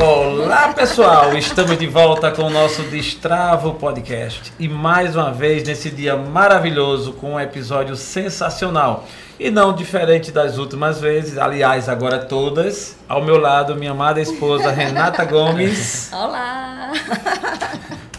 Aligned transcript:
Olá 0.00 0.72
pessoal, 0.72 1.36
estamos 1.36 1.76
de 1.76 1.88
volta 1.88 2.30
com 2.30 2.42
o 2.42 2.50
nosso 2.50 2.82
Destravo 2.82 3.74
Podcast 3.74 4.52
e 4.56 4.68
mais 4.68 5.16
uma 5.16 5.32
vez 5.32 5.64
nesse 5.64 5.90
dia 5.90 6.16
maravilhoso 6.16 7.14
com 7.14 7.32
um 7.32 7.40
episódio 7.40 7.96
sensacional 7.96 9.08
e 9.40 9.50
não 9.50 9.74
diferente 9.74 10.30
das 10.30 10.56
últimas 10.56 11.00
vezes, 11.00 11.36
aliás, 11.36 11.88
agora 11.88 12.20
todas. 12.20 12.96
Ao 13.08 13.20
meu 13.20 13.38
lado, 13.38 13.74
minha 13.74 13.90
amada 13.90 14.20
esposa 14.20 14.70
Renata 14.70 15.24
Gomes. 15.24 16.12
Olá! 16.12 16.92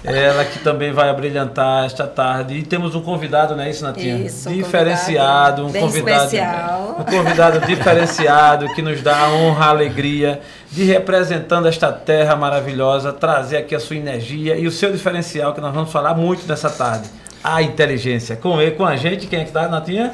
Ela 0.10 0.44
que 0.44 0.58
também 0.60 0.92
vai 0.92 1.08
abrilhantar 1.08 1.86
esta 1.86 2.08
tarde. 2.08 2.56
E 2.56 2.64
temos 2.64 2.96
um 2.96 3.02
convidado, 3.02 3.56
não 3.56 3.64
é 3.64 3.70
isso, 3.70 3.84
Natinha? 3.84 4.18
Isso, 4.18 4.50
diferenciado, 4.50 5.68
um 5.68 5.72
convidado, 5.72 6.24
especial. 6.26 6.96
um 7.00 7.04
convidado 7.04 7.60
diferenciado 7.68 8.74
que 8.74 8.82
nos 8.82 9.04
dá 9.04 9.26
a 9.26 9.30
honra, 9.30 9.66
a 9.66 9.70
alegria 9.70 10.42
de 10.72 10.84
representando 10.84 11.68
esta 11.68 11.92
terra 11.92 12.36
maravilhosa, 12.36 13.14
trazer 13.14 13.58
aqui 13.58 13.76
a 13.76 13.80
sua 13.80 13.98
energia 13.98 14.58
e 14.58 14.66
o 14.66 14.72
seu 14.72 14.92
diferencial 14.92 15.54
que 15.54 15.62
nós 15.62 15.74
vamos 15.74 15.92
falar 15.92 16.16
muito 16.16 16.48
nessa 16.48 16.72
tarde. 16.72 17.08
A 17.44 17.62
inteligência. 17.62 18.36
Com 18.36 18.60
ele, 18.60 18.72
com 18.72 18.86
a 18.86 18.96
gente, 18.96 19.28
quem 19.28 19.40
é 19.40 19.44
que 19.44 19.50
está, 19.50 19.68
Natinha? 19.68 20.14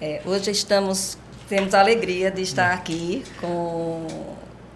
É, 0.00 0.20
hoje 0.26 0.50
estamos, 0.50 1.16
temos 1.48 1.72
a 1.72 1.80
alegria 1.80 2.30
de 2.30 2.42
estar 2.42 2.72
aqui 2.72 3.24
com. 3.40 4.06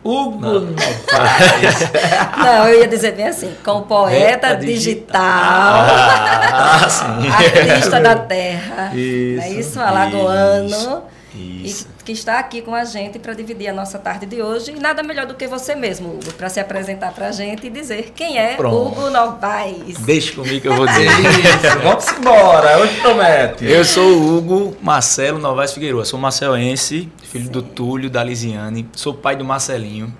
Hugo 0.08 0.40
Não. 0.40 0.60
Novaes. 0.60 1.90
Não, 2.38 2.68
eu 2.68 2.80
ia 2.80 2.88
dizer 2.88 3.12
bem 3.12 3.28
assim, 3.28 3.52
com 3.64 3.82
poeta 3.82 4.54
digital, 4.56 5.20
Ah, 6.50 6.86
sim. 6.88 7.28
artista 7.28 8.00
da 8.00 8.14
terra. 8.16 8.90
Isso, 8.94 9.42
é 9.42 9.48
isso? 9.50 9.80
Alagoano. 9.80 10.66
Isso, 10.68 11.02
E 11.34 11.66
isso. 11.66 11.86
que 12.04 12.12
está 12.12 12.38
aqui 12.38 12.62
com 12.62 12.74
a 12.74 12.84
gente 12.84 13.18
para 13.18 13.34
dividir 13.34 13.68
a 13.68 13.72
nossa 13.72 13.98
tarde 13.98 14.26
de 14.26 14.40
hoje. 14.40 14.72
E 14.72 14.80
nada 14.80 15.02
melhor 15.02 15.26
do 15.26 15.34
que 15.34 15.46
você 15.46 15.74
mesmo, 15.74 16.10
Hugo, 16.10 16.32
para 16.32 16.48
se 16.48 16.58
apresentar 16.58 17.12
para 17.12 17.28
a 17.28 17.32
gente 17.32 17.66
e 17.66 17.70
dizer 17.70 18.12
quem 18.14 18.38
é 18.38 18.54
Pronto. 18.54 18.76
Hugo 18.76 19.10
Novaes. 19.10 19.98
Deixa 19.98 20.34
comigo 20.34 20.60
que 20.60 20.68
eu 20.68 20.74
vou 20.74 20.86
dizer. 20.86 21.06
Isso, 21.08 21.78
vamos 21.82 22.08
embora. 22.18 22.78
Hoje 22.78 23.00
promete. 23.00 23.64
Eu 23.64 23.84
sou 23.84 24.10
o 24.10 24.36
Hugo 24.36 24.76
Marcelo 24.80 25.38
Novaes 25.38 25.72
Figueiredo. 25.72 26.04
Sou 26.04 26.18
marcelense, 26.18 27.10
filho 27.22 27.50
do 27.50 27.62
Túlio, 27.62 28.08
da 28.08 28.22
Lisiane. 28.24 28.88
Sou 28.94 29.12
pai 29.12 29.36
do 29.36 29.44
Marcelinho. 29.44 30.14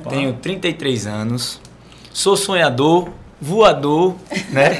Opa. 0.00 0.10
Tenho 0.10 0.32
33 0.34 1.06
anos. 1.06 1.60
Sou 2.12 2.36
sonhador, 2.36 3.10
voador, 3.40 4.14
né? 4.50 4.76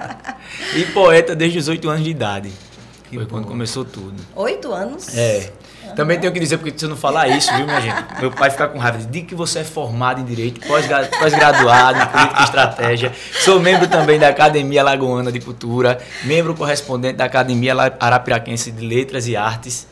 e 0.74 0.84
poeta 0.86 1.34
desde 1.34 1.58
os 1.58 1.68
8 1.68 1.88
anos 1.88 2.04
de 2.04 2.10
idade. 2.10 2.67
Que 3.08 3.16
Foi 3.16 3.24
bom. 3.24 3.30
quando 3.36 3.46
começou 3.46 3.84
tudo. 3.84 4.14
Oito 4.36 4.72
anos. 4.72 5.16
É. 5.16 5.50
Também 5.96 6.18
tenho 6.20 6.30
que 6.32 6.38
dizer, 6.38 6.58
porque 6.58 6.78
se 6.78 6.84
eu 6.84 6.88
não 6.90 6.96
falar 6.96 7.28
isso, 7.28 7.50
viu, 7.56 7.64
minha 7.64 7.80
gente? 7.80 8.20
Meu 8.20 8.30
pai 8.30 8.50
fica 8.50 8.68
com 8.68 8.78
raiva. 8.78 8.98
Diga 8.98 9.26
que 9.28 9.34
você 9.34 9.60
é 9.60 9.64
formado 9.64 10.20
em 10.20 10.24
Direito, 10.24 10.60
pós-gra- 10.66 11.08
pós-graduado 11.18 11.98
em 11.98 12.06
Política 12.06 12.40
e 12.40 12.44
Estratégia. 12.44 13.12
Sou 13.40 13.58
membro 13.58 13.88
também 13.88 14.18
da 14.18 14.28
Academia 14.28 14.82
Lagoana 14.82 15.32
de 15.32 15.40
Cultura, 15.40 15.98
membro 16.24 16.54
correspondente 16.54 17.14
da 17.16 17.24
Academia 17.24 17.74
Arapiraquense 17.98 18.70
de 18.70 18.86
Letras 18.86 19.26
e 19.26 19.34
Artes. 19.36 19.86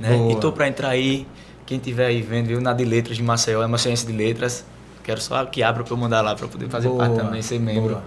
Né? 0.00 0.16
Boa. 0.16 0.32
E 0.32 0.36
tô 0.36 0.50
para 0.50 0.66
entrar 0.66 0.88
aí, 0.88 1.26
quem 1.64 1.78
estiver 1.78 2.06
aí 2.06 2.20
vendo, 2.20 2.48
viu, 2.48 2.60
na 2.60 2.72
de 2.72 2.84
Letras 2.84 3.16
de 3.16 3.22
Maceió, 3.22 3.62
é 3.62 3.66
Maceiense 3.68 4.04
de 4.04 4.12
Letras. 4.12 4.64
Quero 5.04 5.20
só 5.20 5.44
que 5.44 5.62
abra 5.62 5.84
para 5.84 5.92
eu 5.92 5.96
mandar 5.96 6.20
lá 6.22 6.34
para 6.34 6.48
poder 6.48 6.68
fazer 6.68 6.88
Boa, 6.88 6.98
parte 7.06 7.14
também, 7.24 7.40
ser 7.40 7.60
membro 7.60 7.90
boa. 7.90 8.02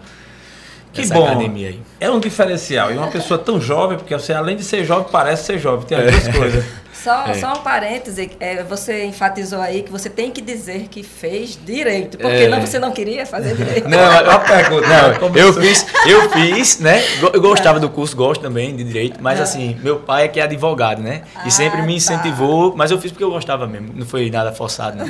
Que 0.91 1.05
bom. 1.07 1.25
academia 1.25 1.69
aí. 1.69 1.81
É 1.99 2.09
um 2.09 2.19
diferencial. 2.19 2.91
E 2.91 2.97
uma 2.97 3.07
pessoa 3.07 3.37
tão 3.37 3.61
jovem, 3.61 3.97
porque 3.97 4.13
você, 4.13 4.33
além 4.33 4.55
de 4.55 4.63
ser 4.63 4.83
jovem, 4.83 5.07
parece 5.11 5.45
ser 5.45 5.59
jovem. 5.59 5.85
Tem 5.85 5.97
as 5.97 6.11
duas 6.11 6.35
coisas. 6.35 6.65
Só, 7.03 7.27
É. 7.27 7.33
só 7.35 7.53
um 7.53 7.57
parêntese, 7.61 8.31
é, 8.39 8.63
você 8.63 9.05
enfatizou 9.05 9.61
aí 9.61 9.83
que 9.83 9.91
você 9.91 10.09
tem 10.09 10.31
que 10.31 10.41
dizer 10.41 10.87
que 10.89 11.01
fez 11.03 11.57
direito, 11.63 12.17
porque 12.17 12.35
É. 12.43 12.47
não, 12.49 12.59
você 12.61 12.77
não 12.79 12.91
queria 12.91 13.25
fazer 13.25 13.55
direito. 13.55 13.87
Não, 13.87 13.99
Uma 13.99 14.39
pergunta. 14.39 14.87
Não, 14.87 15.13
Como 15.19 15.37
eu 15.37 15.53
fiz, 15.53 15.85
eu 16.05 16.29
fiz, 16.29 16.79
né? 16.79 17.01
Eu 17.33 17.39
gostava 17.41 17.79
do 17.79 17.89
curso, 17.89 18.15
gosto 18.15 18.41
também 18.41 18.75
de 18.75 18.83
direito, 18.83 19.17
mas 19.21 19.39
assim, 19.39 19.77
meu 19.81 19.97
pai 19.99 20.25
é 20.25 20.27
que 20.27 20.39
é 20.39 20.43
advogado, 20.43 21.01
né? 21.01 21.21
Ah, 21.35 21.47
E 21.47 21.51
sempre 21.51 21.81
me 21.81 21.87
tá. 21.87 21.93
incentivou, 21.93 22.73
mas 22.75 22.91
eu 22.91 22.99
fiz 22.99 23.11
porque 23.11 23.23
eu 23.23 23.31
gostava 23.31 23.65
mesmo, 23.67 23.91
não 23.95 24.05
foi 24.05 24.29
nada 24.29 24.51
forçado, 24.51 24.97
não. 24.97 25.05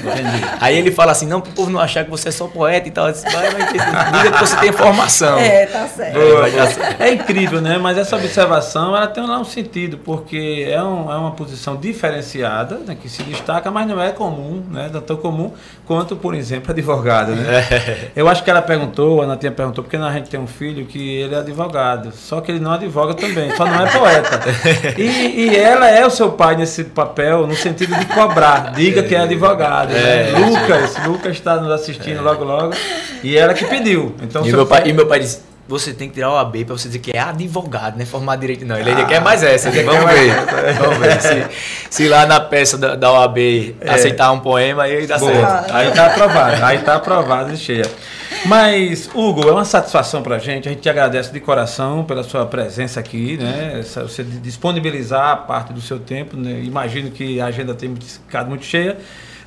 Aí 0.60 0.78
ele 0.78 0.92
fala 0.92 1.12
assim, 1.12 1.26
não, 1.28 1.42
pro 1.42 1.52
povo 1.54 1.70
não 1.72 1.80
achar 1.80 2.04
que 2.04 2.10
você 2.12 2.30
é 2.30 2.32
só 2.32 2.48
poeta 2.48 2.88
e 2.88 2.92
tal, 2.92 3.08
eu 3.08 3.14
disse, 3.14 3.26
vai, 3.32 3.50
vai, 3.52 3.66
diga 3.72 4.32
que 4.32 4.40
você 4.40 4.56
tem 4.58 4.72
formação. 4.72 5.38
É, 5.40 5.66
tá 5.66 5.88
certo. 5.88 6.14
Boa, 6.14 6.50
certo. 6.50 7.02
É 7.02 7.12
incrível, 7.14 7.62
né? 7.62 7.78
Mas 7.78 7.98
essa 7.98 8.16
observação 8.16 8.96
ela 8.96 9.08
tem 9.08 9.26
lá 9.26 9.40
um 9.40 9.46
sentido, 9.46 9.98
porque 9.98 10.68
é, 10.70 10.82
um- 10.84 11.12
é 11.12 11.16
uma 11.18 11.32
posição 11.32 11.76
diferenciada, 11.80 12.80
né, 12.86 12.96
que 13.00 13.10
se 13.10 13.24
destaca, 13.24 13.72
mas 13.72 13.88
não 13.88 14.02
é 14.02 14.12
comum, 14.12 14.64
né? 14.70 14.90
Não 14.92 15.02
tão 15.02 15.18
comum 15.18 15.52
quanto, 15.86 16.16
por 16.16 16.36
exemplo, 16.36 16.72
advogado, 16.72 17.32
né? 17.32 17.68
É. 17.72 18.12
Eu 18.20 18.28
acho 18.28 18.44
que 18.44 18.50
ela 18.50 18.62
perguntou, 18.62 19.22
a 19.22 19.28
Natinha 19.28 19.52
perguntou, 19.52 19.84
porque 19.84 19.98
a 19.98 20.12
gente 20.12 20.30
tem 20.30 20.40
um 20.40 20.48
filho 20.48 20.86
que 20.86 21.18
ele 21.18 21.36
é 21.36 21.40
advogado, 21.40 22.12
só 22.14 22.42
que 22.42 22.52
ele 22.52 22.60
não 22.60 22.72
advoga 22.72 23.14
também, 23.14 23.56
só 23.56 23.66
não 23.66 23.86
é 23.86 23.92
poeta. 23.92 24.40
E, 24.98 25.48
e 25.48 25.56
ela 25.56 25.90
é 25.90 26.06
o 26.06 26.10
seu 26.10 26.32
pai 26.32 26.56
nesse 26.56 26.84
papel, 26.84 27.48
no 27.48 27.56
sentido 27.56 27.96
de 27.96 28.06
cobrar, 28.08 28.74
diga 28.74 29.04
que 29.04 29.16
é 29.16 29.20
advogado. 29.20 29.92
né? 29.94 30.32
É. 30.32 30.38
Lucas, 30.38 31.06
Lucas 31.06 31.32
está 31.34 31.56
nos 31.58 31.72
assistindo 31.72 32.22
logo 32.22 32.44
logo, 32.44 32.74
e 33.24 33.38
ela 33.38 33.54
que 33.54 33.66
pediu. 33.66 34.16
Então, 34.22 34.46
E 34.46 34.52
meu 34.52 34.66
pai, 34.66 34.84
e 34.86 34.94
meu 34.94 35.08
pai 35.08 35.20
disse, 35.20 35.42
você 35.70 35.94
tem 35.94 36.08
que 36.10 36.16
tirar 36.16 36.32
o 36.32 36.38
AB 36.38 36.66
pra 36.66 36.76
você 36.76 36.88
dizer 36.88 36.98
que 36.98 37.16
é 37.16 37.20
advogado, 37.20 37.96
não 37.96 38.02
é 38.02 38.06
formado 38.06 38.40
em 38.40 38.42
direito, 38.42 38.66
não. 38.66 38.76
Ele 38.76 38.90
ainda 38.90 39.06
quer 39.06 39.22
mais 39.22 39.44
essa. 39.44 39.70
Vamos 39.70 40.12
ver. 40.12 40.34
Vamos 40.80 40.98
ver. 41.00 41.22
Se, 41.22 41.48
se 41.92 42.08
lá 42.08 42.26
na 42.26 42.40
peça 42.40 42.76
da, 42.76 42.96
da 42.96 43.12
OAB 43.12 43.38
aceitar 43.88 44.32
um 44.32 44.40
poema, 44.40 44.84
aí 44.84 45.06
dá 45.06 45.20
Boa. 45.20 45.32
certo. 45.32 45.76
Aí 45.76 45.92
tá 45.92 46.08
aprovado, 46.08 46.66
aí 46.66 46.80
tá 46.80 46.96
aprovado 46.96 47.54
e 47.54 47.58
cheia. 47.58 47.86
Mas, 48.46 49.10
Hugo, 49.14 49.48
é 49.48 49.52
uma 49.52 49.66
satisfação 49.66 50.24
pra 50.24 50.40
gente. 50.40 50.68
A 50.68 50.72
gente 50.72 50.82
te 50.82 50.90
agradece 50.90 51.32
de 51.32 51.40
coração 51.40 52.04
pela 52.04 52.24
sua 52.24 52.48
presença 52.48 53.00
aqui, 53.00 53.38
né? 53.38 53.84
Você 53.84 54.24
disponibilizar 54.24 55.46
parte 55.46 55.72
do 55.72 55.82
seu 55.82 56.00
tempo. 56.00 56.36
Né? 56.36 56.62
Imagino 56.64 57.12
que 57.12 57.40
a 57.40 57.46
agenda 57.46 57.76
tem 57.76 57.94
ficado 57.96 58.50
muito 58.50 58.66
cheia. 58.66 58.98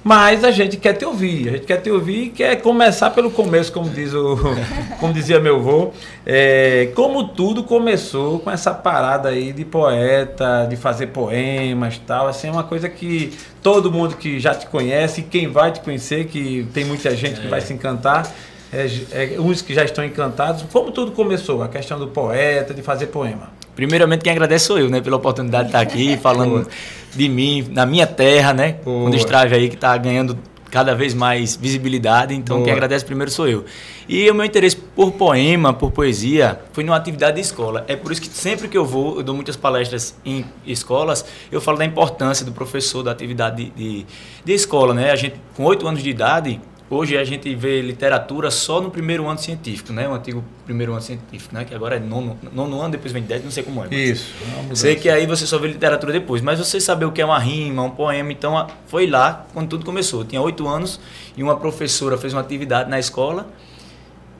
Mas 0.04 0.42
a 0.42 0.50
gente 0.50 0.76
quer 0.76 0.94
te 0.94 1.04
ouvir, 1.04 1.48
a 1.48 1.52
gente 1.52 1.64
quer 1.64 1.76
te 1.80 1.88
ouvir 1.88 2.24
e 2.24 2.30
quer 2.30 2.56
começar 2.56 3.10
pelo 3.10 3.30
começo, 3.30 3.72
como 3.72 3.88
diz 3.88 4.12
o, 4.12 4.36
como 4.98 5.12
dizia 5.12 5.38
meu 5.38 5.56
avô. 5.56 5.92
É, 6.26 6.90
como 6.94 7.28
tudo 7.28 7.62
começou 7.62 8.40
com 8.40 8.50
essa 8.50 8.74
parada 8.74 9.28
aí 9.28 9.52
de 9.52 9.64
poeta, 9.64 10.66
de 10.68 10.76
fazer 10.76 11.08
poemas 11.08 11.98
tal. 12.04 12.26
Assim, 12.26 12.48
é 12.48 12.50
uma 12.50 12.64
coisa 12.64 12.88
que 12.88 13.32
todo 13.62 13.92
mundo 13.92 14.16
que 14.16 14.40
já 14.40 14.54
te 14.54 14.66
conhece, 14.66 15.20
e 15.20 15.24
quem 15.24 15.46
vai 15.46 15.70
te 15.70 15.78
conhecer, 15.80 16.26
que 16.26 16.66
tem 16.74 16.84
muita 16.84 17.14
gente 17.14 17.40
que 17.40 17.46
vai 17.46 17.60
se 17.60 17.72
encantar, 17.72 18.28
é, 18.72 18.86
é, 19.12 19.40
uns 19.40 19.62
que 19.62 19.72
já 19.72 19.84
estão 19.84 20.04
encantados. 20.04 20.64
Como 20.72 20.90
tudo 20.90 21.12
começou, 21.12 21.62
a 21.62 21.68
questão 21.68 21.98
do 21.98 22.08
poeta, 22.08 22.74
de 22.74 22.82
fazer 22.82 23.06
poema. 23.06 23.50
Primeiramente, 23.76 24.22
quem 24.22 24.32
agradece 24.32 24.66
sou 24.66 24.78
eu, 24.78 24.90
né? 24.90 25.00
Pela 25.00 25.16
oportunidade 25.16 25.64
de 25.64 25.68
estar 25.68 25.80
aqui 25.80 26.16
falando 26.20 26.66
de 27.14 27.28
mim, 27.28 27.66
na 27.70 27.86
minha 27.86 28.06
terra, 28.06 28.52
né? 28.52 28.76
Boa. 28.84 29.08
Um 29.08 29.10
destrave 29.10 29.54
aí 29.54 29.68
que 29.68 29.74
está 29.74 29.96
ganhando 29.96 30.38
cada 30.72 30.94
vez 30.94 31.12
mais 31.12 31.54
visibilidade. 31.54 32.34
Então, 32.34 32.56
Boa. 32.56 32.64
quem 32.64 32.72
agradece 32.72 33.04
primeiro 33.04 33.30
sou 33.30 33.46
eu. 33.46 33.64
E 34.08 34.28
o 34.30 34.34
meu 34.34 34.44
interesse 34.44 34.74
por 34.76 35.12
poema, 35.12 35.72
por 35.72 35.92
poesia, 35.92 36.58
foi 36.72 36.82
numa 36.82 36.96
atividade 36.96 37.36
de 37.36 37.42
escola. 37.42 37.84
É 37.86 37.94
por 37.94 38.10
isso 38.10 38.22
que 38.22 38.28
sempre 38.28 38.68
que 38.68 38.76
eu 38.76 38.84
vou, 38.84 39.18
eu 39.18 39.22
dou 39.22 39.34
muitas 39.34 39.54
palestras 39.54 40.16
em 40.24 40.44
escolas, 40.66 41.24
eu 41.52 41.60
falo 41.60 41.76
da 41.76 41.84
importância 41.84 42.44
do 42.44 42.52
professor, 42.52 43.02
da 43.02 43.12
atividade 43.12 43.66
de, 43.66 43.70
de, 43.70 44.06
de 44.42 44.52
escola, 44.52 44.94
né? 44.94 45.10
A 45.10 45.16
gente, 45.16 45.36
com 45.54 45.64
oito 45.64 45.86
anos 45.86 46.02
de 46.02 46.08
idade, 46.08 46.58
Hoje 46.94 47.16
a 47.16 47.24
gente 47.24 47.54
vê 47.54 47.80
literatura 47.80 48.50
só 48.50 48.78
no 48.78 48.90
primeiro 48.90 49.26
ano 49.26 49.38
científico, 49.38 49.94
né? 49.94 50.06
O 50.06 50.12
antigo 50.12 50.44
primeiro 50.66 50.92
ano 50.92 51.00
científico, 51.00 51.54
né? 51.54 51.64
Que 51.64 51.74
agora 51.74 51.96
é 51.96 51.98
nono, 51.98 52.38
nono 52.52 52.78
ano, 52.82 52.90
depois 52.90 53.14
vem 53.14 53.22
dez, 53.22 53.42
não 53.42 53.50
sei 53.50 53.62
como 53.62 53.82
é. 53.82 53.88
Isso. 53.94 54.30
Sei 54.74 54.94
que 54.94 55.08
aí 55.08 55.26
você 55.26 55.46
só 55.46 55.56
vê 55.56 55.68
literatura 55.68 56.12
depois, 56.12 56.42
mas 56.42 56.58
você 56.58 56.78
saber 56.78 57.06
o 57.06 57.10
que 57.10 57.22
é 57.22 57.24
uma 57.24 57.38
rima, 57.38 57.82
um 57.82 57.88
poema, 57.88 58.30
então 58.30 58.66
foi 58.88 59.06
lá 59.06 59.46
quando 59.54 59.70
tudo 59.70 59.86
começou. 59.86 60.20
Eu 60.20 60.26
tinha 60.26 60.42
oito 60.42 60.68
anos 60.68 61.00
e 61.34 61.42
uma 61.42 61.56
professora 61.56 62.18
fez 62.18 62.34
uma 62.34 62.42
atividade 62.42 62.90
na 62.90 62.98
escola 62.98 63.48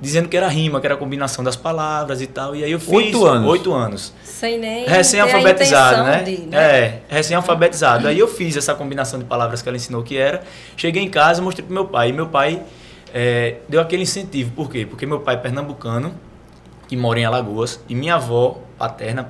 dizendo 0.02 0.28
que 0.28 0.36
era 0.36 0.48
rima, 0.48 0.80
que 0.80 0.86
era 0.86 0.96
a 0.96 0.98
combinação 0.98 1.44
das 1.44 1.54
palavras 1.54 2.20
e 2.20 2.26
tal. 2.26 2.56
E 2.56 2.64
aí 2.64 2.72
eu 2.72 2.80
fiz. 2.80 2.92
Oito 2.92 3.24
anos? 3.24 3.48
Oito 3.48 3.72
anos. 3.72 4.12
Sem 4.24 4.58
nem 4.58 4.84
Recém-alfabetizado, 4.84 6.02
né? 6.02 6.22
de, 6.24 6.38
né? 6.38 6.56
É, 6.58 7.00
recém-alfabetizado. 7.08 8.08
Aí 8.08 8.18
eu 8.18 8.26
fiz 8.26 8.56
essa 8.56 8.74
combinação 8.74 9.20
de 9.20 9.24
palavras 9.24 9.62
que 9.62 9.68
ela 9.68 9.76
ensinou 9.76 10.02
que 10.02 10.18
era. 10.18 10.42
Cheguei 10.76 11.04
em 11.04 11.08
casa, 11.08 11.40
mostrei 11.40 11.64
pro 11.64 11.72
meu 11.72 11.84
pai. 11.84 12.08
E 12.08 12.12
meu 12.12 12.26
pai 12.26 12.64
é, 13.14 13.58
deu 13.68 13.80
aquele 13.80 14.02
incentivo. 14.02 14.50
Por 14.50 14.68
quê? 14.68 14.84
Porque 14.84 15.06
meu 15.06 15.20
pai 15.20 15.36
é 15.36 15.38
pernambucano, 15.38 16.12
que 16.88 16.96
mora 16.96 17.20
em 17.20 17.24
Alagoas, 17.24 17.78
e 17.88 17.94
minha 17.94 18.16
avó 18.16 18.58
paterna, 18.76 19.28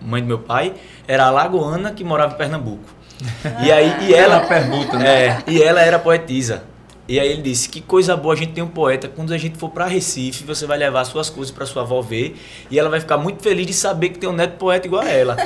mãe 0.00 0.22
do 0.22 0.28
meu 0.28 0.38
pai, 0.38 0.74
era 1.08 1.26
alagoana 1.26 1.90
que 1.90 2.04
morava 2.04 2.34
em 2.34 2.38
Pernambuco. 2.38 2.84
E 3.64 3.72
aí, 3.72 4.08
e 4.08 4.14
ela, 4.14 4.36
Ela 4.36 4.46
pergunta, 4.46 4.98
né? 4.98 5.06
é, 5.08 5.42
e 5.48 5.62
ela 5.62 5.80
era 5.80 5.98
poetisa. 5.98 6.73
E 7.06 7.20
aí 7.20 7.28
ele 7.28 7.42
disse: 7.42 7.68
Que 7.68 7.80
coisa 7.80 8.16
boa 8.16 8.34
a 8.34 8.36
gente 8.36 8.52
tem 8.52 8.64
um 8.64 8.68
poeta. 8.68 9.08
Quando 9.08 9.32
a 9.32 9.38
gente 9.38 9.58
for 9.58 9.70
para 9.70 9.86
Recife, 9.86 10.44
você 10.44 10.66
vai 10.66 10.78
levar 10.78 11.04
suas 11.04 11.28
coisas 11.28 11.54
para 11.54 11.66
sua 11.66 11.82
avó 11.82 12.00
ver. 12.00 12.36
E 12.70 12.78
ela 12.78 12.88
vai 12.88 13.00
ficar 13.00 13.18
muito 13.18 13.42
feliz 13.42 13.66
de 13.66 13.74
saber 13.74 14.10
que 14.10 14.18
tem 14.18 14.28
um 14.28 14.32
neto 14.32 14.56
poeta 14.56 14.86
igual 14.86 15.02
a 15.02 15.10
ela. 15.10 15.36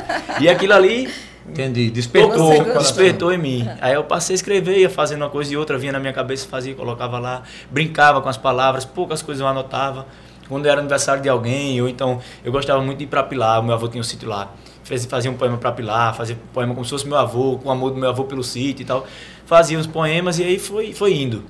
E 0.40 0.48
aquilo 0.48 0.72
ali 0.72 1.08
Entendi. 1.48 1.90
Despertou. 1.90 2.52
Despertou 2.78 3.32
em 3.32 3.38
mim. 3.38 3.68
Aí 3.80 3.94
eu 3.94 4.04
passei 4.04 4.34
a 4.34 4.36
escrever, 4.36 4.78
ia 4.78 4.90
fazendo 4.90 5.22
uma 5.22 5.30
coisa 5.30 5.52
e 5.52 5.56
outra, 5.56 5.78
vinha 5.78 5.92
na 5.92 5.98
minha 5.98 6.12
cabeça, 6.12 6.46
fazia, 6.46 6.74
colocava 6.74 7.18
lá, 7.18 7.42
brincava 7.70 8.20
com 8.20 8.28
as 8.28 8.36
palavras, 8.36 8.84
poucas 8.84 9.22
coisas 9.22 9.40
eu 9.40 9.48
anotava. 9.48 10.06
Quando 10.48 10.66
era 10.66 10.80
aniversário 10.80 11.22
de 11.22 11.28
alguém, 11.28 11.80
ou 11.80 11.88
então 11.88 12.20
eu 12.44 12.52
gostava 12.52 12.80
muito 12.82 12.98
de 12.98 13.04
ir 13.04 13.06
para 13.06 13.22
Pilar, 13.22 13.62
meu 13.62 13.74
avô 13.74 13.88
tinha 13.88 14.00
um 14.00 14.04
sítio 14.04 14.28
lá. 14.28 14.52
Fez- 14.88 15.04
Fazia 15.04 15.30
um 15.30 15.34
poema 15.34 15.56
para 15.58 15.70
Pilar, 15.72 16.14
fazia 16.16 16.34
um 16.34 16.52
poema 16.52 16.72
como 16.74 16.84
se 16.84 16.90
fosse 16.90 17.06
meu 17.06 17.16
avô, 17.18 17.58
com 17.58 17.68
o 17.68 17.72
amor 17.72 17.90
do 17.90 17.96
meu 17.96 18.08
avô 18.08 18.24
pelo 18.24 18.42
sítio 18.42 18.82
e 18.82 18.86
tal. 18.86 19.06
Fazia 19.46 19.78
os 19.78 19.86
poemas 19.86 20.38
e 20.38 20.44
aí 20.44 20.58
foi, 20.58 20.92
foi 20.94 21.14
indo. 21.14 21.42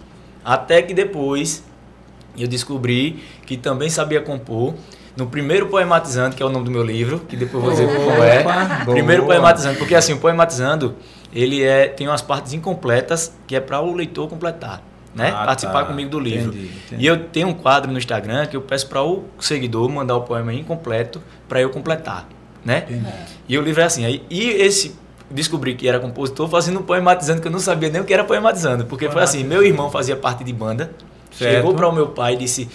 Até 0.44 0.82
que 0.82 0.92
depois 0.92 1.64
eu 2.36 2.48
descobri 2.48 3.22
que 3.46 3.56
também 3.56 3.88
sabia 3.88 4.20
compor. 4.20 4.74
No 5.16 5.26
primeiro 5.26 5.66
poematizando, 5.66 6.36
que 6.36 6.42
é 6.42 6.46
o 6.46 6.48
nome 6.48 6.64
do 6.66 6.70
meu 6.70 6.82
livro, 6.84 7.18
que 7.20 7.36
depois 7.36 7.78
eu 7.80 7.88
vou 7.88 7.88
dizer 7.88 8.04
como 8.04 8.22
é. 8.22 8.84
Primeiro 8.84 9.24
poematizando, 9.26 9.76
porque 9.76 9.94
assim, 9.96 10.12
o 10.12 10.18
poematizando, 10.18 10.94
ele 11.34 11.62
é, 11.64 11.88
tem 11.88 12.06
umas 12.06 12.22
partes 12.22 12.52
incompletas 12.52 13.32
que 13.46 13.56
é 13.56 13.60
para 13.60 13.80
o 13.80 13.92
leitor 13.94 14.28
completar, 14.28 14.80
né? 15.16 15.32
Ah, 15.36 15.44
Participar 15.44 15.80
tá. 15.80 15.84
comigo 15.86 16.08
do 16.08 16.20
livro. 16.20 16.50
Entendi, 16.50 16.70
entendi. 16.86 17.02
E 17.02 17.06
eu 17.06 17.24
tenho 17.24 17.48
um 17.48 17.52
quadro 17.54 17.90
no 17.90 17.98
Instagram 17.98 18.46
que 18.46 18.56
eu 18.56 18.60
peço 18.62 18.86
para 18.88 19.02
o 19.02 19.24
seguidor 19.40 19.88
mandar 19.88 20.14
o 20.16 20.20
poema 20.22 20.54
incompleto 20.54 21.20
para 21.48 21.60
eu 21.60 21.70
completar, 21.70 22.28
né? 22.64 22.84
Entendi. 22.88 23.12
E 23.48 23.58
o 23.58 23.62
livro 23.62 23.80
é 23.80 23.84
assim. 23.84 24.04
Aí, 24.04 24.22
e 24.28 24.48
esse 24.50 24.94
descobri 25.30 25.74
que 25.74 25.88
era 25.88 26.00
compositor 26.00 26.48
fazendo 26.48 26.80
um 26.80 26.82
poematizando 26.82 27.40
que 27.40 27.48
eu 27.48 27.52
não 27.52 27.58
sabia 27.58 27.90
nem 27.90 28.00
o 28.00 28.04
que 28.04 28.12
era 28.14 28.24
poematizando, 28.24 28.86
porque 28.86 29.10
foi 29.10 29.22
assim, 29.22 29.44
meu 29.44 29.62
irmão 29.62 29.90
fazia 29.90 30.16
parte 30.16 30.42
de 30.42 30.52
banda, 30.52 30.90
Certo. 31.30 31.54
chegou 31.56 31.74
para 31.74 31.88
o 31.88 31.92
meu 31.92 32.08
pai 32.08 32.34
e 32.34 32.36
disse, 32.38 32.68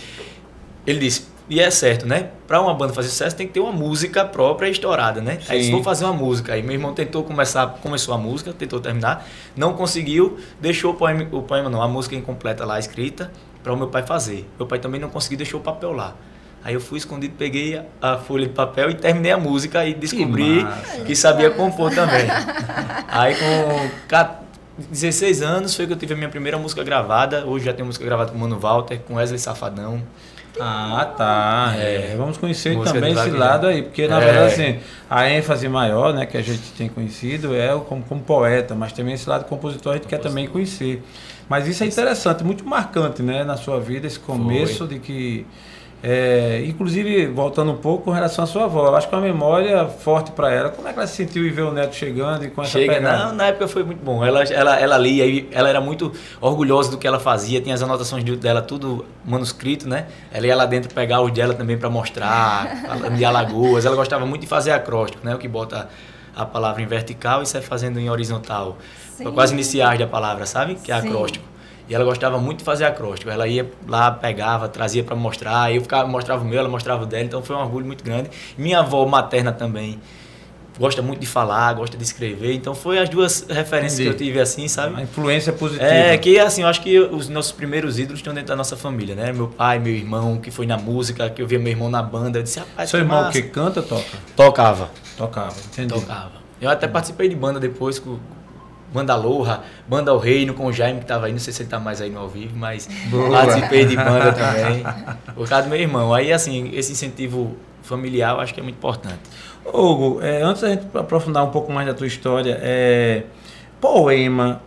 ele 0.85 0.99
disse, 0.99 1.27
e 1.49 1.59
é 1.59 1.69
certo, 1.69 2.07
né? 2.07 2.29
Para 2.47 2.61
uma 2.61 2.73
banda 2.73 2.93
fazer 2.93 3.09
sucesso 3.09 3.35
tem 3.35 3.45
que 3.47 3.53
ter 3.53 3.59
uma 3.59 3.71
música 3.71 4.23
própria 4.23 4.69
estourada, 4.69 5.21
né? 5.21 5.39
Aí 5.49 5.57
disse, 5.57 5.69
Sim. 5.69 5.71
vou 5.71 5.83
fazer 5.83 6.05
uma 6.05 6.13
música. 6.13 6.53
Aí 6.53 6.63
meu 6.63 6.71
irmão 6.71 6.93
tentou 6.93 7.23
começar, 7.23 7.67
começou 7.81 8.13
a 8.13 8.17
música, 8.17 8.53
tentou 8.53 8.79
terminar, 8.79 9.27
não 9.55 9.73
conseguiu, 9.73 10.37
deixou 10.61 10.91
o 10.91 10.95
poema, 10.95 11.27
o 11.31 11.41
poema 11.41 11.69
não, 11.69 11.81
a 11.81 11.87
música 11.87 12.15
incompleta 12.15 12.65
lá 12.65 12.79
escrita 12.79 13.31
para 13.61 13.73
o 13.73 13.77
meu 13.77 13.87
pai 13.87 14.03
fazer. 14.03 14.47
Meu 14.57 14.67
pai 14.67 14.79
também 14.79 15.01
não 15.01 15.09
conseguiu, 15.09 15.37
deixou 15.37 15.59
o 15.59 15.63
papel 15.63 15.91
lá. 15.91 16.15
Aí 16.63 16.73
eu 16.73 16.79
fui 16.79 16.97
escondido, 16.97 17.33
peguei 17.37 17.81
a- 18.01 18.17
folha 18.17 18.47
de 18.47 18.53
papel 18.53 18.89
e 18.89 18.93
terminei 18.93 19.31
a 19.31 19.37
música 19.37 19.85
e 19.85 19.93
descobri 19.93 20.63
massa. 20.63 21.01
que, 21.01 21.15
sabia 21.15 21.49
compor 21.49 21.91
também. 21.93 22.25
Aí 23.09 23.35
com 23.35 23.89
ca- 24.07 24.39
16 24.89 25.41
anos 25.41 25.75
foi 25.75 25.85
que 25.85 25.93
eu 25.93 25.97
tive 25.97 26.13
a 26.13 26.17
minha 26.17 26.29
primeira 26.29 26.57
música 26.57 26.83
gravada. 26.83 27.45
Hoje 27.45 27.65
já 27.65 27.73
tenho 27.73 27.85
música 27.85 28.03
gravada 28.05 28.31
com 28.31 28.37
o 28.37 28.39
Mano 28.41 28.57
Walter, 28.57 28.99
com 29.07 29.15
Wesley 29.15 29.37
Safadão. 29.39 30.01
Ah, 30.59 31.11
tá. 31.17 31.73
É, 31.77 32.13
vamos 32.15 32.37
conhecer 32.37 32.75
Música 32.77 32.93
também 32.93 33.11
esse 33.13 33.29
lado 33.31 33.65
aí, 33.67 33.81
porque 33.81 34.07
na 34.07 34.21
É. 34.21 34.25
verdade 34.25 34.53
assim, 34.53 34.79
a 35.09 35.27
ênfase 35.29 35.67
maior, 35.67 36.13
né, 36.13 36.25
que 36.27 36.37
a 36.37 36.41
gente 36.43 36.71
tem 36.77 36.87
conhecido 36.87 37.55
é 37.55 37.73
o 37.73 37.81
como, 37.81 38.03
como 38.03 38.21
poeta, 38.21 38.75
mas 38.75 38.91
também 38.93 39.15
esse 39.15 39.27
lado 39.27 39.45
compositor 39.45 39.93
a 39.93 39.95
gente 39.95 40.07
quer 40.07 40.19
também 40.19 40.47
conhecer. 40.47 41.03
Mas 41.49 41.67
isso 41.67 41.83
é 41.83 41.87
interessante, 41.87 42.43
muito 42.43 42.63
marcante, 42.65 43.21
né, 43.23 43.43
na 43.43 43.57
sua 43.57 43.79
vida 43.79 44.05
esse 44.07 44.19
começo 44.19 44.87
de 44.87 44.99
que 44.99 45.45
é, 46.05 46.61
inclusive 46.67 47.27
voltando 47.27 47.71
um 47.71 47.77
pouco 47.77 48.03
com 48.03 48.11
relação 48.11 48.43
à 48.43 48.47
sua 48.47 48.65
avó, 48.65 48.87
eu 48.87 48.95
acho 48.97 49.07
que 49.07 49.15
é 49.15 49.17
uma 49.17 49.23
memória 49.25 49.85
forte 49.87 50.31
para 50.31 50.51
ela. 50.51 50.69
Como 50.69 50.85
é 50.85 50.91
que 50.91 50.99
ela 50.99 51.07
se 51.07 51.15
sentiu 51.15 51.47
em 51.47 51.49
ver 51.49 51.61
o 51.61 51.71
neto 51.71 51.95
chegando 51.95 52.43
e 52.43 52.49
com 52.49 52.61
essa 52.61 52.71
Chega, 52.71 52.95
pegada? 52.95 53.17
na, 53.27 53.31
na 53.31 53.45
época 53.45 53.69
foi 53.69 53.83
muito 53.85 54.03
bom. 54.03 54.23
Ela, 54.23 54.43
ela, 54.43 54.75
ela 54.77 54.97
lia, 54.97 55.25
e 55.25 55.47
ela 55.53 55.69
era 55.69 55.79
muito 55.79 56.11
orgulhosa 56.41 56.91
do 56.91 56.97
que 56.97 57.07
ela 57.07 57.21
fazia, 57.21 57.61
tinha 57.61 57.73
as 57.73 57.81
anotações 57.81 58.21
de- 58.25 58.35
dela 58.35 58.61
tudo 58.61 59.05
manuscrito, 59.23 59.87
né? 59.87 60.07
Ela 60.29 60.45
ia 60.47 60.55
lá 60.57 60.65
dentro 60.65 60.93
pegar 60.93 61.21
os 61.21 61.31
dela 61.31 61.53
também 61.53 61.77
para 61.77 61.89
mostrar, 61.89 62.67
de 63.15 63.23
Alagoas. 63.23 63.85
Ela 63.85 63.95
gostava 63.95 64.25
muito 64.25 64.41
de 64.41 64.47
fazer 64.47 64.71
acróstico, 64.71 65.25
né? 65.25 65.33
O 65.33 65.37
que 65.37 65.47
bota 65.47 65.87
a 66.35 66.45
palavra 66.45 66.81
em 66.81 66.85
vertical 66.85 67.41
e 67.43 67.45
sai 67.45 67.61
fazendo 67.61 67.97
em 67.97 68.09
horizontal. 68.09 68.77
Sim. 69.15 69.31
Quase 69.31 69.53
iniciais 69.53 69.97
da 69.99 70.07
palavra, 70.07 70.45
sabe? 70.45 70.75
Que 70.75 70.91
é 70.91 70.99
Sim. 70.99 71.07
acróstico. 71.07 71.45
E 71.87 71.93
ela 71.93 72.05
gostava 72.05 72.37
muito 72.37 72.59
de 72.59 72.63
fazer 72.63 72.85
acróstico. 72.85 73.29
Ela 73.29 73.47
ia 73.47 73.69
lá, 73.87 74.09
pegava, 74.11 74.67
trazia 74.69 75.03
para 75.03 75.15
mostrar. 75.15 75.73
Eu 75.73 75.81
ficava, 75.81 76.07
mostrava 76.07 76.43
o 76.43 76.47
meu, 76.47 76.59
ela 76.59 76.69
mostrava 76.69 77.03
o 77.03 77.05
dela. 77.05 77.23
Então 77.23 77.41
foi 77.43 77.55
um 77.55 77.59
orgulho 77.59 77.85
muito 77.85 78.03
grande. 78.03 78.29
Minha 78.57 78.79
avó 78.79 79.05
materna 79.05 79.51
também 79.51 79.99
gosta 80.79 81.01
muito 81.01 81.19
de 81.19 81.27
falar, 81.27 81.73
gosta 81.73 81.97
de 81.97 82.03
escrever. 82.03 82.53
Então 82.53 82.73
foi 82.73 82.99
as 82.99 83.09
duas 83.09 83.45
referências 83.49 83.99
Entendi. 83.99 84.15
que 84.15 84.23
eu 84.23 84.27
tive 84.27 84.39
assim, 84.39 84.67
sabe? 84.67 84.95
A 84.99 85.03
influência 85.03 85.53
positiva. 85.53 85.87
É, 85.87 86.17
que 86.17 86.39
assim, 86.39 86.63
eu 86.63 86.67
acho 86.67 86.81
que 86.81 86.99
os 86.99 87.29
nossos 87.29 87.51
primeiros 87.51 87.99
ídolos 87.99 88.19
estão 88.19 88.33
dentro 88.33 88.49
da 88.49 88.55
nossa 88.55 88.75
família, 88.75 89.15
né? 89.15 89.31
Meu 89.31 89.47
pai, 89.47 89.79
meu 89.79 89.93
irmão, 89.93 90.37
que 90.37 90.51
foi 90.51 90.65
na 90.65 90.77
música, 90.77 91.29
que 91.29 91.41
eu 91.41 91.47
via 91.47 91.59
meu 91.59 91.71
irmão 91.71 91.89
na 91.89 92.01
banda. 92.01 92.39
Eu 92.39 92.43
disse, 92.43 92.59
rapaz, 92.59 92.89
Seu 92.89 92.99
que 92.99 93.05
irmão 93.05 93.21
massa. 93.23 93.41
que 93.41 93.47
canta, 93.49 93.81
toca? 93.81 94.17
Tocava. 94.35 94.89
Tocava, 95.17 95.55
entendi. 95.71 95.93
Tocava. 95.93 96.31
Eu 96.59 96.69
até 96.69 96.87
participei 96.87 97.27
de 97.27 97.35
banda 97.35 97.59
depois 97.59 97.99
com 97.99 98.17
Banda 98.93 99.15
Loja, 99.15 99.61
Banda 99.87 100.13
O 100.13 100.17
Reino 100.17 100.53
com 100.53 100.67
o 100.67 100.73
Jaime 100.73 100.99
que 100.99 101.05
tava 101.05 101.25
aí, 101.25 101.31
não 101.31 101.39
sei 101.39 101.51
se 101.51 101.63
ele 101.63 101.69
tá 101.69 101.79
mais 101.79 101.99
aí 101.99 102.09
no 102.09 102.19
ao 102.19 102.29
vivo, 102.29 102.55
mas 102.55 102.87
Boa. 103.09 103.29
participei 103.29 103.85
de 103.85 103.95
banda 103.95 104.31
também. 104.33 104.83
Por 105.33 105.47
causa 105.49 105.63
do 105.63 105.69
meu 105.69 105.79
irmão. 105.79 106.13
Aí 106.13 106.31
assim, 106.31 106.69
esse 106.73 106.91
incentivo 106.91 107.57
familiar 107.81 108.35
eu 108.35 108.39
acho 108.39 108.53
que 108.53 108.59
é 108.59 108.63
muito 108.63 108.75
importante. 108.75 109.19
Hugo, 109.65 110.21
é, 110.21 110.41
antes 110.41 110.61
da 110.61 110.69
gente 110.69 110.85
aprofundar 110.93 111.43
um 111.43 111.49
pouco 111.49 111.71
mais 111.71 111.87
da 111.87 111.93
tua 111.93 112.07
história, 112.07 112.59
é, 112.61 113.23
poema, 113.81 114.61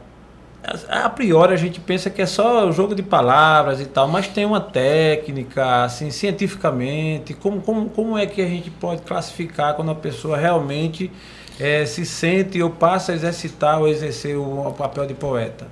a, 0.89 1.09
priori 1.09 1.53
a 1.53 1.57
gente 1.57 1.79
pensa 1.81 2.11
que 2.11 2.21
é 2.21 2.27
só 2.27 2.71
jogo 2.73 2.95
de 2.95 3.03
palavras 3.03 3.81
e 3.81 3.87
tal, 3.87 4.09
mas 4.09 4.27
tem 4.27 4.45
uma 4.45 4.61
técnica, 4.61 5.85
assim, 5.85 6.11
cientificamente, 6.11 7.35
como, 7.35 7.61
como, 7.61 7.89
como 7.89 8.19
é 8.19 8.27
que 8.27 8.43
a 8.43 8.49
gente 8.49 8.71
pode 8.71 9.03
classificar 9.03 9.75
quando 9.75 9.93
a 9.93 9.95
pessoa 9.95 10.37
realmente 10.37 11.11
é, 11.59 11.85
se 11.87 12.05
sente 12.05 12.63
ou 12.63 12.71
passa 12.71 13.13
a 13.13 13.15
exercitar 13.15 13.79
ou 13.81 13.89
exercer 13.89 14.37
o, 14.37 14.69
o 14.69 14.73
papel 14.73 15.07
de 15.07 15.15
poeta? 15.15 15.67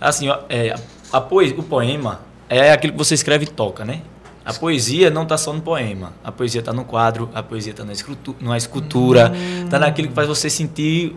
Assim, 0.00 0.28
é, 0.48 0.74
a 1.12 1.20
poe- 1.20 1.54
o 1.58 1.62
poema 1.62 2.20
é 2.48 2.72
aquilo 2.72 2.92
que 2.92 2.98
você 2.98 3.14
escreve 3.14 3.44
e 3.44 3.48
toca, 3.48 3.84
né? 3.84 4.02
A 4.44 4.52
poesia 4.54 5.10
não 5.10 5.22
está 5.24 5.36
só 5.36 5.52
no 5.52 5.60
poema. 5.60 6.12
A 6.24 6.32
poesia 6.32 6.60
está 6.60 6.72
no 6.72 6.84
quadro, 6.84 7.28
a 7.34 7.42
poesia 7.42 7.72
está 7.72 7.84
na, 7.84 7.92
na 8.40 8.56
escultura, 8.56 9.32
está 9.64 9.78
naquilo 9.78 10.08
que 10.08 10.14
faz 10.14 10.26
você 10.26 10.48
sentir 10.48 11.14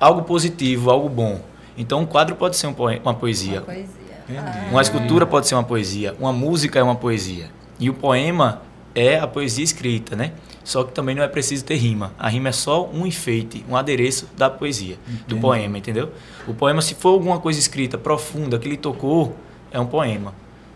algo 0.00 0.22
positivo, 0.22 0.90
algo 0.90 1.08
bom. 1.08 1.40
Então, 1.76 2.00
um 2.00 2.06
quadro 2.06 2.34
pode 2.36 2.56
ser 2.56 2.66
um 2.66 2.72
poe- 2.72 3.00
uma 3.04 3.14
poesia. 3.14 3.58
Uma 3.60 3.62
poesia. 3.62 3.86
Entendi. 4.28 4.70
Uma 4.70 4.80
escultura 4.80 5.26
pode 5.26 5.46
ser 5.46 5.54
uma 5.54 5.62
poesia, 5.64 6.16
uma 6.18 6.32
música 6.32 6.78
é 6.78 6.82
uma 6.82 6.94
poesia. 6.96 7.46
E 7.78 7.90
o 7.90 7.94
poema 7.94 8.62
é 8.94 9.18
a 9.18 9.26
poesia 9.26 9.64
escrita, 9.64 10.14
né? 10.14 10.32
Só 10.62 10.82
que 10.84 10.92
também 10.92 11.14
não 11.14 11.22
é 11.22 11.28
preciso 11.28 11.64
ter 11.64 11.74
rima. 11.76 12.12
A 12.18 12.28
rima 12.28 12.48
é 12.48 12.52
só 12.52 12.88
um 12.88 13.06
enfeite, 13.06 13.64
um 13.68 13.76
adereço 13.76 14.28
da 14.36 14.48
poesia, 14.48 14.96
do 15.06 15.12
Entendi. 15.14 15.40
poema, 15.40 15.78
entendeu? 15.78 16.10
O 16.46 16.54
poema, 16.54 16.80
se 16.80 16.94
for 16.94 17.10
alguma 17.10 17.38
coisa 17.38 17.58
escrita 17.58 17.98
profunda, 17.98 18.58
que 18.58 18.68
lhe 18.68 18.76
tocou, 18.76 19.36
é 19.70 19.78
um 19.78 19.86
poema 19.86 20.32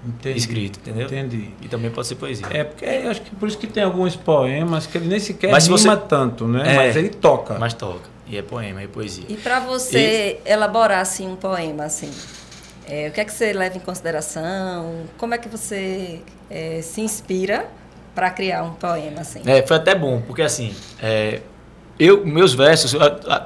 Entendi. 0.07 0.39
escrito, 0.39 0.79
entendeu? 0.81 1.07
Entendi. 1.07 1.51
E 1.63 1.69
também 1.69 1.91
pode 1.91 2.07
ser 2.07 2.17
poesia. 2.17 2.47
É 2.51 2.65
porque 2.65 2.85
eu 2.85 3.11
acho 3.11 3.23
que 3.23 3.35
por 3.35 3.49
isso 3.49 3.57
que 3.57 3.67
tem 3.67 3.83
alguns 3.83 4.15
poemas 4.15 4.87
que 4.87 4.99
ele 4.99 5.09
nem 5.09 5.19
sequer 5.21 5.51
Mas 5.51 5.65
se 5.65 5.71
rima 5.71 5.79
você- 5.97 6.03
tanto, 6.09 6.47
né? 6.47 6.73
É. 6.73 6.77
Mas 6.77 6.97
ele 6.97 7.09
toca. 7.09 7.59
Mas 7.59 7.73
toca. 7.73 8.09
E 8.27 8.37
é 8.37 8.43
poema, 8.43 8.83
é 8.83 8.87
poesia. 8.87 9.25
E 9.29 9.37
para 9.37 9.59
você 9.61 10.39
elaborar 10.45 11.01
assim 11.01 11.27
um 11.27 11.37
poema 11.37 11.85
assim, 11.85 12.11
é, 12.87 13.09
o 13.09 13.13
que 13.13 13.21
é 13.23 13.25
que 13.25 13.33
você 13.33 13.55
leva 13.55 13.77
em 13.79 13.81
consideração? 13.81 15.05
Como 15.17 15.33
é 15.33 15.39
que 15.39 15.49
você 15.49 16.21
é, 16.51 16.81
se 16.83 17.01
inspira 17.01 17.67
para 18.19 18.31
criar 18.31 18.65
um 18.65 18.73
poema 18.73 19.21
assim? 19.21 19.41
É, 19.47 19.63
foi 19.63 19.77
até 19.77 19.95
bom, 19.95 20.21
porque 20.27 20.43
assim, 20.43 20.75
é, 21.01 21.39
eu, 21.97 22.27
meus 22.27 22.53
versos, 22.53 22.97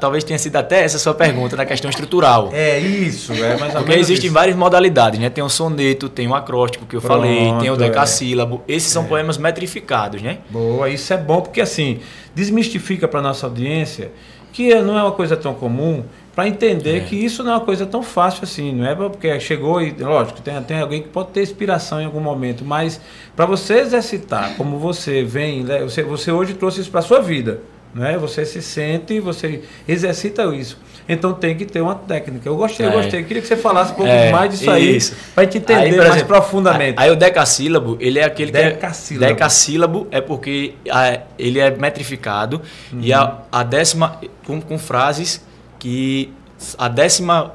talvez 0.00 0.24
tenha 0.24 0.38
sido 0.38 0.56
até 0.56 0.82
essa 0.82 0.98
sua 0.98 1.12
pergunta 1.12 1.54
na 1.56 1.66
questão 1.66 1.90
estrutural. 1.90 2.48
É 2.54 2.78
isso, 2.78 3.34
é 3.34 3.58
mais 3.58 3.74
Porque 3.74 3.92
existem 3.92 4.28
isso. 4.28 4.34
várias 4.34 4.56
modalidades, 4.56 5.20
né? 5.20 5.28
Tem 5.28 5.44
o 5.44 5.48
soneto, 5.50 6.08
tem 6.08 6.26
o 6.26 6.34
acróstico 6.34 6.86
que 6.86 6.96
eu 6.96 7.02
Pronto, 7.02 7.20
falei, 7.20 7.52
tem 7.60 7.70
o 7.70 7.74
é. 7.74 7.76
decassílabo. 7.76 8.62
Esses 8.66 8.90
são 8.90 9.04
poemas 9.04 9.36
metrificados, 9.36 10.22
né? 10.22 10.38
Boa, 10.48 10.88
isso 10.88 11.12
é 11.12 11.18
bom 11.18 11.42
porque 11.42 11.60
assim, 11.60 12.00
desmistifica 12.34 13.06
para 13.06 13.20
nossa 13.20 13.44
audiência 13.44 14.10
que 14.54 14.74
não 14.76 14.98
é 14.98 15.02
uma 15.02 15.12
coisa 15.12 15.36
tão 15.36 15.52
comum 15.52 16.02
para 16.34 16.48
entender 16.48 16.96
É. 16.96 17.00
que 17.00 17.14
isso 17.16 17.42
não 17.42 17.52
é 17.52 17.54
uma 17.56 17.60
coisa 17.60 17.84
tão 17.84 18.02
fácil 18.02 18.44
assim, 18.44 18.72
não 18.74 18.86
é 18.86 18.94
porque 18.94 19.38
chegou 19.40 19.82
e 19.82 19.90
lógico, 19.98 20.40
tem, 20.40 20.60
tem 20.62 20.80
alguém 20.80 21.02
que 21.02 21.08
pode 21.08 21.28
ter 21.28 21.42
inspiração 21.42 22.00
em 22.00 22.04
algum 22.06 22.20
momento, 22.20 22.64
mas 22.64 23.00
para 23.36 23.44
você 23.46 23.74
exercitar, 23.80 24.54
como 24.56 24.78
você 24.78 25.22
vem, 25.22 25.62
né, 25.62 25.80
você, 25.82 26.02
você 26.02 26.32
hoje 26.32 26.54
trouxe 26.54 26.80
isso 26.80 26.90
para 26.90 27.02
sua 27.02 27.20
vida, 27.20 27.60
né? 27.94 28.16
Você 28.16 28.46
se 28.46 28.62
sente, 28.62 29.20
você 29.20 29.60
exercita 29.86 30.44
isso. 30.54 30.78
Então 31.06 31.34
tem 31.34 31.54
que 31.54 31.66
ter 31.66 31.82
uma 31.82 31.94
técnica. 31.94 32.48
Eu 32.48 32.56
gostei, 32.56 32.86
eu 32.86 32.90
É. 32.90 32.94
gostei. 32.94 33.22
Queria 33.22 33.42
que 33.42 33.48
você 33.48 33.56
falasse 33.56 33.92
um 33.92 33.96
pouco 33.96 34.10
É, 34.10 34.30
mais 34.32 34.50
disso 34.50 34.70
aí, 34.70 34.96
isso. 34.96 35.14
para 35.34 35.42
a 35.42 35.44
gente 35.44 35.58
entender 35.58 35.80
Aí, 35.82 35.90
por 35.90 35.98
mais 35.98 36.10
exemplo, 36.14 36.28
profundamente. 36.28 36.98
Aí, 36.98 37.08
aí 37.08 37.10
o 37.10 37.16
decassílabo, 37.16 37.98
ele 38.00 38.18
é 38.18 38.24
aquele 38.24 38.50
Decassílabo. 38.50 39.26
que 39.26 39.30
é... 39.30 39.34
Decassílabo 39.34 40.06
é 40.10 40.20
porque 40.22 40.72
ah, 40.90 41.20
ele 41.38 41.58
é 41.58 41.70
metrificado 41.76 42.62
e 42.98 43.12
a, 43.12 43.40
a 43.52 43.62
décima... 43.62 44.18
Com, 44.46 44.60
com 44.60 44.78
frases 44.78 45.44
que... 45.82 46.32
A 46.78 46.88
décima... 46.88 47.54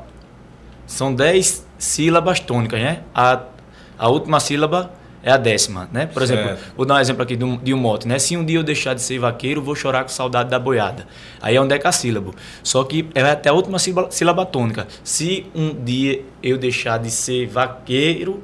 São 0.86 1.14
dez 1.14 1.66
sílabas 1.78 2.40
tônicas, 2.40 2.80
né? 2.80 3.02
A, 3.14 3.42
a 4.00 4.10
última 4.10 4.40
sílaba 4.40 4.92
é 5.22 5.30
a 5.32 5.36
décima, 5.36 5.90
né? 5.92 6.06
Por 6.06 6.26
Certo. 6.26 6.40
exemplo, 6.40 6.64
vou 6.78 6.86
dar 6.86 6.96
um 6.96 7.00
exemplo 7.00 7.24
aqui 7.24 7.36
de 7.36 7.44
um, 7.44 7.58
de 7.58 7.74
um 7.74 7.78
mote, 7.78 8.08
né? 8.08 8.18
Se 8.20 8.38
um 8.38 8.46
dia 8.46 8.58
eu 8.60 8.64
deixar 8.64 8.94
de 8.94 9.02
ser 9.02 9.20
vaqueiro, 9.20 9.62
vou 9.62 9.76
chorar 9.76 10.04
com 10.04 10.10
saudade 10.10 10.50
da 10.50 10.58
boiada. 10.58 11.06
Aí 11.42 11.58
é 11.58 11.62
um 11.62 11.68
decassílabo. 11.68 12.34
Só 12.64 12.86
que 12.86 13.10
é 13.14 13.22
até 13.22 13.50
a 13.50 13.54
última 13.54 13.80
sílaba, 13.80 14.10
sílaba 14.12 14.46
tônica. 14.46 14.88
Se 15.04 15.46
um 15.54 15.74
dia 15.84 16.24
eu 16.42 16.58
deixar 16.58 17.00
de 17.00 17.12
ser 17.12 17.48
vaqueiro, 17.48 18.42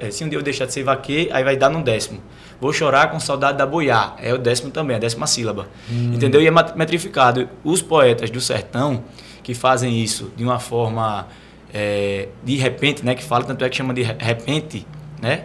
eh, 0.00 0.10
se 0.10 0.24
um 0.24 0.30
dia 0.30 0.38
eu 0.38 0.42
deixar 0.42 0.64
de 0.64 0.72
ser 0.72 0.82
vaqueiro, 0.82 1.34
aí 1.34 1.44
vai 1.44 1.56
dar 1.58 1.68
no 1.68 1.82
décimo. 1.82 2.22
Vou 2.62 2.72
chorar 2.72 3.10
com 3.10 3.18
saudade 3.18 3.58
da 3.58 3.66
boiá. 3.66 4.14
É 4.22 4.32
o 4.32 4.38
décimo 4.38 4.70
também, 4.70 4.94
a 4.94 4.98
décima 5.00 5.26
sílaba. 5.26 5.66
Entendeu? 5.90 6.40
E 6.40 6.46
é 6.46 6.50
metrificado. 6.50 7.48
Os 7.64 7.82
poetas 7.82 8.30
do 8.30 8.40
sertão 8.40 9.02
que 9.42 9.52
fazem 9.52 9.98
isso 10.00 10.30
de 10.36 10.44
uma 10.44 10.60
forma 10.60 11.26
eh, 11.74 12.28
de 12.44 12.54
repente, 12.56 13.04
né? 13.04 13.16
Que 13.16 13.24
fala, 13.24 13.42
tanto 13.42 13.64
é 13.64 13.68
que 13.68 13.74
chama 13.76 13.92
de 13.92 14.02
re- 14.02 14.14
repente, 14.16 14.86
né? 15.20 15.42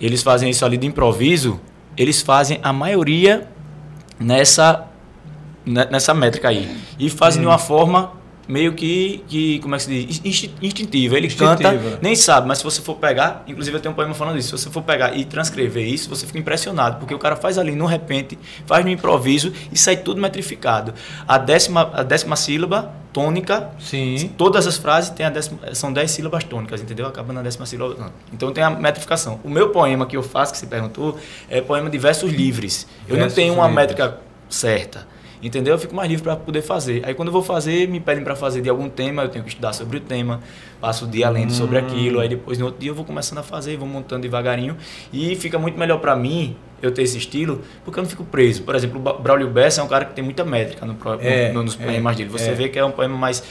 Eles 0.00 0.22
fazem 0.22 0.48
isso 0.48 0.64
ali 0.64 0.78
de 0.78 0.86
improviso. 0.86 1.60
Eles 1.98 2.22
fazem 2.22 2.58
a 2.62 2.72
maioria 2.72 3.46
nessa 4.18 4.86
ne- 5.66 5.84
nessa 5.84 6.14
métrica 6.14 6.48
aí. 6.48 6.74
E 6.98 7.10
fazem 7.10 7.42
de 7.42 7.46
uma 7.46 7.58
forma 7.58 8.12
meio 8.48 8.72
que, 8.74 9.22
que 9.28 9.58
como 9.60 9.74
é 9.74 9.78
que 9.78 9.84
se 9.84 10.04
diz? 10.06 10.20
Insti- 10.24 10.54
Instintiva. 10.60 11.16
Ele 11.16 11.28
canta, 11.28 11.62
Instintiva. 11.74 11.98
nem 12.02 12.14
sabe, 12.16 12.46
mas 12.48 12.58
se 12.58 12.64
você 12.64 12.80
for 12.82 12.96
pegar, 12.96 13.44
inclusive 13.46 13.76
eu 13.76 13.80
tenho 13.80 13.92
um 13.92 13.96
poema 13.96 14.14
falando 14.14 14.38
isso, 14.38 14.56
se 14.56 14.64
você 14.64 14.70
for 14.70 14.82
pegar 14.82 15.16
e 15.16 15.24
transcrever 15.24 15.86
isso, 15.86 16.08
você 16.08 16.26
fica 16.26 16.38
impressionado, 16.38 16.96
porque 16.98 17.14
o 17.14 17.18
cara 17.18 17.36
faz 17.36 17.58
ali 17.58 17.72
no 17.74 17.86
repente, 17.86 18.38
faz 18.66 18.84
no 18.84 18.90
improviso 18.90 19.52
e 19.70 19.78
sai 19.78 19.96
tudo 19.96 20.20
metrificado. 20.20 20.92
A 21.26 21.38
décima, 21.38 21.90
a 21.92 22.02
décima 22.02 22.36
sílaba 22.36 22.92
tônica, 23.12 23.68
Sim. 23.78 24.30
todas 24.38 24.66
as 24.66 24.78
frases 24.78 25.10
têm 25.10 25.26
a 25.26 25.30
décima, 25.30 25.58
são 25.74 25.92
dez 25.92 26.10
sílabas 26.10 26.44
tônicas, 26.44 26.80
entendeu? 26.80 27.06
Acaba 27.06 27.30
na 27.32 27.42
décima 27.42 27.66
sílaba. 27.66 28.10
Então 28.32 28.50
tem 28.52 28.64
a 28.64 28.70
metrificação. 28.70 29.38
O 29.44 29.50
meu 29.50 29.68
poema 29.68 30.06
que 30.06 30.16
eu 30.16 30.22
faço, 30.22 30.52
que 30.52 30.58
você 30.58 30.66
perguntou, 30.66 31.18
é 31.50 31.60
poema 31.60 31.90
de 31.90 31.98
versos 31.98 32.32
livres. 32.32 32.86
Eu 33.06 33.16
Versos 33.16 33.32
não 33.32 33.34
tenho 33.36 33.52
uma 33.54 33.66
livres. 33.68 33.82
métrica 33.88 34.18
certa. 34.48 35.06
Entendeu? 35.42 35.74
Eu 35.74 35.78
fico 35.78 35.94
mais 35.94 36.08
livre 36.08 36.22
para 36.22 36.36
poder 36.36 36.62
fazer. 36.62 37.02
Aí 37.04 37.14
quando 37.14 37.28
eu 37.28 37.32
vou 37.32 37.42
fazer, 37.42 37.88
me 37.88 37.98
pedem 37.98 38.22
para 38.22 38.36
fazer 38.36 38.60
de 38.60 38.70
algum 38.70 38.88
tema, 38.88 39.22
eu 39.22 39.28
tenho 39.28 39.42
que 39.44 39.50
estudar 39.50 39.72
sobre 39.72 39.96
o 39.96 40.00
tema, 40.00 40.40
passo 40.80 41.04
o 41.04 41.08
dia 41.08 41.28
lendo 41.28 41.52
sobre 41.52 41.78
Hum. 41.78 41.86
aquilo, 41.86 42.20
aí 42.20 42.28
depois 42.28 42.58
no 42.58 42.66
outro 42.66 42.80
dia 42.80 42.90
eu 42.90 42.94
vou 42.94 43.04
começando 43.04 43.38
a 43.38 43.42
fazer, 43.42 43.76
vou 43.76 43.88
montando 43.88 44.22
devagarinho 44.22 44.76
e 45.12 45.34
fica 45.34 45.58
muito 45.58 45.76
melhor 45.78 45.98
para 45.98 46.14
mim 46.14 46.54
eu 46.80 46.92
ter 46.92 47.02
esse 47.02 47.18
estilo, 47.18 47.60
porque 47.84 47.98
eu 47.98 48.02
não 48.02 48.10
fico 48.10 48.24
preso. 48.24 48.62
Por 48.62 48.74
exemplo, 48.74 49.00
o 49.04 49.18
Braulio 49.20 49.48
Bessa 49.48 49.80
é 49.80 49.84
um 49.84 49.88
cara 49.88 50.04
que 50.04 50.14
tem 50.14 50.22
muita 50.24 50.44
métrica 50.44 50.84
no, 50.86 50.94
pro- 50.94 51.18
É, 51.20 51.52
no- 51.52 51.62
nos 51.64 51.78
é, 51.80 51.84
poemas 51.84 52.16
dele. 52.16 52.28
Você 52.30 52.50
é. 52.50 52.54
vê 52.54 52.68
que 52.68 52.78
é 52.78 52.84
um 52.84 52.90
poema 52.92 53.16
mais 53.16 53.42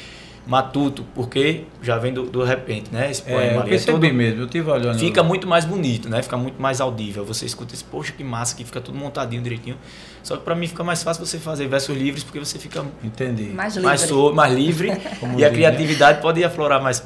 matuto, 0.52 1.06
porque 1.16 1.64
já 1.82 1.98
vem 1.98 2.14
do, 2.14 2.24
do 2.24 2.44
repente, 2.44 2.90
né? 2.92 3.10
Esse 3.10 3.22
É, 3.22 3.34
poema 3.34 3.52
eu 3.54 3.60
ali 3.62 3.70
é 3.70 3.72
percebi 3.72 4.08
todo- 4.10 4.14
mesmo, 4.14 4.42
eu 4.42 4.48
tive 4.48 4.70
olhando. 4.70 5.00
Fica 5.00 5.24
muito 5.24 5.48
mais 5.48 5.64
bonito, 5.64 6.10
né? 6.10 6.22
Fica 6.22 6.36
muito 6.36 6.62
mais 6.62 6.82
audível. 6.82 7.24
Você 7.24 7.46
escuta 7.46 7.74
esse, 7.74 7.86
poxa, 7.86 8.12
que 8.12 8.22
massa, 8.22 8.54
que 8.54 8.66
fica 8.66 8.82
tudo 8.82 8.98
montadinho 8.98 9.42
direitinho. 9.42 9.78
Só 10.22 10.36
que 10.36 10.44
pra 10.44 10.54
mim 10.54 10.68
fica 10.68 10.84
mais 10.84 11.02
fácil 11.04 11.26
você 11.26 11.40
fazer 11.40 11.68
versos 11.68 11.96
livres, 11.98 12.22
porque 12.26 12.38
você 12.38 12.60
fica 12.60 12.84
Entendi. 13.02 13.44
Mais 13.46 13.76
livre. 13.76 13.88
mais, 13.88 14.02
solto, 14.02 14.36
mais 14.36 14.54
livre 14.54 14.92
e 15.38 15.46
a 15.46 15.50
criatividade 15.50 16.22
pode 16.22 16.44
aflorar 16.44 16.84
mais, 16.84 17.02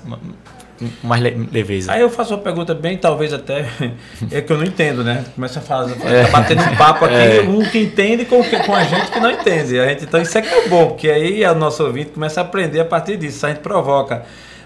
mais 1.04 1.22
le- 1.22 1.48
leveza. 1.52 1.92
Aí 1.92 2.02
eu 2.02 2.10
faço 2.10 2.34
uma 2.34 2.42
pergunta 2.42 2.74
bem, 2.74 2.98
talvez 2.98 3.32
até, 3.34 3.66
é 4.32 4.42
que 4.42 4.52
eu 4.52 4.58
não 4.58 4.66
entendo, 4.66 5.04
né? 5.04 5.24
Começa 5.36 5.60
a 5.60 5.62
falar, 5.62 5.90
É. 6.06 6.24
tá 6.26 6.32
batendo 6.32 6.62
um 6.64 6.76
papo 6.76 7.06
aqui, 7.06 7.40
um 7.48 7.64
que 7.64 7.80
entende 7.80 8.26
com, 8.26 8.44
com 8.44 8.76
a 8.76 8.84
gente 8.84 9.12
que 9.12 9.20
não 9.20 9.32
entende. 9.32 9.80
A 9.80 9.88
gente, 9.88 10.04
então 10.04 10.22
isso 10.22 10.38
é 10.38 10.42
que 10.42 10.54
é 10.54 10.68
bom, 10.68 10.88
porque 10.88 11.10
aí 11.10 11.46
o 11.46 11.56
nosso 11.56 11.84
ouvinte 11.84 12.12
começa 12.12 12.42
a 12.42 12.44
aprender 12.44 12.80
a 12.80 12.86
partir 12.86 13.18
disso, 13.18 13.46
a 13.46 13.50
gente 13.50 13.60
provoca. 13.62 14.24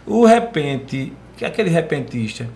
O 0.07 0.25
repente, 0.25 1.13
que 1.37 1.45
é 1.45 1.47
aquele 1.47 1.69
repentista, 1.69 2.47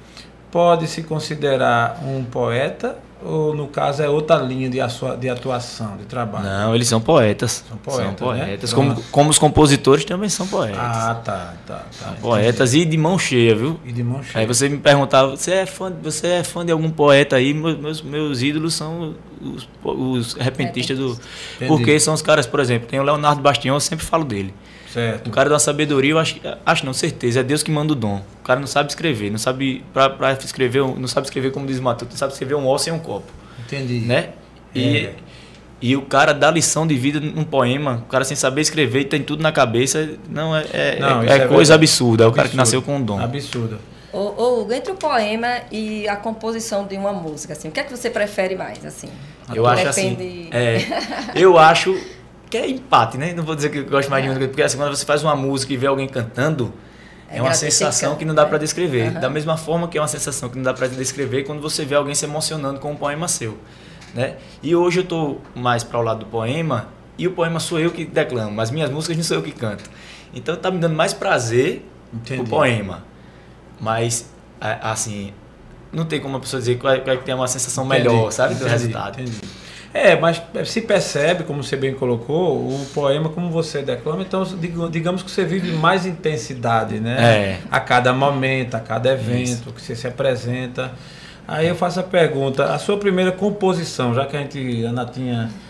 pode 0.51 0.88
se 0.88 1.03
considerar 1.03 2.00
um 2.03 2.24
poeta 2.24 2.98
ou 3.25 3.56
no 3.56 3.68
caso 3.68 4.01
é 4.03 4.10
outra 4.10 4.38
linha 4.38 4.70
de, 4.70 4.80
atua- 4.82 5.15
de 5.15 5.30
atuação, 5.30 5.98
de 5.98 6.06
trabalho? 6.06 6.46
Não, 6.46 6.75
eles 6.75 6.88
são 6.88 7.00
poetas. 7.01 7.63
São 7.68 7.77
poetas, 7.77 8.08
né? 8.10 8.15
poetas. 8.18 8.74
Como, 8.74 9.01
como 9.12 9.30
os 9.30 9.39
compositores 9.39 10.06
também 10.06 10.30
são 10.30 10.48
poetas. 10.48 10.77
Ah, 10.80 11.22
tá, 11.24 11.53
tá, 11.65 11.84
tá. 12.00 12.13
poetas 12.22 12.74
e 12.74 12.86
de 12.86 12.98
mão 12.98 13.18
cheia, 13.18 13.56
viu? 13.56 13.80
E 13.86 13.92
de 13.92 14.03
mão 14.03 14.22
cheia. 14.24 14.42
Aí 14.42 14.46
você 14.46 14.68
me 14.70 14.77
perguntava, 14.77 15.32
você 15.36 15.51
é 15.51 15.65
fã, 15.65 15.92
você 16.01 16.27
é 16.27 16.44
fã 16.44 16.65
de 16.65 16.72
algum 16.72 16.89
poeta 16.89 17.36
aí? 17.36 17.53
Meus, 17.53 17.77
meus, 17.77 18.01
meus 18.01 18.42
ídolos 18.42 18.74
são 18.74 19.15
os, 19.42 19.68
os 19.84 20.34
repentistas 20.34 20.98
do. 20.98 21.12
Entendi. 21.56 21.68
Porque 21.68 22.00
são 22.00 22.13
os 22.13 22.22
caras, 22.22 22.46
por 22.46 22.60
exemplo, 22.60 22.88
tem 22.88 23.00
o 23.00 23.03
Leonardo 23.03 23.42
Bastião, 23.42 23.75
eu 23.75 23.80
sempre 23.80 24.06
falo 24.06 24.24
dele. 24.24 24.53
Certo. 24.93 25.27
Um 25.27 25.31
cara 25.31 25.50
de 25.50 25.53
uma 25.53 25.59
sabedoria, 25.59 26.12
eu 26.12 26.19
acho, 26.19 26.39
acho 26.65 26.85
não, 26.85 26.93
certeza, 26.93 27.39
é 27.39 27.43
Deus 27.43 27.63
que 27.63 27.71
manda 27.71 27.93
o 27.93 27.95
dom. 27.95 28.21
O 28.41 28.43
cara 28.43 28.59
não 28.59 28.67
sabe 28.67 28.89
escrever, 28.89 29.31
não 29.31 29.39
sabe 29.39 29.83
pra, 29.91 30.09
pra 30.09 30.33
escrever, 30.33 30.81
não 30.97 31.07
sabe 31.07 31.25
escrever 31.25 31.51
como 31.51 31.65
diz 31.65 31.79
o 31.79 31.83
Matuto, 31.83 32.12
não 32.12 32.17
sabe 32.17 32.31
escrever 32.33 32.53
um 32.55 32.67
osso 32.67 32.89
em 32.89 32.91
um 32.93 33.00
copo, 33.00 33.31
Entendi. 33.65 34.00
né? 34.01 34.29
E, 34.75 34.97
É. 34.97 35.13
e 35.81 35.95
o 35.95 36.03
cara 36.03 36.31
dá 36.33 36.51
lição 36.51 36.85
de 36.85 36.95
vida 36.95 37.19
num 37.19 37.43
poema, 37.43 38.03
o 38.05 38.09
cara 38.09 38.23
sem 38.23 38.38
saber 38.38 38.62
escrever 38.62 39.00
e 39.01 39.05
tem 39.05 39.23
tudo 39.23 39.41
na 39.41 39.51
cabeça, 39.51 40.12
não, 40.29 40.55
é, 40.55 40.65
é, 40.71 41.00
Não, 41.00 41.23
é- 41.23 41.25
é 41.27 41.29
é 41.29 41.47
coisa 41.47 41.73
verdade. 41.73 41.73
absurda, 41.73 42.23
é 42.25 42.27
o 42.27 42.31
cara 42.31 42.47
que 42.50 42.55
nasceu 42.55 42.81
com 42.81 42.95
um 42.97 43.01
dom. 43.03 43.19
Absurdo. 43.19 43.79
Ô, 44.12 44.19
ô, 44.19 44.62
Hugo, 44.62 44.73
entre 44.73 44.91
o 44.91 44.95
poema 44.95 45.62
e 45.71 46.07
a 46.07 46.15
composição 46.15 46.85
de 46.85 46.95
uma 46.95 47.12
música, 47.12 47.53
assim, 47.53 47.69
o 47.69 47.71
que 47.71 47.79
é 47.79 47.83
que 47.83 47.89
você 47.89 48.12
prefere 48.12 48.55
mais, 48.55 48.85
assim? 48.85 49.09
Eu 49.55 49.65
acho 49.65 49.88
assim. 49.88 50.09
Depende- 50.12 50.50
É, 50.51 50.77
eu 51.33 51.57
acho 51.57 52.00
que 52.53 52.57
é 52.60 52.69
empate, 52.69 53.17
né? 53.17 53.33
Não 53.33 53.43
vou 53.43 53.55
dizer 53.55 53.69
que 53.72 53.79
eu 53.79 53.86
gosto 53.86 54.12
mais 54.12 54.22
de 54.22 54.29
música, 54.29 54.48
porque 54.48 54.62
assim, 54.62 54.77
quando 54.77 54.95
você 54.95 55.03
faz 55.03 55.24
uma 55.24 55.36
música 55.36 55.74
e 55.74 55.77
vê 55.77 55.88
alguém 55.88 56.07
cantando, 56.07 56.72
É 57.27 57.39
é, 57.39 57.41
uma 57.41 57.51
sensação 57.51 58.15
que 58.15 58.24
não 58.24 58.36
dá 58.36 58.45
para 58.45 58.60
descrever. 58.60 59.07
Aham. 59.07 59.19
Da 59.22 59.27
mesma 59.27 59.57
forma 59.57 59.88
que 59.88 59.98
é 59.98 60.01
uma 60.01 60.07
sensação 60.07 60.50
que 60.50 60.55
não 60.55 60.62
dá 60.63 60.72
para 60.72 60.88
descrever 60.88 61.45
quando 61.45 61.63
você 61.63 61.83
vê 61.83 61.95
alguém 61.95 62.13
se 62.13 62.25
emocionando 62.25 62.79
com 62.79 62.91
um 62.91 62.95
poema 62.95 63.27
seu, 63.27 63.57
né? 64.13 64.36
E 64.62 64.75
hoje 64.75 65.00
eu 65.00 65.03
tô 65.03 65.38
mais 65.55 65.83
para 65.83 65.98
o 66.00 66.03
lado 66.03 66.19
do 66.19 66.25
poema 66.27 66.89
e 67.17 67.27
o 67.27 67.31
poema 67.31 67.60
sou 67.60 67.79
eu 67.79 67.89
que 67.89 68.05
declamo, 68.05 68.51
mas 68.51 68.69
minhas 68.69 68.91
músicas 68.91 69.17
não 69.17 69.24
sou 69.24 69.38
eu 69.38 69.41
que 69.41 69.51
canto. 69.51 69.89
Então 70.31 70.55
tá 70.55 70.69
me 70.69 70.77
dando 70.77 70.95
mais 70.95 71.12
prazer 71.12 71.83
Entendi. 72.13 72.41
o 72.41 72.43
poema. 72.45 73.03
Mas 73.81 74.29
assim, 74.62 75.33
não 75.91 76.05
tem 76.05 76.19
como 76.22 76.38
a 76.38 76.39
pessoa 76.39 76.60
dizer 76.60 76.77
qual 76.77 76.93
é, 76.93 76.98
é 76.98 77.17
que 77.17 77.24
tem 77.24 77.33
uma 77.33 77.48
sensação 77.48 77.83
melhor, 77.83 78.13
Entendi, 78.13 78.36
sabe, 78.36 78.53
do 78.53 78.57
entendi, 78.57 78.72
resultado. 78.72 79.19
entendi. 79.19 79.39
É, 79.93 80.15
mas 80.15 80.41
se 80.65 80.81
percebe, 80.81 81.43
como 81.43 81.63
você 81.63 81.75
bem 81.75 81.93
colocou, 81.93 82.57
o 82.57 82.85
poema 82.95 83.29
como 83.29 83.51
você 83.51 83.83
declama, 83.83 84.23
então 84.23 84.43
digamos 84.89 85.21
que 85.21 85.29
você 85.29 85.45
vive 85.45 85.71
mais 85.73 86.05
intensidade, 86.05 87.00
né? 87.00 87.17
É. 87.21 87.59
A 87.69 87.79
cada 87.79 88.12
momento, 88.12 88.73
a 88.75 88.79
cada 88.79 89.12
evento 89.13 89.71
que 89.71 89.81
você 89.81 89.95
se 89.95 90.07
apresenta. 90.07 90.91
Aí 91.45 91.67
eu 91.67 91.75
faço 91.75 92.00
a 92.00 92.03
pergunta, 92.03 92.73
a 92.73 92.79
sua 92.79 92.95
primeira 92.97 93.29
composição, 93.29 94.13
já 94.15 94.25
que 94.25 94.35
a 94.35 94.39
gente, 94.39 94.85
a 94.85 94.93
Natinha, 94.93 95.50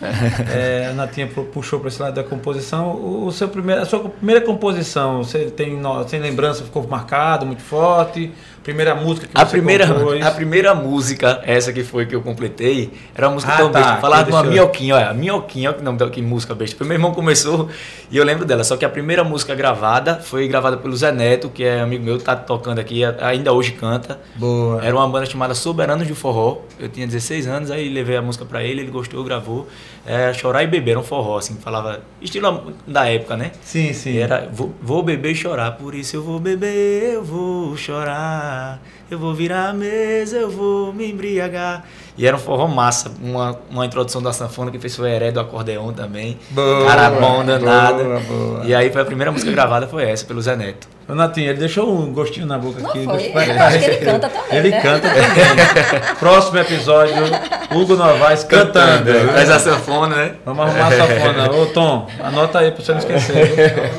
é, 0.54 0.86
a 0.90 0.94
Natinha 0.94 1.26
pu- 1.26 1.44
puxou 1.46 1.80
para 1.80 1.88
esse 1.88 2.00
lado 2.00 2.14
da 2.14 2.22
composição, 2.22 2.92
o, 2.92 3.26
o 3.26 3.32
seu 3.32 3.48
primeiro, 3.48 3.82
a 3.82 3.84
sua 3.84 4.08
primeira 4.08 4.40
composição, 4.40 5.24
você 5.24 5.46
tem, 5.50 5.76
tem 6.08 6.20
lembrança, 6.20 6.62
ficou 6.62 6.86
marcado, 6.86 7.44
muito 7.44 7.60
forte? 7.62 8.32
Primeira 8.64 8.94
música 8.94 9.26
que 9.26 9.32
A 9.38 9.44
você 9.44 9.50
primeira, 9.52 9.86
compôs? 9.86 10.24
a 10.24 10.30
primeira 10.30 10.74
música, 10.74 11.42
essa 11.44 11.70
que 11.70 11.84
foi 11.84 12.06
que 12.06 12.16
eu 12.16 12.22
completei, 12.22 12.90
era 13.14 13.28
uma 13.28 13.34
música 13.34 13.52
Ah, 13.52 13.56
tão 13.58 13.70
tá, 13.70 13.78
besta. 13.78 13.96
Falava 13.98 14.24
de 14.24 14.30
uma 14.30 14.42
minhoquinha, 14.42 14.94
olha, 14.96 15.10
a 15.10 15.14
minhoquinha, 15.14 15.68
olha 15.68 15.78
que 15.78 15.84
nome 15.84 16.10
que 16.10 16.22
música 16.22 16.54
besta. 16.54 16.82
Meu 16.82 16.94
irmão 16.94 17.12
começou 17.12 17.68
e 18.10 18.16
eu 18.16 18.24
lembro 18.24 18.46
dela. 18.46 18.64
Só 18.64 18.76
que 18.78 18.84
a 18.84 18.88
primeira 18.88 19.22
música 19.22 19.54
gravada 19.54 20.16
foi 20.16 20.48
gravada 20.48 20.78
pelo 20.78 20.96
Zé 20.96 21.12
Neto, 21.12 21.50
que 21.50 21.62
é 21.62 21.80
amigo 21.80 22.02
meu, 22.02 22.18
tá 22.18 22.34
tocando 22.34 22.78
aqui, 22.78 23.02
ainda 23.20 23.52
hoje 23.52 23.72
canta. 23.72 24.18
Boa. 24.34 24.82
Era 24.82 24.96
uma 24.96 25.06
banda 25.06 25.26
chamada 25.26 25.54
Soberanos 25.54 26.06
de 26.06 26.14
Forró. 26.14 26.62
Eu 26.80 26.88
tinha 26.88 27.06
16 27.06 27.46
anos, 27.46 27.70
aí 27.70 27.88
levei 27.90 28.16
a 28.16 28.22
música 28.22 28.46
pra 28.46 28.62
ele, 28.64 28.80
ele 28.80 28.90
gostou, 28.90 29.22
gravou. 29.22 29.68
É, 30.06 30.32
Chorar 30.32 30.62
e 30.62 30.66
Beber, 30.66 30.98
um 30.98 31.02
forró, 31.02 31.38
assim, 31.38 31.56
falava. 31.56 32.00
Estilo 32.20 32.74
da 32.86 33.08
época, 33.08 33.36
né? 33.36 33.52
Sim, 33.62 33.92
sim. 33.92 34.12
E 34.12 34.18
era 34.18 34.48
vou, 34.52 34.74
vou 34.82 35.02
beber 35.02 35.32
e 35.32 35.34
chorar, 35.34 35.72
por 35.72 35.94
isso 35.94 36.16
eu 36.16 36.22
vou 36.22 36.38
beber, 36.38 37.14
eu 37.14 37.24
vou 37.24 37.74
chorar, 37.76 38.53
eu 39.10 39.18
vou 39.18 39.34
virar 39.34 39.68
a 39.68 39.72
mesa, 39.72 40.36
eu 40.36 40.50
vou 40.50 40.92
me 40.92 41.10
embriagar. 41.10 41.84
E 42.16 42.26
era 42.26 42.36
um 42.36 42.38
forró 42.38 42.68
massa, 42.68 43.10
uma, 43.20 43.58
uma 43.68 43.84
introdução 43.84 44.22
da 44.22 44.32
sanfona 44.32 44.70
que 44.70 44.78
fez 44.78 44.94
foi 44.94 45.10
Heré 45.10 45.32
do 45.32 45.40
acordeon 45.40 45.92
também. 45.92 46.38
Boa, 46.50 46.86
Cara 46.86 47.10
bom 47.10 47.44
danado. 47.44 48.04
boa, 48.04 48.20
boa. 48.20 48.64
E 48.64 48.72
aí 48.74 48.90
foi 48.92 49.02
a 49.02 49.04
primeira 49.04 49.32
música 49.32 49.50
gravada 49.50 49.88
foi 49.88 50.08
essa, 50.08 50.24
pelo 50.24 50.40
Zé 50.40 50.54
Neto. 50.54 50.86
Ô, 51.08 51.14
Natinha, 51.14 51.50
ele 51.50 51.58
deixou 51.58 51.92
um 51.92 52.12
gostinho 52.12 52.46
na 52.46 52.56
boca 52.56 52.80
Não 52.80 52.88
aqui. 52.88 53.04
foi? 53.04 53.16
Deixa- 53.18 53.52
Eu 53.52 53.62
acho 53.62 53.78
que 53.78 53.84
ele 53.84 53.96
canta 54.06 54.28
também, 54.28 54.58
Ele 54.58 54.70
né? 54.70 54.80
canta 54.80 55.08
também. 55.08 56.14
Próximo 56.20 56.58
episódio, 56.58 57.14
Hugo 57.74 57.96
Novaes 57.96 58.44
cantando. 58.44 59.04
Traz 59.32 59.50
a 59.50 59.58
sanfona, 59.58 60.14
né? 60.16 60.34
Vamos 60.46 60.64
arrumar 60.66 60.86
a 60.86 60.90
safona. 60.92 61.50
Ô, 61.52 61.66
Tom, 61.66 62.06
anota 62.22 62.60
aí 62.60 62.70
pra 62.70 62.82
você 62.84 62.92
não 62.92 62.98
esquecer. 63.00 63.92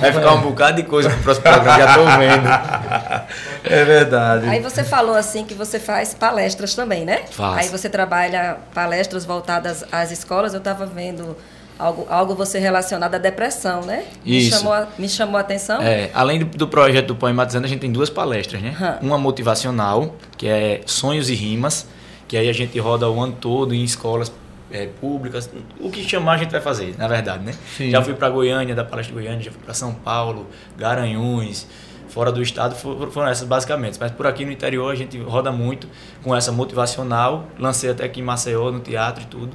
Vai 0.00 0.12
ficar 0.12 0.32
um 0.34 0.40
bocado 0.40 0.82
de 0.82 0.88
coisa 0.88 1.10
pro 1.10 1.18
próximo 1.22 1.44
programa, 1.44 1.78
já 1.78 1.94
tô 1.94 2.04
vendo. 2.04 3.36
É 3.64 3.84
verdade. 3.84 4.48
Aí 4.48 4.60
você 4.60 4.84
falou 4.84 5.16
assim 5.16 5.44
que 5.44 5.54
você 5.54 5.80
faz 5.80 6.14
palestras 6.14 6.74
também, 6.74 7.04
né? 7.04 7.22
Faço. 7.30 7.58
Aí 7.58 7.68
você 7.68 7.88
trabalha 7.88 8.58
palestras 8.72 9.24
voltadas 9.24 9.84
às 9.90 10.10
escolas. 10.10 10.54
Eu 10.54 10.58
estava 10.58 10.86
vendo 10.86 11.36
algo, 11.78 12.06
algo 12.08 12.34
você 12.34 12.58
relacionado 12.58 13.14
à 13.14 13.18
depressão, 13.18 13.82
né? 13.82 14.04
Isso. 14.24 14.50
Me 14.50 14.58
chamou, 14.58 14.72
a, 14.72 14.88
me 14.98 15.08
chamou 15.08 15.36
a 15.36 15.40
atenção. 15.40 15.82
É, 15.82 16.10
além 16.14 16.38
do, 16.40 16.44
do 16.44 16.68
projeto 16.68 17.08
do 17.08 17.16
Poematizando, 17.16 17.66
a 17.66 17.68
gente 17.68 17.80
tem 17.80 17.92
duas 17.92 18.10
palestras, 18.10 18.62
né? 18.62 18.76
Hum. 19.02 19.08
Uma 19.08 19.18
motivacional, 19.18 20.14
que 20.36 20.48
é 20.48 20.80
Sonhos 20.86 21.28
e 21.28 21.34
Rimas, 21.34 21.86
que 22.28 22.36
aí 22.36 22.48
a 22.48 22.52
gente 22.52 22.78
roda 22.78 23.08
o 23.08 23.20
ano 23.20 23.36
todo 23.40 23.74
em 23.74 23.82
escolas 23.84 24.32
é, 24.70 24.86
públicas. 24.86 25.48
O 25.80 25.90
que 25.90 26.02
chamar 26.02 26.32
a 26.32 26.36
gente 26.38 26.50
vai 26.50 26.60
fazer, 26.60 26.94
na 26.98 27.06
verdade, 27.08 27.44
né? 27.44 27.52
Sim. 27.76 27.90
Já 27.90 28.02
fui 28.02 28.14
para 28.14 28.28
Goiânia, 28.30 28.74
da 28.74 28.84
palestra 28.84 29.14
de 29.14 29.20
Goiânia, 29.22 29.42
já 29.44 29.50
fui 29.50 29.60
para 29.62 29.74
São 29.74 29.92
Paulo, 29.94 30.46
Garanhuns, 30.76 31.66
fora 32.08 32.30
do 32.32 32.40
estado, 32.42 32.74
for- 32.74 33.10
foram 33.10 33.28
essas 33.28 33.46
basicamente. 33.46 33.98
Mas 34.00 34.10
por 34.12 34.26
aqui 34.26 34.44
no 34.44 34.52
interior 34.52 34.90
a 34.90 34.94
gente 34.94 35.18
roda 35.20 35.50
muito 35.52 35.88
com 36.22 36.34
essa 36.34 36.50
motivacional. 36.52 37.46
Lancei 37.58 37.90
até 37.90 38.04
aqui 38.04 38.20
em 38.20 38.24
Maceió, 38.24 38.70
no 38.70 38.80
teatro 38.80 39.22
e 39.24 39.26
tudo. 39.26 39.50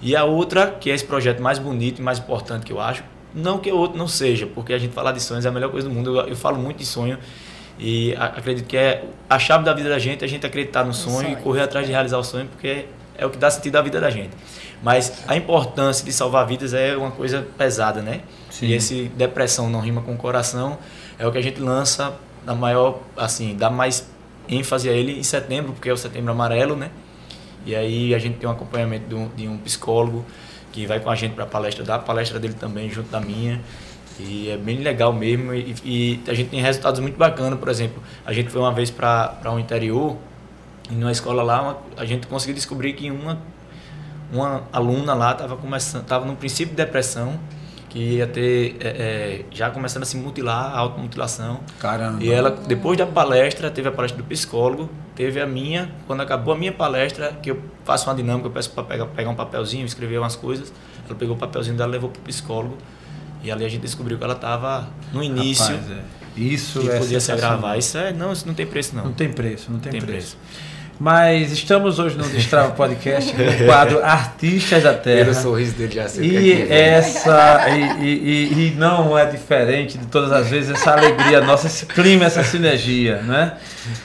E 0.00 0.16
a 0.16 0.24
outra, 0.24 0.66
que 0.68 0.90
é 0.90 0.94
esse 0.94 1.04
projeto 1.04 1.40
mais 1.40 1.58
bonito 1.58 2.00
e 2.00 2.02
mais 2.02 2.18
importante 2.18 2.66
que 2.66 2.72
eu 2.72 2.80
acho, 2.80 3.04
não 3.34 3.58
que 3.58 3.70
o 3.70 3.76
outro 3.76 3.96
não 3.96 4.08
seja, 4.08 4.46
porque 4.46 4.72
a 4.74 4.78
gente 4.78 4.92
falar 4.92 5.12
de 5.12 5.20
sonhos 5.22 5.46
é 5.46 5.48
a 5.48 5.52
melhor 5.52 5.70
coisa 5.70 5.88
do 5.88 5.94
mundo. 5.94 6.18
Eu, 6.18 6.26
eu 6.28 6.36
falo 6.36 6.58
muito 6.58 6.78
de 6.78 6.84
sonho 6.86 7.18
e 7.78 8.14
acredito 8.18 8.66
que 8.66 8.76
é 8.76 9.04
a 9.30 9.38
chave 9.38 9.64
da 9.64 9.72
vida 9.72 9.88
da 9.88 9.98
gente 9.98 10.22
é 10.22 10.24
a 10.24 10.28
gente 10.28 10.44
acreditar 10.44 10.84
no 10.84 10.92
sonho, 10.92 11.28
sonho. 11.28 11.32
e 11.32 11.36
correr 11.36 11.62
atrás 11.62 11.86
de 11.86 11.92
realizar 11.92 12.18
o 12.18 12.24
sonho, 12.24 12.46
porque 12.48 12.86
é 13.16 13.26
o 13.26 13.30
que 13.30 13.38
dá 13.38 13.50
sentido 13.50 13.76
à 13.76 13.82
vida 13.82 14.00
da 14.00 14.10
gente. 14.10 14.30
Mas 14.82 15.22
a 15.28 15.36
importância 15.36 16.04
de 16.04 16.12
salvar 16.12 16.46
vidas 16.46 16.74
é 16.74 16.96
uma 16.96 17.10
coisa 17.10 17.46
pesada, 17.56 18.02
né? 18.02 18.22
Sim. 18.50 18.66
E 18.66 18.74
esse 18.74 19.04
depressão 19.16 19.70
não 19.70 19.80
rima 19.80 20.02
com 20.02 20.16
coração 20.16 20.78
é 21.18 21.26
o 21.26 21.30
que 21.30 21.38
a 21.38 21.42
gente 21.42 21.60
lança 21.60 22.14
na 22.44 22.54
maior, 22.54 23.00
assim, 23.16 23.54
dá 23.56 23.70
mais 23.70 24.10
ênfase 24.48 24.88
a 24.88 24.92
ele 24.92 25.18
em 25.18 25.22
setembro, 25.22 25.72
porque 25.72 25.88
é 25.88 25.92
o 25.92 25.96
setembro 25.96 26.32
amarelo, 26.32 26.74
né? 26.74 26.90
E 27.64 27.76
aí 27.76 28.14
a 28.14 28.18
gente 28.18 28.38
tem 28.38 28.48
um 28.48 28.52
acompanhamento 28.52 29.08
de 29.08 29.14
um, 29.14 29.28
de 29.28 29.48
um 29.48 29.56
psicólogo 29.58 30.24
que 30.72 30.86
vai 30.86 30.98
com 30.98 31.10
a 31.10 31.14
gente 31.14 31.34
para 31.34 31.44
a 31.44 31.46
palestra, 31.46 31.84
dá 31.84 31.94
a 31.94 31.98
palestra 31.98 32.40
dele 32.40 32.54
também 32.54 32.90
junto 32.90 33.08
da 33.10 33.20
minha. 33.20 33.60
E 34.18 34.50
é 34.50 34.56
bem 34.56 34.78
legal 34.78 35.12
mesmo. 35.12 35.54
E, 35.54 35.74
e 35.84 36.20
a 36.26 36.34
gente 36.34 36.50
tem 36.50 36.60
resultados 36.60 37.00
muito 37.00 37.16
bacanas, 37.16 37.58
por 37.58 37.68
exemplo, 37.68 38.02
a 38.26 38.32
gente 38.32 38.50
foi 38.50 38.60
uma 38.60 38.72
vez 38.72 38.90
para 38.90 39.38
um 39.46 39.58
interior 39.58 40.16
numa 40.94 41.12
escola 41.12 41.42
lá 41.42 41.78
a 41.96 42.04
gente 42.04 42.26
conseguiu 42.26 42.54
descobrir 42.54 42.92
que 42.94 43.10
uma 43.10 43.38
uma 44.32 44.62
aluna 44.72 45.12
lá 45.12 45.32
estava 45.32 45.56
começando, 45.56 46.02
estava 46.02 46.24
no 46.24 46.34
princípio 46.34 46.74
de 46.74 46.82
depressão, 46.82 47.38
que 47.90 47.98
ia 47.98 48.26
ter 48.26 48.76
é, 48.80 48.88
é, 48.88 49.44
já 49.50 49.70
começando 49.70 50.04
a 50.04 50.06
se 50.06 50.16
mutilar, 50.16 50.74
a 50.74 50.78
automutilação. 50.78 51.60
Caramba. 51.78 52.24
E 52.24 52.32
ela, 52.32 52.50
depois 52.50 52.96
da 52.96 53.04
palestra, 53.04 53.70
teve 53.70 53.90
a 53.90 53.92
palestra 53.92 54.22
do 54.22 54.26
psicólogo, 54.26 54.88
teve 55.14 55.38
a 55.38 55.46
minha, 55.46 55.92
quando 56.06 56.22
acabou 56.22 56.54
a 56.54 56.56
minha 56.56 56.72
palestra, 56.72 57.32
que 57.42 57.50
eu 57.50 57.62
faço 57.84 58.08
uma 58.08 58.16
dinâmica, 58.16 58.48
eu 58.48 58.50
peço 58.50 58.70
para 58.70 58.84
pegar, 58.84 59.06
pegar 59.06 59.28
um 59.28 59.34
papelzinho, 59.34 59.84
escrever 59.84 60.18
umas 60.18 60.34
coisas, 60.34 60.72
ela 61.06 61.14
pegou 61.14 61.36
o 61.36 61.38
papelzinho 61.38 61.76
dela, 61.76 61.90
levou 61.90 62.08
para 62.08 62.20
o 62.20 62.22
psicólogo, 62.22 62.78
e 63.42 63.50
ali 63.50 63.66
a 63.66 63.68
gente 63.68 63.82
descobriu 63.82 64.16
que 64.16 64.24
ela 64.24 64.32
estava 64.32 64.88
no 65.12 65.22
início 65.22 65.74
Rapaz, 65.74 65.90
é. 65.90 66.02
Isso 66.34 66.80
e 66.80 66.88
é 66.88 66.98
podia 66.98 67.20
se 67.20 67.30
agravar. 67.30 67.76
Isso 67.76 67.98
é, 67.98 68.10
não, 68.10 68.32
isso 68.32 68.46
não 68.46 68.54
tem 68.54 68.66
preço 68.66 68.96
não. 68.96 69.04
Não 69.04 69.12
tem 69.12 69.30
preço, 69.30 69.70
não 69.70 69.78
tem, 69.78 69.92
Tem 69.92 70.00
preço. 70.00 70.38
Mas 71.02 71.50
estamos 71.50 71.98
hoje 71.98 72.16
no 72.16 72.22
Destrava 72.22 72.70
Podcast 72.70 73.32
com 73.32 73.42
o 73.42 73.66
quadro 73.66 74.04
Artistas 74.04 74.84
da 74.84 74.94
Terra. 74.94 75.34
sorriso 75.34 75.72
dele 75.74 75.92
já 75.92 76.08
sei 76.08 76.24
E 76.30 76.72
essa 76.72 77.68
e, 77.70 78.04
e- 78.04 78.52
e- 78.52 78.66
e 78.68 78.74
não 78.78 79.18
é 79.18 79.26
diferente 79.26 79.98
de 79.98 80.06
todas 80.06 80.30
as 80.30 80.46
vezes 80.46 80.70
essa 80.70 80.92
alegria 80.92 81.40
nossa, 81.40 81.66
esse 81.66 81.86
clima, 81.86 82.26
essa 82.26 82.44
sinergia, 82.44 83.16
né? 83.16 83.54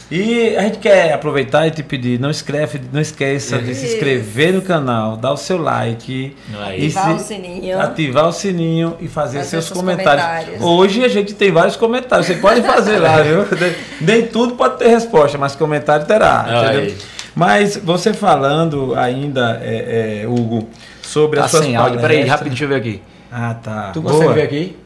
E 0.09 0.55
a 0.55 0.61
gente 0.63 0.77
quer 0.79 1.13
aproveitar 1.13 1.67
e 1.67 1.71
te 1.71 1.83
pedir, 1.83 2.19
não 2.19 2.29
escreve, 2.31 2.81
não 2.91 2.99
esqueça 3.01 3.57
de 3.59 3.75
se 3.75 3.85
inscrever 3.93 4.53
no 4.53 4.61
canal, 4.61 5.17
dar 5.17 5.31
o 5.33 5.37
seu 5.37 5.57
like, 5.57 6.35
Aí. 6.59 6.81
e 6.81 6.85
Ativar 6.87 7.05
se- 7.05 7.11
o 7.15 7.19
sininho. 7.19 7.79
ativar 7.81 8.27
o 8.27 8.31
sininho 8.31 8.97
e 8.99 9.07
fazer, 9.07 9.39
Fazer 9.39 9.49
seus 9.61 9.69
comentários. 9.69 10.25
comentários. 10.25 10.61
Hoje 10.63 11.03
a 11.03 11.07
gente 11.07 11.33
tem 11.33 11.51
vários 11.51 11.75
comentários, 11.75 12.27
você 12.27 12.35
pode 12.35 12.61
fazer 12.61 12.97
lá, 12.99 13.21
viu? 13.21 13.45
Nem 14.01 14.25
tudo 14.27 14.55
pode 14.55 14.77
ter 14.77 14.87
resposta, 14.87 15.37
mas 15.37 15.55
comentário 15.55 16.05
terá, 16.05 16.43
Aí. 16.45 16.77
entendeu? 16.77 16.95
Mas 17.35 17.77
você 17.77 18.13
falando 18.13 18.95
ainda, 18.95 19.61
é, 19.63 20.21
é, 20.23 20.27
Hugo, 20.27 20.67
sobre 21.03 21.39
Tá 21.39 21.45
as 21.45 21.51
suas 21.51 21.63
sem 21.65 21.75
áudio, 21.75 21.99
peraí, 21.99 22.17
palestras- 22.17 22.31
rapidinho, 22.39 22.49
deixa 22.57 22.63
eu 22.65 22.69
ver 22.69 22.75
aqui. 22.75 23.01
Ah, 23.31 23.53
tá. 23.61 23.91
Tu 23.93 24.01
Boa. 24.01 24.13
consegue 24.13 24.33
ver 24.33 24.41
aqui? 24.41 24.77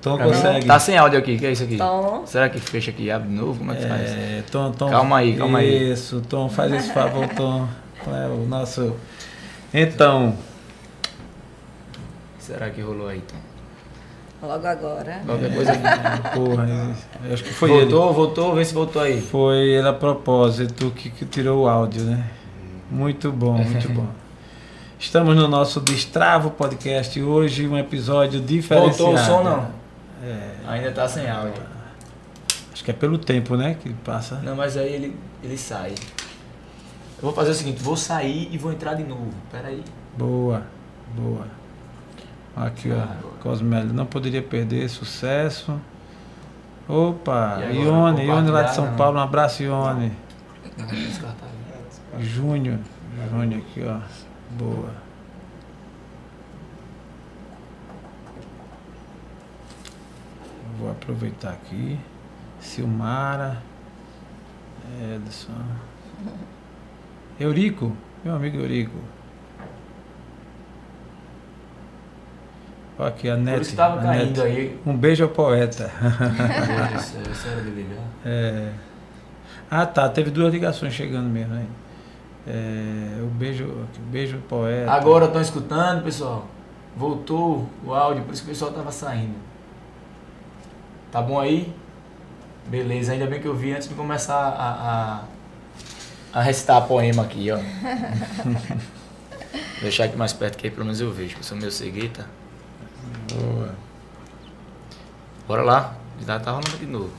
Tom 0.00 0.16
Pra 0.16 0.26
mim? 0.26 0.32
consegue. 0.32 0.66
Tá 0.66 0.78
sem 0.78 0.96
áudio 0.96 1.18
aqui, 1.18 1.38
que 1.38 1.46
é 1.46 1.52
isso 1.52 1.64
aqui? 1.64 1.76
Tom. 1.76 2.22
Será 2.26 2.48
que 2.48 2.58
fecha 2.60 2.90
aqui 2.90 3.04
e 3.04 3.10
abre 3.10 3.28
de 3.28 3.34
novo? 3.34 3.58
Como 3.58 3.72
é 3.72 3.74
que 3.76 3.86
faz? 3.86 4.10
É, 4.10 4.42
Tom, 4.50 4.70
Tom. 4.72 4.90
Calma 4.90 5.18
aí, 5.18 5.36
calma 5.36 5.58
aí. 5.58 5.92
Isso, 5.92 6.20
Tom, 6.28 6.48
faz 6.48 6.72
esse 6.72 6.92
favor, 6.92 7.26
Tom. 7.28 7.66
É 8.06 8.26
o 8.28 8.46
nosso. 8.46 8.94
Então, 9.74 10.34
Será 12.38 12.70
que 12.70 12.80
rolou 12.80 13.08
aí? 13.08 13.20
Tom? 13.20 14.46
Logo 14.46 14.66
agora. 14.66 15.20
Qualquer 15.26 15.52
coisa 15.54 15.72
aqui. 15.72 15.82
porra, 16.38 16.94
eu 17.24 17.34
acho 17.34 17.44
que 17.44 17.52
foi 17.52 17.68
voltou, 17.68 18.12
voltou, 18.14 18.54
vê 18.54 18.64
se 18.64 18.72
voltou 18.72 19.02
aí. 19.02 19.12
ele. 19.14 19.20
Foi 19.20 19.56
ele 19.56 19.86
a 19.88 19.92
propósito 19.92 20.90
que, 20.96 21.10
que 21.10 21.24
tirou 21.26 21.64
o 21.64 21.68
áudio, 21.68 22.04
né? 22.04 22.24
Muito 22.90 23.30
bom, 23.32 23.52
muito 23.58 23.88
bom. 23.90 24.06
Estamos 24.98 25.36
no 25.36 25.46
nosso 25.46 25.80
Destravo 25.80 26.50
Podcast 26.50 27.20
hoje, 27.20 27.68
um 27.68 27.76
episódio 27.76 28.40
diferenciado. 28.40 28.96
Voltou 28.96 29.14
o 29.14 29.18
som 29.18 29.42
não? 29.42 29.77
É, 30.22 30.56
Ainda 30.66 30.92
tá 30.92 31.08
sem 31.08 31.28
áudio. 31.28 31.62
acho 32.72 32.84
que 32.84 32.90
é 32.90 32.94
pelo 32.94 33.18
tempo, 33.18 33.56
né? 33.56 33.74
Que 33.80 33.92
passa. 33.92 34.36
Não, 34.36 34.56
mas 34.56 34.76
aí 34.76 34.92
ele, 34.92 35.16
ele 35.42 35.56
sai. 35.56 35.90
Eu 35.90 37.22
vou 37.22 37.32
fazer 37.32 37.50
o 37.50 37.54
seguinte, 37.54 37.82
vou 37.82 37.96
sair 37.96 38.48
e 38.52 38.58
vou 38.58 38.72
entrar 38.72 38.94
de 38.94 39.04
novo. 39.04 39.32
Pera 39.50 39.68
aí. 39.68 39.82
Boa, 40.16 40.62
boa. 41.16 41.46
Aqui, 42.56 42.90
ó. 42.92 43.06
Cosmélio, 43.42 43.92
não 43.92 44.06
poderia 44.06 44.42
perder, 44.42 44.88
sucesso. 44.88 45.80
Opa, 46.88 47.58
E 47.70 47.82
Ione, 47.82 48.24
Ione 48.24 48.50
lá 48.50 48.62
de 48.62 48.74
São 48.74 48.86
não. 48.86 48.96
Paulo, 48.96 49.18
um 49.18 49.22
abraço, 49.22 49.62
Ione. 49.62 50.12
Júnior, 52.18 52.78
Júnior 53.30 53.60
aqui, 53.60 53.84
ó. 53.84 53.98
Boa. 54.58 54.90
Vou 60.78 60.90
aproveitar 60.90 61.50
aqui. 61.50 61.98
Silmara. 62.60 63.58
Edson. 65.14 65.52
Eurico, 67.38 67.92
meu 68.24 68.34
amigo 68.34 68.58
Eurico. 68.58 68.96
Olha 72.98 73.08
aqui 73.10 73.28
a 73.28 73.36
Nete. 73.36 73.62
isso 73.62 73.76
tava 73.76 74.00
a 74.00 74.02
caindo 74.02 74.42
aí. 74.42 74.80
Um 74.84 74.96
beijo 74.96 75.22
ao 75.22 75.30
poeta. 75.30 75.88
Isso 77.30 77.46
era 77.46 77.60
de 77.60 77.70
ligar. 77.70 78.02
É. 78.24 78.72
Ah 79.70 79.86
tá, 79.86 80.08
teve 80.08 80.30
duas 80.30 80.52
ligações 80.52 80.94
chegando 80.94 81.28
mesmo 81.28 81.54
aí. 81.54 81.68
É, 82.44 83.22
o 83.22 83.26
beijo, 83.26 83.86
beijo 84.10 84.38
poeta. 84.48 84.90
Agora 84.90 85.26
estão 85.26 85.40
escutando, 85.40 86.02
pessoal? 86.02 86.48
Voltou 86.96 87.68
o 87.84 87.94
áudio, 87.94 88.24
por 88.24 88.32
isso 88.32 88.42
que 88.42 88.48
o 88.48 88.52
pessoal 88.52 88.72
tava 88.72 88.90
saindo. 88.90 89.47
Tá 91.10 91.22
bom 91.22 91.40
aí? 91.40 91.72
Beleza, 92.66 93.12
ainda 93.12 93.26
bem 93.26 93.40
que 93.40 93.48
eu 93.48 93.54
vi 93.54 93.72
antes 93.72 93.88
de 93.88 93.94
começar 93.94 94.36
a, 94.36 95.24
a, 96.34 96.38
a 96.38 96.42
recitar 96.42 96.86
poema 96.86 97.22
aqui, 97.22 97.50
ó. 97.50 97.56
Vou 97.56 97.64
deixar 99.80 100.04
aqui 100.04 100.16
mais 100.16 100.34
perto 100.34 100.58
que 100.58 100.66
aí 100.66 100.70
pelo 100.70 100.84
menos 100.84 101.00
eu 101.00 101.10
vejo, 101.10 101.34
que 101.34 101.40
eu 101.40 101.44
sou 101.44 101.56
meio 101.56 101.72
cegueta. 101.72 102.26
Boa. 103.32 103.74
Bora 105.46 105.62
lá, 105.62 105.94
já 106.26 106.38
tá 106.38 106.50
rolando 106.50 106.76
de 106.76 106.86
novo. 106.86 107.10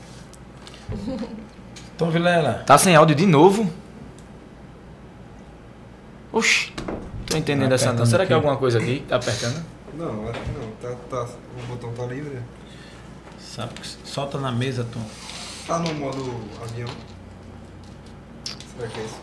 Tom 1.98 2.10
Vilela. 2.10 2.62
Tá 2.64 2.78
sem 2.78 2.94
áudio 2.94 3.16
de 3.16 3.26
novo? 3.26 3.68
Oxi, 6.32 6.72
tô 7.26 7.36
entendendo 7.36 7.70
Tá 7.70 7.74
essa 7.74 7.92
não. 7.92 8.06
Será 8.06 8.24
que 8.24 8.32
é 8.32 8.36
alguma 8.36 8.56
coisa 8.56 8.78
aqui? 8.78 9.04
Tá 9.08 9.16
apertando? 9.16 9.64
Não, 9.94 10.28
acho 10.28 10.38
que 10.40 10.50
não. 10.52 10.70
Tá, 10.80 10.96
tá, 11.10 11.24
o 11.24 11.66
botão 11.66 11.92
tá 11.92 12.06
livre. 12.06 12.38
Sabe 13.54 13.72
solta 14.04 14.38
na 14.38 14.52
mesa, 14.52 14.86
Tom. 14.92 15.02
Tá 15.66 15.78
no 15.80 15.92
modo 15.94 16.18
avião. 16.62 16.88
Será 18.76 18.88
que 18.88 19.00
é 19.00 19.04
isso? 19.04 19.20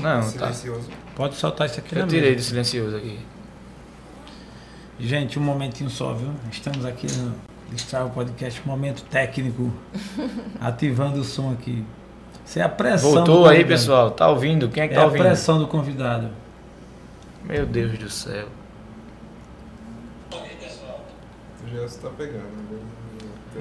Não, 0.00 0.20
tá. 0.20 0.52
Silencioso. 0.52 0.88
Pode 1.16 1.34
soltar 1.36 1.66
isso 1.66 1.80
aqui 1.80 1.94
na 1.94 2.02
Eu 2.02 2.06
tirei 2.06 2.32
mesa. 2.32 2.48
silencioso 2.48 2.96
aqui. 2.96 3.18
Gente, 5.00 5.38
um 5.38 5.42
momentinho 5.42 5.88
só, 5.88 6.12
viu? 6.12 6.30
Estamos 6.52 6.84
aqui 6.84 7.06
no 7.12 7.34
Destrava 7.70 8.10
Podcast, 8.10 8.60
momento 8.66 9.02
técnico. 9.04 9.72
ativando 10.60 11.20
o 11.20 11.24
som 11.24 11.52
aqui. 11.52 11.82
Isso 12.44 12.58
é 12.58 12.62
a 12.62 12.68
pressão. 12.68 13.12
Voltou 13.12 13.46
aí, 13.48 13.64
pessoal? 13.64 14.10
Tá 14.10 14.28
ouvindo? 14.28 14.68
Quem 14.68 14.82
é 14.82 14.88
que 14.88 14.92
É 14.94 14.96
tá 14.96 15.02
a 15.02 15.06
ouvindo? 15.06 15.22
pressão 15.22 15.58
do 15.58 15.66
convidado. 15.66 16.28
Meu 17.44 17.64
Deus 17.64 17.98
do 17.98 18.10
céu. 18.10 18.48
O 21.68 21.76
Gelson 21.76 22.00
tá 22.00 22.10
pegando. 22.16 22.42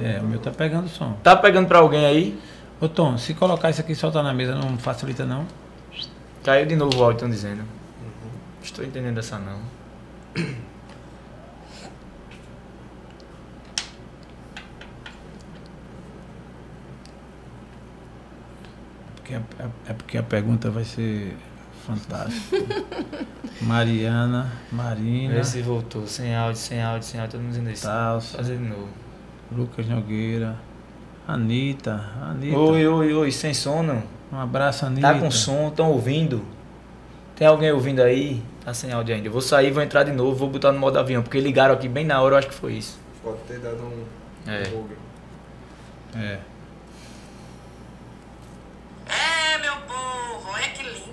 É, 0.01 0.19
o 0.19 0.23
meu 0.25 0.39
tá 0.39 0.51
pegando 0.51 0.85
o 0.85 0.89
som. 0.89 1.13
Tá 1.23 1.35
pegando 1.35 1.67
pra 1.67 1.79
alguém 1.79 2.05
aí? 2.05 2.39
Ô 2.79 2.87
Tom, 2.87 3.17
se 3.17 3.33
colocar 3.33 3.69
isso 3.69 3.81
aqui 3.81 3.93
e 3.93 3.95
soltar 3.95 4.23
na 4.23 4.33
mesa, 4.33 4.55
não 4.55 4.77
facilita 4.77 5.25
não? 5.25 5.45
Caiu 6.43 6.65
de 6.65 6.75
novo 6.75 6.97
o 6.99 7.03
áudio, 7.03 7.15
estão 7.17 7.29
dizendo. 7.29 7.63
Estou 8.61 8.85
entendendo 8.85 9.17
essa 9.17 9.37
não. 9.39 9.59
Porque 19.15 19.33
a- 19.35 19.41
a- 19.59 19.89
é 19.89 19.93
porque 19.93 20.17
a 20.17 20.23
pergunta 20.23 20.69
vai 20.69 20.83
ser 20.83 21.35
fantástica. 21.87 22.85
Mariana, 23.61 24.51
Marina, 24.71 25.33
Vê 25.35 25.43
se 25.43 25.61
voltou. 25.61 26.05
Sem 26.05 26.35
áudio, 26.35 26.57
sem 26.59 26.81
áudio, 26.81 27.07
sem 27.07 27.19
áudio. 27.19 27.31
Todo 27.31 27.41
mundo 27.41 27.51
dizendo 27.51 27.71
isso. 27.71 27.87
Fazer 28.37 28.57
de 28.57 28.63
novo. 28.63 28.89
Lucas 29.51 29.87
Nogueira, 29.87 30.55
Anitta, 31.27 32.03
Anitta. 32.21 32.57
Oi, 32.57 32.87
oi, 32.87 33.13
oi. 33.13 33.31
Sem 33.31 33.53
som 33.53 33.81
não? 33.81 34.03
Um 34.31 34.39
abraço, 34.39 34.85
Anitta. 34.85 35.13
Tá 35.13 35.19
com 35.19 35.31
som, 35.31 35.69
estão 35.69 35.91
ouvindo? 35.91 36.43
Tem 37.35 37.47
alguém 37.47 37.71
ouvindo 37.71 38.01
aí? 38.01 38.43
Tá 38.65 38.73
sem 38.73 38.91
áudio 38.91 39.15
ainda. 39.15 39.27
Eu 39.27 39.31
vou 39.31 39.41
sair, 39.41 39.71
vou 39.71 39.81
entrar 39.81 40.03
de 40.03 40.11
novo, 40.11 40.35
vou 40.35 40.49
botar 40.49 40.71
no 40.73 40.79
modo 40.79 40.99
avião, 40.99 41.23
porque 41.23 41.39
ligaram 41.39 41.73
aqui 41.73 41.87
bem 41.87 42.03
na 42.05 42.21
hora, 42.21 42.35
eu 42.35 42.39
acho 42.39 42.47
que 42.49 42.53
foi 42.53 42.73
isso. 42.73 42.99
Pode 43.23 43.37
ter 43.47 43.59
dado 43.59 43.77
um, 43.83 44.03
É. 44.51 44.67
um 44.67 44.81
bug. 44.81 44.93
É. 46.17 46.39
É, 49.07 49.57
meu 49.59 49.75
povo, 49.87 50.49
olha 50.53 50.69
que 50.69 50.83
lindo. 50.83 51.06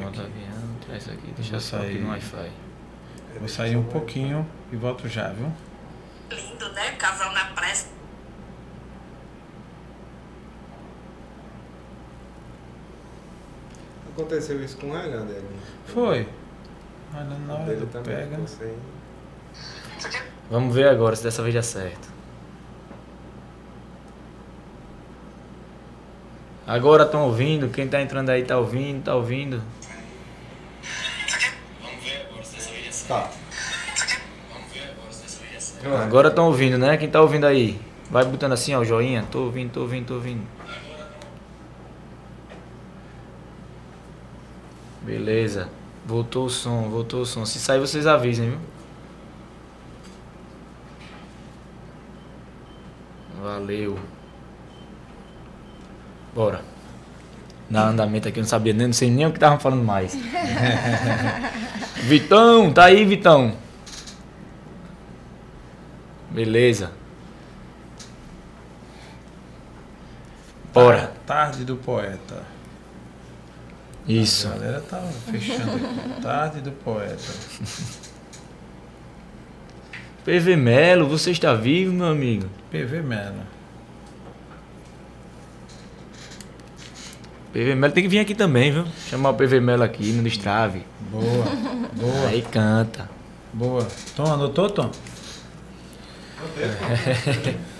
Modo 0.00 0.20
avião, 0.20 0.96
isso 0.96 1.10
aqui, 1.10 1.32
deixa 1.36 1.60
só 1.60 1.76
aqui 1.76 1.86
sair. 1.86 2.00
no 2.00 2.10
Wi-Fi. 2.10 2.50
Vou 3.38 3.48
sair 3.48 3.76
um 3.76 3.84
pouquinho 3.84 4.46
e 4.72 4.76
volto 4.76 5.08
já, 5.08 5.28
viu? 5.28 5.52
Lindo, 6.30 6.72
né? 6.72 6.92
Casal 6.92 7.32
na 7.32 7.44
pressa. 7.46 7.88
Aconteceu 14.12 14.64
isso 14.64 14.78
com 14.78 14.96
ela, 14.96 15.22
Adélio? 15.22 15.48
Foi. 15.86 16.26
Olha, 17.14 17.24
na 17.24 17.54
hora 17.54 17.76
do 17.76 17.86
também 17.86 18.16
pega. 18.16 18.38
Vamos 20.50 20.74
ver 20.74 20.88
agora 20.88 21.14
se 21.14 21.22
dessa 21.22 21.42
vez 21.42 21.54
dá 21.54 21.62
certo. 21.62 22.15
Agora 26.66 27.04
estão 27.04 27.26
ouvindo, 27.26 27.68
quem 27.68 27.86
tá 27.86 28.02
entrando 28.02 28.30
aí 28.30 28.44
tá 28.44 28.58
ouvindo, 28.58 29.04
tá 29.04 29.14
ouvindo. 29.14 29.62
Tá. 33.06 33.30
Agora 36.02 36.28
estão 36.28 36.46
ouvindo, 36.46 36.76
né? 36.76 36.96
Quem 36.96 37.08
tá 37.08 37.20
ouvindo 37.20 37.46
aí? 37.46 37.80
Vai 38.10 38.24
botando 38.24 38.52
assim, 38.52 38.74
ó, 38.74 38.80
o 38.80 38.84
joinha. 38.84 39.24
Tô 39.30 39.44
ouvindo, 39.44 39.70
tô 39.70 39.80
ouvindo, 39.82 40.06
tô 40.06 40.14
ouvindo. 40.14 40.44
Beleza. 45.02 45.68
Voltou 46.04 46.46
o 46.46 46.50
som, 46.50 46.88
voltou 46.88 47.20
o 47.20 47.26
som. 47.26 47.46
Se 47.46 47.60
sair, 47.60 47.78
vocês 47.78 48.08
avisem, 48.08 48.50
viu? 48.50 48.58
Valeu. 53.40 53.96
Bora. 56.36 56.60
Dá 57.70 57.88
andamento 57.88 58.28
aqui, 58.28 58.38
eu 58.38 58.42
não 58.42 58.48
sabia 58.48 58.74
nem, 58.74 58.88
não 58.88 58.92
sei 58.92 59.10
nem 59.10 59.24
o 59.24 59.30
que 59.30 59.38
estavam 59.38 59.58
falando 59.58 59.82
mais. 59.82 60.14
Vitão, 62.04 62.70
tá 62.70 62.84
aí, 62.84 63.06
Vitão. 63.06 63.56
Beleza. 66.30 66.92
Bora. 70.74 71.10
Tarde 71.26 71.64
do 71.64 71.76
poeta. 71.76 72.42
Isso. 74.06 74.48
A 74.48 74.50
galera 74.50 74.82
tá 74.82 75.00
fechando 75.30 75.72
aqui. 75.72 76.20
Tarde 76.20 76.60
do 76.60 76.70
poeta. 76.70 77.16
PV 80.22 80.56
Melo, 80.56 81.08
você 81.08 81.30
está 81.30 81.54
vivo, 81.54 81.94
meu 81.94 82.08
amigo? 82.08 82.46
PV 82.70 83.00
Melo. 83.00 83.55
PV 87.56 87.74
Melo 87.74 87.92
tem 87.94 88.02
que 88.02 88.08
vir 88.10 88.18
aqui 88.18 88.34
também, 88.34 88.70
viu? 88.70 88.84
Chamar 89.08 89.30
o 89.30 89.34
PV 89.34 89.60
Melo 89.60 89.82
aqui 89.82 90.12
no 90.12 90.22
Destrave. 90.22 90.84
Boa, 91.10 91.46
boa, 91.94 92.28
Aí 92.28 92.42
canta. 92.42 93.08
boa. 93.50 93.88
Tom, 94.14 94.30
anotou, 94.30 94.68
Tom? 94.68 94.90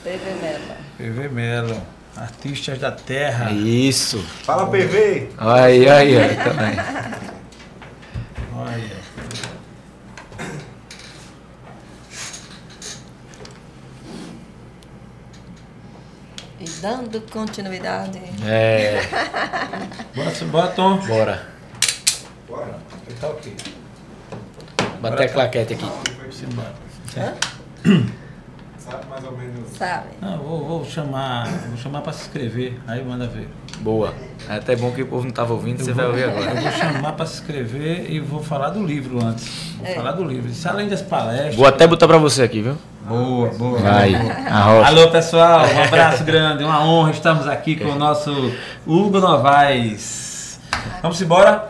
TV 0.03 0.35
Melo. 0.41 0.65
PV 0.97 1.29
Melo. 1.29 1.83
Artistas 2.17 2.79
da 2.79 2.91
Terra. 2.91 3.51
É 3.51 3.53
isso. 3.53 4.19
Fala, 4.45 4.67
PV! 4.71 5.29
Aí, 5.37 5.87
aí, 5.87 6.17
aí 6.17 6.37
também. 6.37 6.75
Olha. 8.57 8.97
E 16.59 16.66
dando 16.81 17.21
continuidade. 17.31 18.21
É, 18.45 19.01
Bora, 20.15 20.31
bora, 20.51 20.69
Tom. 20.69 20.97
bora. 21.07 21.43
Bora. 22.49 22.79
Tá 23.21 23.29
ok. 23.29 23.55
Bater 25.01 25.25
a 25.25 25.29
claquete 25.29 25.75
aqui. 25.75 25.87
Simbora. 26.31 26.73
Sabe 28.79 29.07
mais 29.09 29.25
ou 29.25 29.33
menos. 29.33 29.71
Sabe? 29.77 30.07
Não, 30.21 30.39
vou, 30.39 30.65
vou 30.65 30.85
chamar. 30.85 31.49
Vou 31.49 31.77
chamar 31.77 32.03
pra 32.03 32.13
se 32.13 32.23
inscrever. 32.27 32.79
Aí 32.87 33.03
manda 33.05 33.27
ver. 33.27 33.49
Boa. 33.81 34.15
É 34.49 34.55
até 34.57 34.77
bom 34.77 34.93
que 34.93 35.03
o 35.03 35.07
povo 35.07 35.23
não 35.23 35.31
estava 35.31 35.53
ouvindo, 35.53 35.83
você 35.83 35.93
vai 35.93 36.07
ouvir 36.07 36.23
Eu 36.23 36.31
agora. 36.31 36.61
vou 36.61 36.71
chamar 36.73 37.13
pra 37.13 37.27
se 37.27 37.35
inscrever 37.41 38.11
e 38.11 38.21
vou 38.21 38.43
falar 38.43 38.71
do 38.71 38.85
livro 38.85 39.23
antes. 39.25 39.73
Vou 39.79 39.87
É. 39.87 39.95
falar 39.95 40.13
do 40.13 40.25
livro. 40.25 40.51
Isso 40.51 40.69
além 40.69 40.89
das 40.89 41.03
palestras. 41.03 41.57
Vou 41.57 41.67
até 41.67 41.87
botar 41.87 42.07
pra 42.07 42.19
você 42.19 42.43
aqui, 42.43 42.63
viu? 42.63 42.77
Boa, 43.07 43.51
boa. 43.51 43.79
Vai, 43.79 44.17
boa. 44.17 44.33
arrocha. 44.33 44.89
Alô, 44.89 45.11
pessoal. 45.11 45.61
Um 45.61 45.83
abraço 45.85 46.25
grande. 46.25 46.65
Uma 46.65 46.85
honra 46.85 47.13
estarmos 47.13 47.47
aqui 47.47 47.77
com 47.77 47.91
o 47.91 47.95
nosso 47.95 48.53
Hugo 48.85 49.21
Novaes. 49.21 50.59
Vamos 51.01 51.23
embora? 51.23 51.69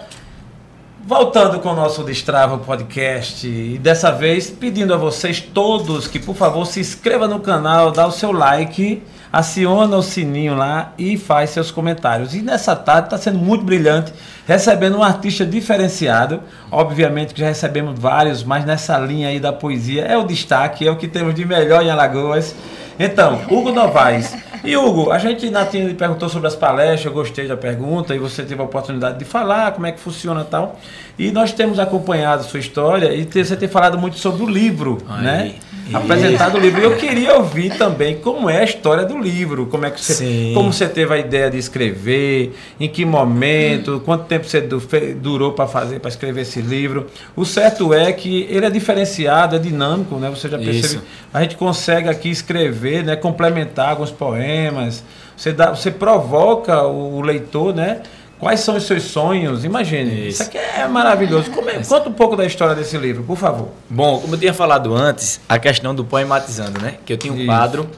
Voltando 1.07 1.61
com 1.61 1.68
o 1.68 1.75
nosso 1.75 2.03
Destrava 2.03 2.57
Podcast, 2.57 3.46
e 3.46 3.79
dessa 3.79 4.11
vez 4.11 4.51
pedindo 4.51 4.94
a 4.94 4.96
vocês 4.96 5.38
todos 5.38 6.09
que, 6.09 6.18
por 6.18 6.35
favor, 6.35 6.66
se 6.66 6.81
inscreva 6.81 7.29
no 7.29 7.38
canal, 7.38 7.92
dá 7.92 8.07
o 8.07 8.11
seu 8.11 8.33
like, 8.33 9.03
aciona 9.37 9.99
o 9.99 10.03
sininho 10.03 10.55
lá 10.55 10.94
e 10.96 11.18
faz 11.18 11.51
seus 11.51 11.70
comentários. 11.70 12.35
E 12.35 12.40
nessa 12.40 12.75
tarde 12.75 13.09
está 13.09 13.18
sendo 13.18 13.38
muito 13.38 13.66
brilhante, 13.66 14.11
recebendo 14.46 14.96
um 14.96 15.03
artista 15.03 15.44
diferenciado. 15.44 16.40
Obviamente 16.70 17.35
que 17.35 17.40
já 17.40 17.49
recebemos 17.49 17.99
vários, 17.99 18.42
mas 18.42 18.64
nessa 18.64 18.99
linha 18.99 19.29
aí 19.29 19.38
da 19.38 19.53
poesia 19.53 20.07
é 20.07 20.16
o 20.16 20.25
destaque, 20.25 20.88
é 20.88 20.90
o 20.90 20.96
que 20.96 21.07
temos 21.07 21.35
de 21.35 21.44
melhor 21.44 21.83
em 21.83 21.90
Alagoas. 21.90 22.55
Então, 22.99 23.43
Hugo 23.51 23.73
Novaes. 23.73 24.35
E 24.65 24.77
Hugo, 24.77 25.13
a 25.13 25.19
gente 25.19 25.49
Natinha 25.49 25.87
lhe 25.87 25.95
perguntou 25.95 26.29
sobre 26.29 26.49
as 26.49 26.57
palestras, 26.57 27.05
eu 27.05 27.13
gostei 27.13 27.47
da 27.47 27.57
pergunta 27.57 28.15
e 28.15 28.19
você 28.19 28.43
teve 28.43 28.61
a 28.61 28.65
oportunidade 28.65 29.19
de 29.19 29.25
falar 29.25 29.71
como 29.73 29.87
é 29.87 29.93
que 29.93 30.01
funciona 30.01 30.41
e 30.41 30.45
tal. 30.45 30.81
E 31.19 31.31
nós 31.31 31.53
temos 31.53 31.79
acompanhado 31.79 32.43
a 32.43 32.45
sua 32.45 32.59
história 32.59 33.15
e 33.15 33.25
você 33.25 33.57
tem 33.57 33.69
falado 33.69 33.97
muito 33.97 34.19
sobre 34.19 34.43
o 34.43 34.47
livro, 34.49 34.99
Aí. 35.09 35.23
né? 35.23 35.55
Isso. 35.87 35.97
Apresentado 35.97 36.57
o 36.57 36.61
livro. 36.61 36.81
Eu 36.81 36.97
queria 36.97 37.37
ouvir 37.37 37.77
também 37.79 38.19
como 38.19 38.51
é 38.51 38.59
a 38.59 38.65
história 38.65 39.05
do 39.05 39.17
livro, 39.17 39.67
como 39.67 39.87
é 39.87 39.91
que 39.91 40.01
você, 40.01 40.15
Sim. 40.15 40.53
como 40.53 40.73
você 40.73 40.89
teve 40.89 41.15
a 41.15 41.19
ideia 41.19 41.49
de 41.49 41.59
escrever, 41.59 42.57
em 42.81 42.89
que 42.89 43.05
momento, 43.05 44.03
quanto 44.05 44.25
tempo 44.25 44.47
você 44.47 44.61
durou 44.61 45.53
para 45.53 45.69
fazer, 45.69 46.01
para 46.01 46.09
escrever 46.09 46.41
esse 46.41 46.61
livro. 46.61 47.07
O 47.37 47.45
certo 47.45 47.95
é 47.95 48.13
que 48.13 48.49
ele 48.51 48.67
é 48.67 48.71
diferenciado, 48.71 49.55
é 49.55 49.59
dinâmico, 49.61 50.17
né? 50.17 50.29
Você 50.29 50.49
já 50.49 50.59
percebe. 50.59 50.79
Isso. 50.79 51.03
A 51.33 51.43
gente 51.43 51.57
consegue 51.57 52.09
aqui 52.09 52.31
escrever, 52.31 52.86
né? 53.03 53.16
Complementar 53.16 53.90
alguns 53.90 54.11
poemas. 54.11 55.03
Você 55.37 55.53
dá, 55.53 55.70
você 55.70 55.90
provoca 55.90 56.83
o, 56.83 57.16
o 57.16 57.20
leitor, 57.20 57.75
né? 57.75 58.03
Quais 58.38 58.61
são 58.61 58.77
os 58.77 58.85
seus 58.85 59.03
sonhos? 59.05 59.64
Imagine. 59.64 60.29
Isso, 60.29 60.42
Isso. 60.42 60.42
aqui 60.42 60.59
é 60.59 60.87
maravilhoso. 60.87 61.51
Como 61.51 61.70
é- 61.70 61.83
Conta 61.83 62.09
um 62.09 62.12
pouco 62.12 62.37
da 62.37 62.44
história 62.44 62.75
desse 62.75 62.96
livro, 62.99 63.22
por 63.22 63.37
favor. 63.37 63.68
Bom, 63.88 64.20
como 64.20 64.35
eu 64.35 64.38
tinha 64.38 64.53
falado 64.53 64.94
antes, 64.94 65.40
a 65.49 65.59
questão 65.59 65.94
do 65.94 66.05
poematizando, 66.05 66.81
né? 66.81 66.96
Que 67.07 67.12
eu 67.14 67.16
tinha 67.16 67.33
um 67.33 67.37
Isso. 67.37 67.46
quadro 67.46 67.88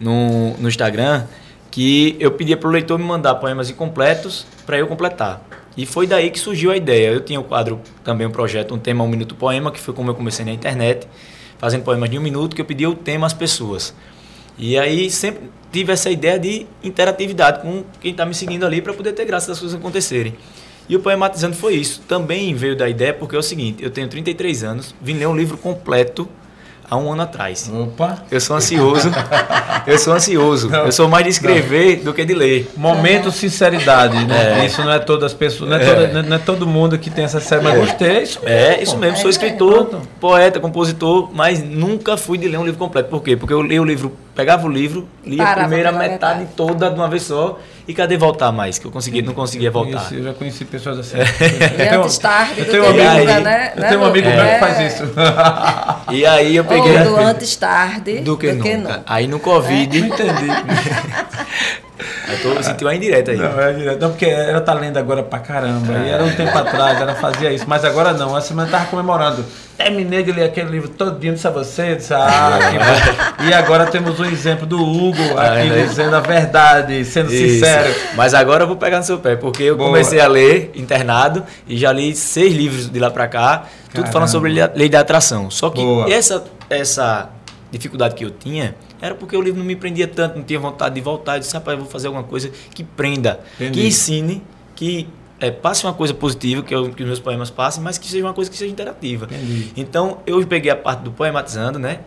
no, 0.00 0.54
no 0.58 0.68
Instagram 0.68 1.24
que 1.70 2.16
eu 2.20 2.30
pedia 2.30 2.56
para 2.56 2.68
o 2.68 2.72
leitor 2.72 2.98
me 2.98 3.04
mandar 3.04 3.34
poemas 3.36 3.68
incompletos 3.68 4.46
para 4.64 4.78
eu 4.78 4.86
completar. 4.86 5.42
E 5.76 5.84
foi 5.84 6.06
daí 6.06 6.30
que 6.30 6.38
surgiu 6.38 6.70
a 6.70 6.76
ideia. 6.76 7.08
Eu 7.08 7.20
tinha 7.20 7.40
o 7.40 7.42
quadro, 7.44 7.80
também 8.04 8.24
um 8.26 8.30
projeto, 8.30 8.72
um 8.74 8.78
tema 8.78 9.02
Um 9.02 9.08
Minuto 9.08 9.34
Poema, 9.34 9.72
que 9.72 9.80
foi 9.80 9.92
como 9.92 10.08
eu 10.10 10.14
comecei 10.14 10.44
na 10.44 10.52
internet, 10.52 11.08
fazendo 11.58 11.82
poemas 11.82 12.08
de 12.08 12.16
um 12.16 12.22
minuto, 12.22 12.54
que 12.54 12.62
eu 12.62 12.64
pedia 12.64 12.88
o 12.88 12.94
tema 12.94 13.26
às 13.26 13.32
pessoas. 13.32 13.92
E 14.58 14.78
aí 14.78 15.10
sempre 15.10 15.50
tive 15.72 15.92
essa 15.92 16.08
ideia 16.10 16.38
de 16.38 16.66
interatividade 16.82 17.60
com 17.62 17.82
quem 18.00 18.12
está 18.12 18.24
me 18.24 18.34
seguindo 18.34 18.64
ali 18.64 18.80
para 18.80 18.92
poder 18.94 19.12
ter 19.12 19.24
graça 19.24 19.48
das 19.48 19.58
coisas 19.58 19.76
acontecerem. 19.78 20.34
E 20.88 20.94
o 20.96 21.00
Poematizando 21.00 21.56
foi 21.56 21.74
isso. 21.74 22.02
Também 22.06 22.54
veio 22.54 22.76
da 22.76 22.88
ideia 22.88 23.12
porque 23.12 23.34
é 23.34 23.38
o 23.38 23.42
seguinte, 23.42 23.82
eu 23.82 23.90
tenho 23.90 24.06
33 24.06 24.62
anos, 24.64 24.94
vim 25.00 25.14
ler 25.14 25.26
um 25.26 25.36
livro 25.36 25.56
completo 25.56 26.28
há 26.88 26.96
um 26.98 27.10
ano 27.10 27.22
atrás. 27.22 27.70
Opa. 27.72 28.22
Eu 28.30 28.38
sou 28.40 28.54
ansioso. 28.54 29.10
eu 29.86 29.98
sou 29.98 30.12
ansioso. 30.12 30.70
Eu 30.72 30.92
sou 30.92 31.08
mais 31.08 31.24
de 31.24 31.30
escrever 31.30 32.00
do 32.00 32.12
que 32.12 32.22
de 32.24 32.34
ler. 32.34 32.70
Momento 32.76 33.32
sinceridade, 33.32 34.24
né? 34.26 34.60
É. 34.60 34.66
Isso 34.66 34.82
não 34.84 34.92
é 34.92 34.98
todas 34.98 35.32
as 35.32 35.34
pessoas, 35.34 35.70
não 35.70 35.76
é, 35.78 35.80
toda- 35.84 36.22
não 36.22 36.36
é 36.36 36.38
todo 36.38 36.66
mundo 36.66 36.98
que 36.98 37.08
tem 37.08 37.24
essa 37.24 37.40
série, 37.40 37.62
mas 37.64 37.78
gostei. 37.78 38.08
é 38.18 38.22
Isso 38.22 38.40
É, 38.44 38.82
isso 38.82 38.98
mesmo. 38.98 39.16
Sou 39.16 39.26
É, 39.28 39.30
escritor, 39.30 40.02
poeta, 40.20 40.60
compositor, 40.60 41.30
mas 41.32 41.62
nunca 41.64 42.18
fui 42.18 42.36
de 42.36 42.46
ler 42.46 42.58
um 42.58 42.64
livro 42.64 42.78
completo. 42.78 43.08
Por 43.08 43.22
quê? 43.22 43.34
Porque 43.36 43.54
eu 43.54 43.62
li 43.62 43.80
o 43.80 43.84
livro, 43.84 44.12
pegava 44.34 44.66
o 44.66 44.70
livro, 44.70 45.08
lia 45.24 45.42
a 45.42 45.46
Parava 45.46 45.68
primeira 45.68 45.92
pela 45.92 46.02
metade 46.08 46.40
metade. 46.40 46.56
toda 46.56 46.90
de 46.90 46.96
uma 46.96 47.08
vez 47.08 47.22
só. 47.22 47.58
E 47.86 47.92
cadê 47.92 48.16
voltar 48.16 48.50
mais? 48.50 48.78
Que 48.78 48.86
eu 48.86 48.90
consegui, 48.90 49.20
não 49.20 49.34
conseguia 49.34 49.70
voltar. 49.70 49.98
Conheci- 49.98 50.14
eu 50.16 50.24
já 50.24 50.32
conheci 50.32 50.64
pessoas 50.64 50.98
assim. 51.00 51.16
E 51.18 51.94
Eu 51.94 52.02
antes 52.02 52.16
tarde 52.16 52.60
eu 52.60 52.64
do 52.64 52.70
tenho 52.70 52.82
que 52.84 52.88
um 52.88 52.92
amigo, 52.92 53.18
nunca, 53.26 53.40
né? 53.40 53.72
eu 53.76 53.80
Né, 53.82 53.88
tenho 53.88 54.00
um 54.00 54.04
amigo 54.06 54.28
Lu? 54.28 54.34
meu 54.34 54.44
que 54.44 54.50
É. 54.50 54.58
faz 54.58 54.92
isso. 54.94 55.04
E 56.10 56.24
aí 56.26 56.56
eu 56.56 56.64
peguei. 56.64 56.98
Ou 56.98 57.04
do 57.04 57.16
antes 57.18 57.56
tarde 57.56 58.20
do 58.20 58.36
que, 58.38 58.52
nunca. 58.52 59.02
Aí 59.06 59.26
no 59.26 59.38
Covid. 59.38 60.00
Não 60.00 60.06
entendi. 60.08 60.46
Eu 62.28 62.42
tô, 62.42 62.48
eu 62.52 62.62
senti 62.62 62.84
uma 62.84 62.94
indireta 62.94 63.30
aí. 63.32 63.36
Não, 63.36 63.60
é 63.60 63.72
direto. 63.72 64.00
Não, 64.00 64.10
porque 64.10 64.24
ela 64.26 64.60
tá 64.60 64.72
lendo 64.72 64.96
agora 64.96 65.22
pra 65.22 65.38
caramba. 65.40 65.92
E 65.98 66.08
era 66.10 66.24
um 66.24 66.30
tempo 66.34 66.56
atrás, 66.56 67.00
ela 67.00 67.14
fazia 67.14 67.52
isso. 67.52 67.64
Mas 67.68 67.84
agora 67.84 68.12
não. 68.12 68.36
Essa 68.36 68.48
semana 68.48 68.70
tava 68.70 68.86
comemorando. 68.86 69.44
Terminei 69.76 70.22
de 70.22 70.32
ler 70.32 70.44
aquele 70.44 70.70
livro 70.70 70.88
todinho, 70.88 71.34
disse 71.34 71.46
a 71.46 71.50
você. 71.50 71.96
Disse, 71.96 72.14
ah, 72.14 72.58
que 72.70 72.78
bom. 72.78 73.46
E 73.48 73.52
agora 73.52 73.86
temos 73.86 74.18
um 74.18 74.24
exemplo 74.24 74.66
do 74.66 74.80
Hugo 74.82 75.22
aqui 75.38 75.68
né? 75.68 75.84
dizendo 75.86 76.16
a 76.16 76.20
verdade, 76.20 77.04
sendo 77.04 77.32
Isso. 77.32 77.54
sincero. 77.54 77.94
Mas 78.14 78.32
agora 78.32 78.62
eu 78.64 78.68
vou 78.68 78.76
pegar 78.76 78.98
no 78.98 79.04
seu 79.04 79.18
pé, 79.18 79.36
porque 79.36 79.62
eu 79.64 79.76
Boa. 79.76 79.90
comecei 79.90 80.20
a 80.20 80.26
ler 80.26 80.70
internado 80.74 81.42
e 81.68 81.76
já 81.76 81.92
li 81.92 82.14
seis 82.14 82.54
livros 82.54 82.88
de 82.90 82.98
lá 82.98 83.10
pra 83.10 83.26
cá, 83.28 83.64
tudo 83.88 83.94
Caramba. 83.96 84.12
falando 84.12 84.28
sobre 84.28 84.50
lei- 84.52 84.70
lei 84.74 84.88
da 84.88 85.00
atração. 85.00 85.50
Só 85.50 85.68
que 85.68 85.82
Boa. 85.82 86.10
essa, 86.10 86.42
essa 86.70 87.28
dificuldade 87.70 88.14
que 88.14 88.24
eu 88.24 88.30
tinha 88.30 88.74
era 89.04 89.14
porque 89.14 89.36
o 89.36 89.42
livro 89.42 89.58
não 89.58 89.66
me 89.66 89.76
prendia 89.76 90.08
tanto, 90.08 90.36
não 90.36 90.42
tinha 90.42 90.58
vontade 90.58 90.94
de 90.94 91.00
voltar. 91.02 91.36
Eu 91.36 91.40
disse, 91.40 91.52
rapaz, 91.52 91.76
eu 91.76 91.84
vou 91.84 91.92
fazer 91.92 92.06
alguma 92.06 92.24
coisa 92.24 92.50
que 92.74 92.82
prenda, 92.82 93.40
Entendi. 93.56 93.80
que 93.80 93.86
ensine, 93.86 94.42
que 94.74 95.06
é, 95.38 95.50
passe 95.50 95.84
uma 95.84 95.92
coisa 95.92 96.14
positiva, 96.14 96.62
que, 96.62 96.74
eu, 96.74 96.88
que 96.88 97.02
os 97.02 97.06
meus 97.06 97.20
poemas 97.20 97.50
passem, 97.50 97.82
mas 97.82 97.98
que 97.98 98.08
seja 98.08 98.24
uma 98.24 98.32
coisa 98.32 98.50
que 98.50 98.56
seja 98.56 98.72
interativa. 98.72 99.26
Entendi. 99.26 99.72
Então 99.76 100.22
eu 100.26 100.44
peguei 100.46 100.70
a 100.70 100.76
parte 100.76 101.00
do 101.00 101.10
poematizando, 101.10 101.78
né? 101.78 102.00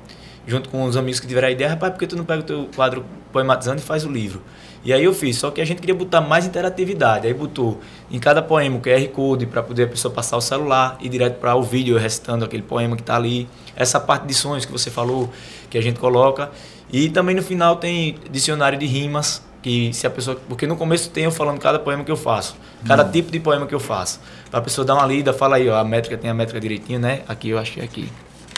Junto 0.48 0.70
com 0.70 0.86
os 0.86 0.98
amigos 0.98 1.20
que 1.20 1.28
tiveram 1.28 1.50
a 1.50 1.52
ideia, 1.52 1.70
rapaz, 1.70 1.94
por 1.94 2.00
que 2.00 2.08
tu 2.08 2.16
não 2.16 2.26
pega 2.26 2.40
o 2.40 2.44
teu 2.44 2.70
quadro 2.76 3.06
poematizando 3.32 3.78
e 3.78 3.84
faz 3.84 4.04
o 4.04 4.10
livro? 4.10 4.42
E 4.84 4.94
aí 4.94 5.04
eu 5.04 5.14
fiz, 5.14 5.38
só 5.38 5.52
que 5.52 5.60
a 5.60 5.66
gente 5.66 5.82
queria 5.82 5.94
botar 5.94 6.22
mais 6.22 6.46
interatividade. 6.46 7.28
Aí 7.28 7.34
botou 7.34 7.80
em 8.10 8.18
cada 8.18 8.42
poema 8.42 8.78
o 8.78 8.82
QR 8.82 9.06
Code 9.10 9.46
para 9.46 9.62
poder 9.62 9.84
a 9.84 9.88
pessoa 9.88 10.14
passar 10.14 10.38
o 10.38 10.42
celular 10.42 10.98
e 11.02 11.10
direto 11.10 11.40
para 11.40 11.54
o 11.56 11.62
vídeo 11.62 11.98
recitando 11.98 12.46
aquele 12.46 12.64
poema 12.64 12.96
que 12.96 13.02
está 13.02 13.18
ali. 13.18 13.50
Essa 13.76 14.00
parte 14.00 14.26
de 14.26 14.34
sonhos 14.34 14.66
que 14.66 14.72
você 14.72 14.90
falou, 14.90 15.30
que 15.70 15.78
a 15.78 15.82
gente 15.82 16.00
coloca. 16.00 16.50
E 16.92 17.10
também 17.10 17.36
no 17.36 17.42
final 17.42 17.76
tem 17.76 18.16
dicionário 18.32 18.78
de 18.78 18.86
rimas, 18.86 19.44
que 19.62 19.92
se 19.94 20.08
a 20.08 20.10
pessoa. 20.10 20.40
Porque 20.48 20.66
no 20.66 20.76
começo 20.76 21.10
tem 21.10 21.26
eu 21.26 21.32
falando 21.32 21.60
cada 21.60 21.80
poema 21.80 22.04
que 22.04 22.12
eu 22.12 22.18
faço, 22.18 22.56
cada 22.86 23.04
tipo 23.04 23.32
de 23.32 23.40
poema 23.40 23.68
que 23.68 23.76
eu 23.76 23.80
faço. 23.80 24.20
Para 24.50 24.60
a 24.60 24.64
pessoa 24.64 24.86
dar 24.86 24.96
uma 24.96 25.06
lida, 25.06 25.34
fala 25.34 25.58
aí, 25.58 25.68
ó, 25.68 25.78
a 25.78 25.84
métrica 25.84 26.18
tem 26.18 26.30
a 26.30 26.34
métrica 26.34 26.60
direitinho, 26.60 27.00
né? 27.00 27.22
Aqui 27.28 27.50
eu 27.50 27.60
achei 27.60 27.84
aqui. 27.84 28.10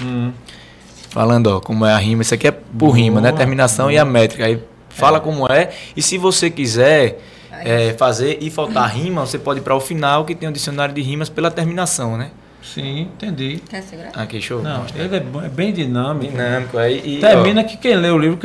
Hum. 0.02 0.32
Falando, 1.10 1.48
ó, 1.48 1.60
como 1.60 1.86
é 1.86 1.94
a 1.94 1.98
rima. 1.98 2.22
Isso 2.22 2.34
aqui 2.34 2.48
é 2.48 2.52
por 2.52 2.92
rima, 2.92 3.20
né? 3.20 3.30
Boa, 3.30 3.38
Terminação 3.38 3.90
e 3.90 3.98
a 3.98 4.06
métrica. 4.06 4.46
Aí 4.46 4.62
fala 4.90 5.20
como 5.20 5.52
é. 5.52 5.72
E 5.96 6.02
se 6.02 6.18
você 6.18 6.52
quiser 6.52 7.20
é, 7.52 7.94
fazer 7.94 8.38
e 8.42 8.50
faltar 8.52 8.90
rima, 8.90 9.26
você 9.26 9.40
pode 9.40 9.60
ir 9.60 9.64
para 9.64 9.76
o 9.76 9.80
final, 9.80 10.26
que 10.26 10.36
tem 10.36 10.48
um 10.48 10.52
dicionário 10.52 10.94
de 10.94 11.02
rimas 11.02 11.30
pela 11.30 11.50
terminação, 11.50 12.18
né? 12.18 12.30
Sim, 12.62 13.04
entendi. 13.04 13.62
Quer 13.70 13.82
segurar? 13.82 14.12
Aqui, 14.16 14.42
show. 14.42 14.62
Não, 14.62 14.86
ele 14.94 15.16
é, 15.16 15.20
bom- 15.22 15.42
é 15.42 15.48
bem 15.48 15.72
dinâmico. 15.74 16.32
Dinâmico 16.32 16.78
aí. 16.78 17.02
E, 17.04 17.20
Termina 17.20 17.64
que 17.64 17.78
quem 17.78 17.96
lê 17.96 18.10
o 18.10 18.18
livro 18.18 18.38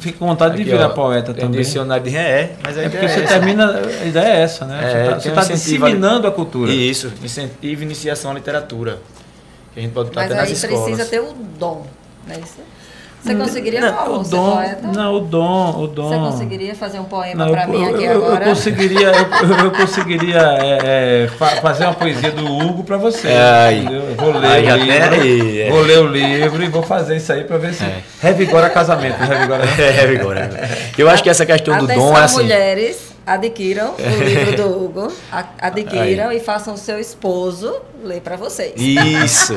fica 0.00 0.18
com 0.18 0.26
vontade 0.26 0.56
de 0.56 0.64
virar 0.64 0.88
poeta 0.90 1.32
tem 1.32 1.44
também. 1.44 1.60
dicionário 1.60 2.04
de 2.04 2.16
é, 2.16 2.56
mas 2.62 2.76
aí 2.76 2.86
É 2.86 2.88
porque 2.88 3.04
é 3.06 3.08
você 3.08 3.20
essa. 3.20 3.32
termina. 3.34 3.80
A 4.02 4.04
ideia 4.04 4.26
é 4.32 4.40
essa, 4.42 4.64
né? 4.66 4.80
É, 4.82 5.04
você 5.14 5.28
está 5.28 5.40
tá 5.40 5.46
ali. 5.46 5.54
disseminando 5.54 6.26
a 6.26 6.32
cultura. 6.32 6.72
Isso, 6.72 7.12
incentivo 7.22 7.82
iniciação 7.84 8.32
à 8.32 8.34
literatura. 8.34 8.98
Que 9.72 9.80
a 9.80 9.82
gente 9.82 9.92
pode 9.92 10.08
estar 10.08 10.22
Mas 10.22 10.30
até 10.32 10.40
nas 10.40 10.48
aí 10.48 10.54
escolas. 10.54 10.84
precisa 10.84 11.08
ter 11.08 11.20
o 11.20 11.32
dom, 11.58 11.86
não 12.26 12.34
é 12.34 12.38
isso? 12.38 12.58
Você 13.24 13.34
conseguiria, 13.34 13.80
Não, 13.80 13.94
Paulo, 13.94 14.20
o 14.20 14.24
ser 14.24 14.30
dom, 14.32 14.52
poeta? 14.56 14.88
não, 14.88 15.14
o 15.14 15.20
dom, 15.20 15.82
o 15.82 15.86
dom. 15.86 16.08
Você 16.10 16.16
conseguiria 16.16 16.74
fazer 16.74 16.98
um 17.00 17.04
poema 17.04 17.48
para 17.48 17.62
eu, 17.64 17.68
mim 17.70 17.84
aqui 17.86 18.04
eu- 18.04 18.16
agora? 18.26 18.44
Eu 18.44 18.48
conseguiria, 18.50 19.12
eu, 19.12 19.64
eu 19.64 19.70
conseguiria 19.70 20.38
é, 20.60 21.24
é, 21.24 21.28
fa- 21.38 21.56
fazer 21.62 21.84
uma 21.84 21.94
poesia 21.94 22.30
do 22.30 22.44
Hugo 22.44 22.84
para 22.84 22.98
você. 22.98 23.28
Aí. 23.28 23.80
entendeu? 23.80 24.02
Eu 24.10 24.14
vou 24.14 24.32
ler 24.38 24.46
Aí 24.46 24.70
o 24.70 24.76
livro, 24.76 25.14
aí, 25.22 25.60
é. 25.62 25.70
vou 25.70 25.80
ler 25.80 25.98
o 26.00 26.06
livro 26.06 26.62
e 26.62 26.68
vou 26.68 26.82
fazer 26.82 27.16
isso 27.16 27.32
aí 27.32 27.44
para 27.44 27.56
ver 27.56 27.72
se 27.72 27.82
É. 27.84 28.02
revigora 28.20 28.68
casamento. 28.68 29.16
Revigora. 29.16 29.64
É, 29.80 30.16
agora. 30.20 30.50
Eu 30.98 31.08
acho 31.08 31.22
que 31.22 31.30
essa 31.30 31.46
questão 31.46 31.78
do 31.78 31.86
dom 31.86 32.14
é 32.16 32.20
assim. 32.24 32.42
mulheres, 32.42 33.14
adquiram 33.26 33.94
o 33.98 34.22
livro 34.22 34.54
do 34.54 34.66
Hugo, 34.84 35.12
adquiram 35.58 36.30
e 36.30 36.40
façam 36.40 36.74
o 36.74 36.76
seu 36.78 36.98
esposo 37.00 37.74
ler 38.04 38.20
para 38.20 38.36
vocês. 38.36 38.74
Isso. 38.76 39.54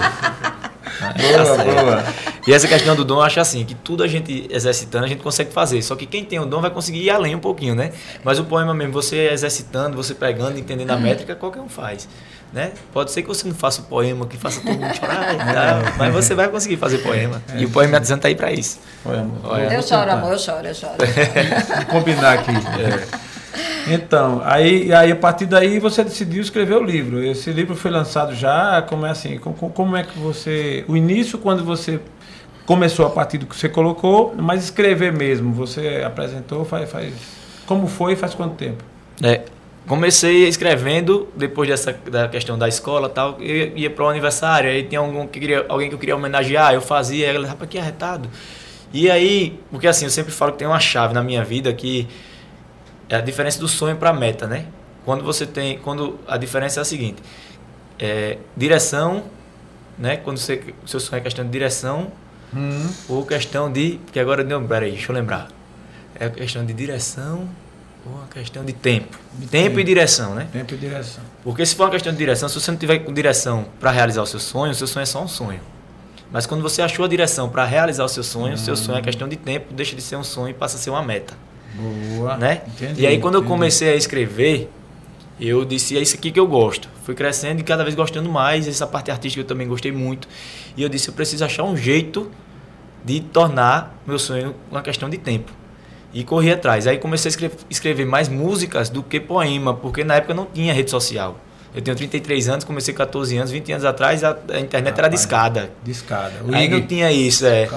Boa, 1.17 1.83
boa. 1.83 2.03
E 2.47 2.53
essa 2.53 2.65
questão 2.65 2.95
do 2.95 3.03
dom, 3.03 3.15
eu 3.15 3.23
acho 3.23 3.41
assim, 3.41 3.65
que 3.65 3.75
tudo 3.75 4.03
a 4.03 4.07
gente 4.07 4.47
exercitando, 4.49 5.03
a 5.03 5.07
gente 5.07 5.21
consegue 5.21 5.51
fazer. 5.51 5.81
Só 5.81 5.97
que 5.97 6.05
quem 6.05 6.23
tem 6.23 6.39
o 6.39 6.45
dom 6.45 6.61
vai 6.61 6.71
conseguir 6.71 7.03
ir 7.03 7.09
além 7.09 7.35
um 7.35 7.39
pouquinho, 7.39 7.75
né? 7.75 7.91
Mas 8.23 8.39
o 8.39 8.45
poema 8.45 8.73
mesmo, 8.73 8.93
você 8.93 9.29
exercitando, 9.29 9.97
você 9.97 10.15
pegando, 10.15 10.57
entendendo 10.57 10.91
a 10.91 10.97
métrica, 10.97 11.35
qualquer 11.35 11.59
um 11.59 11.67
faz. 11.67 12.07
Né? 12.53 12.71
Pode 12.93 13.11
ser 13.11 13.23
que 13.23 13.27
você 13.27 13.45
não 13.45 13.53
faça 13.53 13.81
o 13.81 13.83
poema, 13.83 14.25
que 14.25 14.37
faça 14.37 14.61
todo 14.61 14.79
mundo 14.79 14.95
chorar 14.95 15.35
e 15.35 15.37
tal, 15.37 15.97
mas 15.97 16.13
você 16.13 16.33
vai 16.33 16.47
conseguir 16.47 16.77
fazer 16.77 16.99
poema. 16.99 17.43
E 17.57 17.65
o 17.65 17.69
poema 17.69 17.99
tá 17.99 18.29
aí 18.29 18.35
pra 18.35 18.53
isso. 18.53 18.79
Olha, 19.05 19.27
Olha. 19.43 19.63
Eu 19.63 19.69
vou 19.71 19.81
choro, 19.81 20.09
amor, 20.09 20.31
eu 20.31 20.39
choro, 20.39 20.65
eu 20.65 20.73
choro. 20.73 20.93
Vamos 21.67 21.83
combinar 21.91 22.35
aqui. 22.35 22.51
Então, 23.89 24.41
aí, 24.45 24.93
aí 24.93 25.11
a 25.11 25.15
partir 25.15 25.45
daí 25.45 25.79
você 25.79 26.03
decidiu 26.03 26.41
escrever 26.41 26.75
o 26.75 26.83
livro. 26.83 27.21
Esse 27.23 27.51
livro 27.51 27.75
foi 27.75 27.91
lançado 27.91 28.33
já, 28.33 28.81
como 28.81 29.05
é 29.05 29.09
assim? 29.09 29.37
Como, 29.37 29.55
como 29.55 29.95
é 29.97 30.03
que 30.03 30.17
você. 30.17 30.85
O 30.87 30.95
início, 30.95 31.37
quando 31.37 31.63
você 31.63 31.99
começou 32.67 33.07
a 33.07 33.09
partir 33.09 33.37
do 33.37 33.45
que 33.45 33.55
você 33.55 33.69
colocou, 33.69 34.35
mas 34.37 34.65
escrever 34.65 35.13
mesmo, 35.13 35.53
você 35.53 36.03
apresentou, 36.05 36.65
faz. 36.65 36.91
faz 36.91 37.13
como 37.65 37.87
foi 37.87 38.13
e 38.13 38.15
faz 38.15 38.35
quanto 38.35 38.55
tempo? 38.55 38.83
É, 39.23 39.43
comecei 39.87 40.47
escrevendo, 40.47 41.29
depois 41.35 41.69
dessa 41.69 41.93
da 41.93 42.27
questão 42.27 42.57
da 42.57 42.67
escola 42.67 43.09
tal, 43.09 43.37
eu 43.39 43.75
ia 43.77 43.89
para 43.89 44.03
o 44.03 44.09
aniversário, 44.09 44.69
aí 44.69 44.83
tinha 44.83 44.99
algum 44.99 45.25
que 45.25 45.39
queria, 45.39 45.65
alguém 45.69 45.87
que 45.87 45.95
eu 45.95 45.99
queria 45.99 46.15
homenagear, 46.15 46.73
eu 46.73 46.81
fazia, 46.81 47.27
ela, 47.27 47.47
rapaz, 47.47 47.69
que 47.69 47.79
arretado. 47.79 48.29
E 48.93 49.09
aí, 49.09 49.59
porque 49.71 49.87
assim, 49.87 50.05
eu 50.05 50.11
sempre 50.11 50.33
falo 50.33 50.51
que 50.51 50.59
tem 50.59 50.67
uma 50.67 50.79
chave 50.79 51.13
na 51.13 51.23
minha 51.23 51.43
vida 51.43 51.73
que 51.73 52.05
é 53.09 53.15
a 53.15 53.21
diferença 53.21 53.59
do 53.59 53.67
sonho 53.67 53.95
para 53.95 54.09
a 54.09 54.13
meta, 54.13 54.45
né? 54.45 54.65
Quando 55.05 55.23
você 55.23 55.45
tem, 55.45 55.79
quando 55.79 56.19
a 56.27 56.35
diferença 56.35 56.79
é 56.79 56.81
a 56.81 56.85
seguinte, 56.85 57.21
é, 57.97 58.37
direção, 58.57 59.23
né? 59.97 60.17
Quando 60.17 60.37
você, 60.37 60.61
seu 60.85 60.99
sonho 60.99 61.19
é 61.19 61.23
questão 61.23 61.45
de 61.45 61.51
direção 61.51 62.11
Hum, 62.55 62.89
ou 63.09 63.25
questão 63.25 63.71
de, 63.71 63.99
porque 64.05 64.19
agora 64.19 64.43
não, 64.43 64.65
peraí, 64.65 64.91
deixa 64.91 65.11
eu 65.11 65.15
lembrar. 65.15 65.49
É 66.19 66.29
questão 66.29 66.65
de 66.65 66.73
direção 66.73 67.47
ou 68.05 68.13
uma 68.13 68.27
questão 68.27 68.63
de 68.63 68.73
tempo. 68.73 69.17
De 69.33 69.47
tempo, 69.47 69.67
tempo. 69.67 69.79
e 69.79 69.83
direção, 69.83 70.33
né? 70.33 70.47
tempo 70.51 70.73
e 70.73 70.77
direção. 70.77 71.23
Porque 71.43 71.65
se 71.65 71.75
for 71.75 71.83
uma 71.83 71.91
questão 71.91 72.11
de 72.11 72.17
direção, 72.17 72.47
se 72.47 72.59
você 72.59 72.71
não 72.71 72.77
tiver 72.77 72.99
com 72.99 73.13
direção 73.13 73.65
para 73.79 73.91
realizar 73.91 74.21
o 74.21 74.25
seu 74.25 74.39
sonho, 74.39 74.71
o 74.71 74.75
seu 74.75 74.87
sonho 74.87 75.03
é 75.03 75.05
só 75.05 75.23
um 75.23 75.27
sonho. 75.27 75.59
Mas 76.31 76.45
quando 76.45 76.61
você 76.61 76.81
achou 76.81 77.05
a 77.05 77.07
direção 77.07 77.49
para 77.49 77.63
realizar 77.65 78.03
o 78.03 78.09
seu 78.09 78.23
sonho, 78.23 78.55
o 78.55 78.57
seu 78.57 78.75
sonho 78.75 78.97
é 78.97 79.01
questão 79.01 79.27
de 79.27 79.35
tempo, 79.35 79.73
deixa 79.73 79.95
de 79.95 80.01
ser 80.01 80.17
um 80.17 80.23
sonho 80.23 80.49
e 80.49 80.53
passa 80.53 80.75
a 80.75 80.79
ser 80.79 80.89
uma 80.89 81.01
meta, 81.01 81.33
Boa. 81.75 82.35
né? 82.35 82.63
Entendi, 82.67 83.01
e 83.01 83.07
aí 83.07 83.19
quando 83.19 83.35
eu 83.35 83.39
entendi. 83.39 83.53
comecei 83.53 83.89
a 83.89 83.95
escrever, 83.95 84.69
eu 85.39 85.63
disse, 85.63 85.97
é 85.97 86.01
isso 86.01 86.15
aqui 86.15 86.31
que 86.31 86.39
eu 86.39 86.47
gosto. 86.47 86.89
Fui 87.03 87.15
crescendo 87.15 87.61
e 87.61 87.63
cada 87.63 87.83
vez 87.83 87.95
gostando 87.95 88.29
mais, 88.29 88.67
essa 88.67 88.85
parte 88.85 89.09
artística 89.09 89.41
eu 89.41 89.45
também 89.45 89.67
gostei 89.67 89.91
muito. 89.91 90.27
E 90.77 90.83
eu 90.83 90.89
disse, 90.89 91.09
eu 91.09 91.13
preciso 91.13 91.43
achar 91.43 91.63
um 91.63 91.75
jeito 91.75 92.31
de 93.03 93.19
tornar 93.19 93.99
meu 94.05 94.19
sonho 94.19 94.55
uma 94.69 94.81
questão 94.81 95.09
de 95.09 95.17
tempo. 95.17 95.51
E 96.13 96.23
corri 96.23 96.51
atrás. 96.51 96.85
Aí 96.87 96.97
comecei 96.97 97.29
a 97.29 97.51
escrever, 97.69 98.05
mais 98.05 98.29
músicas 98.29 98.89
do 98.89 99.01
que 99.01 99.19
poema, 99.19 99.73
porque 99.73 100.03
na 100.03 100.15
época 100.15 100.33
não 100.33 100.45
tinha 100.45 100.73
rede 100.73 100.91
social. 100.91 101.39
Eu 101.75 101.81
tenho 101.81 101.97
33 101.97 102.49
anos, 102.49 102.63
comecei 102.63 102.93
com 102.93 102.99
14 102.99 103.37
anos, 103.37 103.51
20 103.51 103.71
anos 103.73 103.85
atrás 103.85 104.23
a, 104.23 104.31
internet 104.59 104.93
era 104.93 105.03
Rapaz, 105.03 105.11
discada. 105.11 105.71
Discada. 105.83 106.33
O 106.47 106.55
Aí 106.55 106.67
não 106.69 106.81
tinha 106.81 107.11
isso, 107.11 107.45
é. 107.45 107.67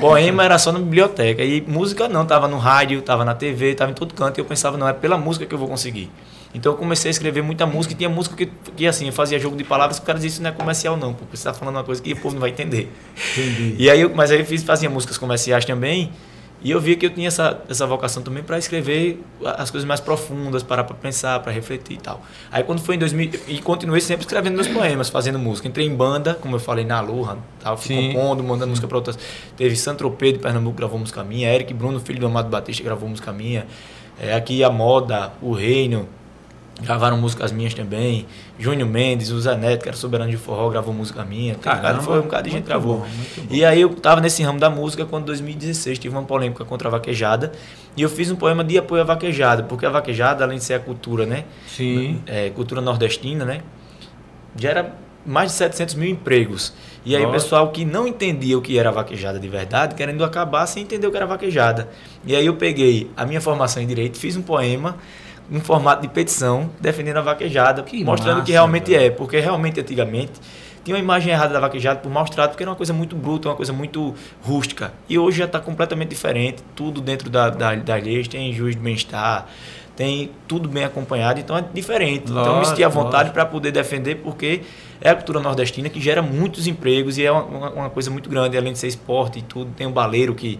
Poema 0.00 0.44
era 0.44 0.58
só 0.58 0.72
na 0.72 0.78
biblioteca. 0.78 1.42
E 1.42 1.60
música 1.60 2.08
não, 2.08 2.24
tava 2.24 2.48
no 2.48 2.56
rádio, 2.56 3.02
tava 3.02 3.24
na 3.24 3.34
TV, 3.34 3.74
tava 3.74 3.90
em 3.90 3.94
todo 3.94 4.14
canto. 4.14 4.38
E 4.38 4.40
eu 4.40 4.44
pensava, 4.44 4.76
não, 4.76 4.88
é 4.88 4.92
pela 4.92 5.18
música 5.18 5.44
que 5.44 5.54
eu 5.54 5.58
vou 5.58 5.68
conseguir. 5.68 6.10
Então 6.54 6.72
eu 6.72 6.78
comecei 6.78 7.08
a 7.08 7.12
escrever 7.12 7.42
muita 7.42 7.66
música 7.66 7.92
e 7.94 7.96
tinha 7.96 8.08
música 8.08 8.36
que, 8.36 8.46
que 8.76 8.86
assim, 8.86 9.06
eu 9.06 9.12
fazia 9.12 9.38
jogo 9.38 9.56
de 9.56 9.64
palavras, 9.64 9.98
o 9.98 10.02
cara 10.02 10.16
dizia 10.18 10.28
isso 10.28 10.42
não 10.42 10.50
é 10.50 10.52
comercial 10.52 10.96
não, 10.96 11.12
porque 11.12 11.36
você 11.36 11.44
tá 11.44 11.52
falando 11.52 11.74
uma 11.76 11.84
coisa 11.84 12.00
que 12.00 12.12
o 12.12 12.16
povo 12.16 12.34
não 12.34 12.40
vai 12.40 12.50
entender. 12.50 12.90
Entendi. 13.32 13.74
E 13.78 13.90
aí, 13.90 14.00
eu- 14.00 14.14
mas 14.14 14.30
aí 14.30 14.38
eu 14.38 14.46
fiz, 14.46 14.62
fazia 14.62 14.88
músicas 14.88 15.18
comerciais 15.18 15.64
também. 15.64 16.12
E 16.62 16.70
eu 16.70 16.80
via 16.80 16.96
que 16.96 17.04
eu 17.04 17.10
tinha 17.10 17.28
essa, 17.28 17.60
essa 17.68 17.86
vocação 17.86 18.22
também 18.22 18.42
para 18.42 18.56
escrever 18.56 19.22
as 19.44 19.70
coisas 19.70 19.86
mais 19.86 20.00
profundas, 20.00 20.62
parar 20.62 20.84
para 20.84 20.96
pensar, 20.96 21.38
para 21.40 21.52
refletir 21.52 21.96
e 21.98 22.00
tal. 22.00 22.22
Aí 22.50 22.62
quando 22.64 22.80
foi 22.80 22.94
em 22.94 22.98
2000, 22.98 23.32
e 23.48 23.60
continuei 23.60 24.00
sempre 24.00 24.24
escrevendo 24.24 24.54
meus 24.54 24.68
poemas, 24.68 25.10
fazendo 25.10 25.38
música. 25.38 25.68
Entrei 25.68 25.86
em 25.86 25.94
banda, 25.94 26.32
como 26.32 26.56
eu 26.56 26.60
falei, 26.60 26.82
na 26.86 27.04
tal, 27.62 27.76
fui 27.76 27.88
Sim. 27.94 28.12
compondo, 28.14 28.42
mandando 28.42 28.70
música 28.70 28.88
para 28.88 28.96
outras. 28.96 29.18
Teve 29.58 29.76
Santropê 29.76 30.32
de 30.32 30.38
Pernambuco 30.38 30.74
gravou 30.78 30.98
música 30.98 31.22
minha, 31.22 31.52
Eric 31.52 31.74
Bruno, 31.74 32.00
filho 32.00 32.18
do 32.20 32.26
Amado 32.28 32.48
Batista, 32.48 32.82
gravou 32.82 33.10
música 33.10 33.30
minha. 33.30 33.66
É, 34.18 34.32
aqui 34.32 34.64
a 34.64 34.70
Moda, 34.70 35.32
o 35.42 35.52
Reino, 35.52 36.08
gravaram 36.82 37.16
músicas 37.16 37.52
minhas 37.52 37.74
também. 37.74 38.26
Júnior 38.58 38.88
Mendes, 38.88 39.30
o 39.30 39.40
Zé 39.40 39.56
Neto, 39.56 39.82
que 39.82 39.88
era 39.88 39.96
soberano 39.96 40.30
de 40.30 40.36
forró, 40.36 40.68
gravou 40.70 40.92
música 40.92 41.24
minha. 41.24 41.54
Um 41.54 41.58
Caramba, 41.58 42.02
foi 42.02 42.18
um 42.18 42.22
bocado 42.22 42.44
de 42.44 42.50
gente 42.50 42.64
gravou. 42.64 42.98
bom. 42.98 43.06
E 43.50 43.64
aí 43.64 43.80
eu 43.80 43.94
tava 43.94 44.20
nesse 44.20 44.42
ramo 44.42 44.58
da 44.58 44.68
música 44.68 45.04
quando 45.04 45.24
em 45.24 45.26
2016 45.26 45.98
tive 45.98 46.14
uma 46.14 46.24
polêmica 46.24 46.64
contra 46.64 46.88
a 46.88 46.90
vaquejada. 46.90 47.52
E 47.96 48.02
eu 48.02 48.08
fiz 48.08 48.30
um 48.30 48.36
poema 48.36 48.64
de 48.64 48.76
apoio 48.76 49.02
à 49.02 49.04
vaquejada, 49.04 49.62
porque 49.62 49.86
a 49.86 49.90
vaquejada, 49.90 50.44
além 50.44 50.58
de 50.58 50.64
ser 50.64 50.74
a 50.74 50.80
cultura, 50.80 51.24
né? 51.24 51.44
Sim. 51.66 52.20
é, 52.26 52.50
cultura 52.50 52.80
nordestina, 52.80 53.44
né? 53.44 53.60
Gera 54.56 54.94
mais 55.24 55.52
de 55.52 55.56
700 55.56 55.94
mil 55.94 56.10
empregos. 56.10 56.74
E 57.04 57.14
aí 57.14 57.22
o 57.22 57.26
Nossa. 57.26 57.40
pessoal 57.40 57.70
que 57.70 57.84
não 57.84 58.06
entendia 58.06 58.58
o 58.58 58.62
que 58.62 58.78
era 58.78 58.90
vaquejada 58.90 59.38
de 59.38 59.48
verdade, 59.48 59.94
querendo 59.94 60.24
acabar 60.24 60.66
sem 60.66 60.82
entender 60.82 61.06
o 61.06 61.10
que 61.10 61.16
era 61.16 61.26
vaquejada. 61.26 61.88
E 62.26 62.34
aí 62.34 62.46
eu 62.46 62.56
peguei 62.56 63.10
a 63.16 63.24
minha 63.24 63.40
formação 63.40 63.82
em 63.82 63.86
direito, 63.86 64.18
fiz 64.18 64.36
um 64.36 64.42
poema 64.42 64.96
em 65.50 65.60
formato 65.60 66.02
de 66.02 66.08
petição, 66.08 66.70
defendendo 66.80 67.18
a 67.18 67.22
vaquejada, 67.22 67.82
Que 67.82 68.02
mostrando 68.04 68.34
massa, 68.36 68.46
que 68.46 68.52
realmente 68.52 68.90
velho. 68.90 69.04
é, 69.04 69.10
porque 69.10 69.38
realmente 69.38 69.80
antigamente 69.80 70.32
tinha 70.84 70.94
uma 70.96 71.02
imagem 71.02 71.32
errada 71.32 71.52
da 71.54 71.60
vaquejada 71.60 72.00
por 72.00 72.10
maus 72.10 72.28
tratos, 72.30 72.52
porque 72.52 72.62
era 72.62 72.70
uma 72.70 72.76
coisa 72.76 72.92
muito 72.92 73.16
bruta, 73.16 73.48
uma 73.48 73.54
coisa 73.56 73.72
muito 73.72 74.14
rústica. 74.42 74.92
E 75.08 75.18
hoje 75.18 75.38
já 75.38 75.44
está 75.46 75.58
completamente 75.60 76.10
diferente, 76.10 76.62
tudo 76.76 77.00
dentro 77.00 77.30
da, 77.30 77.48
da, 77.50 77.74
das 77.74 78.02
leis, 78.04 78.28
tem 78.28 78.52
juiz 78.52 78.74
de 78.76 78.82
bem-estar, 78.82 79.46
tem 79.96 80.30
tudo 80.48 80.68
bem 80.68 80.84
acompanhado, 80.84 81.38
então 81.40 81.56
é 81.56 81.64
diferente. 81.72 82.24
então 82.24 82.36
eu 82.38 82.42
me 82.44 82.48
Lógico, 82.50 82.66
senti 82.70 82.84
à 82.84 82.88
vontade 82.88 83.14
lógico. 83.14 83.34
para 83.34 83.46
poder 83.46 83.70
defender, 83.70 84.16
porque 84.16 84.62
é 85.00 85.10
a 85.10 85.14
cultura 85.14 85.40
nordestina 85.40 85.88
que 85.88 86.00
gera 86.00 86.20
muitos 86.20 86.66
empregos 86.66 87.16
e 87.16 87.24
é 87.24 87.30
uma, 87.32 87.44
uma- 87.44 87.70
uma 87.70 87.90
coisa 87.90 88.10
muito 88.10 88.28
grande, 88.28 88.56
além 88.58 88.72
de 88.72 88.78
ser 88.78 88.88
esporte 88.88 89.38
e 89.38 89.42
tudo. 89.42 89.70
Tem 89.76 89.86
um 89.86 89.92
baleiro 89.92 90.34
que 90.34 90.58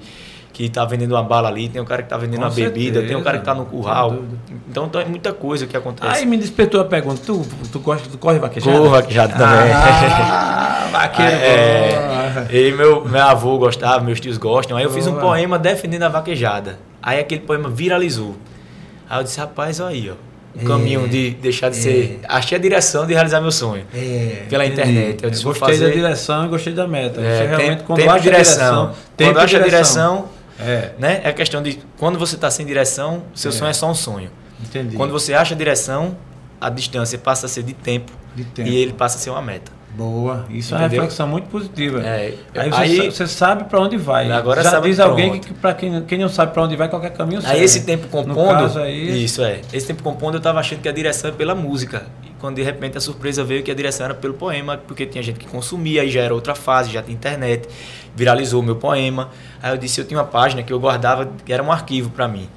que 0.55 0.65
está 0.67 0.85
vendendo 0.87 1.11
uma 1.13 1.23
bala 1.23 1.49
ali, 1.49 1.69
tem 1.69 1.83
o 1.83 1.85
cara 1.85 2.01
que 2.01 2.07
está 2.07 2.17
vendendo 2.17 2.39
Com 2.41 2.45
uma 2.47 2.51
bebida, 2.51 3.01
tem 3.01 3.09
certeza, 3.09 3.19
o 3.19 3.23
cara 3.25 3.37
que 3.39 3.43
está 3.43 3.55
no 3.55 3.65
tem 3.67 3.71
curral. 3.79 4.11
dúvida. 4.13 4.37
Então, 4.71 4.87
então 4.87 5.01
é 5.01 5.05
muita 5.05 5.33
coisa 5.33 5.67
que 5.67 5.77
acontece. 5.77 6.17
Aí 6.17 6.25
me 6.25 6.37
despertou 6.39 6.81
a 6.81 6.85
pergunta, 6.85 7.21
tu, 7.27 7.45
tu, 7.73 7.79
gosta, 7.81 8.09
tu 8.09 8.17
corre 8.17 8.39
vaquejada? 8.39 8.79
Corro 8.79 8.89
vaquejada 8.91 9.33
também. 9.35 9.73
Ah, 9.73 10.89
vaqueiro 10.93 11.33
É, 11.33 12.47
e 12.51 12.73
meu, 12.73 13.05
meu 13.05 13.23
avô 13.23 13.59
gostava, 13.59 14.01
meus 14.03 14.21
tios 14.21 14.39
gostam. 14.39 14.77
Aí 14.77 14.85
eu 14.85 14.91
fiz 14.91 15.07
um 15.07 15.15
poema 15.17 15.59
defendendo 15.59 16.05
a 16.05 16.09
vaquejada. 16.09 16.79
Aí 17.03 17.19
aquele 17.19 17.41
poema 17.43 17.69
viralizou. 17.69 18.37
Aí 19.11 19.19
eu 19.21 19.25
disse, 19.25 19.39
rapaz, 19.39 19.81
olha 19.81 19.91
aí, 19.91 20.11
ó. 20.11 20.15
O 20.57 20.61
É, 20.61 20.65
caminho 20.69 21.09
de 21.09 21.31
deixar 21.31 21.69
de 21.69 21.75
ser. 21.77 22.21
Achei 22.29 22.57
a 22.57 22.61
direção 22.61 23.05
de 23.07 23.13
realizar 23.13 23.41
meu 23.41 23.51
sonho. 23.51 23.85
É, 23.93 24.45
Pela 24.49 24.65
internet, 24.65 25.25
eu 25.25 25.31
disse, 25.31 25.43
gostei 25.43 25.67
da 25.67 25.87
fazer- 25.87 25.93
direção 25.93 26.45
e 26.45 26.49
gostei 26.49 26.73
da 26.73 26.87
meta. 26.87 27.21
É, 27.21 27.39
Você 27.39 27.47
realmente, 27.49 27.83
quando 27.83 27.99
tempo 27.99 28.09
e 28.11 28.15
acha 28.15 28.23
direção. 28.23 28.85
direção, 28.87 28.95
Quando 29.17 29.39
acha 29.41 29.57
a 29.59 29.61
direção, 29.61 30.25
É, 30.59 30.93
né? 30.99 31.21
É 31.25 31.29
a 31.29 31.33
questão 31.33 31.63
de 31.63 31.81
quando 31.99 32.19
você 32.19 32.37
está 32.37 32.51
sem 32.51 32.65
direção, 32.65 33.25
seu 33.35 33.51
É. 33.51 33.53
sonho 33.53 33.71
é 33.71 33.73
só 33.75 33.91
um 33.91 33.95
sonho. 33.95 34.31
entendi. 34.63 34.97
Quando 34.97 35.11
você 35.13 35.35
acha 35.35 35.55
a 35.55 35.59
direção, 35.59 36.17
a 36.61 36.71
distância 36.71 37.19
passa 37.19 37.47
a 37.47 37.49
ser 37.49 37.63
de 37.65 37.73
tempo, 37.75 38.13
De 38.35 38.45
tempo. 38.45 38.69
e 38.69 38.77
ele 38.77 38.93
passa 38.93 39.17
a 39.17 39.21
ser 39.21 39.31
uma 39.31 39.43
meta. 39.43 39.73
Boa, 39.97 40.45
isso 40.51 40.75
é 40.75 40.79
uma 40.79 40.87
Entendeu? 40.87 41.03
reflexão 41.03 41.29
muito 41.29 41.49
positiva. 41.49 42.01
É, 42.03 42.35
aí, 42.57 42.71
você, 42.71 42.77
aí- 42.81 43.11
você 43.13 43.27
sabe 43.29 43.65
para 43.65 43.81
onde 43.81 43.97
vai. 43.97 44.31
Agora 44.33 44.61
Já 44.63 44.81
diz 44.81 44.99
alguém 44.99 45.39
que 45.39 45.55
para 45.55 45.73
quem, 45.75 46.03
quem 46.03 46.19
não 46.19 46.29
sabe 46.29 46.53
para 46.53 46.63
onde 46.65 46.75
vai, 46.75 46.89
qualquer 46.89 47.11
caminho 47.13 47.41
serve. 47.41 47.57
Aí 47.57 47.63
esse 47.63 47.85
tempo 47.85 48.05
No 48.05 48.09
compondo. 48.11 48.49
caso 48.59 48.81
aí, 48.81 49.25
Isso 49.25 49.43
é. 49.45 49.61
Esse 49.73 49.87
tempo 49.87 50.03
compondo 50.03 50.37
eu 50.37 50.41
tava 50.41 50.59
achando 50.59 50.81
que 50.81 50.89
a 50.89 50.93
direção 50.93 51.31
é 51.31 51.33
pela 51.33 51.55
música. 51.55 52.07
Quando 52.41 52.57
de 52.57 52.63
repente 52.63 52.99
a 52.99 53.01
surpresa 53.01 53.43
veio 53.43 53.63
que 53.63 53.71
a 53.71 53.75
direção 53.75 54.05
era 54.07 54.15
pelo 54.15 54.35
poema, 54.35 54.77
porque 54.77 55.07
tinha 55.07 55.23
gente 55.23 55.39
que 55.39 55.47
consumia, 55.47 56.03
aí 56.03 56.11
já 56.11 56.21
era 56.21 56.35
outra 56.35 56.55
fase, 56.55 56.91
já 56.91 57.03
tinha 57.03 57.15
internet, 57.15 57.69
viralizou 58.15 58.61
o 58.61 58.63
meu 58.63 58.77
poema. 58.77 59.31
Aí 59.63 59.73
eu 59.73 59.79
disse, 59.79 60.01
eu 60.01 60.07
tinha 60.07 60.19
uma 60.19 60.27
página 60.27 60.63
que 60.63 60.73
eu 60.73 60.79
guardava, 60.79 61.31
que 61.45 61.53
era 61.53 61.63
um 61.63 61.73
arquivo 61.73 62.11
para 62.11 62.29
mim. 62.29 62.49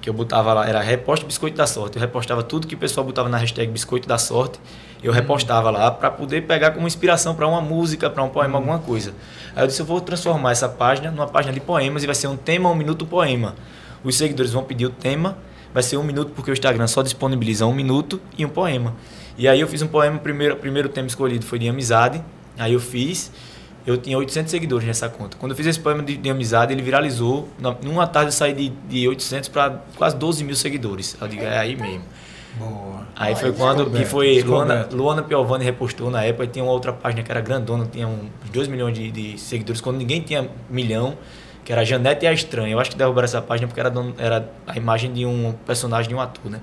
Que 0.00 0.08
eu 0.08 0.14
botava 0.14 0.52
lá, 0.54 0.68
era 0.68 0.80
reposto 0.80 1.26
Biscoito 1.26 1.56
da 1.56 1.66
Sorte. 1.66 1.96
Eu 1.96 2.00
repostava 2.00 2.42
tudo 2.42 2.66
que 2.66 2.74
o 2.74 2.78
pessoal 2.78 3.04
botava 3.04 3.28
na 3.28 3.36
hashtag 3.38 3.70
Biscoito 3.70 4.08
da 4.08 4.18
Sorte. 4.18 4.58
Eu 5.02 5.12
repostava 5.12 5.70
lá 5.70 5.90
para 5.90 6.10
poder 6.10 6.42
pegar 6.42 6.70
como 6.70 6.86
inspiração 6.86 7.34
para 7.34 7.46
uma 7.46 7.60
música, 7.60 8.08
para 8.08 8.22
um 8.22 8.28
poema, 8.28 8.56
alguma 8.58 8.78
coisa. 8.78 9.12
Aí 9.54 9.64
eu 9.64 9.66
disse, 9.66 9.80
eu 9.80 9.86
vou 9.86 10.00
transformar 10.00 10.52
essa 10.52 10.68
página 10.68 11.10
numa 11.10 11.26
página 11.26 11.52
de 11.52 11.60
poemas 11.60 12.02
e 12.02 12.06
vai 12.06 12.14
ser 12.14 12.28
um 12.28 12.36
tema, 12.36 12.70
um 12.70 12.74
minuto 12.74 13.04
poema. 13.04 13.54
Os 14.02 14.16
seguidores 14.16 14.52
vão 14.52 14.62
pedir 14.62 14.86
o 14.86 14.90
tema, 14.90 15.36
vai 15.72 15.82
ser 15.82 15.96
um 15.96 16.02
minuto 16.02 16.32
porque 16.34 16.50
o 16.50 16.52
Instagram 16.52 16.86
só 16.86 17.02
disponibiliza 17.02 17.66
um 17.66 17.74
minuto 17.74 18.20
e 18.36 18.44
um 18.44 18.48
poema. 18.48 18.94
E 19.38 19.46
aí 19.46 19.60
eu 19.60 19.68
fiz 19.68 19.82
um 19.82 19.86
poema, 19.86 20.16
o 20.16 20.20
primeiro, 20.20 20.56
primeiro 20.56 20.88
tema 20.88 21.06
escolhido 21.06 21.44
foi 21.44 21.58
de 21.58 21.68
amizade, 21.68 22.22
aí 22.58 22.72
eu 22.72 22.80
fiz, 22.80 23.30
eu 23.86 23.96
tinha 23.96 24.16
800 24.16 24.50
seguidores 24.50 24.86
nessa 24.86 25.08
conta. 25.08 25.36
Quando 25.36 25.52
eu 25.52 25.56
fiz 25.56 25.66
esse 25.66 25.78
poema 25.78 26.02
de, 26.02 26.16
de 26.16 26.30
amizade, 26.30 26.72
ele 26.72 26.82
viralizou, 26.82 27.48
numa 27.82 28.06
tarde 28.06 28.28
eu 28.28 28.32
saí 28.32 28.54
de, 28.54 28.70
de 28.88 29.06
800 29.06 29.48
para 29.50 29.82
quase 29.96 30.16
12 30.16 30.42
mil 30.42 30.56
seguidores. 30.56 31.16
Eu 31.20 31.28
digo, 31.28 31.42
é 31.42 31.58
aí 31.58 31.76
mesmo. 31.76 32.02
boa. 32.58 33.06
Aí 33.14 33.34
foi 33.34 33.52
quando 33.52 33.90
que 33.90 34.04
foi 34.04 34.42
Luana. 34.42 34.88
Luana 34.90 35.22
Piovani 35.22 35.64
repostou 35.64 36.10
na 36.10 36.22
época, 36.22 36.44
e 36.44 36.48
tinha 36.48 36.64
uma 36.64 36.72
outra 36.72 36.92
página 36.92 37.22
que 37.22 37.30
era 37.30 37.40
grandona, 37.40 37.86
tinha 37.90 38.08
uns 38.08 38.50
2 38.50 38.68
milhões 38.68 38.94
de, 38.98 39.10
de 39.10 39.38
seguidores, 39.38 39.80
quando 39.80 39.98
ninguém 39.98 40.20
tinha 40.20 40.48
milhão, 40.68 41.16
que 41.66 41.72
era 41.72 41.82
a 41.82 41.84
Janete 41.84 42.24
e 42.24 42.28
a 42.28 42.32
Estranha. 42.32 42.72
Eu 42.72 42.78
acho 42.78 42.92
que 42.92 42.96
derrubaram 42.96 43.24
essa 43.24 43.42
página 43.42 43.66
porque 43.66 43.80
era, 43.80 43.92
era 44.18 44.48
a 44.68 44.76
imagem 44.76 45.12
de 45.12 45.26
um 45.26 45.52
personagem 45.66 46.08
de 46.08 46.14
um 46.14 46.20
ator, 46.20 46.48
né? 46.48 46.60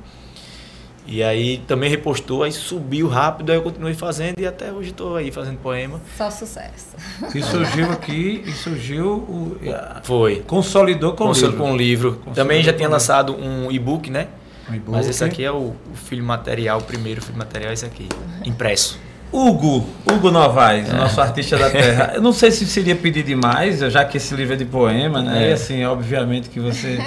E 1.06 1.22
aí 1.22 1.58
também 1.68 1.89
repostou, 1.89 2.44
aí 2.44 2.54
subiu 2.54 3.10
rápido, 3.10 3.52
aí 3.52 3.58
eu 3.58 3.62
continuei 3.62 3.94
fazendo 3.94 4.39
e 4.39 4.48
até 4.48 4.72
hoje 4.72 4.92
estou 4.92 5.18
aí 5.18 5.30
fazendo 5.30 5.58
poema. 5.58 6.00
Só 6.18 6.32
sucesso. 6.32 6.96
E 7.36 7.42
surgiu 7.42 7.92
aqui, 7.92 8.46
e 8.48 8.52
surgiu 8.54 9.08
o. 9.16 9.58
Foi. 10.04 10.39
Consolidou 10.48 11.12
com 11.12 11.26
o 11.26 11.28
Conselho 11.28 11.48
livro. 11.48 11.63
com 11.66 11.72
um 11.72 11.76
livro. 11.76 12.12
Conselho 12.13 12.36
Também 12.36 12.63
já 12.63 12.72
tinha 12.72 12.88
lançado 12.88 13.36
um 13.36 13.70
e-book, 13.70 14.10
né? 14.10 14.30
Um 14.70 14.76
e-book. 14.76 14.92
Mas 14.96 15.10
esse 15.10 15.22
aqui 15.22 15.44
é 15.44 15.52
o, 15.52 15.76
o 15.92 15.96
filho 15.96 16.24
material, 16.24 16.80
o 16.80 16.84
primeiro 16.84 17.22
filho 17.22 17.38
material 17.38 17.72
é 17.72 17.74
esse 17.74 17.86
aqui, 17.86 18.08
impresso. 18.46 18.98
Hugo, 19.34 19.84
Hugo 20.10 20.30
Novaes, 20.30 20.93
nosso 20.93 21.19
artista 21.19 21.58
da 21.58 21.69
terra. 21.69 22.12
Eu 22.15 22.22
não 22.22 22.32
sei 22.32 22.52
se 22.52 22.65
seria 22.67 22.96
pedir 22.96 23.24
demais, 23.24 23.80
já 23.80 24.06
que 24.06 24.17
esse 24.17 24.36
livro 24.36 24.54
é 24.54 24.58
de 24.58 24.65
poema, 24.65 25.22
né? 25.24 25.46
É. 25.48 25.50
E 25.50 25.54
assim, 25.54 25.84
obviamente 25.86 26.50
que 26.50 26.60
você. 26.60 27.00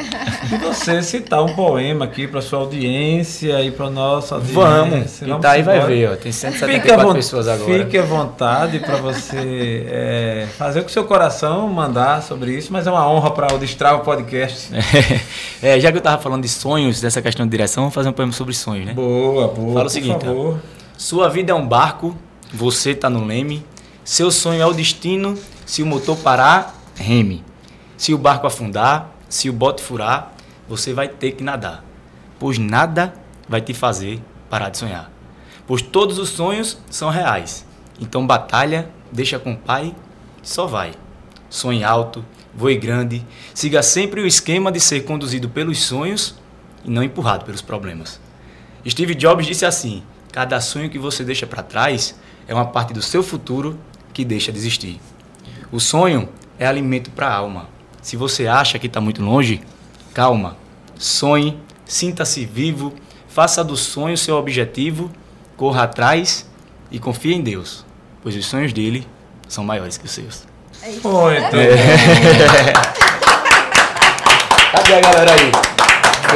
E 0.52 0.56
você 0.56 1.02
citar 1.02 1.42
um 1.44 1.54
poema 1.54 2.04
aqui 2.04 2.26
para 2.26 2.40
sua 2.42 2.58
audiência 2.60 3.62
e 3.62 3.70
para 3.70 3.88
nossa 3.88 4.34
audiência. 4.34 4.60
Vamos! 4.60 5.18
Quem 5.20 5.38
tá 5.40 5.50
aí 5.52 5.62
vai 5.62 5.80
ver, 5.86 6.10
ó. 6.10 6.16
Tem 6.16 6.32
Fique 6.32 6.46
à, 6.46 6.50
174 6.50 7.06
von- 7.06 7.14
pessoas 7.14 7.46
agora. 7.48 7.84
fique 7.84 7.96
à 7.98 8.02
vontade 8.02 8.80
para 8.80 8.96
você 8.96 9.86
é, 9.88 10.46
fazer 10.58 10.80
o 10.80 10.82
que 10.84 10.90
o 10.90 10.92
seu 10.92 11.04
coração 11.04 11.68
mandar 11.68 12.22
sobre 12.22 12.52
isso, 12.56 12.72
mas 12.72 12.86
é 12.86 12.90
uma 12.90 13.08
honra 13.08 13.30
para 13.30 13.54
o 13.54 13.58
Destrava 13.58 14.00
Podcast. 14.00 14.70
É, 15.62 15.80
já 15.80 15.90
que 15.90 15.96
eu 15.98 16.02
tava 16.02 16.20
falando 16.22 16.42
de 16.42 16.48
sonhos, 16.48 17.00
dessa 17.00 17.22
questão 17.22 17.46
de 17.46 17.50
direção, 17.50 17.84
vamos 17.84 17.94
fazer 17.94 18.08
um 18.08 18.12
poema 18.12 18.30
sobre 18.30 18.52
sonhos, 18.54 18.84
né? 18.86 18.92
Boa, 18.92 19.48
boa. 19.48 19.68
Fala 19.68 19.80
o 19.80 19.82
por 19.84 19.90
seguinte, 19.90 20.26
ó. 20.28 20.54
Sua 20.96 21.28
vida 21.28 21.52
é 21.52 21.54
um 21.54 21.68
barco, 21.68 22.16
você 22.50 22.94
tá 22.94 23.10
no 23.10 23.22
leme. 23.26 23.62
Seu 24.02 24.30
sonho 24.30 24.62
é 24.62 24.66
o 24.66 24.72
destino, 24.72 25.38
se 25.66 25.82
o 25.82 25.86
motor 25.86 26.16
parar, 26.16 26.74
reme. 26.94 27.44
Se 27.98 28.14
o 28.14 28.18
barco 28.18 28.46
afundar, 28.46 29.10
se 29.28 29.50
o 29.50 29.52
bote 29.52 29.82
furar, 29.82 30.32
você 30.66 30.94
vai 30.94 31.06
ter 31.06 31.32
que 31.32 31.44
nadar. 31.44 31.84
Pois 32.38 32.58
nada 32.58 33.12
vai 33.46 33.60
te 33.60 33.74
fazer 33.74 34.22
parar 34.48 34.70
de 34.70 34.78
sonhar. 34.78 35.12
Pois 35.66 35.82
todos 35.82 36.18
os 36.18 36.30
sonhos 36.30 36.78
são 36.90 37.10
reais. 37.10 37.66
Então 38.00 38.26
batalha, 38.26 38.88
deixa 39.12 39.38
com 39.38 39.52
o 39.52 39.56
pai, 39.56 39.94
só 40.42 40.66
vai. 40.66 40.92
Sonhe 41.50 41.84
alto, 41.84 42.24
voe 42.54 42.74
grande, 42.74 43.22
siga 43.52 43.82
sempre 43.82 44.22
o 44.22 44.26
esquema 44.26 44.72
de 44.72 44.80
ser 44.80 45.04
conduzido 45.04 45.46
pelos 45.50 45.82
sonhos 45.82 46.36
e 46.82 46.90
não 46.90 47.02
empurrado 47.02 47.44
pelos 47.44 47.60
problemas. 47.60 48.18
Steve 48.88 49.14
Jobs 49.14 49.46
disse 49.46 49.66
assim: 49.66 50.02
cada 50.36 50.60
sonho 50.60 50.90
que 50.90 50.98
você 50.98 51.24
deixa 51.24 51.46
para 51.46 51.62
trás 51.62 52.14
é 52.46 52.52
uma 52.52 52.66
parte 52.66 52.92
do 52.92 53.00
seu 53.00 53.22
futuro 53.22 53.80
que 54.12 54.22
deixa 54.22 54.52
de 54.52 54.58
existir. 54.58 55.00
O 55.72 55.80
sonho 55.80 56.28
é 56.58 56.66
alimento 56.66 57.10
para 57.10 57.28
a 57.28 57.34
alma. 57.34 57.70
Se 58.02 58.18
você 58.18 58.46
acha 58.46 58.78
que 58.78 58.86
está 58.86 59.00
muito 59.00 59.22
longe, 59.22 59.62
calma. 60.12 60.58
Sonhe, 60.98 61.58
sinta-se 61.86 62.44
vivo, 62.44 62.92
faça 63.26 63.64
do 63.64 63.78
sonho 63.78 64.18
seu 64.18 64.36
objetivo, 64.36 65.10
corra 65.56 65.84
atrás 65.84 66.46
e 66.90 66.98
confie 66.98 67.32
em 67.32 67.40
Deus, 67.40 67.82
pois 68.22 68.36
os 68.36 68.44
sonhos 68.44 68.74
dele 68.74 69.08
são 69.48 69.64
maiores 69.64 69.96
que 69.96 70.04
os 70.04 70.10
seus. 70.10 70.44
É 70.82 70.90
isso. 70.90 71.08
Muito 71.08 71.56
É. 71.56 72.72
Cadê 74.70 74.94
a 74.96 75.00
galera 75.00 75.32
aí? 75.32 75.50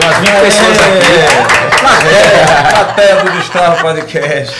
Umas 0.03 0.19
20 0.19 0.31
pessoas 0.41 0.79
aqui. 0.79 1.13
É, 1.13 1.79
plateia, 1.79 2.71
plateia 2.71 3.17
do 3.23 3.33
Destrava 3.33 3.83
Podcast. 3.83 4.57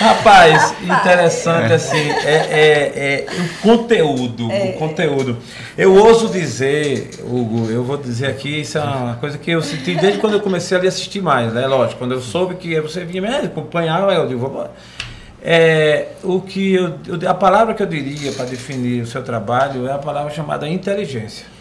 Rapaz, 0.00 0.74
interessante 0.82 1.72
assim, 1.72 2.10
é, 2.24 2.34
é, 2.50 2.92
é 2.96 3.26
o 3.30 3.62
conteúdo, 3.62 4.48
o 4.48 4.72
conteúdo. 4.72 5.38
Eu 5.78 5.94
ouso 5.94 6.28
dizer, 6.28 7.10
Hugo, 7.22 7.70
eu 7.70 7.84
vou 7.84 7.96
dizer 7.96 8.26
aqui, 8.26 8.60
isso 8.60 8.78
é 8.78 8.82
uma 8.82 9.14
coisa 9.14 9.38
que 9.38 9.50
eu 9.50 9.62
senti 9.62 9.94
desde 9.94 10.18
quando 10.18 10.34
eu 10.34 10.40
comecei 10.40 10.76
a 10.76 10.80
assistir 10.80 11.20
mais, 11.20 11.52
né? 11.52 11.66
Lógico, 11.66 12.00
quando 12.00 12.12
eu 12.12 12.20
soube 12.20 12.56
que 12.56 12.80
você 12.80 13.04
vinha 13.04 13.22
me 13.22 13.28
acompanhar, 13.28 14.02
eu 14.12 14.26
digo, 14.26 14.40
vou... 14.40 14.68
É, 15.44 16.08
o 16.22 16.40
que 16.40 16.74
eu, 16.74 16.98
a 17.28 17.34
palavra 17.34 17.74
que 17.74 17.82
eu 17.82 17.86
diria 17.86 18.30
para 18.32 18.44
definir 18.44 19.02
o 19.02 19.06
seu 19.06 19.22
trabalho 19.22 19.88
é 19.88 19.92
a 19.92 19.98
palavra 19.98 20.32
chamada 20.32 20.68
inteligência. 20.68 21.51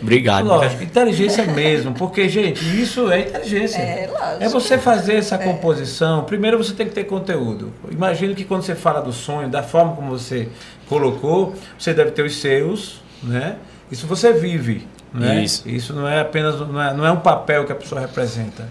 Obrigado. 0.00 0.46
Lógico, 0.46 0.82
inteligência 0.82 1.44
mesmo, 1.46 1.92
porque, 1.94 2.28
gente, 2.28 2.60
isso 2.80 3.10
é 3.10 3.20
inteligência. 3.20 3.78
É, 3.78 4.08
lógico. 4.10 4.44
É 4.44 4.48
você 4.48 4.78
fazer 4.78 5.14
essa 5.14 5.38
composição. 5.38 6.24
Primeiro 6.24 6.58
você 6.58 6.72
tem 6.72 6.86
que 6.86 6.94
ter 6.94 7.04
conteúdo. 7.04 7.72
Imagino 7.90 8.34
que 8.34 8.44
quando 8.44 8.62
você 8.62 8.74
fala 8.74 9.00
do 9.00 9.12
sonho, 9.12 9.48
da 9.48 9.62
forma 9.62 9.94
como 9.94 10.10
você 10.10 10.48
colocou, 10.88 11.54
você 11.78 11.94
deve 11.94 12.10
ter 12.10 12.22
os 12.22 12.36
seus, 12.36 13.02
né? 13.22 13.56
Isso 13.90 14.06
você 14.06 14.32
vive. 14.32 14.86
Né? 15.12 15.42
Isso. 15.42 15.68
Isso 15.68 15.92
não 15.92 16.06
é 16.06 16.20
apenas 16.20 16.60
não 16.60 16.80
é, 16.80 16.94
não 16.94 17.06
é 17.06 17.10
um 17.10 17.20
papel 17.20 17.64
que 17.64 17.72
a 17.72 17.74
pessoa 17.74 18.00
representa. 18.00 18.68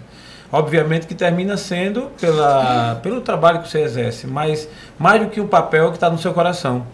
Obviamente 0.52 1.06
que 1.06 1.14
termina 1.14 1.56
sendo 1.56 2.10
pela, 2.20 2.96
pelo 3.02 3.20
trabalho 3.20 3.60
que 3.62 3.68
você 3.68 3.82
exerce, 3.82 4.26
mas 4.26 4.68
mais 4.98 5.22
do 5.22 5.28
que 5.28 5.40
um 5.40 5.46
papel 5.46 5.90
que 5.90 5.96
está 5.96 6.10
no 6.10 6.18
seu 6.18 6.34
coração. 6.34 6.84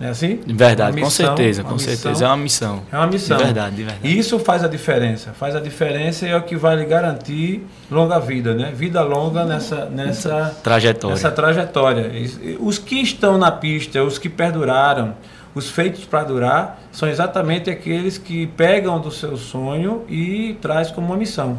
É 0.00 0.08
assim? 0.08 0.40
De 0.44 0.52
verdade, 0.52 0.90
Uma 0.90 1.00
com 1.00 1.06
missão, 1.06 1.26
certeza, 1.26 1.62
com 1.62 1.74
missão. 1.74 1.94
certeza. 1.94 2.24
É 2.24 2.28
uma 2.28 2.36
missão. 2.36 2.82
É 2.90 2.96
uma 2.96 3.06
missão. 3.06 3.36
De 3.36 3.44
verdade, 3.44 3.76
de 3.76 3.82
verdade. 3.84 4.06
E 4.08 4.18
isso 4.18 4.38
faz 4.40 4.64
a 4.64 4.68
diferença. 4.68 5.32
Faz 5.32 5.54
a 5.54 5.60
diferença 5.60 6.26
e 6.26 6.30
é 6.30 6.36
o 6.36 6.42
que 6.42 6.56
vai 6.56 6.74
lhe 6.76 6.84
garantir 6.84 7.64
longa 7.90 8.18
vida, 8.18 8.54
né? 8.54 8.72
Vida 8.74 9.02
longa 9.02 9.44
nessa, 9.44 9.86
nessa 9.86 10.56
Trajetória. 10.62 11.14
Nessa 11.14 11.30
trajetória. 11.30 12.10
Os 12.58 12.76
que 12.78 12.96
estão 13.00 13.38
na 13.38 13.52
pista, 13.52 14.02
os 14.02 14.18
que 14.18 14.28
perduraram, 14.28 15.14
os 15.54 15.70
feitos 15.70 16.04
para 16.04 16.24
durar, 16.24 16.80
são 16.90 17.08
exatamente 17.08 17.70
aqueles 17.70 18.18
que 18.18 18.48
pegam 18.48 19.00
do 19.00 19.12
seu 19.12 19.36
sonho 19.36 20.02
e 20.08 20.56
traz 20.60 20.90
como 20.90 21.06
uma 21.06 21.16
missão. 21.16 21.56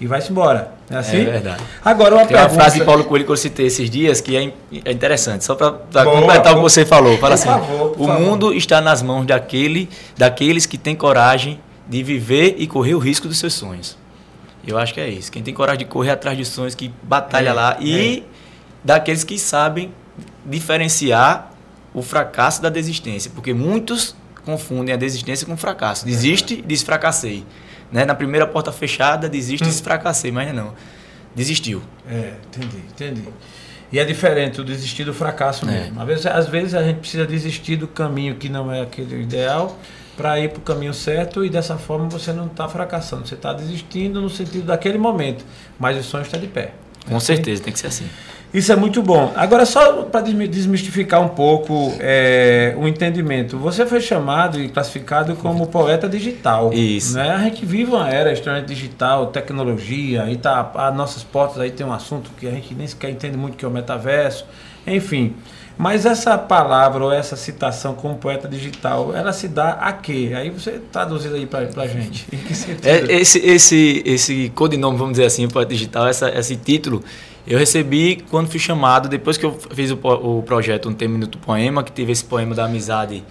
E 0.00 0.06
vai-se 0.06 0.30
embora. 0.32 0.72
É 0.90 0.96
assim? 0.96 1.18
É 1.18 1.24
verdade. 1.24 1.62
Agora 1.84 2.14
uma 2.14 2.24
Tem 2.26 2.34
uma 2.36 2.42
pergunta. 2.44 2.62
frase 2.62 2.78
de 2.78 2.84
Paulo 2.86 3.04
Coelho 3.04 3.24
que 3.26 3.30
eu 3.32 3.36
citei 3.36 3.66
esses 3.66 3.90
dias 3.90 4.20
que 4.20 4.34
é, 4.36 4.52
é 4.84 4.90
interessante, 4.92 5.44
só 5.44 5.54
para 5.54 5.72
completar 6.04 6.52
o 6.52 6.56
que 6.56 6.62
você 6.62 6.86
falou. 6.86 7.18
Fala 7.18 7.28
por 7.28 7.32
assim: 7.34 7.48
favor, 7.48 7.94
o 7.98 8.06
favor. 8.06 8.20
mundo 8.20 8.54
está 8.54 8.80
nas 8.80 9.02
mãos 9.02 9.26
daquele, 9.26 9.88
daqueles 10.16 10.64
que 10.64 10.78
têm 10.78 10.96
coragem 10.96 11.60
de 11.86 12.02
viver 12.02 12.54
e 12.58 12.66
correr 12.66 12.94
o 12.94 12.98
risco 12.98 13.28
dos 13.28 13.38
seus 13.38 13.52
sonhos. 13.52 13.98
Eu 14.66 14.78
acho 14.78 14.94
que 14.94 15.00
é 15.00 15.08
isso. 15.08 15.30
Quem 15.30 15.42
tem 15.42 15.52
coragem 15.52 15.80
de 15.80 15.84
correr 15.84 16.10
atrás 16.10 16.36
de 16.36 16.44
sonhos, 16.44 16.74
que 16.74 16.90
batalha 17.02 17.50
É, 17.50 17.52
lá. 17.52 17.76
E 17.80 18.22
daqueles 18.82 19.22
que 19.24 19.38
sabem 19.38 19.92
diferenciar 20.44 21.50
o 21.92 22.02
fracasso 22.02 22.62
da 22.62 22.68
desistência. 22.68 23.30
Porque 23.34 23.52
muitos 23.52 24.14
confundem 24.44 24.94
a 24.94 24.96
desistência 24.98 25.46
com 25.46 25.56
fracasso. 25.56 26.04
Desiste, 26.06 26.62
diz 26.66 26.82
fracassei. 26.82 27.44
Né? 27.92 28.04
Na 28.04 28.14
primeira 28.14 28.46
porta 28.46 28.70
fechada, 28.72 29.28
desiste, 29.28 29.64
Hum. 29.64 29.68
diz 29.68 29.80
fracassei. 29.80 30.30
Mas 30.30 30.54
não. 30.54 30.72
Desistiu. 31.34 31.82
É, 32.08 32.34
entendi, 32.48 32.76
entendi. 32.92 33.24
E 33.92 33.98
é 33.98 34.04
diferente 34.04 34.60
o 34.60 34.64
desistir 34.64 35.04
do 35.04 35.12
fracasso 35.14 35.64
É. 35.68 35.72
mesmo. 35.72 36.00
Às 36.00 36.06
vezes, 36.06 36.26
às 36.26 36.48
vezes 36.48 36.74
a 36.74 36.82
gente 36.82 36.98
precisa 37.00 37.26
desistir 37.26 37.76
do 37.76 37.88
caminho 37.88 38.36
que 38.36 38.48
não 38.48 38.70
é 38.72 38.82
aquele 38.82 39.20
ideal 39.22 39.76
para 40.16 40.38
ir 40.38 40.50
para 40.50 40.58
o 40.58 40.62
caminho 40.62 40.94
certo 40.94 41.44
e 41.44 41.48
dessa 41.50 41.76
forma 41.76 42.08
você 42.08 42.32
não 42.32 42.46
está 42.46 42.68
fracassando. 42.68 43.26
Você 43.26 43.34
está 43.34 43.52
desistindo 43.52 44.20
no 44.20 44.28
sentido 44.30 44.66
daquele 44.66 44.98
momento, 44.98 45.44
mas 45.78 45.96
o 45.98 46.02
sonho 46.02 46.22
está 46.22 46.36
de 46.38 46.46
pé. 46.46 46.72
Com 47.08 47.18
certeza, 47.18 47.62
tem 47.62 47.72
que 47.72 47.78
ser 47.78 47.86
assim. 47.88 48.06
Isso 48.52 48.72
é 48.72 48.76
muito 48.76 49.00
bom. 49.00 49.32
Agora, 49.36 49.64
só 49.64 50.02
para 50.02 50.22
desmistificar 50.22 51.22
um 51.22 51.28
pouco 51.28 51.94
é, 52.00 52.74
o 52.76 52.88
entendimento, 52.88 53.56
você 53.56 53.86
foi 53.86 54.00
chamado 54.00 54.60
e 54.60 54.68
classificado 54.68 55.36
como 55.36 55.68
poeta 55.68 56.08
digital. 56.08 56.72
Isso. 56.72 57.14
Né? 57.14 57.30
A 57.30 57.38
gente 57.38 57.64
vive 57.64 57.92
uma 57.92 58.08
era 58.10 58.32
extremamente 58.32 58.66
digital, 58.66 59.28
tecnologia, 59.28 60.28
e 60.28 60.36
tá, 60.36 60.70
as 60.74 60.94
nossas 60.94 61.22
portas 61.22 61.58
aí 61.60 61.70
tem 61.70 61.86
um 61.86 61.92
assunto 61.92 62.30
que 62.38 62.46
a 62.46 62.50
gente 62.50 62.74
nem 62.74 62.86
sequer 62.86 63.10
entende 63.10 63.36
muito 63.36 63.56
que 63.56 63.64
é 63.64 63.68
o 63.68 63.70
metaverso, 63.70 64.44
enfim. 64.86 65.34
Mas 65.78 66.04
essa 66.04 66.36
palavra 66.36 67.04
ou 67.04 67.10
essa 67.10 67.36
citação 67.36 67.94
como 67.94 68.16
poeta 68.16 68.46
digital, 68.46 69.16
ela 69.16 69.32
se 69.32 69.48
dá 69.48 69.70
a 69.70 69.94
quê? 69.94 70.32
Aí 70.36 70.50
você 70.50 70.72
traduz 70.92 71.24
aí 71.32 71.46
para 71.46 71.60
a 71.60 71.86
gente. 71.86 72.26
Em 72.34 72.36
que 72.36 72.54
sentido? 72.54 72.86
É, 72.86 73.10
esse, 73.14 73.38
esse, 73.38 74.02
esse 74.04 74.52
codinome, 74.54 74.98
vamos 74.98 75.12
dizer 75.12 75.24
assim, 75.24 75.48
Poeta 75.48 75.72
Digital, 75.72 76.06
essa, 76.06 76.28
esse 76.38 76.54
título, 76.56 77.02
eu 77.46 77.58
recebi 77.58 78.24
quando 78.30 78.48
fui 78.48 78.58
chamado, 78.60 79.08
depois 79.08 79.36
que 79.36 79.44
eu 79.46 79.58
fiz 79.72 79.90
o, 79.90 79.98
o 80.02 80.42
projeto 80.42 80.88
Um 80.88 80.92
Tem 80.94 81.08
Minuto 81.08 81.38
Poema, 81.38 81.82
que 81.82 81.92
teve 81.92 82.12
esse 82.12 82.24
poema 82.24 82.54
da 82.54 82.64
amizade 82.66 83.24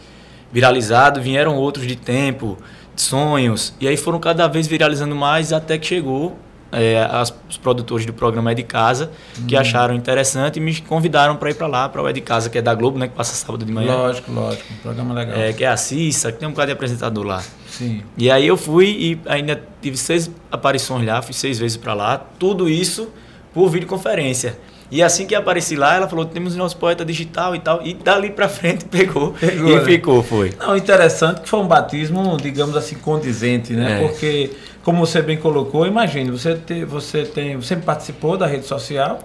viralizado, 0.52 1.22
vieram 1.22 1.56
outros 1.56 1.86
de 1.86 1.96
tempo, 1.96 2.58
de 2.96 3.02
sonhos, 3.02 3.74
e 3.80 3.88
aí 3.88 3.96
foram 3.98 4.20
cada 4.20 4.48
vez 4.48 4.68
viralizando 4.68 5.16
mais 5.16 5.54
até 5.54 5.78
que 5.78 5.86
chegou 5.88 6.38
é, 6.72 7.04
as- 7.10 7.34
os 7.50 7.58
produtores 7.58 8.06
do 8.06 8.14
programa 8.14 8.52
É 8.52 8.54
de 8.54 8.62
Casa, 8.62 9.10
que 9.48 9.56
Hum. 9.56 9.60
acharam 9.60 9.96
interessante 9.96 10.58
e 10.58 10.60
me 10.60 10.80
convidaram 10.82 11.36
para 11.36 11.50
ir 11.50 11.56
para 11.56 11.66
lá, 11.66 11.90
para 11.90 12.00
o 12.00 12.08
É 12.08 12.14
de 12.14 12.22
Casa, 12.22 12.48
que 12.48 12.60
é 12.60 12.62
da 12.62 12.76
Globo, 12.76 13.00
né, 13.00 13.08
que 13.08 13.16
passa 13.16 13.34
sábado 13.34 13.66
de 13.66 13.72
manhã, 13.72 13.92
Lógico, 13.96 14.32
lógico. 14.32 14.72
Um 14.74 14.78
programa 14.78 15.16
legal. 15.16 15.36
é, 15.36 15.52
que 15.52 15.64
é 15.64 15.68
a 15.68 15.76
Cissa, 15.76 16.32
que 16.32 16.38
tem 16.38 16.48
um 16.48 16.52
bocado 16.52 16.68
de 16.68 16.74
apresentador 16.74 17.26
lá. 17.26 17.42
Sim. 17.68 18.04
E 18.16 18.30
aí 18.30 18.46
eu 18.46 18.56
fui 18.56 18.86
e 18.88 19.20
ainda 19.26 19.60
tive 19.82 19.98
seis 19.98 20.30
aparições 20.52 21.08
lá, 21.08 21.20
fui 21.24 21.34
seis 21.34 21.58
vezes 21.58 21.76
para 21.76 21.96
lá, 21.96 22.20
tudo 22.38 22.70
isso 22.70 23.10
por 23.54 23.70
videoconferência. 23.70 24.58
E 24.92 25.04
assim 25.04 25.26
que 25.28 25.36
apareci 25.36 25.76
lá, 25.76 25.96
ela 25.96 26.08
falou: 26.08 26.26
temos 26.26 26.56
nosso 26.56 26.78
poeta 26.78 27.06
digital 27.06 27.56
e 27.56 27.60
tal. 27.60 27.86
E 27.86 27.94
dali 27.94 28.32
pra 28.32 28.50
frente 28.50 28.86
pegou, 28.86 29.34
Pegou, 29.40 29.70
e 29.70 29.76
né? 29.76 29.86
ficou, 29.86 30.24
foi. 30.24 30.52
Não, 30.60 30.76
interessante 30.76 31.42
que 31.42 31.50
foi 31.50 31.60
um 31.60 31.68
batismo, 31.68 32.38
digamos 32.38 32.76
assim, 32.76 32.96
condizente, 32.96 33.74
né? 33.74 34.04
É. 34.04 34.08
Porque, 34.08 34.52
como 34.84 35.06
você 35.06 35.22
bem 35.22 35.38
colocou, 35.38 35.86
imagine, 35.86 36.32
você, 36.32 36.56
te, 36.56 36.84
você 36.86 37.24
tem, 37.24 37.56
você 37.56 37.76
participou 37.76 38.36
da 38.36 38.48
rede 38.48 38.66
social, 38.66 39.20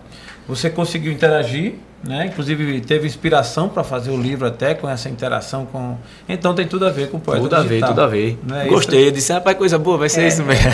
você 0.46 0.68
conseguiu 0.68 1.10
interagir, 1.10 1.76
né? 2.06 2.26
Inclusive 2.26 2.80
teve 2.82 3.06
inspiração 3.06 3.68
para 3.68 3.82
fazer 3.82 4.10
o 4.10 4.16
livro 4.20 4.46
até 4.46 4.74
com 4.74 4.88
essa 4.88 5.08
interação 5.08 5.64
com. 5.66 5.96
Então 6.28 6.54
tem 6.54 6.66
tudo 6.66 6.86
a 6.86 6.90
ver 6.90 7.10
com 7.10 7.16
o 7.16 7.20
poeta 7.20 7.42
Tudo 7.42 7.56
a 7.56 7.60
ver, 7.60 7.68
digital, 7.68 7.88
tudo 7.88 8.02
a 8.02 8.06
ver. 8.06 8.38
né? 8.42 8.66
Gostei, 8.66 9.08
eu 9.08 9.10
disse: 9.10 9.32
rapaz, 9.32 9.56
coisa 9.56 9.78
boa, 9.78 9.96
vai 9.96 10.08
ser 10.08 10.22
É, 10.22 10.28
isso 10.28 10.42
mesmo. 10.42 10.70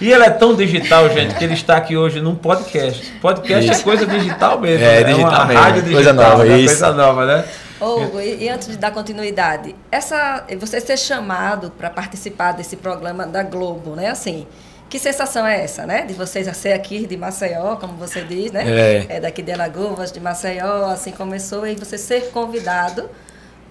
E 0.00 0.12
ele 0.12 0.24
é 0.24 0.30
tão 0.30 0.54
digital, 0.54 1.10
gente, 1.10 1.34
que 1.34 1.44
ele 1.44 1.54
está 1.54 1.76
aqui 1.76 1.96
hoje 1.96 2.20
num 2.20 2.34
podcast. 2.34 3.12
Podcast 3.20 3.70
Isso. 3.70 3.80
é 3.80 3.84
coisa 3.84 4.06
digital 4.06 4.60
mesmo. 4.60 4.84
É, 4.84 5.00
né? 5.00 5.04
digital 5.04 5.30
uma 5.30 5.44
mesmo. 5.46 5.62
rádio 5.62 5.82
Coisa 5.82 6.12
digital, 6.12 6.30
nova, 6.30 6.44
né? 6.44 6.58
isso. 6.58 6.78
Coisa 6.78 6.92
nova, 6.92 7.26
né? 7.26 7.44
Ô, 7.80 8.02
Hugo, 8.02 8.20
e, 8.20 8.44
e 8.44 8.48
antes 8.48 8.68
de 8.68 8.76
dar 8.76 8.92
continuidade, 8.92 9.74
essa, 9.90 10.44
você 10.58 10.80
ser 10.80 10.96
chamado 10.96 11.72
para 11.76 11.90
participar 11.90 12.52
desse 12.52 12.76
programa 12.76 13.26
da 13.26 13.42
Globo, 13.42 13.96
né? 13.96 14.10
Assim, 14.10 14.46
que 14.88 14.98
sensação 14.98 15.46
é 15.46 15.64
essa, 15.64 15.86
né? 15.86 16.02
De 16.02 16.14
vocês 16.14 16.54
ser 16.56 16.72
aqui 16.72 17.06
de 17.06 17.16
Maceió, 17.16 17.76
como 17.76 17.94
você 17.94 18.22
diz, 18.22 18.52
né? 18.52 19.06
É. 19.08 19.20
daqui 19.20 19.42
de 19.42 19.52
Alagoas, 19.52 20.12
de 20.12 20.20
Maceió, 20.20 20.86
assim 20.90 21.10
começou, 21.10 21.66
e 21.66 21.74
você 21.74 21.98
ser 21.98 22.30
convidado 22.30 23.08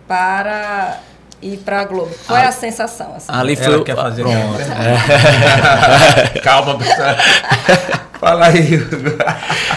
para 0.08 1.00
ir 1.42 1.58
para 1.58 1.82
a 1.82 1.86
Globo. 1.86 2.14
Qual 2.26 2.38
é 2.38 2.48
a 2.48 2.52
sensação? 2.52 3.14
Assim? 3.16 3.28
Ali 3.30 3.56
Ela 3.60 3.76
foi. 3.76 3.84
quer 3.84 3.96
fazer 3.96 4.24
Pronto. 4.24 4.58
mesmo. 4.58 4.74
Calma, 6.44 6.78
pessoal. 6.78 7.16
Fala 8.20 8.48
aí, 8.48 8.76
Hugo. 8.76 9.18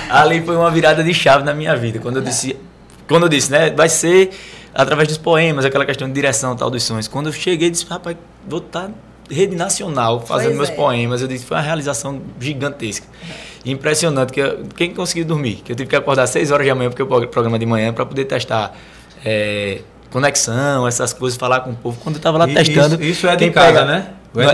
Ali 0.08 0.40
foi 0.40 0.56
uma 0.56 0.70
virada 0.70 1.02
de 1.02 1.12
chave 1.12 1.44
na 1.44 1.52
minha 1.52 1.74
vida. 1.76 1.98
Quando 1.98 2.16
eu 2.16 2.22
disse, 2.22 2.56
quando 3.08 3.24
eu 3.24 3.28
disse, 3.28 3.50
né, 3.50 3.70
vai 3.70 3.88
ser 3.88 4.30
através 4.72 5.08
dos 5.08 5.18
poemas, 5.18 5.64
aquela 5.64 5.84
questão 5.84 6.06
de 6.06 6.14
direção 6.14 6.54
tal 6.54 6.70
dos 6.70 6.82
sonhos. 6.84 7.08
Quando 7.08 7.26
eu 7.26 7.32
cheguei, 7.32 7.70
disse, 7.70 7.86
rapaz, 7.86 8.16
vou 8.46 8.60
estar 8.60 8.90
rede 9.30 9.56
nacional 9.56 10.20
fazendo 10.20 10.56
Pois 10.56 10.56
meus 10.58 10.70
é. 10.70 10.72
poemas. 10.72 11.22
Eu 11.22 11.28
disse, 11.28 11.44
foi 11.44 11.56
uma 11.56 11.62
realização 11.62 12.20
gigantesca. 12.40 13.06
Impressionante 13.64 14.32
que 14.32 14.40
eu- 14.40 14.64
quem 14.76 14.92
conseguiu 14.94 15.24
dormir, 15.24 15.56
que 15.64 15.72
eu 15.72 15.76
tive 15.76 15.88
que 15.90 15.96
acordar 15.96 16.26
6 16.26 16.50
horas 16.50 16.66
da 16.66 16.74
manhã 16.74 16.88
porque 16.90 17.02
o 17.02 17.06
programa 17.28 17.58
de 17.58 17.66
manhã 17.66 17.92
para 17.92 18.06
poder 18.06 18.24
testar 18.26 18.74
é, 19.24 19.80
conexão, 20.10 20.86
essas 20.86 21.12
coisas, 21.12 21.36
falar 21.36 21.60
com 21.60 21.70
o 21.70 21.74
povo. 21.74 21.98
Quando 22.02 22.14
eu 22.14 22.18
estava 22.18 22.38
lá 22.38 22.48
E 22.48 22.54
testando, 22.54 22.94
Isso, 22.96 23.02
isso 23.04 23.26
é 23.26 23.34
de 23.34 23.50
casa, 23.50 23.66
pega- 23.80 23.84
né? 23.84 24.10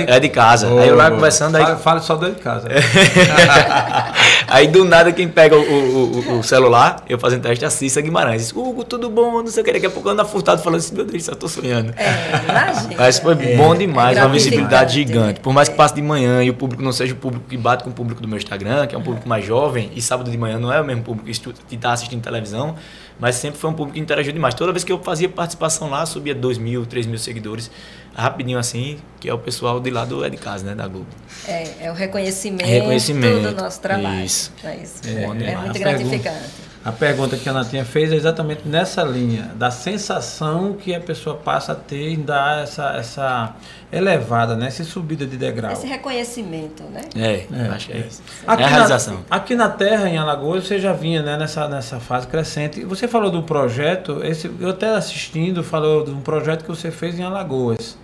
É 0.08 0.20
de 0.20 0.28
casa. 0.28 0.66
aí 0.68 0.88
eu 0.88 0.96
lá 0.96 1.10
conversando, 1.10 1.56
aí 1.56 1.62
Fala, 1.64 1.76
fala 1.76 2.00
só 2.00 2.14
do 2.16 2.30
de 2.30 2.40
casa. 2.40 2.68
Aí 4.48 4.68
do 4.68 4.84
nada 4.84 5.12
quem 5.12 5.28
pega 5.28 5.56
o, 5.56 5.60
o- 5.60 6.18
o- 6.34 6.38
o 6.40 6.42
celular, 6.42 7.02
eu 7.08 7.18
fazendo 7.18 7.42
teste, 7.42 7.64
é 7.64 7.68
a 7.68 7.70
Cissa 7.70 8.00
Guimarães. 8.02 8.42
Diz, 8.42 8.52
Hugo, 8.52 8.84
tudo 8.84 9.08
bom? 9.08 9.38
Não 9.40 9.46
sei 9.46 9.62
o 9.62 9.64
que. 9.64 9.72
Daqui 9.72 9.86
a 9.86 9.90
pouco 9.90 10.08
eu 10.08 10.12
ando 10.12 10.24
furtado 10.26 10.62
falando 10.62 10.80
assim, 10.80 10.94
meu 10.94 11.04
Deus, 11.06 11.26
eu 11.26 11.36
tô 11.36 11.48
sonhando. 11.48 11.94
É, 11.96 12.50
imagina. 12.50 12.94
Mas 12.98 13.18
foi 13.18 13.34
bom 13.56 13.74
demais, 13.74 14.18
É 14.18 14.20
uma 14.20 14.28
visibilidade 14.28 14.94
gigante. 14.94 15.40
Por 15.40 15.52
mais 15.54 15.68
que 15.68 15.74
passe 15.74 15.94
de 15.94 16.02
manhã 16.02 16.42
e 16.42 16.50
o 16.50 16.54
público 16.54 16.82
não 16.82 16.92
seja 16.92 17.14
o 17.14 17.16
público 17.16 17.46
que 17.48 17.56
bate 17.56 17.82
com 17.84 17.90
o 17.90 17.92
público 17.92 18.20
do 18.20 18.28
meu 18.28 18.36
Instagram, 18.36 18.86
que 18.86 18.94
é 18.94 18.98
um 18.98 19.02
público 19.02 19.26
mais 19.28 19.44
jovem, 19.44 19.90
e 19.94 20.02
sábado 20.02 20.30
de 20.30 20.36
manhã 20.36 20.58
não 20.58 20.72
é 20.72 20.80
o 20.80 20.84
mesmo 20.84 21.02
público 21.02 21.30
que 21.68 21.74
está 21.74 21.92
assistindo 21.92 22.20
televisão, 22.22 22.74
mas 23.18 23.36
sempre 23.36 23.58
foi 23.58 23.70
um 23.70 23.74
público 23.74 23.94
que 23.94 24.00
interagiu 24.00 24.32
demais. 24.32 24.54
Toda 24.54 24.72
vez 24.72 24.84
que 24.84 24.92
eu 24.92 25.00
fazia 25.02 25.28
participação 25.28 25.88
lá, 25.88 26.04
subia 26.04 26.34
2 26.34 26.58
mil, 26.58 26.84
3 26.84 27.06
mil 27.06 27.18
seguidores, 27.18 27.70
rapidinho 28.14 28.58
assim, 28.58 28.98
que 29.20 29.28
é 29.28 29.34
o 29.34 29.38
pessoal 29.38 29.80
de 29.80 29.90
lá 29.90 30.04
do 30.04 30.24
É 30.24 30.30
de 30.30 30.36
Casa, 30.36 30.64
né, 30.66 30.74
da 30.74 30.86
Globo. 30.88 31.06
É, 31.48 31.86
é 31.86 31.90
o 31.90 31.94
reconhecimento, 31.94 32.66
Reconhecimento, 32.66 33.50
do 33.54 33.62
nosso 33.62 33.80
trabalho. 33.80 34.24
isso. 34.24 34.52
É, 34.64 34.76
isso. 34.76 35.00
É, 35.06 35.24
é 35.24 35.26
muito 35.56 35.76
A 35.76 35.78
gratificante. 35.78 36.72
A 36.84 36.90
pergunta 36.90 37.36
que 37.36 37.48
a 37.48 37.52
Natinha 37.52 37.84
fez 37.84 38.10
é 38.12 38.16
exatamente 38.16 38.62
nessa 38.66 39.04
linha, 39.04 39.52
da 39.54 39.70
sensação 39.70 40.72
que 40.74 40.92
a 40.92 40.98
pessoa 41.00 41.36
passa 41.36 41.70
a 41.70 41.74
ter 41.76 42.10
em 42.10 42.20
dar 42.20 42.64
essa, 42.64 42.96
essa 42.96 43.54
elevada, 43.92 44.56
né? 44.56 44.66
essa 44.66 44.82
subida 44.82 45.24
de 45.24 45.36
degrau. 45.36 45.70
Esse 45.72 45.86
reconhecimento, 45.86 46.82
né? 46.84 47.02
É, 47.14 47.46
É, 47.52 47.68
acho 47.68 47.86
que 47.86 47.92
é, 47.92 47.96
é. 47.98 48.00
isso. 48.00 48.20
Aqui 48.44 48.62
é 48.62 48.66
a 48.66 48.68
na- 48.68 48.74
realização. 48.76 49.20
aqui 49.30 49.54
na 49.54 49.68
Terra, 49.68 50.08
em 50.08 50.18
Alagoas, 50.18 50.66
você 50.66 50.80
já 50.80 50.92
vinha 50.92 51.22
né, 51.22 51.36
nessa, 51.36 51.68
nessa 51.68 52.00
fase 52.00 52.26
crescente. 52.26 52.84
Você 52.84 53.06
falou 53.06 53.30
do 53.30 53.44
projeto, 53.44 54.20
esse, 54.24 54.50
eu 54.58 54.70
até 54.70 54.88
assistindo, 54.94 55.62
falou 55.62 56.04
de 56.04 56.10
um 56.10 56.20
projeto 56.20 56.62
que 56.64 56.68
você 56.68 56.90
fez 56.90 57.16
em 57.16 57.22
Alagoas. 57.22 57.96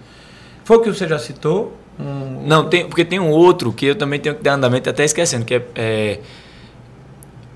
Foi 0.68 0.76
o 0.76 0.80
que 0.82 0.92
você 0.92 1.08
já 1.08 1.18
citou? 1.18 1.72
Um- 1.98 2.42
Não, 2.46 2.68
tem, 2.68 2.86
porque 2.86 3.02
tem 3.02 3.18
um 3.18 3.30
outro 3.30 3.72
que 3.72 3.86
eu 3.86 3.94
também 3.94 4.20
tenho 4.20 4.34
que 4.34 4.42
dar 4.42 4.52
andamento, 4.52 4.90
até 4.90 5.02
esquecendo, 5.02 5.42
que 5.46 5.54
é, 5.54 5.62
é 5.74 6.20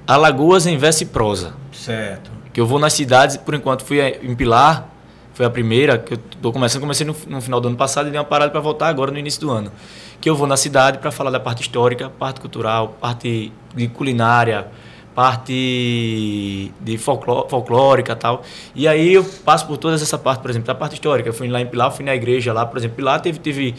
Alagoas 0.06 0.66
em 0.66 0.78
verso 0.78 1.02
e 1.02 1.06
prosa. 1.06 1.52
Certo. 1.72 2.30
Que 2.54 2.58
eu 2.58 2.66
vou 2.66 2.78
nas 2.78 2.94
cidades, 2.94 3.36
por 3.36 3.52
enquanto 3.52 3.84
fui 3.84 4.00
em 4.00 4.34
Pilar, 4.34 4.88
foi 5.34 5.44
a 5.44 5.50
primeira, 5.50 5.98
que 5.98 6.14
eu 6.14 6.18
tô 6.40 6.50
começando, 6.52 6.80
comecei 6.80 7.06
no, 7.06 7.14
no 7.26 7.42
final 7.42 7.60
do 7.60 7.68
ano 7.68 7.76
passado 7.76 8.08
e 8.08 8.10
dei 8.10 8.18
uma 8.18 8.24
parada 8.24 8.50
para 8.50 8.60
voltar 8.60 8.88
agora 8.88 9.10
no 9.10 9.18
início 9.18 9.42
do 9.42 9.50
ano. 9.50 9.70
Que 10.18 10.30
eu 10.30 10.34
vou 10.34 10.46
na 10.46 10.56
cidade 10.56 10.96
para 10.96 11.10
falar 11.10 11.30
da 11.30 11.38
parte 11.38 11.60
histórica, 11.60 12.08
parte 12.08 12.40
cultural, 12.40 12.96
parte 12.98 13.52
de 13.74 13.88
culinária, 13.88 14.68
parte 15.14 16.72
de 16.80 16.98
folcló- 16.98 17.46
folclórica 17.48 18.12
e 18.12 18.16
tal. 18.16 18.42
E 18.74 18.88
aí 18.88 19.14
eu 19.14 19.24
passo 19.44 19.66
por 19.66 19.76
todas 19.76 20.02
essa 20.02 20.18
parte, 20.18 20.40
por 20.40 20.50
exemplo, 20.50 20.66
da 20.66 20.74
parte 20.74 20.94
histórica. 20.94 21.28
Eu 21.28 21.34
fui 21.34 21.48
lá 21.48 21.60
em 21.60 21.66
Pilar, 21.66 21.90
fui 21.90 22.04
na 22.04 22.14
igreja 22.14 22.52
lá, 22.52 22.64
por 22.66 22.78
exemplo, 22.78 22.96
Pilar 22.96 23.20
teve, 23.20 23.38
teve, 23.38 23.74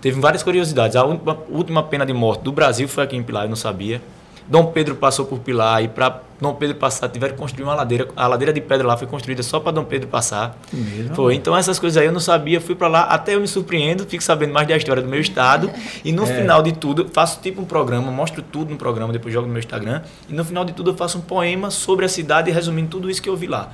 teve 0.00 0.20
várias 0.20 0.42
curiosidades. 0.42 0.96
A 0.96 1.04
última, 1.04 1.38
última 1.50 1.82
pena 1.82 2.04
de 2.06 2.12
morte 2.12 2.42
do 2.42 2.52
Brasil 2.52 2.88
foi 2.88 3.04
aqui 3.04 3.16
em 3.16 3.22
Pilar, 3.22 3.44
eu 3.44 3.48
não 3.48 3.56
sabia. 3.56 4.00
Dom 4.48 4.66
Pedro 4.66 4.94
passou 4.94 5.26
por 5.26 5.40
Pilar 5.40 5.82
e 5.84 5.88
para 5.88 6.22
Dom 6.40 6.54
Pedro 6.54 6.76
passar 6.76 7.08
tiveram 7.08 7.34
que 7.34 7.40
construir 7.40 7.64
uma 7.64 7.74
ladeira. 7.74 8.08
A 8.16 8.26
ladeira 8.26 8.52
de 8.52 8.60
pedra 8.60 8.86
lá 8.86 8.96
foi 8.96 9.06
construída 9.06 9.42
só 9.42 9.60
para 9.60 9.72
Dom 9.72 9.84
Pedro 9.84 10.08
passar. 10.08 10.56
Mesmo? 10.72 11.14
Foi. 11.14 11.34
Então 11.34 11.54
essas 11.54 11.78
coisas 11.78 12.00
aí 12.00 12.06
eu 12.06 12.12
não 12.12 12.20
sabia, 12.20 12.60
fui 12.60 12.74
para 12.74 12.88
lá, 12.88 13.02
até 13.02 13.34
eu 13.34 13.40
me 13.40 13.48
surpreendo, 13.48 14.06
fico 14.06 14.22
sabendo 14.22 14.52
mais 14.54 14.66
da 14.66 14.76
história 14.76 15.02
do 15.02 15.08
meu 15.08 15.20
estado 15.20 15.70
e 16.02 16.12
no 16.12 16.24
final 16.26 16.62
de 16.62 16.72
tudo 16.72 17.08
faço 17.12 17.40
tipo 17.42 17.60
um 17.60 17.64
programa, 17.64 18.10
mostro 18.10 18.40
tudo 18.40 18.70
no 18.70 18.76
programa, 18.76 19.12
depois 19.12 19.34
jogo 19.34 19.46
no 19.46 19.52
meu 19.52 19.60
Instagram 19.60 20.02
e 20.28 20.32
no 20.32 20.44
final 20.44 20.64
de 20.64 20.72
tudo 20.72 20.90
eu 20.90 20.96
faço 20.96 21.18
um 21.18 21.22
poema 21.22 21.70
sobre 21.70 22.06
a 22.06 22.08
cidade 22.08 22.50
resumindo 22.50 22.88
tudo 22.88 23.10
isso 23.10 23.20
que 23.20 23.28
eu 23.28 23.36
vi 23.36 23.46
lá. 23.46 23.70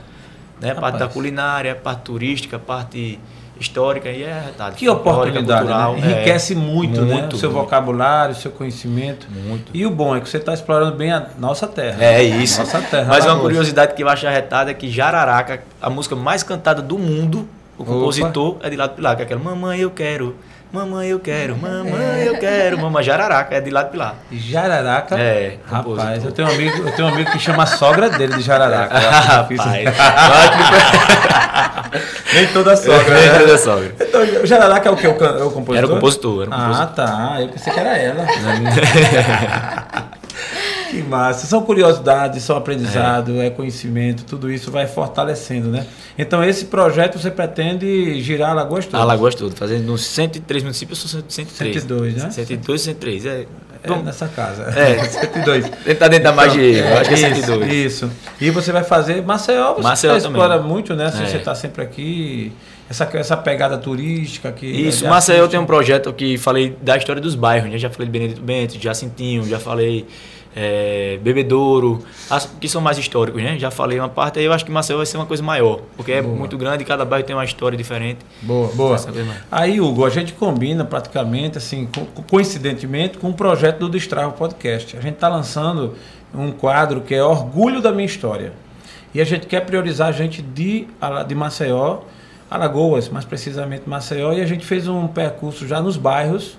Né? 0.61 0.75
Parte 0.75 0.99
da 0.99 1.07
culinária, 1.07 1.75
parte 1.75 2.03
turística, 2.03 2.59
parte 2.59 3.21
histórica 3.59 4.11
e 4.11 4.23
é 4.23 4.33
arretado. 4.33 4.77
Que 4.77 4.89
oportunidade, 4.89 5.63
cultural, 5.63 5.95
né? 5.95 6.01
é. 6.01 6.11
Enriquece 6.13 6.55
muito, 6.55 7.01
né? 7.03 7.15
Muito, 7.15 7.37
O 7.37 7.39
seu 7.39 7.51
muito. 7.51 7.63
vocabulário, 7.63 8.35
o 8.35 8.39
seu 8.39 8.51
conhecimento. 8.51 9.27
Muito. 9.31 9.71
E 9.73 9.87
o 9.87 9.91
bom 9.91 10.17
é 10.17 10.21
que 10.21 10.29
você 10.29 10.39
está 10.39 10.53
explorando 10.53 10.97
bem 10.97 11.13
a 11.13 11.29
nossa 11.39 11.67
terra. 11.67 12.05
É 12.05 12.23
isso. 12.23 12.61
Nossa 12.61 12.81
terra. 12.81 13.07
Mas 13.09 13.25
uma 13.25 13.39
curiosidade 13.39 13.95
que 13.95 14.03
eu 14.03 14.09
acho 14.09 14.27
arretada 14.27 14.71
é 14.71 14.75
que 14.75 14.91
Jararaca, 14.91 15.63
a 15.81 15.89
música 15.89 16.17
mais 16.17 16.43
cantada 16.43 16.83
do 16.83 16.99
mundo, 16.99 17.49
o 17.79 17.83
Opa. 17.83 17.93
compositor 17.93 18.57
é 18.63 18.71
de 18.71 18.77
lá 18.77 18.87
do 18.87 18.95
Pilar, 18.95 19.17
que 19.17 19.23
é 19.23 19.25
aquela 19.25 19.41
Mamãe 19.41 19.81
eu 19.81 19.91
quero, 19.91 20.37
Mamãe 20.75 21.09
eu 21.11 21.21
quero, 21.21 21.57
Mamãe 21.57 22.25
eu 22.27 22.37
quero, 22.37 22.77
Mamãe 22.77 23.05
Jararaca, 23.05 23.55
é 23.55 23.61
de 23.61 23.71
lá 23.71 23.85
do 23.85 23.91
Pilar. 23.93 24.17
Jararaca. 24.33 25.17
É, 25.17 25.59
Rapaz, 25.71 25.85
compositor. 25.85 26.25
eu 26.27 26.33
tenho 26.33 26.49
um 26.49 26.51
amigo, 26.51 26.89
eu 26.89 26.93
tenho 26.97 27.07
um 27.09 27.13
amigo 27.13 27.31
que 27.31 27.39
chama 27.39 27.63
a 27.63 27.67
sogra 27.67 28.11
dele 28.11 28.35
de 28.35 28.43
Jararaca. 28.43 29.47
Difícil. 29.49 29.71
Nem 32.35 32.47
toda 32.49 32.75
sogra. 32.77 33.15
né? 33.15 33.25
Era 33.27 33.47
da 33.47 33.57
sogra. 33.57 33.95
Então, 34.01 34.21
o 34.43 34.47
Jararaca 34.47 34.89
é 34.89 34.93
o 34.93 34.97
que? 34.97 35.07
O, 35.07 35.11
é 35.11 35.45
o 35.45 35.51
compositor? 35.53 35.77
Era 35.77 35.87
o 35.87 35.91
compositor, 35.91 36.43
era 36.43 36.51
o 36.51 36.55
Ah, 36.55 36.67
compositor. 36.67 36.95
tá. 36.97 37.37
Eu 37.41 37.49
pensei 37.51 37.73
que 37.73 37.79
era 37.81 37.97
ela. 37.97 38.27
que 40.95 41.03
massa. 41.03 41.47
São 41.47 41.63
curiosidades, 41.63 42.43
são 42.43 42.57
aprendizado, 42.57 43.41
é. 43.41 43.51
conhecimento, 43.51 44.25
tudo 44.25 44.51
isso 44.51 44.71
vai 44.71 44.87
fortalecendo, 44.87 45.69
né? 45.69 45.87
Então, 46.17 46.43
esse 46.45 46.67
projeto 46.67 47.19
você 47.19 47.31
pretende 47.31 48.21
girar 48.21 48.51
a 48.51 48.55
Lagoas 48.55 48.87
toda? 48.87 49.03
Alagoas 49.03 49.35
todo, 49.35 49.55
fazendo 49.55 49.85
nos 49.85 50.05
103 50.05 50.63
municípios, 50.63 50.99
sou 50.99 51.23
103. 51.27 51.83
102, 51.83 52.15
né? 52.15 52.31
102, 52.31 52.81
103, 52.81 53.27
é. 53.27 53.47
É, 53.83 53.89
Vamos 53.89 54.05
nessa 54.05 54.27
casa. 54.29 54.63
É. 54.75 55.05
102. 55.05 55.69
tentar 55.85 56.09
dentro 56.09 56.25
da 56.25 56.33
magia, 56.33 56.87
eu 56.89 56.99
acho 56.99 57.11
que 57.11 57.17
é 57.17 57.31
isso, 57.31 57.41
102. 57.43 57.73
Isso. 57.73 58.11
E 58.41 58.51
você 58.51 58.73
vai 58.73 58.83
fazer 58.83 59.23
Maceió, 59.23 59.75
você 59.75 59.83
Maceió 59.83 60.17
explora 60.17 60.57
também. 60.57 60.73
muito, 60.73 60.95
né? 60.95 61.11
Se 61.11 61.23
É. 61.23 61.27
Você 61.27 61.37
está 61.37 61.55
sempre 61.55 61.83
aqui. 61.83 62.53
Essa, 62.89 63.09
essa 63.15 63.37
pegada 63.37 63.79
turística 63.79 64.51
aqui. 64.51 64.67
Isso, 64.67 65.05
de 65.05 65.09
Maceió 65.09 65.47
tem 65.49 65.59
um 65.59 65.65
projeto 65.65 66.13
que 66.13 66.37
falei 66.37 66.77
da 66.83 66.97
história 66.97 67.21
dos 67.21 67.35
bairros, 67.35 67.71
né? 67.71 67.79
Já 67.79 67.89
falei 67.89 68.07
de 68.07 68.13
Benedito 68.13 68.43
Bento, 68.43 68.77
de 68.77 68.85
Jacintinho, 68.85 69.45
já 69.47 69.59
falei 69.59 70.07
é, 70.57 71.19
Bebedouro, 71.23 72.05
as 72.31 72.47
que 72.47 72.69
são 72.69 72.81
mais 72.81 72.97
históricos, 72.97 73.43
né? 73.43 73.59
Já 73.59 73.71
falei 73.71 73.99
uma 73.99 74.09
parte, 74.09 74.39
aí 74.39 74.45
eu 74.45 74.53
acho 74.53 74.65
que 74.65 74.71
Maceió 74.71 74.97
vai 74.99 75.07
ser 75.07 75.17
uma 75.17 75.27
coisa 75.27 75.43
maior, 75.43 75.81
porque 75.97 76.13
é 76.13 76.23
Boa. 76.23 76.37
muito 76.37 76.57
grande 76.57 76.83
e 76.83 76.87
cada 76.87 77.05
bairro 77.05 77.27
tem 77.27 77.35
uma 77.35 77.45
história 77.45 77.77
diferente. 77.77 78.21
Boa, 78.43 78.69
boa. 78.75 78.97
Aí, 79.51 79.81
Hugo, 79.81 80.05
a 80.05 80.11
gente 80.11 80.33
combina 80.33 80.85
praticamente, 80.85 81.59
assim, 81.59 81.87
co- 81.87 82.23
coincidentemente, 82.31 83.19
com 83.19 83.31
o 83.31 83.35
projeto 83.35 83.79
do 83.81 83.89
Destrava 83.89 84.31
Podcast. 84.33 84.97
A 84.97 85.01
gente 85.01 85.15
está 85.15 85.29
lançando 85.29 85.95
um 86.35 86.51
quadro 86.53 87.01
que 87.01 87.15
é 87.15 87.23
Orgulho 87.25 87.81
da 87.81 87.91
Minha 87.93 88.07
História. 88.07 88.53
E 89.15 89.21
a 89.21 89.25
gente 89.25 89.47
quer 89.47 89.61
priorizar 89.61 90.09
a 90.09 90.13
gente 90.13 90.43
de, 90.43 90.87
de 91.29 91.35
Maceió, 91.35 91.99
Alagoas, 92.51 93.09
mais 93.09 93.25
precisamente 93.25 93.89
Maceió, 93.89 94.33
e 94.33 94.41
a 94.41 94.47
gente 94.47 94.65
fez 94.65 94.87
um 94.89 95.07
percurso 95.07 95.67
já 95.67 95.81
nos 95.81 95.97
bairros. 95.97 96.57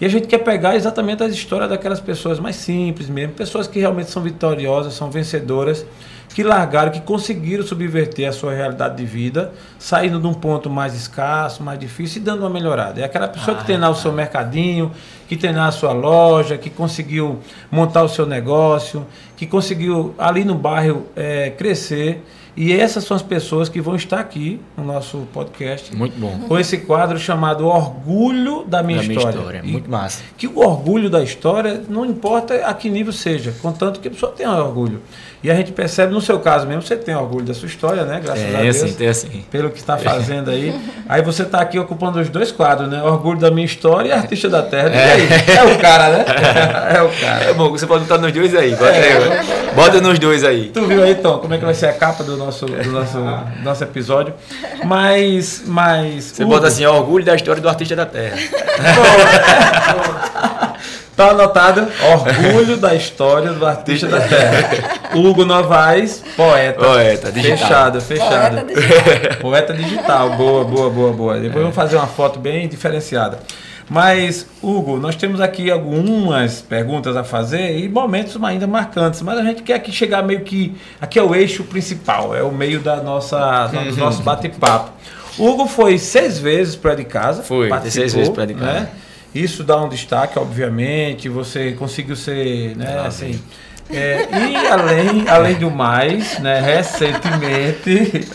E 0.00 0.04
a 0.04 0.08
gente 0.08 0.26
quer 0.26 0.38
pegar 0.38 0.76
exatamente 0.76 1.22
as 1.22 1.32
histórias 1.32 1.70
daquelas 1.70 2.00
pessoas 2.00 2.38
mais 2.38 2.56
simples 2.56 3.08
mesmo, 3.08 3.32
pessoas 3.32 3.66
que 3.66 3.78
realmente 3.78 4.10
são 4.10 4.22
vitoriosas, 4.22 4.92
são 4.92 5.10
vencedoras, 5.10 5.86
que 6.34 6.42
largaram, 6.42 6.92
que 6.92 7.00
conseguiram 7.00 7.64
subverter 7.64 8.28
a 8.28 8.32
sua 8.32 8.52
realidade 8.52 8.96
de 8.96 9.06
vida, 9.06 9.52
saindo 9.78 10.20
de 10.20 10.26
um 10.26 10.34
ponto 10.34 10.68
mais 10.68 10.94
escasso, 10.94 11.62
mais 11.62 11.78
difícil 11.78 12.20
e 12.20 12.24
dando 12.26 12.40
uma 12.40 12.50
melhorada. 12.50 13.00
É 13.00 13.04
aquela 13.04 13.26
pessoa 13.26 13.56
que 13.56 13.64
tem 13.64 13.78
lá 13.78 13.88
o 13.88 13.94
seu 13.94 14.12
mercadinho, 14.12 14.92
que 15.26 15.34
tem 15.34 15.54
lá 15.54 15.68
a 15.68 15.72
sua 15.72 15.92
loja, 15.92 16.58
que 16.58 16.68
conseguiu 16.68 17.40
montar 17.70 18.02
o 18.02 18.08
seu 18.08 18.26
negócio, 18.26 19.06
que 19.34 19.46
conseguiu 19.46 20.14
ali 20.18 20.44
no 20.44 20.54
bairro 20.54 21.06
eh, 21.16 21.54
crescer. 21.56 22.22
E 22.56 22.72
essas 22.72 23.04
são 23.04 23.14
as 23.14 23.22
pessoas 23.22 23.68
que 23.68 23.82
vão 23.82 23.94
estar 23.96 24.18
aqui 24.18 24.58
no 24.78 24.82
nosso 24.84 25.26
podcast 25.32 25.94
Muito 25.94 26.18
bom. 26.18 26.40
com 26.48 26.58
esse 26.58 26.78
quadro 26.78 27.18
chamado 27.18 27.66
Orgulho 27.66 28.64
da 28.66 28.82
Minha 28.82 29.00
da 29.00 29.04
minha 29.06 29.18
História. 29.18 29.36
história, 29.38 29.60
E 29.62 29.70
muito 29.72 29.90
massa. 29.90 30.22
que 30.38 30.46
o 30.46 30.58
orgulho 30.60 31.10
da 31.10 31.22
história 31.22 31.82
não 31.88 32.06
importa 32.06 32.54
a 32.66 32.72
que 32.72 32.88
nível 32.88 33.12
seja, 33.12 33.54
contanto 33.60 34.00
que 34.00 34.08
a 34.08 34.10
pessoa 34.10 34.32
tenha 34.32 34.50
orgulho. 34.52 35.02
E 35.46 35.50
a 35.50 35.54
gente 35.54 35.70
percebe, 35.70 36.12
no 36.12 36.20
seu 36.20 36.40
caso 36.40 36.66
mesmo, 36.66 36.82
você 36.82 36.96
tem 36.96 37.14
orgulho 37.14 37.44
da 37.44 37.54
sua 37.54 37.68
história, 37.68 38.02
né? 38.04 38.20
Graças 38.20 38.42
a 38.42 38.48
É 38.58 38.62
Deus. 38.62 38.82
assim, 38.82 38.92
tem 38.94 39.06
assim. 39.06 39.44
Pelo 39.48 39.70
que 39.70 39.78
está 39.78 39.96
fazendo 39.96 40.50
aí. 40.50 40.74
Aí 41.08 41.22
você 41.22 41.44
está 41.44 41.60
aqui 41.60 41.78
ocupando 41.78 42.18
os 42.18 42.28
dois 42.28 42.50
quadros, 42.50 42.90
né? 42.90 43.00
Orgulho 43.00 43.38
da 43.38 43.48
minha 43.48 43.64
história 43.64 44.08
e 44.08 44.12
Artista 44.12 44.48
da 44.48 44.64
Terra. 44.64 44.88
E 44.90 44.98
aí? 44.98 45.28
É 45.56 45.62
o 45.72 45.78
cara, 45.78 46.08
né? 46.08 46.24
É 46.96 47.00
o 47.00 47.08
cara. 47.20 47.44
É 47.44 47.54
bom, 47.54 47.70
você 47.70 47.86
pode 47.86 48.02
botar 48.06 48.18
nos 48.20 48.32
dois 48.32 48.56
aí, 48.56 48.72
bota, 48.74 48.90
É. 48.90 49.44
bota 49.72 50.00
nos 50.00 50.18
dois 50.18 50.42
aí. 50.42 50.70
Tu 50.74 50.84
viu 50.84 51.00
aí, 51.04 51.14
Tom, 51.14 51.38
como 51.38 51.54
é 51.54 51.58
que 51.58 51.64
vai 51.64 51.74
ser 51.74 51.86
a 51.86 51.92
capa 51.92 52.24
do 52.24 52.36
nosso, 52.36 52.66
do 52.66 52.90
nosso, 52.90 53.16
do 53.16 53.62
nosso 53.62 53.84
episódio? 53.84 54.34
Mas, 54.84 55.62
mas... 55.64 56.24
Você 56.24 56.42
Hugo, 56.42 56.54
bota 56.54 56.66
assim, 56.66 56.84
orgulho 56.86 57.24
da 57.24 57.36
história 57.36 57.62
do 57.62 57.68
artista 57.68 57.94
da 57.94 58.04
terra. 58.06 58.36
Tá 61.16 61.30
anotado, 61.30 61.88
orgulho 62.12 62.76
da 62.76 62.94
história 62.94 63.50
do 63.52 63.64
artista 63.64 64.06
da 64.06 64.20
terra. 64.20 65.00
Hugo 65.14 65.46
Novaes, 65.46 66.22
poeta. 66.36 66.78
Poeta, 66.84 67.32
digital. 67.32 67.58
Fechado, 67.58 68.00
fechado. 68.02 68.56
Poeta 68.66 68.74
digital. 68.74 69.36
Poeta 69.40 69.72
digital, 69.74 70.30
boa, 70.36 70.64
boa, 70.64 70.90
boa, 70.90 71.12
boa. 71.14 71.34
Depois 71.38 71.62
vamos 71.62 71.74
fazer 71.74 71.96
uma 71.96 72.06
foto 72.06 72.38
bem 72.38 72.68
diferenciada. 72.68 73.38
Mas, 73.88 74.46
Hugo, 74.62 74.98
nós 74.98 75.16
temos 75.16 75.40
aqui 75.40 75.70
algumas 75.70 76.60
perguntas 76.60 77.16
a 77.16 77.24
fazer 77.24 77.78
e 77.78 77.88
momentos 77.88 78.36
ainda 78.42 78.66
marcantes, 78.66 79.22
mas 79.22 79.38
a 79.38 79.42
gente 79.42 79.62
quer 79.62 79.74
aqui 79.74 79.92
chegar 79.92 80.22
meio 80.22 80.40
que. 80.40 80.76
Aqui 81.00 81.18
é 81.18 81.22
o 81.22 81.34
eixo 81.34 81.64
principal, 81.64 82.34
é 82.36 82.42
o 82.42 82.50
meio 82.52 82.80
da 82.80 82.96
nossa, 82.96 83.70
Uhum. 83.72 83.90
do 83.90 83.96
nosso 83.96 84.20
bate-papo. 84.24 84.90
Hugo 85.38 85.66
foi 85.66 85.96
seis 85.98 86.38
vezes 86.38 86.76
para 86.76 86.94
de 86.94 87.04
casa. 87.04 87.42
Foi, 87.42 87.70
seis 87.88 88.12
vezes 88.12 88.36
É 88.36 88.46
de 88.46 88.54
casa. 88.54 88.72
Né? 88.72 88.88
Isso 89.42 89.62
dá 89.62 89.82
um 89.82 89.88
destaque, 89.88 90.38
obviamente. 90.38 91.28
Você 91.28 91.72
conseguiu 91.72 92.16
ser, 92.16 92.76
né, 92.76 92.98
assim. 93.00 93.40
É, 93.90 94.26
e 94.50 94.56
além, 94.66 95.28
além 95.28 95.54
do 95.54 95.70
mais, 95.70 96.38
né, 96.40 96.60
recentemente, 96.60 98.28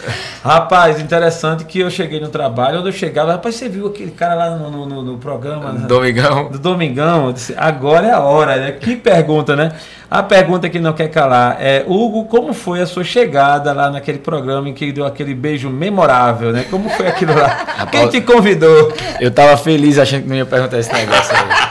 rapaz, 0.44 1.00
interessante 1.00 1.66
que 1.66 1.80
eu 1.80 1.90
cheguei 1.90 2.20
no 2.20 2.30
trabalho, 2.30 2.80
onde 2.80 2.90
eu 2.90 2.94
chegava, 2.94 3.34
rapaz, 3.34 3.56
você 3.56 3.68
viu 3.70 3.88
aquele 3.88 4.12
cara 4.12 4.34
lá 4.36 4.50
no, 4.52 4.86
no- 4.86 5.02
no- 5.04 5.18
programa 5.18 5.72
né, 5.72 5.86
Domingão. 5.88 6.50
do 6.50 6.58
Domingão? 6.58 7.32
Disse, 7.32 7.54
agora 7.58 8.08
é 8.08 8.12
a 8.12 8.20
hora, 8.22 8.56
né? 8.58 8.72
Que 8.72 8.96
pergunta, 8.96 9.56
né? 9.56 9.74
A 10.10 10.22
pergunta 10.24 10.68
que 10.70 10.80
não 10.80 10.92
quer 10.94 11.08
calar 11.10 11.58
é, 11.60 11.84
Hugo, 11.88 12.26
como 12.26 12.54
foi 12.54 12.82
a 12.82 12.86
sua 12.86 13.04
chegada 13.04 13.72
lá 13.72 13.90
naquele 13.90 14.18
programa 14.18 14.68
em 14.68 14.74
que 14.74 14.92
deu 14.92 15.06
aquele 15.06 15.34
beijo 15.34 15.70
memorável, 15.70 16.52
né? 16.52 16.66
Como 16.70 16.90
foi 16.90 17.08
aquilo 17.08 17.34
lá? 17.34 17.66
Quem 17.92 18.08
te 18.10 18.20
convidou? 18.22 18.92
Eu 19.20 19.32
tava 19.32 19.56
feliz 19.58 19.98
achando 19.98 20.24
que 20.24 20.30
não 20.30 20.36
ia 20.36 20.46
perguntar 20.46 20.80
esse 20.80 20.92
negócio 20.92 21.34
aí. 21.36 21.71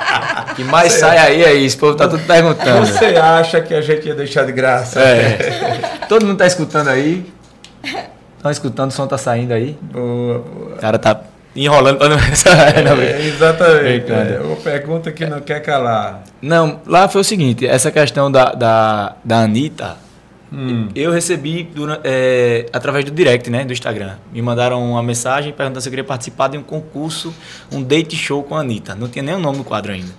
Que 0.64 0.70
mais 0.70 0.92
sai 0.92 1.18
aí 1.18 1.42
é 1.44 1.54
isso, 1.54 1.76
o 1.76 1.80
povo 1.80 1.94
tá 1.96 2.08
tudo 2.08 2.22
perguntando. 2.26 2.86
Você 2.86 3.04
acha 3.16 3.60
que 3.60 3.74
a 3.74 3.80
gente 3.80 4.06
ia 4.08 4.14
deixar 4.14 4.44
de 4.44 4.52
graça? 4.52 5.00
É. 5.00 5.78
Todo 6.08 6.26
mundo 6.26 6.38
tá 6.38 6.46
escutando 6.46 6.88
aí? 6.88 7.24
Estão 8.36 8.50
escutando, 8.50 8.90
o 8.90 8.92
som 8.92 9.06
tá 9.06 9.18
saindo 9.18 9.52
aí? 9.52 9.76
Boa, 9.80 10.38
boa. 10.38 10.74
O 10.76 10.78
cara 10.78 10.98
tá 10.98 11.20
enrolando 11.54 11.98
pra 11.98 12.08
não... 12.08 12.16
É, 13.02 13.26
exatamente. 13.26 14.10
É 14.12 14.40
uma 14.42 14.56
pergunta 14.56 15.10
que 15.12 15.26
não 15.26 15.40
quer 15.40 15.60
calar. 15.60 16.22
Não, 16.40 16.80
lá 16.86 17.08
foi 17.08 17.20
o 17.20 17.24
seguinte, 17.24 17.66
essa 17.66 17.90
questão 17.90 18.30
da, 18.30 18.52
da, 18.52 19.16
da 19.24 19.38
Anitta, 19.40 19.96
Hum. 20.52 20.88
eu 20.96 21.12
recebi 21.12 21.62
dura- 21.62 22.00
é, 22.02 22.66
através 22.72 23.04
do 23.04 23.12
direct, 23.12 23.48
né, 23.48 23.64
do 23.64 23.72
Instagram. 23.72 24.14
Me 24.32 24.42
mandaram 24.42 24.82
uma 24.90 25.00
mensagem 25.00 25.52
perguntando 25.52 25.80
se 25.80 25.86
eu 25.88 25.92
queria 25.92 26.02
participar 26.02 26.48
de 26.48 26.58
um 26.58 26.62
concurso, 26.64 27.32
um 27.70 27.80
date 27.80 28.16
show 28.16 28.42
com 28.42 28.56
a 28.56 28.60
Anitta. 28.60 28.96
Não 28.96 29.06
tinha 29.06 29.22
nem 29.22 29.32
o 29.36 29.38
nome 29.38 29.58
no 29.58 29.62
quadro 29.64 29.92
ainda. 29.92 30.10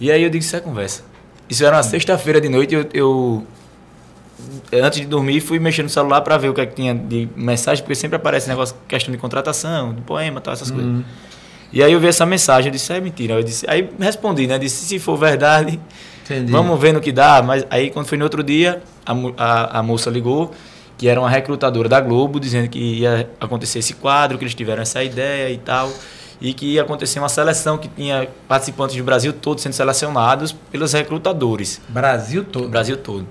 E 0.00 0.10
aí 0.10 0.22
eu 0.22 0.30
disse, 0.30 0.48
isso 0.48 0.56
é 0.56 0.60
conversa. 0.60 1.02
Isso 1.48 1.64
era 1.64 1.76
uma 1.76 1.82
sexta-feira 1.82 2.40
de 2.40 2.48
noite, 2.48 2.74
eu, 2.74 2.86
eu 2.94 3.46
antes 4.72 5.00
de 5.00 5.06
dormir 5.06 5.40
fui 5.40 5.58
mexer 5.58 5.82
no 5.82 5.88
celular 5.88 6.20
para 6.22 6.38
ver 6.38 6.48
o 6.48 6.54
que, 6.54 6.60
é 6.60 6.66
que 6.66 6.74
tinha 6.74 6.94
de 6.94 7.28
mensagem, 7.36 7.82
porque 7.82 7.94
sempre 7.94 8.16
aparece 8.16 8.48
negócio, 8.48 8.74
questão 8.88 9.12
de 9.12 9.18
contratação, 9.18 9.92
de 9.92 10.00
poema, 10.02 10.40
tal, 10.40 10.54
essas 10.54 10.70
coisas. 10.70 11.04
E 11.72 11.82
aí 11.82 11.92
eu 11.92 12.00
vi 12.00 12.08
essa 12.08 12.26
mensagem, 12.26 12.68
eu 12.68 12.72
disse, 12.72 12.92
é 12.92 13.00
mentira. 13.00 13.34
Eu 13.34 13.42
disse, 13.42 13.64
aí 13.68 13.88
respondi, 13.98 14.46
né? 14.46 14.58
Disse, 14.58 14.84
se 14.84 14.98
for 14.98 15.16
verdade, 15.16 15.78
Entendi. 16.24 16.50
vamos 16.50 16.80
ver 16.80 16.92
no 16.92 17.00
que 17.00 17.12
dá. 17.12 17.42
Mas 17.42 17.64
aí 17.70 17.90
quando 17.90 18.06
foi 18.06 18.18
no 18.18 18.24
outro 18.24 18.42
dia, 18.42 18.82
a, 19.06 19.12
a, 19.36 19.78
a 19.78 19.82
moça 19.82 20.10
ligou, 20.10 20.52
que 20.98 21.08
era 21.08 21.20
uma 21.20 21.30
recrutadora 21.30 21.88
da 21.88 22.00
Globo, 22.00 22.40
dizendo 22.40 22.68
que 22.68 22.78
ia 22.78 23.30
acontecer 23.40 23.78
esse 23.78 23.94
quadro, 23.94 24.36
que 24.36 24.44
eles 24.44 24.54
tiveram 24.54 24.82
essa 24.82 25.02
ideia 25.02 25.52
e 25.52 25.58
tal. 25.58 25.92
E 26.40 26.54
que 26.54 26.74
ia 26.74 26.82
acontecer 26.82 27.18
uma 27.18 27.28
seleção 27.28 27.76
que 27.76 27.88
tinha 27.88 28.28
participantes 28.48 28.96
do 28.96 29.04
Brasil 29.04 29.32
todo 29.32 29.60
sendo 29.60 29.74
selecionados 29.74 30.52
pelos 30.52 30.92
recrutadores. 30.92 31.80
Brasil 31.88 32.44
todo. 32.44 32.68
Brasil 32.68 32.96
todo. 32.96 33.26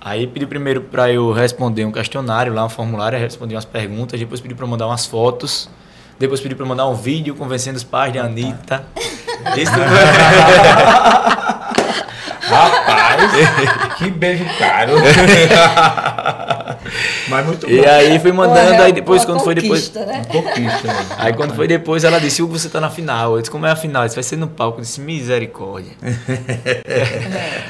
Aí 0.00 0.26
pedi 0.26 0.46
primeiro 0.46 0.80
para 0.80 1.12
eu 1.12 1.30
responder 1.32 1.84
um 1.84 1.92
questionário 1.92 2.54
lá, 2.54 2.64
um 2.64 2.70
formulário, 2.70 3.18
aí 3.18 3.22
respondi 3.22 3.54
umas 3.54 3.66
perguntas, 3.66 4.18
depois 4.18 4.40
pedi 4.40 4.54
para 4.54 4.66
mandar 4.66 4.86
umas 4.86 5.04
fotos, 5.04 5.68
depois 6.18 6.40
pedi 6.40 6.54
para 6.54 6.64
mandar 6.64 6.88
um 6.88 6.94
vídeo 6.94 7.34
convencendo 7.34 7.76
os 7.76 7.84
pais 7.84 8.12
de 8.12 8.18
Anitta. 8.18 8.84
Isso 9.56 9.72
Rapaz, 12.50 13.30
que 13.98 14.10
beijo 14.10 14.44
caro. 14.58 14.92
Mas 17.28 17.46
muito 17.46 17.66
bom. 17.66 17.72
E 17.72 17.86
aí 17.86 18.18
fui 18.18 18.32
mandando, 18.32 18.82
aí 18.82 18.92
depois 18.92 19.24
quando 19.24 19.40
foi 19.44 19.54
depois. 19.54 19.88
conquista, 19.88 20.06
Né? 20.06 20.22
Conquista. 20.30 20.86
né? 20.88 21.06
Aí 21.18 21.32
quando 21.34 21.54
foi 21.54 21.68
depois, 21.68 22.02
ela 22.04 22.18
disse, 22.18 22.42
Hugo, 22.42 22.58
você 22.58 22.68
tá 22.68 22.80
na 22.80 22.90
final. 22.90 23.34
Eu 23.36 23.40
disse, 23.40 23.50
como 23.50 23.66
é 23.66 23.70
a 23.70 23.76
final? 23.76 24.04
Disse, 24.04 24.16
vai 24.16 24.22
ser 24.24 24.36
no 24.36 24.48
palco. 24.48 24.78
Eu 24.78 24.82
disse, 24.82 25.00
misericórdia. 25.00 25.92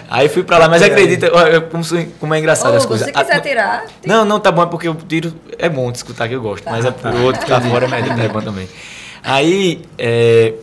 aí 0.08 0.28
fui 0.28 0.42
pra 0.42 0.58
lá, 0.58 0.68
mas 0.68 0.82
acredita, 0.82 1.28
como, 1.70 1.84
como 2.18 2.34
é 2.34 2.38
engraçado 2.38 2.74
Ô, 2.74 2.76
as 2.76 2.86
coisas. 2.86 3.06
se 3.06 3.12
quiser 3.12 3.40
tirar, 3.40 3.84
tem- 4.00 4.10
Não, 4.12 4.24
não, 4.24 4.40
tá 4.40 4.50
bom, 4.50 4.62
é 4.62 4.66
porque 4.66 4.88
o 4.88 4.94
tiro 4.94 5.34
é 5.58 5.68
bom 5.68 5.90
de 5.90 5.98
escutar 5.98 6.28
que 6.28 6.34
eu 6.34 6.40
gosto, 6.40 6.64
mas 6.70 6.84
é 6.84 6.90
pro 6.90 7.22
outro 7.24 7.40
ficar 7.42 7.60
fora 7.60 7.84
é 7.86 7.88
melhor, 7.88 8.18
é 8.20 8.28
bom 8.28 8.40
também. 8.40 8.68
Aí, 9.22 9.82
é, 9.98 10.54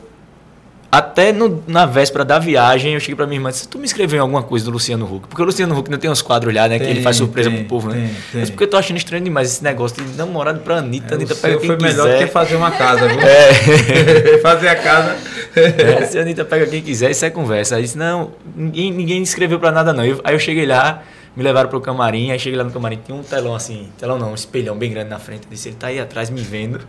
até 0.91 1.31
no- 1.33 1.61
na 1.67 1.85
véspera 1.85 2.23
da 2.23 2.39
viagem, 2.39 2.93
eu 2.93 2.99
cheguei 2.99 3.15
pra 3.15 3.27
minha 3.27 3.37
irmã 3.37 3.49
e 3.49 3.51
disse, 3.51 3.67
tu 3.67 3.77
me 3.77 3.85
escreveu 3.85 4.17
em 4.17 4.21
alguma 4.21 4.41
coisa 4.41 4.63
do 4.65 4.71
Luciano 4.71 5.05
Huck? 5.05 5.27
Porque 5.27 5.41
o 5.41 5.45
Luciano 5.45 5.77
Huck 5.77 5.91
não 5.91 5.97
tem 5.97 6.09
uns 6.09 6.21
quadros 6.21 6.53
lá, 6.53 6.67
né, 6.67 6.77
que 6.79 6.85
ele 6.85 6.93
Tem, 6.95 7.03
faz 7.03 7.17
surpresa 7.17 7.49
tem, 7.49 7.59
pro 7.59 7.67
povo, 7.67 7.89
né? 7.89 7.95
tem, 7.95 8.07
tem. 8.31 8.39
disse, 8.41 8.51
porque 8.53 8.63
eu 8.63 8.69
tô 8.69 8.77
achando 8.77 8.97
estranho 8.97 9.23
demais 9.23 9.49
esse 9.51 9.63
negócio 9.63 10.01
de 10.03 10.17
namorado 10.17 10.59
pra 10.61 10.77
Anitta, 10.77 11.13
É, 11.13 11.15
Anitta 11.15 11.35
pega 11.35 11.57
quem 11.57 11.67
foi 11.67 11.77
melhor 11.77 12.05
quiser. 12.05 12.19
do 12.19 12.25
que 12.25 12.31
fazer 12.31 12.55
uma 12.55 12.71
casa, 12.71 13.07
viu? 13.07 13.17
É. 13.21 14.37
fazer 14.41 14.67
a 14.69 14.75
casa. 14.75 15.15
É, 15.55 16.05
se 16.05 16.17
a 16.17 16.21
Anitta 16.21 16.45
pega 16.45 16.65
quem 16.67 16.81
quiser, 16.81 17.11
isso 17.11 17.25
é 17.25 17.29
conversa. 17.29 17.75
Aí 17.75 17.81
disse, 17.83 17.97
não, 17.97 18.31
ninguém, 18.55 18.91
ninguém 18.91 19.21
escreveu 19.23 19.59
pra 19.59 19.71
nada 19.71 19.91
não. 19.91 20.05
Eu- 20.05 20.21
aí 20.23 20.33
eu 20.35 20.39
cheguei 20.39 20.65
lá, 20.65 21.03
me 21.37 21.43
levaram 21.43 21.69
pro 21.69 21.79
camarim, 21.79 22.31
aí 22.31 22.39
cheguei 22.39 22.57
lá 22.57 22.63
no 22.63 22.71
camarim, 22.71 22.99
tinha 23.05 23.15
um 23.15 23.21
telão 23.21 23.53
assim, 23.53 23.89
telão 23.97 24.17
não, 24.17 24.31
um 24.31 24.33
espelhão 24.33 24.75
bem 24.75 24.89
grande 24.91 25.09
na 25.11 25.19
frente. 25.19 25.43
Eu 25.43 25.51
disse, 25.51 25.69
ele 25.69 25.75
tá 25.75 25.87
aí 25.87 25.99
atrás 25.99 26.31
me 26.31 26.41
vendo. 26.41 26.79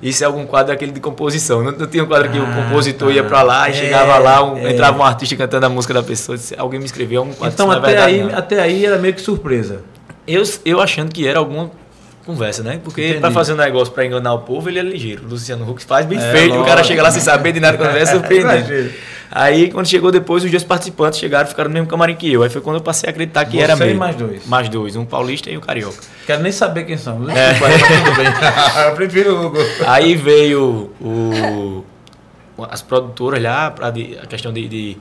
Isso 0.00 0.22
é 0.22 0.26
algum 0.28 0.46
quadro 0.46 0.72
daquele 0.72 0.92
de 0.92 1.00
composição. 1.00 1.64
Não, 1.64 1.72
não 1.72 1.86
tinha 1.88 2.04
um 2.04 2.06
quadro 2.06 2.30
que 2.30 2.38
o 2.38 2.44
Ah, 2.44 2.62
compositor 2.62 3.08
tá. 3.08 3.14
ia 3.14 3.24
pra 3.24 3.42
lá 3.42 3.68
e 3.68 3.72
É, 3.72 3.74
chegava 3.74 4.16
lá, 4.18 4.44
um- 4.44 4.56
é. 4.56 4.70
entrava 4.72 4.96
um 4.96 5.02
artista 5.02 5.34
cantando 5.34 5.66
a 5.66 5.68
música 5.68 5.92
da 5.92 6.02
pessoa. 6.04 6.38
Disse, 6.38 6.54
alguém 6.56 6.78
me 6.78 6.86
escreveu 6.86 7.22
algum 7.22 7.34
quadro. 7.34 7.52
Então 7.52 7.72
é 7.72 7.76
até 7.76 7.86
verdade, 7.88 8.14
aí, 8.14 8.22
não. 8.22 8.38
até 8.38 8.60
aí 8.60 8.86
era 8.86 8.98
meio 8.98 9.14
que 9.14 9.20
surpresa. 9.20 9.82
Eu, 10.28 10.44
eu 10.64 10.80
achando 10.80 11.12
que 11.12 11.26
era 11.26 11.40
alguma 11.40 11.68
conversa, 12.28 12.62
né? 12.62 12.80
Porque 12.82 13.02
Entendi. 13.02 13.20
pra 13.20 13.30
fazer 13.30 13.52
um 13.52 13.56
negócio 13.56 13.92
pra 13.92 14.04
enganar 14.06 14.32
o 14.34 14.40
povo, 14.40 14.68
ele 14.68 14.78
é 14.78 14.82
ligeiro. 14.82 15.24
O 15.24 15.28
Luciano 15.30 15.68
Huck 15.68 15.82
faz 15.82 16.06
bem 16.06 16.18
É, 16.18 16.32
feito, 16.32 16.54
o 16.54 16.58
cara 16.58 16.68
lógico. 16.76 16.86
chega 16.88 17.02
lá 17.02 17.10
sem 17.10 17.20
saber 17.22 17.52
de 17.52 17.60
nada 17.60 17.76
vai 17.90 18.06
surpreender. 18.06 18.56
Exagero. 18.58 18.92
Aí 19.30 19.70
quando 19.70 19.86
chegou 19.86 20.10
depois, 20.10 20.42
os 20.42 20.50
dois 20.50 20.64
participantes 20.64 21.18
chegaram 21.18 21.44
e 21.46 21.48
ficaram 21.50 21.68
no 21.68 21.74
mesmo 21.74 21.86
camarim 21.88 22.14
que 22.14 22.32
eu. 22.32 22.42
Aí 22.42 22.48
foi 22.48 22.60
quando 22.62 22.76
eu 22.76 22.82
passei 22.82 23.08
a 23.08 23.10
acreditar 23.10 23.44
que 23.44 23.56
Você 23.58 23.62
era 23.62 23.76
mesmo. 23.76 23.98
mais 23.98 24.16
dois. 24.16 24.46
Mais 24.46 24.68
dois, 24.70 24.96
um 24.96 25.04
paulista 25.04 25.50
e 25.50 25.56
um 25.58 25.60
carioca. 25.60 25.98
Quero 26.26 26.42
nem 26.42 26.50
saber 26.52 26.84
quem 26.84 26.96
são. 26.96 27.28
É. 27.30 27.50
Desculpa, 27.52 27.74
mas 27.78 28.04
tudo 28.04 28.16
bem. 28.16 28.26
Eu 28.88 28.94
prefiro 28.94 29.34
o 29.36 29.46
Hugo. 29.46 29.58
Aí 29.86 30.14
veio 30.14 30.90
o, 31.00 31.84
as 32.70 32.80
produtoras 32.82 33.42
lá, 33.42 33.70
pra 33.70 33.90
de- 33.90 34.16
a 34.22 34.26
questão 34.26 34.52
de, 34.52 34.66
de, 34.66 34.96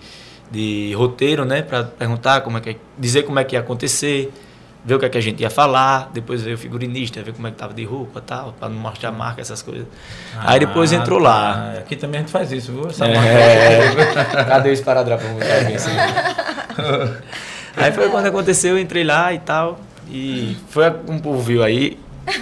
de 0.52 0.94
roteiro, 0.94 1.46
né? 1.46 1.62
Pra 1.62 1.84
perguntar 1.84 2.42
como 2.42 2.58
é 2.58 2.62
que 2.62 2.78
dizer 2.98 3.24
como 3.24 3.40
é 3.40 3.44
que 3.46 3.56
ia 3.56 3.62
acontecer, 3.62 4.32
ver 4.88 4.96
o 4.96 5.00
que, 5.00 5.06
é 5.06 5.10
que 5.10 5.18
a 5.18 5.22
gente 5.22 5.42
ia 5.42 5.50
falar, 5.50 6.10
depois 6.14 6.42
veio 6.42 6.56
o 6.56 6.58
figurinista, 6.58 7.22
ver 7.22 7.34
como 7.34 7.46
é 7.48 7.52
que 7.52 7.58
tava 7.58 7.74
de 7.74 7.84
roupa 7.84 8.20
e 8.20 8.22
tal, 8.22 8.54
pra 8.58 8.70
não 8.70 8.78
mostrar 8.78 9.12
marca, 9.12 9.42
essas 9.42 9.62
coisas. 9.62 9.86
Aí 10.40 10.60
depois 10.62 10.94
Ah, 10.94 10.96
entrou 10.96 11.20
lá. 11.20 11.72
tá. 11.74 11.80
Aqui 11.80 11.98
também 11.98 12.20
a 12.20 12.22
gente 12.24 12.32
faz 12.32 12.52
isso, 12.54 12.72
viu? 12.72 12.88
Essa 12.90 13.06
É, 13.06 13.82
cadê 14.48 14.70
o 14.70 14.74
esparadrapo? 14.74 15.24
Assim. 15.76 15.92
Aí 17.76 17.92
foi 17.92 18.10
quando 18.10 18.28
aconteceu, 18.28 18.76
eu 18.78 18.82
entrei 18.82 19.04
lá 19.04 19.34
e 19.34 19.40
tal. 19.40 19.78
E 20.10 20.56
foi 20.70 20.90
um 21.10 21.20
povo 21.20 21.42
viu 21.42 21.62
aí. 21.64 22.00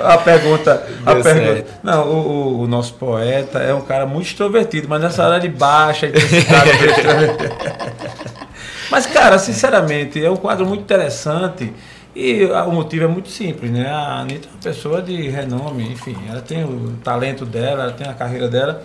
a 0.00 0.18
pergunta. 0.24 0.86
A 1.06 1.14
Deu 1.14 1.22
pergunta. 1.22 1.54
certo. 1.54 1.72
Não, 1.82 2.08
o, 2.08 2.62
o- 2.62 2.66
nosso 2.68 2.94
poeta 2.94 3.58
é 3.58 3.72
um 3.74 3.80
cara 3.80 4.06
muito 4.06 4.26
extrovertido, 4.26 4.88
mas 4.88 5.00
nessa 5.02 5.24
hora 5.26 5.36
ele 5.38 5.48
baixa 5.48 6.06
intensidade. 6.06 6.70
Mas, 8.92 9.06
cara, 9.06 9.38
sinceramente, 9.38 10.22
é 10.22 10.30
um 10.30 10.36
quadro 10.36 10.66
muito 10.66 10.82
interessante. 10.82 11.72
E 12.14 12.44
o 12.44 12.70
motivo 12.70 13.04
é 13.04 13.08
muito 13.08 13.30
simples, 13.30 13.70
né? 13.70 13.88
A 13.88 14.20
Anitta 14.20 14.46
é 14.46 14.50
uma 14.50 14.60
pessoa 14.62 15.00
de 15.00 15.30
renome, 15.30 15.90
enfim, 15.92 16.14
ela 16.28 16.42
tem 16.42 16.62
o 16.62 16.92
talento 17.02 17.46
dela, 17.46 17.84
ela 17.84 17.92
tem 17.92 18.06
a 18.06 18.12
carreira 18.12 18.48
dela. 18.48 18.82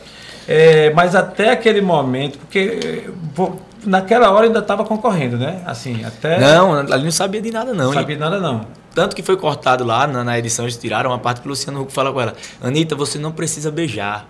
É, 0.48 0.92
mas 0.94 1.14
até 1.14 1.52
aquele 1.52 1.82
momento, 1.82 2.40
porque 2.40 3.10
vou- 3.36 3.60
naquela 3.86 4.32
hora 4.32 4.46
ainda 4.46 4.60
estava 4.60 4.86
concorrendo, 4.86 5.38
né? 5.38 5.62
Assim, 5.66 6.06
até. 6.06 6.40
Não, 6.40 6.74
ali 6.74 7.04
não 7.04 7.12
sabia 7.12 7.42
de 7.42 7.52
nada, 7.52 7.74
não. 7.74 7.88
não 7.88 7.94
sabia 7.94 8.18
nada, 8.18 8.40
não. 8.40 8.62
Tanto 8.96 9.14
que 9.14 9.22
foi 9.22 9.36
cortado 9.36 9.84
lá 9.84 10.08
na, 10.08 10.24
na 10.24 10.40
edição, 10.40 10.64
eles 10.64 10.78
tiraram 10.78 11.10
uma 11.12 11.20
parte 11.20 11.42
que 11.42 11.48
o 11.48 11.50
Luciano 11.50 11.82
Huck 11.82 11.92
fala 11.92 12.14
com 12.14 12.22
ela: 12.22 12.34
Anitta, 12.64 12.96
você 12.96 13.20
não 13.20 13.34
precisa 13.34 13.70
beijar. 13.70 14.26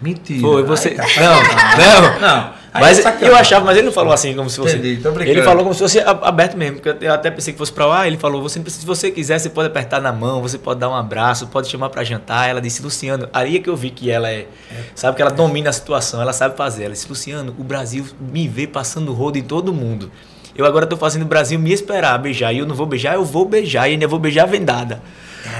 Mentira. 0.00 0.40
Foi, 0.40 0.62
você. 0.62 0.88
Ai, 0.88 0.94
tá. 0.94 1.20
Não, 1.20 2.02
não. 2.02 2.20
Não. 2.20 2.56
Aí 2.76 2.82
Mas 2.82 2.98
é 2.98 3.02
sacanagem. 3.02 3.28
eu 3.30 3.36
achava, 3.36 3.64
mas 3.64 3.76
ele 3.78 3.86
não 3.86 3.92
falou 3.92 4.12
assim 4.12 4.34
como 4.34 4.50
se 4.50 4.56
fosse. 4.58 4.76
Entendi, 4.76 5.00
tô 5.00 5.10
brincando. 5.10 5.30
ele 5.38 5.42
falou 5.42 5.62
como 5.62 5.72
se 5.72 5.80
fosse 5.80 5.98
aberto 5.98 6.58
mesmo. 6.58 6.78
Porque 6.78 7.06
eu 7.06 7.14
até 7.14 7.30
pensei 7.30 7.54
que 7.54 7.58
fosse 7.58 7.72
pra 7.72 7.86
lá. 7.86 8.06
Ele 8.06 8.18
falou: 8.18 8.42
você 8.42 8.60
se 8.68 8.84
você 8.84 9.10
quiser, 9.10 9.38
você 9.38 9.48
pode 9.48 9.68
apertar 9.68 9.98
na 9.98 10.12
mão, 10.12 10.42
você 10.42 10.58
pode 10.58 10.78
dar 10.80 10.90
um 10.90 10.94
abraço, 10.94 11.46
pode 11.46 11.68
chamar 11.70 11.88
pra 11.88 12.04
jantar. 12.04 12.50
Ela 12.50 12.60
disse: 12.60 12.82
Luciano, 12.82 13.30
aí 13.32 13.56
é 13.56 13.60
que 13.60 13.70
eu 13.70 13.74
vi 13.76 13.88
que 13.88 14.10
ela 14.10 14.30
é. 14.30 14.46
Sabe 14.94 15.16
que 15.16 15.22
ela 15.22 15.30
domina 15.30 15.70
a 15.70 15.72
situação, 15.72 16.20
ela 16.20 16.34
sabe 16.34 16.54
fazer. 16.54 16.84
Ela 16.84 16.92
disse: 16.92 17.08
Luciano, 17.08 17.54
o 17.58 17.64
Brasil 17.64 18.04
me 18.20 18.46
vê 18.46 18.66
passando 18.66 19.10
rodo 19.14 19.38
em 19.38 19.42
todo 19.42 19.72
mundo. 19.72 20.12
Eu 20.54 20.66
agora 20.66 20.84
tô 20.86 20.98
fazendo 20.98 21.22
o 21.22 21.26
Brasil 21.26 21.58
me 21.58 21.72
esperar 21.72 22.18
beijar. 22.18 22.52
E 22.52 22.58
eu 22.58 22.66
não 22.66 22.74
vou 22.74 22.84
beijar, 22.86 23.14
eu 23.14 23.24
vou 23.24 23.46
beijar. 23.46 23.88
E 23.88 23.92
ainda 23.92 24.06
vou 24.06 24.18
beijar 24.18 24.44
vendada. 24.46 25.00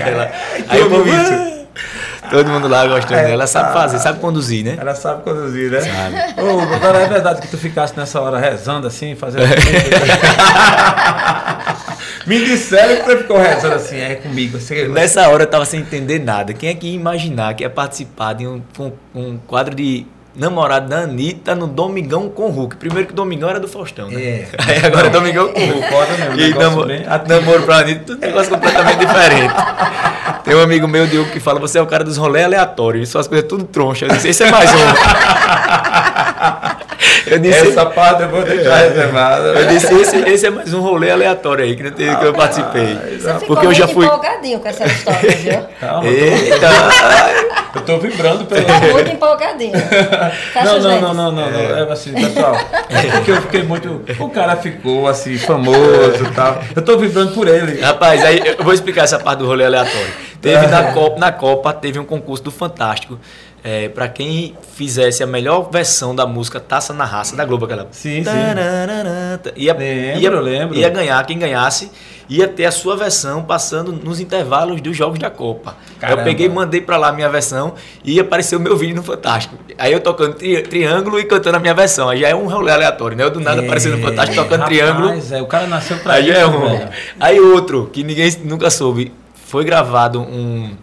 Ela- 0.00 0.32
aí 0.68 0.80
o 0.82 0.88
como 0.88 1.04
povo, 1.04 1.10
isso? 1.10 1.57
"Ah!" 2.28 2.30
Todo 2.30 2.48
mundo 2.50 2.68
lá 2.68 2.86
gostando 2.86 3.14
É, 3.14 3.22
dela. 3.22 3.32
Ela 3.34 3.46
sabe 3.46 3.72
fazer, 3.72 3.98
sabe 3.98 4.20
conduzir, 4.20 4.64
né? 4.64 4.76
Ela 4.80 4.94
sabe 4.94 5.22
conduzir, 5.22 5.70
né? 5.70 5.80
Sabe. 5.80 6.40
Ô, 6.40 6.60
agora 6.74 6.98
é 6.98 7.08
verdade 7.08 7.40
que 7.40 7.48
tu 7.48 7.58
ficasse 7.58 7.96
nessa 7.96 8.20
hora 8.20 8.38
rezando 8.38 8.86
assim, 8.86 9.14
fazendo. 9.14 9.44
Me 12.26 12.44
disseram 12.44 12.96
que 12.96 13.04
você 13.04 13.16
ficou 13.18 13.38
rezando 13.38 13.74
assim, 13.76 13.98
é 13.98 14.16
comigo. 14.16 14.60
Você... 14.60 14.86
Nessa 14.88 15.26
hora 15.28 15.44
eu 15.44 15.46
tava 15.46 15.64
sem 15.64 15.80
entender 15.80 16.18
nada. 16.18 16.52
Quem 16.52 16.68
é 16.68 16.74
que 16.74 16.86
ia 16.88 16.94
imaginar 16.94 17.54
que 17.54 17.64
ia 17.64 17.70
participar 17.70 18.34
de 18.34 18.46
um, 18.46 18.62
um, 18.78 18.92
um 19.14 19.38
quadro 19.38 19.74
de 19.74 20.06
namorado 20.38 20.88
da 20.88 20.98
Anitta 21.00 21.54
no 21.54 21.66
Domingão 21.66 22.28
com 22.28 22.48
Hulk? 22.48 22.76
Primeiro 22.76 23.06
que 23.06 23.12
o 23.12 23.16
Domingão 23.16 23.48
era 23.50 23.60
do 23.60 23.68
Faustão, 23.68 24.08
né? 24.08 24.22
É. 24.22 24.48
Aí 24.66 24.86
agora 24.86 25.06
é 25.08 25.10
Domingão 25.10 25.48
com 25.48 25.60
Hulk. 25.60 25.88
Foda 25.88 26.12
mesmo, 26.18 26.40
E 26.40 26.54
namoro, 26.54 26.86
bem 26.86 27.02
namoro 27.26 27.62
pra 27.62 27.78
Anitta, 27.78 28.02
tudo 28.06 28.20
negócio 28.20 28.50
completamente 28.50 28.98
diferente. 28.98 29.54
Tem 30.44 30.54
um 30.54 30.62
amigo 30.62 30.88
meu, 30.88 31.06
Diogo, 31.06 31.30
que 31.30 31.40
fala, 31.40 31.60
você 31.60 31.78
é 31.78 31.82
o 31.82 31.86
cara 31.86 32.04
dos 32.04 32.16
rolês 32.16 32.46
aleatórios, 32.46 33.08
suas 33.10 33.26
coisas 33.26 33.46
tudo 33.46 33.64
troncha. 33.64 34.06
Eu 34.06 34.10
disse, 34.10 34.28
esse 34.28 34.42
é 34.44 34.50
mais 34.50 34.70
um. 34.72 34.78
Eu 37.26 37.38
disse, 37.38 37.68
Essa 37.68 37.86
parte 37.86 38.22
eu 38.22 38.28
vou 38.28 38.42
deixar 38.42 38.76
reservada. 38.76 39.48
eu 39.48 39.66
disse 39.68 39.92
esse, 39.94 40.16
esse 40.16 40.46
é 40.46 40.50
mais 40.50 40.72
um 40.72 40.80
rolê 40.80 41.10
aleatório 41.10 41.64
aí 41.64 41.76
que, 41.76 41.82
não 41.82 41.90
tem, 41.90 42.14
que 42.16 42.24
eu 42.24 42.32
participei. 42.32 42.94
Você 43.18 43.34
ficou 43.34 43.46
Porque 43.48 43.66
eu 43.66 43.74
já 43.74 43.84
muito 43.84 43.94
fui. 43.96 44.06
empolgadinho 44.06 44.58
com 44.60 44.68
essa 44.68 44.86
história, 44.86 45.30
viu? 45.30 45.60
Calma, 45.78 46.08
Eita! 46.08 46.68
Eu 47.74 47.82
tô 47.82 47.98
vibrando 47.98 48.44
pelo. 48.46 48.64
Tá 48.64 48.80
muito 48.80 49.10
empolgadinho. 49.10 49.72
Não, 50.64 50.80
não, 50.80 51.00
não, 51.00 51.14
não, 51.14 51.32
não, 51.32 51.50
não. 51.50 51.60
É 51.60 51.92
assim, 51.92 52.12
pessoal. 52.12 52.56
É 52.90 53.10
porque 53.12 53.30
eu 53.30 53.42
fiquei 53.42 53.62
muito. 53.62 54.02
O 54.18 54.28
cara 54.28 54.56
ficou 54.56 55.06
assim, 55.06 55.38
famoso 55.38 56.24
e 56.24 56.34
tal. 56.34 56.60
Eu 56.74 56.82
tô 56.82 56.98
vibrando 56.98 57.32
por 57.32 57.46
ele. 57.46 57.80
Rapaz, 57.80 58.24
aí 58.24 58.42
eu 58.58 58.64
vou 58.64 58.72
explicar 58.72 59.04
essa 59.04 59.18
parte 59.18 59.38
do 59.38 59.46
rolê 59.46 59.64
aleatório. 59.64 60.12
Teve 60.40 60.66
na 60.66 60.92
Copa, 60.92 61.18
na 61.18 61.32
Copa 61.32 61.72
teve 61.72 61.98
um 61.98 62.04
concurso 62.04 62.44
do 62.44 62.50
Fantástico. 62.50 63.18
É, 63.64 63.88
para 63.88 64.08
quem 64.08 64.54
fizesse 64.74 65.22
a 65.22 65.26
melhor 65.26 65.68
versão 65.70 66.14
da 66.14 66.24
música 66.26 66.60
Taça 66.60 66.92
na 66.94 67.04
Raça 67.04 67.34
da 67.36 67.44
Globo, 67.44 67.64
aquela. 67.64 67.88
Sim, 67.90 68.22
sim. 68.22 68.30
Ia, 69.56 69.72
Lembro, 69.74 70.36
ia, 70.36 70.40
lembro. 70.40 70.76
ia 70.78 70.88
ganhar, 70.88 71.26
quem 71.26 71.38
ganhasse, 71.38 71.90
ia 72.28 72.46
ter 72.46 72.66
a 72.66 72.70
sua 72.70 72.96
versão 72.96 73.42
passando 73.42 73.92
nos 73.92 74.20
intervalos 74.20 74.80
dos 74.80 74.96
jogos 74.96 75.18
da 75.18 75.28
Copa. 75.28 75.76
Caramba. 75.98 76.20
Eu 76.20 76.24
peguei 76.24 76.46
e 76.46 76.48
mandei 76.48 76.80
pra 76.80 76.96
lá 76.96 77.08
a 77.08 77.12
minha 77.12 77.28
versão 77.28 77.74
e 78.04 78.20
apareceu 78.20 78.58
o 78.58 78.62
meu 78.62 78.76
vídeo 78.76 78.94
no 78.94 79.02
Fantástico. 79.02 79.56
Aí 79.76 79.92
eu 79.92 80.00
tocando 80.00 80.34
tri- 80.34 80.62
triângulo 80.62 81.18
e 81.18 81.24
cantando 81.24 81.56
a 81.56 81.60
minha 81.60 81.74
versão. 81.74 82.08
Aí 82.08 82.20
já 82.20 82.28
é 82.28 82.34
um 82.34 82.46
rolê 82.48 82.70
aleatório, 82.70 83.16
né? 83.16 83.24
Eu 83.24 83.30
do 83.30 83.40
nada 83.40 83.60
aparecendo 83.60 83.96
no 83.96 84.02
Fantástico 84.06 84.36
tocando 84.42 84.60
Rapaz, 84.60 84.78
triângulo. 84.78 85.22
É, 85.32 85.42
o 85.42 85.46
cara 85.46 85.66
nasceu 85.66 85.98
pra 85.98 86.14
Aí 86.14 86.30
isso, 86.30 86.38
é 86.38 86.46
um. 86.46 86.60
velho. 86.60 86.88
Aí 87.18 87.40
outro, 87.40 87.90
que 87.92 88.04
ninguém 88.04 88.30
nunca 88.44 88.70
soube, 88.70 89.12
foi 89.46 89.64
gravado 89.64 90.20
um. 90.20 90.76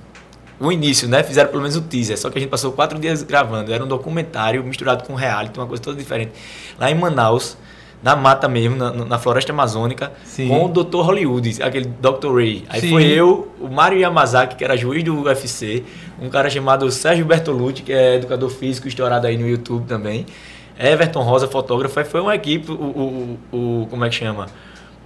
O 0.60 0.72
início, 0.72 1.08
né? 1.08 1.22
Fizeram 1.24 1.50
pelo 1.50 1.62
menos 1.62 1.76
o 1.76 1.82
teaser, 1.82 2.18
só 2.18 2.30
que 2.30 2.38
a 2.38 2.42
gente 2.42 2.50
passou 2.50 2.72
quatro 2.72 2.98
dias 2.98 3.22
gravando. 3.24 3.74
Era 3.74 3.84
um 3.84 3.88
documentário 3.88 4.64
misturado 4.64 5.04
com 5.04 5.14
reality, 5.16 5.60
uma 5.60 5.68
coisa 5.68 5.84
toda 5.84 5.98
diferente. 5.98 6.32
Lá 6.80 6.90
em 6.90 6.96
Manaus, 6.96 7.58
na 8.02 8.16
mata 8.16 8.48
mesmo, 8.48 8.76
na, 8.78 8.92
na 8.92 9.20
floresta 9.20 9.52
amazônica, 9.52 10.12
Sim. 10.24 10.48
com 10.48 10.66
o 10.66 10.70
Dr. 10.70 10.98
Hollywood, 11.02 11.62
aquele 11.62 11.86
Dr. 12.00 12.34
Ray. 12.36 12.64
Aí 12.70 12.82
Sim. 12.82 12.90
foi 12.92 13.04
eu, 13.04 13.52
o 13.60 13.68
Mário 13.68 13.98
Yamazaki, 14.00 14.56
que 14.56 14.64
era 14.64 14.78
juiz 14.78 15.04
do 15.04 15.24
UFC, 15.24 15.84
um 16.22 16.30
cara 16.30 16.50
chamado 16.50 16.90
Sérgio 16.92 17.26
Bertolucci, 17.26 17.82
que 17.84 17.92
é 17.92 18.16
educador 18.16 18.50
físico, 18.50 18.88
estourado 18.88 19.28
aí 19.28 19.38
no 19.38 19.48
YouTube 19.48 19.86
também. 19.88 20.26
Everton 20.80 21.22
Rosa, 21.22 21.48
fotógrafo, 21.48 21.98
aí 22.00 22.06
foi 22.06 22.22
uma 22.22 22.36
equipe, 22.36 22.70
o, 22.72 22.76
o, 22.76 23.38
o- 23.52 23.58
o- 23.84 23.88
como 23.88 24.04
é 24.06 24.10
que 24.10 24.16
chama? 24.16 24.48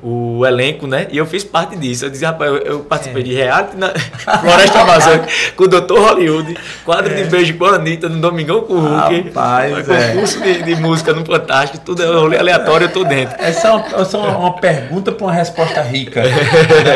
O 0.02 0.46
elenco, 0.46 0.88
né? 0.88 1.08
E 1.12 1.18
eu 1.18 1.26
fiz 1.26 1.44
parte 1.44 1.76
disso. 1.76 2.06
Eu 2.06 2.10
disse, 2.10 2.24
rapaz, 2.24 2.50
eu, 2.50 2.58
eu 2.60 2.80
participei 2.80 3.22
É. 3.22 3.26
de 3.26 3.34
reality 3.34 3.76
na 3.76 3.90
Floresta 4.40 4.80
Amazônica 4.80 5.28
com 5.58 5.64
o 5.66 5.68
Dr. 5.68 5.94
Hollywood, 6.00 6.58
quadro 6.86 7.14
de 7.14 7.24
beijo 7.26 7.58
com 7.58 7.66
a 7.66 7.76
Anitta 7.76 8.08
no 8.08 8.20
Domingão 8.22 8.62
com 8.62 8.74
o 8.76 8.80
Hulk, 8.80 9.16
É. 9.16 9.22
Rapaz, 9.28 9.90
é. 9.90 10.08
concurso 10.14 10.42
de, 10.42 10.64
de 10.64 10.76
música 10.78 11.12
no 11.14 11.26
Fantástico, 11.26 11.84
tudo 11.86 12.02
é 12.02 12.06
rolê 12.06 12.38
aleatório, 12.38 12.86
eu 12.86 12.92
tô 12.92 13.04
dentro. 13.04 13.36
Essa 13.40 13.68
é 13.68 13.72
uma, 13.72 13.86
essa 14.02 14.18
é 14.18 14.20
uma, 14.20 14.54
pergunta 14.54 15.12
para 15.12 15.26
uma 15.28 15.34
resposta 15.34 15.82
rica. 15.82 16.22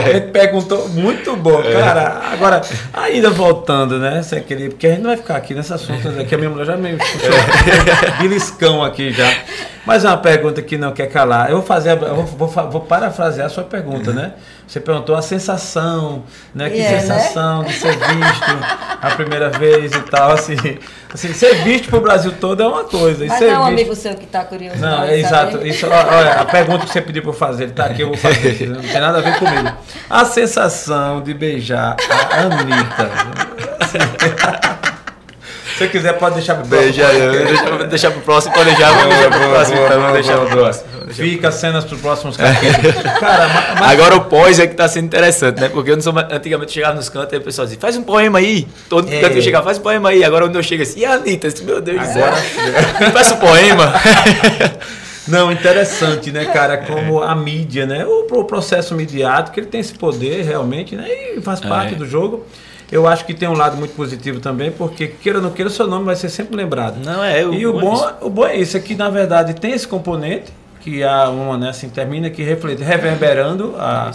Ele 0.09 0.21
perguntou 0.21 0.87
muito 0.89 1.35
bom, 1.35 1.61
cara. 1.61 2.21
Agora, 2.31 2.61
ainda 2.93 3.29
voltando, 3.29 3.99
né? 3.99 4.21
Você 4.23 4.39
queria, 4.39 4.69
porque 4.69 4.87
a 4.87 4.91
gente 4.91 5.01
não 5.01 5.09
vai 5.09 5.17
ficar 5.17 5.35
aqui 5.35 5.53
nesse 5.53 5.73
assunto, 5.73 6.09
né, 6.09 6.23
que 6.23 6.33
a 6.33 6.37
minha 6.37 6.49
mulher 6.49 6.65
já 6.65 6.77
meio 6.77 6.97
beliscão 8.19 8.81
aqui 8.85 9.11
já. 9.11 9.29
Mas 9.85 10.05
é 10.05 10.07
uma 10.07 10.17
pergunta 10.17 10.61
que 10.61 10.77
não 10.77 10.93
quer 10.93 11.07
calar. 11.07 11.49
Eu 11.49 11.57
vou 11.57 11.65
fazer, 11.65 11.91
eu 11.91 12.15
vou, 12.15 12.25
vou, 12.25 12.47
vou 12.47 12.81
parafrasear 12.93 13.47
a 13.47 13.49
sua 13.49 13.63
pergunta, 13.63 14.13
né? 14.13 14.33
Você 14.67 14.79
perguntou 14.79 15.15
a 15.15 15.21
sensação, 15.21 16.23
né? 16.53 16.69
Que 16.69 16.77
E 16.77 16.81
é, 16.81 16.91
né? 16.91 16.99
sensação 16.99 17.63
de 17.63 17.73
ser 17.73 17.91
visto 17.97 18.51
a 19.01 19.09
primeira 19.15 19.49
vez 19.49 19.91
e 19.93 19.99
tal, 20.01 20.31
assim. 20.31 20.55
Assim, 21.11 21.33
ser 21.33 21.55
visto 21.63 21.89
pro 21.89 21.99
Brasil 22.01 22.31
todo 22.39 22.61
é 22.61 22.67
uma 22.67 22.83
coisa. 22.83 23.25
Mas 23.25 23.39
não 23.39 23.47
é 23.47 23.51
um 23.51 23.55
visto- 23.57 23.67
amigo 23.67 23.95
seu 23.95 24.13
que 24.15 24.25
está 24.25 24.43
curioso. 24.45 24.77
não, 24.77 25.03
é 25.03 25.17
exato. 25.17 25.65
Isso, 25.65 25.87
olha, 25.87 26.33
a 26.33 26.45
pergunta 26.45 26.85
que 26.85 26.91
você 26.91 27.01
pediu 27.01 27.23
para 27.23 27.31
eu 27.31 27.35
fazer, 27.35 27.63
ele 27.63 27.71
tá 27.73 27.85
aqui, 27.85 28.01
eu 28.03 28.07
vou 28.09 28.17
fazer. 28.17 28.67
Não 28.69 28.81
tem 28.81 29.01
nada 29.01 29.17
a 29.17 29.21
ver 29.21 29.39
comigo. 29.39 29.71
A 30.09 30.25
sensação 30.25 31.21
de 31.21 31.33
beijar 31.33 31.95
a 32.31 32.41
Anitta. 32.41 33.09
Se 35.83 35.87
você 35.87 35.97
quiser, 35.97 36.13
pode 36.13 36.35
deixar 36.35 36.55
pro 36.55 36.67
próximo. 36.67 36.91
Deixa, 36.93 37.11
deixa, 37.45 37.87
deixar 37.87 38.11
pro 38.11 38.21
próximo, 38.21 38.53
pode 38.53 38.65
deixar, 38.69 38.91
vamos 38.91 39.09
deixar 39.15 39.29
pro 39.31 39.49
próximo, 39.49 39.75
boa, 39.77 39.85
então, 39.87 39.97
boa, 39.99 40.07
vamos 40.09 40.13
deixar 40.13 40.35
boa, 40.37 40.47
pro 40.49 40.57
próximo. 40.57 40.87
Fica 41.13 41.51
cenas 41.51 41.83
para 41.85 41.95
os 41.95 42.01
próximos 42.01 42.37
capítulos. 42.37 42.93
Cara, 43.19 43.47
ma- 43.49 43.75
mas, 43.79 43.91
Agora 43.91 44.15
o 44.15 44.21
pós 44.25 44.59
é 44.59 44.65
que 44.67 44.73
tá 44.75 44.87
sendo 44.87 45.05
interessante, 45.05 45.59
né? 45.61 45.69
Porque 45.69 45.91
eu 45.91 45.95
não 45.95 46.01
sou, 46.01 46.13
antigamente 46.17 46.71
chegava 46.71 46.95
nos 46.95 47.09
cantos 47.09 47.33
e 47.33 47.37
o 47.37 47.41
pessoal 47.41 47.65
dizia, 47.65 47.79
faz 47.79 47.95
um 47.97 48.03
poema 48.03 48.39
aí. 48.39 48.67
Todo 48.89 49.11
É. 49.11 49.19
canto 49.21 49.33
que 49.33 49.39
eu 49.39 49.43
chegava, 49.43 49.65
faz 49.65 49.77
um 49.77 49.81
poema 49.81 50.09
aí. 50.09 50.23
Agora 50.23 50.45
quando 50.45 50.55
eu 50.55 50.63
chego 50.63 50.81
assim, 50.83 51.01
e 51.01 51.05
a 51.05 51.13
Anitta? 51.13 51.47
Meu 51.63 51.81
Deus 51.81 51.99
do 51.99 52.13
céu. 52.13 52.33
Peça 53.13 53.33
um 53.35 53.37
poema. 53.37 53.93
Não, 55.27 55.49
interessante, 55.51 56.31
né, 56.31 56.45
cara? 56.45 56.77
Como 56.77 57.21
a 57.21 57.33
mídia, 57.33 57.85
né? 57.85 58.05
O, 58.05 58.27
o 58.39 58.43
processo 58.43 58.93
midiático, 58.93 59.57
ele 59.57 59.67
tem 59.67 59.79
esse 59.79 59.93
poder 59.93 60.43
realmente, 60.43 60.95
né? 60.97 61.07
E 61.37 61.41
faz 61.41 61.61
parte 61.61 61.93
É. 61.93 61.97
do 61.97 62.05
jogo. 62.05 62.45
Eu 62.93 63.07
acho 63.07 63.25
que 63.25 63.33
tem 63.33 63.49
um 63.49 63.53
lado 63.53 63.75
muito 63.75 63.95
positivo 63.95 64.39
também, 64.39 64.71
porque 64.71 65.07
queira 65.07 65.39
ou 65.39 65.43
não 65.43 65.51
queira, 65.51 65.69
seu 65.69 65.87
nome 65.87 66.05
vai 66.05 66.15
ser 66.15 66.29
sempre 66.29 66.55
lembrado. 66.55 67.03
Não, 67.03 67.23
é, 67.23 67.43
o 67.45 67.53
E 67.53 67.65
o 67.65 67.73
bom 67.79 68.07
é 68.07 68.13
o 68.25 68.29
bom 68.29 68.45
é 68.45 68.55
isso, 68.55 68.77
é 68.77 68.79
que 68.79 68.93
na 68.95 69.09
verdade 69.09 69.55
tem 69.55 69.71
esse 69.71 69.87
componente, 69.87 70.51
que 70.79 71.03
há 71.03 71.29
uma, 71.29 71.57
né, 71.57 71.69
assim, 71.69 71.89
termina 71.89 72.29
que 72.29 72.43
reflete, 72.43 72.83
reverberando 72.83 73.73
a, 73.79 74.11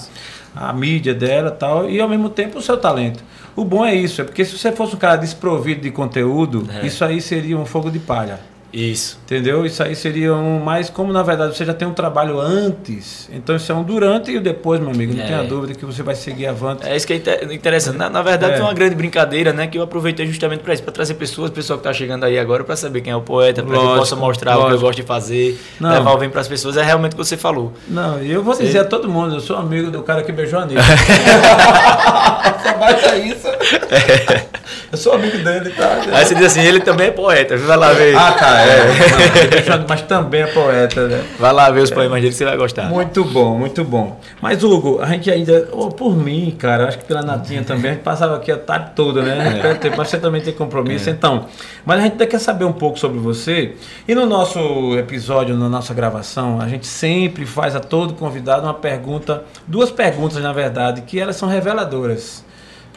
a 0.55 0.72
mídia 0.72 1.12
dela 1.14 1.49
e 1.49 1.59
tal, 1.59 1.91
e 1.91 2.01
ao 2.01 2.09
mesmo 2.09 2.29
tempo 2.31 2.59
o 2.59 2.62
seu 2.62 2.76
talento. 2.76 3.22
O 3.57 3.64
bom 3.64 3.85
é 3.85 3.95
isso, 3.95 4.20
é 4.20 4.24
porque 4.24 4.45
se 4.45 4.57
você 4.57 4.70
fosse 4.70 4.95
um 4.95 4.99
cara 4.99 5.16
desprovido 5.16 5.81
de 5.81 5.91
conteúdo, 5.91 6.68
É. 6.81 6.87
isso 6.87 7.05
aí 7.05 7.20
seria 7.20 7.59
um 7.59 7.66
fogo 7.66 7.91
de 7.91 7.99
palha. 7.99 8.39
Isso. 8.73 9.19
Entendeu? 9.25 9.64
Isso 9.64 9.83
aí 9.83 9.97
seria 9.97 10.35
um 10.35 10.59
mais 10.61 10.91
como 10.91 11.11
na 11.12 11.23
verdade 11.23 11.57
você 11.57 11.64
já 11.64 11.73
tem 11.73 11.89
um 11.89 11.95
trabalho 11.95 12.39
antes, 12.39 13.29
então 13.33 13.57
isso 13.57 13.73
é 13.73 13.75
um 13.75 13.83
durante 13.83 14.31
e 14.31 14.37
o 14.37 14.41
depois, 14.43 14.79
meu 14.79 14.91
amigo. 14.91 15.14
Não 15.14 15.23
É. 15.25 15.27
tenha 15.27 15.43
dúvida 15.45 15.75
que 15.75 15.85
você 15.87 16.03
vai 16.03 16.14
seguir 16.14 16.47
avante. 16.47 16.87
É 16.87 16.95
isso 16.95 17.07
que 17.07 17.14
é 17.14 17.16
inte- 17.16 17.55
interessante. 17.55 17.97
Na, 17.97 18.11
na 18.11 18.21
verdade, 18.21 18.59
É. 18.61 18.62
uma 18.62 18.75
grande 18.75 18.95
brincadeira, 18.95 19.53
né? 19.55 19.66
Que 19.66 19.79
eu 19.79 19.83
aproveitei 19.83 20.27
justamente 20.27 20.61
para 20.61 20.75
isso, 20.75 20.83
para 20.83 20.93
trazer 20.93 21.14
pessoas, 21.14 21.51
pessoal 21.51 21.79
que 21.79 21.85
tá 21.85 21.93
chegando 21.95 22.25
aí 22.25 22.39
agora, 22.39 22.62
para 22.62 22.77
saber 22.77 23.01
quem 23.01 23.11
é 23.12 23.16
o 23.16 23.23
poeta, 23.23 23.62
para 23.62 23.71
que 23.73 23.77
eu 23.79 23.83
Lógico, 23.83 23.99
possa 24.01 24.16
mostrar 24.16 24.53
o 24.53 24.57
que 24.57 24.61
eu 24.61 24.64
lógico. 24.66 24.83
gosto 24.87 24.97
de 24.97 25.03
fazer, 25.05 25.59
Não. 25.81 25.91
levar 25.91 26.12
o 26.12 26.19
bem 26.19 26.29
para 26.29 26.41
as 26.43 26.49
pessoas. 26.49 26.77
É 26.77 26.83
realmente 26.83 27.12
o 27.12 27.16
que 27.16 27.25
você 27.25 27.37
falou. 27.39 27.73
Não, 27.89 28.23
e 28.23 28.31
eu 28.31 28.43
vou 28.43 28.55
Sim. 28.55 28.64
dizer 28.64 28.81
a 28.81 28.85
todo 28.85 29.09
mundo, 29.09 29.35
eu 29.37 29.41
sou 29.41 29.57
amigo 29.57 29.91
do 29.91 30.03
cara 30.03 30.23
que 30.23 30.31
beijou 30.31 30.59
a 30.61 30.62
Anitta. 30.64 30.83
Só 32.62 32.75
basta 32.79 33.16
isso. 33.16 33.49
Eu 34.91 34.97
sou 34.97 35.12
amigo 35.12 35.36
dele, 35.39 35.68
tá? 35.70 36.01
Aí 36.12 36.24
você 36.24 36.34
diz 36.34 36.47
assim, 36.47 36.62
ele 36.62 36.80
também 36.80 37.09
é 37.09 37.11
poeta. 37.11 37.59
Vai 37.59 37.76
lá 37.76 37.93
ver. 37.93 38.16
Ah, 38.16 38.32
tá, 38.32 38.61
é. 38.61 38.86
Não, 38.86 39.51
beijou 39.51 39.72
a 39.72 39.74
Anitta, 39.74 39.86
mas 39.86 40.03
também 40.03 40.43
é 40.43 40.47
poeta, 40.47 41.09
né? 41.09 41.24
Vai 41.39 41.53
lá 41.53 41.70
ver 41.70 41.82
os 41.82 41.91
poemas 41.91 42.20
dele 42.22 42.30
que 42.30 42.39
você 42.39 42.45
vai 42.47 42.57
gostar. 42.57 42.84
Muito 42.84 43.22
bom, 43.22 43.59
muito 43.59 43.84
bom. 43.84 44.18
Mas, 44.41 44.64
Hugo, 44.64 44.99
a 45.03 45.07
gente 45.07 45.30
ainda, 45.30 45.68
oh, 45.72 45.89
por 45.89 46.16
mim, 46.16 46.57
cara, 46.59 46.89
acho 46.89 46.99
que 46.99 47.05
pela 47.05 47.20
Natinha 47.20 47.62
também, 47.62 47.91
a 47.91 47.95
gente 47.95 48.03
passava 48.03 48.36
aqui 48.36 48.51
a 48.51 48.57
tarde 48.57 48.93
toda, 48.97 49.20
né? 49.20 49.59
Perde 49.61 49.80
tempo, 49.80 49.97
Mas 49.99 50.09
você 50.09 50.16
também 50.16 50.41
tem 50.41 50.55
compromisso, 50.55 51.11
então. 51.11 51.47
Mas 51.84 51.99
a 51.99 52.03
gente 52.05 52.12
ainda 52.12 52.26
quer 52.26 52.39
saber 52.39 52.64
um 52.64 52.72
pouco 52.72 52.99
sobre 52.99 53.18
você. 53.18 53.74
E 54.07 54.14
no 54.14 54.24
nosso 54.24 54.97
episódio, 54.97 55.55
na 55.55 55.68
nossa 55.68 55.93
gravação, 55.93 56.62
a 56.62 56.66
gente 56.66 56.86
sempre 56.86 57.45
faz 57.45 57.76
a 57.76 57.80
todo 57.80 58.14
convidado 58.14 58.62
uma 58.62 58.74
pergunta, 58.74 59.45
duas 59.66 59.91
perguntas, 59.91 60.43
na 60.43 60.53
verdade, 60.53 61.03
que 61.03 61.20
elas 61.20 61.36
são 61.36 61.47
reveladoras. 61.47 62.48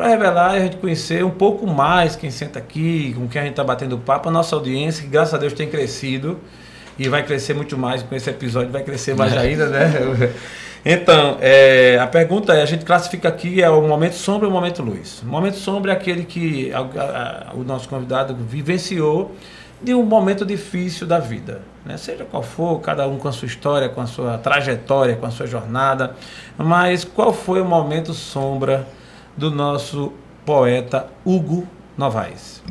Para 0.01 0.09
revelar 0.09 0.55
e 0.55 0.57
a 0.57 0.59
gente 0.61 0.77
conhecer 0.77 1.23
um 1.23 1.29
pouco 1.29 1.67
mais 1.67 2.15
quem 2.15 2.31
senta 2.31 2.57
aqui, 2.57 3.13
com 3.15 3.27
quem 3.27 3.39
a 3.39 3.43
gente 3.43 3.51
está 3.53 3.63
batendo 3.63 3.99
papo, 3.99 4.29
a 4.29 4.31
nossa 4.31 4.55
audiência, 4.55 5.03
que 5.03 5.07
graças 5.07 5.31
a 5.35 5.37
Deus 5.37 5.53
tem 5.53 5.69
crescido 5.69 6.39
e 6.97 7.07
vai 7.07 7.21
crescer 7.21 7.53
muito 7.53 7.77
mais 7.77 8.01
com 8.01 8.15
esse 8.15 8.27
episódio, 8.27 8.71
vai 8.71 8.81
crescer 8.81 9.15
mais 9.15 9.37
ainda, 9.37 9.67
né? 9.67 10.33
Então, 10.83 11.37
é, 11.39 11.99
a 12.01 12.07
pergunta 12.07 12.51
é, 12.55 12.63
a 12.63 12.65
gente 12.65 12.83
classifica 12.83 13.29
aqui 13.29 13.61
é 13.61 13.69
o 13.69 13.83
momento 13.87 14.13
sombra 14.15 14.47
e 14.47 14.49
o 14.49 14.51
momento 14.51 14.81
luz. 14.81 15.21
O 15.21 15.27
momento 15.27 15.57
sombra 15.57 15.91
é 15.91 15.95
aquele 15.95 16.23
que 16.23 16.73
a- 16.73 16.79
a- 16.79 17.51
a- 17.51 17.53
o 17.53 17.63
nosso 17.63 17.87
convidado 17.87 18.33
vivenciou 18.35 19.35
de 19.79 19.93
um 19.93 20.01
momento 20.03 20.43
difícil 20.43 21.05
da 21.05 21.19
vida, 21.19 21.61
né? 21.85 21.95
Seja 21.97 22.25
qual 22.25 22.41
for, 22.41 22.79
cada 22.81 23.07
um 23.07 23.19
com 23.19 23.27
a 23.27 23.31
sua 23.31 23.45
história, 23.45 23.87
com 23.87 24.01
a 24.01 24.07
sua 24.07 24.39
trajetória, 24.39 25.15
com 25.15 25.27
a 25.27 25.29
sua 25.29 25.45
jornada, 25.45 26.15
mas 26.57 27.03
qual 27.03 27.31
foi 27.31 27.61
o 27.61 27.65
momento 27.65 28.11
sombra 28.15 28.87
do 29.35 29.49
nosso 29.49 30.13
poeta 30.45 31.07
Hugo 31.25 31.67
Novaes? 31.97 32.61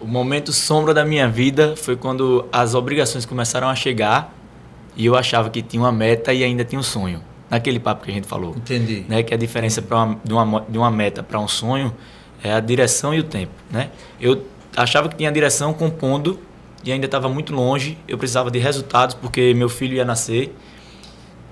O 0.00 0.06
momento 0.06 0.52
sombra 0.52 0.92
da 0.92 1.04
minha 1.04 1.28
vida 1.28 1.74
foi 1.76 1.96
quando 1.96 2.46
as 2.52 2.74
obrigações 2.74 3.24
começaram 3.24 3.68
a 3.68 3.74
chegar 3.74 4.34
e 4.96 5.06
eu 5.06 5.16
achava 5.16 5.50
que 5.50 5.62
tinha 5.62 5.82
uma 5.82 5.92
meta 5.92 6.32
e 6.32 6.44
ainda 6.44 6.64
tinha 6.64 6.78
um 6.78 6.82
sonho. 6.82 7.22
Naquele 7.48 7.78
papo 7.78 8.04
que 8.04 8.10
a 8.10 8.14
gente 8.14 8.26
falou. 8.26 8.54
Entendi. 8.56 9.04
Né, 9.08 9.22
que 9.22 9.32
a 9.32 9.36
diferença 9.36 9.82
uma, 9.88 10.18
de, 10.24 10.32
uma, 10.32 10.66
de 10.68 10.78
uma 10.78 10.90
meta 10.90 11.22
para 11.22 11.38
um 11.38 11.46
sonho 11.46 11.94
é 12.42 12.52
a 12.52 12.60
direção 12.60 13.14
e 13.14 13.20
o 13.20 13.24
tempo. 13.24 13.52
Né? 13.70 13.90
Eu 14.20 14.44
achava 14.76 15.08
que 15.08 15.16
tinha 15.16 15.30
a 15.30 15.32
direção 15.32 15.72
compondo 15.72 16.40
e 16.84 16.92
ainda 16.92 17.06
estava 17.06 17.28
muito 17.28 17.54
longe. 17.54 17.96
Eu 18.06 18.18
precisava 18.18 18.50
de 18.50 18.58
resultados 18.58 19.14
porque 19.14 19.54
meu 19.54 19.68
filho 19.68 19.94
ia 19.94 20.04
nascer. 20.04 20.54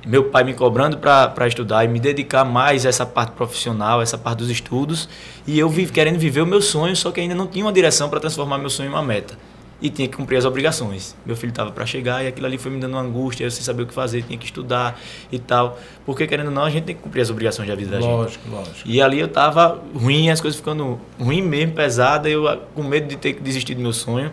Meu 0.07 0.25
pai 0.25 0.45
me 0.45 0.53
cobrando 0.55 0.99
para 0.99 1.47
estudar 1.49 1.85
e 1.85 1.89
me 1.89 1.99
dedicar 1.99 2.45
mais 2.45 2.85
a 2.85 2.89
essa 2.91 3.07
parte 3.07 3.33
profissional, 3.33 4.03
essa 4.03 4.19
parte 4.19 4.39
dos 4.39 4.51
estudos. 4.51 5.09
E 5.47 5.59
eu 5.59 5.69
vi, 5.69 5.87
querendo 5.87 6.19
viver 6.19 6.43
o 6.43 6.47
meu 6.47 6.61
sonho, 6.61 6.95
só 6.95 7.11
que 7.11 7.21
ainda 7.21 7.35
não 7.35 7.47
tinha 7.47 7.65
uma 7.65 7.73
direção 7.73 8.09
para 8.09 8.21
transformar 8.21 8.59
meu 8.59 8.69
sonho 8.71 8.89
em 8.89 8.93
uma 8.93 9.03
meta. 9.03 9.37
e 9.81 9.91
tinha 9.91 10.09
que 10.09 10.17
cumprir 10.17 10.39
as 10.39 10.45
obrigações. 10.47 11.15
Meu 11.27 11.37
filho 11.37 11.51
estava 11.51 11.71
para 11.71 11.85
chegar 11.85 12.25
e 12.25 12.29
aquilo 12.29 12.47
ali 12.47 12.57
foi 12.57 12.71
me 12.71 12.81
dando 12.81 12.93
uma 12.93 13.03
angústia, 13.03 13.45
eu 13.45 13.51
sem 13.51 13.63
saber 13.63 13.83
o 13.83 13.87
que 13.87 13.93
fazer, 13.93 14.23
tinha 14.23 14.39
que 14.39 14.47
estudar 14.47 14.99
e 15.31 15.39
tal. 15.39 15.79
Porque, 16.07 16.27
querendo 16.27 16.47
ou 16.47 16.53
não, 16.53 16.65
a 16.65 16.71
gente 16.71 16.85
tem 16.85 16.95
que 16.95 17.03
cumprir 17.03 17.21
as 17.21 17.29
obrigações 17.29 17.69
da 17.69 17.75
vida 17.75 17.91
da 17.91 18.01
gente. 18.01 18.11
Lógico, 18.11 18.49
lógico. 18.51 18.81
E 18.87 19.03
ali 19.03 19.21
eu 19.21 19.29
tava 19.29 19.83
ruim, 19.95 20.31
as 20.31 20.41
coisas 20.41 20.59
ficando 20.59 20.99
ruim 21.21 21.43
mesmo, 21.43 21.75
pesada, 21.75 22.31
eu 22.31 22.63
com 22.75 22.83
medo 22.83 23.09
de 23.09 23.17
ter 23.17 23.35
que 23.35 23.43
desistir 23.43 23.75
do 23.75 23.83
meu 23.83 23.93
sonho 23.93 24.33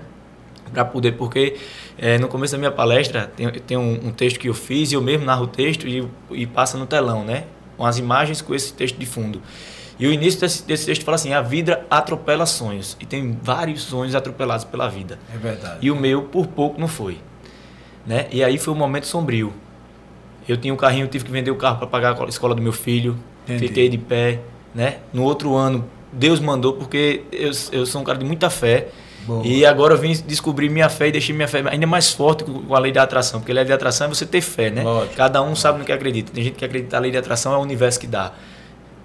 para 0.71 0.85
poder, 0.85 1.17
porque 1.17 1.57
eh, 2.01 2.17
no 2.17 2.27
começo 2.27 2.53
da 2.53 2.57
minha 2.57 2.71
palestra 2.71 3.31
tem, 3.37 3.47
tem 3.51 3.77
um, 3.77 4.07
um 4.07 4.11
texto 4.11 4.39
que 4.39 4.49
eu 4.49 4.53
fiz 4.55 4.91
e 4.91 4.95
eu 4.95 5.01
mesmo 5.01 5.23
narro 5.23 5.43
o 5.43 5.47
texto 5.47 5.87
e, 5.87 6.05
e 6.31 6.47
passa 6.47 6.75
no 6.75 6.87
telão, 6.87 7.23
né? 7.23 7.43
Com 7.77 7.85
as 7.85 7.99
imagens 7.99 8.41
com 8.41 8.55
esse 8.55 8.73
texto 8.73 8.97
de 8.97 9.05
fundo. 9.05 9.39
E 9.99 10.07
o 10.07 10.11
início 10.11 10.39
desse, 10.39 10.63
desse 10.63 10.87
texto 10.87 11.05
fala 11.05 11.13
assim: 11.13 11.31
a 11.31 11.43
vida 11.43 11.85
atropela 11.87 12.47
sonhos. 12.47 12.97
E 12.99 13.05
tem 13.05 13.37
vários 13.43 13.83
sonhos 13.83 14.15
atropelados 14.15 14.65
pela 14.65 14.89
vida. 14.89 15.19
É 15.31 15.37
verdade. 15.37 15.77
E 15.79 15.91
o 15.91 15.95
meu, 15.95 16.23
por 16.23 16.47
pouco, 16.47 16.81
não 16.81 16.87
foi. 16.87 17.19
Né? 18.03 18.25
E 18.31 18.43
aí 18.43 18.57
foi 18.57 18.73
um 18.73 18.77
momento 18.77 19.05
sombrio. 19.05 19.53
Eu 20.49 20.57
tinha 20.57 20.73
um 20.73 20.77
carrinho, 20.77 21.07
tive 21.07 21.23
que 21.23 21.31
vender 21.31 21.51
o 21.51 21.55
carro 21.55 21.77
para 21.77 21.85
pagar 21.85 22.19
a 22.19 22.25
escola 22.25 22.55
do 22.55 22.61
meu 22.63 22.73
filho. 22.73 23.15
Entendi. 23.43 23.67
Fiquei 23.67 23.87
de 23.89 23.99
pé. 23.99 24.39
Né? 24.73 24.97
No 25.13 25.21
outro 25.21 25.55
ano, 25.55 25.87
Deus 26.11 26.39
mandou, 26.39 26.73
porque 26.73 27.23
eu, 27.31 27.51
eu 27.71 27.85
sou 27.85 28.01
um 28.01 28.03
cara 28.03 28.17
de 28.17 28.25
muita 28.25 28.49
fé. 28.49 28.87
Boa. 29.25 29.45
E 29.45 29.65
agora 29.65 29.93
eu 29.93 29.97
vim 29.97 30.13
descobrir 30.25 30.69
minha 30.69 30.89
fé 30.89 31.07
e 31.07 31.11
deixei 31.11 31.35
minha 31.35 31.47
fé 31.47 31.63
ainda 31.67 31.87
mais 31.87 32.11
forte 32.11 32.43
com 32.43 32.61
com 32.61 32.75
a 32.75 32.79
lei 32.79 32.91
da 32.91 33.03
atração. 33.03 33.39
Porque 33.39 33.51
a 33.51 33.55
lei 33.55 33.65
da 33.65 33.75
atração 33.75 34.07
é 34.07 34.09
você 34.09 34.25
ter 34.25 34.41
fé, 34.41 34.69
né? 34.69 34.83
Lógico. 34.83 35.15
Cada 35.15 35.41
um 35.41 35.55
sabe 35.55 35.79
no 35.79 35.85
que 35.85 35.91
acredita. 35.91 36.31
Tem 36.31 36.43
gente 36.43 36.55
que 36.55 36.65
acredita 36.65 36.89
que 36.91 36.95
a 36.95 36.99
lei 36.99 37.11
da 37.11 37.19
atração 37.19 37.53
é 37.53 37.57
o 37.57 37.61
universo 37.61 37.99
que 37.99 38.07
dá. 38.07 38.33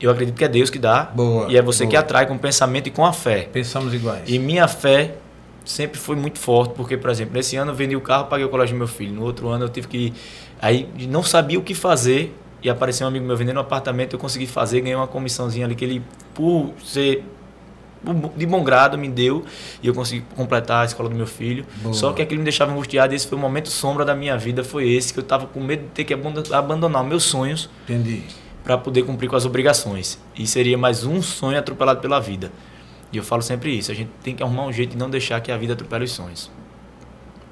Eu 0.00 0.10
acredito 0.10 0.36
que 0.36 0.44
é 0.44 0.48
Deus 0.48 0.70
que 0.70 0.78
dá. 0.78 1.04
Boa, 1.04 1.50
e 1.50 1.56
é 1.56 1.62
você 1.62 1.84
boa. 1.84 1.90
que 1.90 1.96
atrai 1.96 2.26
com 2.26 2.34
o 2.34 2.38
pensamento 2.38 2.86
e 2.86 2.90
com 2.90 3.04
a 3.04 3.12
fé. 3.12 3.48
Pensamos 3.52 3.94
iguais. 3.94 4.24
E 4.26 4.38
minha 4.38 4.68
fé 4.68 5.14
sempre 5.64 5.98
foi 5.98 6.16
muito 6.16 6.38
forte, 6.38 6.74
porque, 6.74 6.96
por 6.96 7.10
exemplo, 7.10 7.34
nesse 7.34 7.56
ano 7.56 7.72
eu 7.72 7.74
vendi 7.74 7.96
o 7.96 8.00
carro, 8.00 8.26
paguei 8.26 8.44
o 8.44 8.48
colégio 8.48 8.74
do 8.74 8.78
meu 8.78 8.86
filho. 8.86 9.14
No 9.14 9.24
outro 9.24 9.48
ano 9.48 9.64
eu 9.64 9.68
tive 9.68 9.88
que. 9.88 10.12
Aí 10.60 10.88
não 11.08 11.22
sabia 11.22 11.58
o 11.58 11.62
que 11.62 11.74
fazer 11.74 12.34
e 12.62 12.70
apareceu 12.70 13.06
um 13.06 13.08
amigo 13.08 13.24
meu 13.24 13.36
vendendo 13.36 13.58
um 13.58 13.60
apartamento, 13.60 14.14
eu 14.14 14.18
consegui 14.18 14.46
fazer, 14.46 14.80
ganhei 14.80 14.96
uma 14.96 15.06
comissãozinha 15.06 15.66
ali 15.66 15.74
que 15.74 15.84
ele, 15.84 16.02
por 16.34 16.72
ser 16.84 17.22
de 18.36 18.46
bom 18.46 18.62
grado, 18.64 18.96
me 18.98 19.08
deu 19.08 19.44
e 19.82 19.86
eu 19.88 19.94
consegui 19.94 20.24
completar 20.34 20.82
a 20.82 20.84
escola 20.84 21.08
do 21.08 21.14
meu 21.14 21.26
filho. 21.26 21.64
Boa. 21.82 21.94
Só 21.94 22.12
que 22.12 22.22
aquilo 22.22 22.38
me 22.38 22.44
deixava 22.44 22.72
angustiado 22.72 23.12
e 23.12 23.16
esse 23.16 23.26
foi 23.26 23.36
o 23.36 23.40
momento 23.40 23.68
sombra 23.68 24.04
da 24.04 24.14
minha 24.14 24.36
vida, 24.36 24.62
foi 24.64 24.88
esse 24.90 25.12
que 25.12 25.18
eu 25.18 25.22
estava 25.22 25.46
com 25.46 25.60
medo 25.60 25.82
de 25.82 25.88
ter 25.90 26.04
que 26.04 26.14
abandon- 26.14 26.52
abandonar 26.54 27.02
meus 27.04 27.24
sonhos 27.24 27.68
Entendi. 27.84 28.22
para 28.64 28.76
poder 28.78 29.02
cumprir 29.04 29.28
com 29.28 29.36
as 29.36 29.44
obrigações. 29.44 30.18
E 30.36 30.46
seria 30.46 30.76
mais 30.78 31.04
um 31.04 31.20
sonho 31.22 31.58
atropelado 31.58 32.00
pela 32.00 32.20
vida. 32.20 32.50
E 33.12 33.16
eu 33.16 33.22
falo 33.22 33.40
sempre 33.42 33.70
isso, 33.76 33.90
a 33.92 33.94
gente 33.94 34.10
tem 34.22 34.34
que 34.34 34.42
arrumar 34.42 34.64
um 34.66 34.72
jeito 34.72 34.90
de 34.90 34.96
não 34.98 35.08
deixar 35.08 35.40
que 35.40 35.50
a 35.52 35.56
vida 35.56 35.72
atropele 35.74 36.04
os 36.04 36.12
sonhos. 36.12 36.50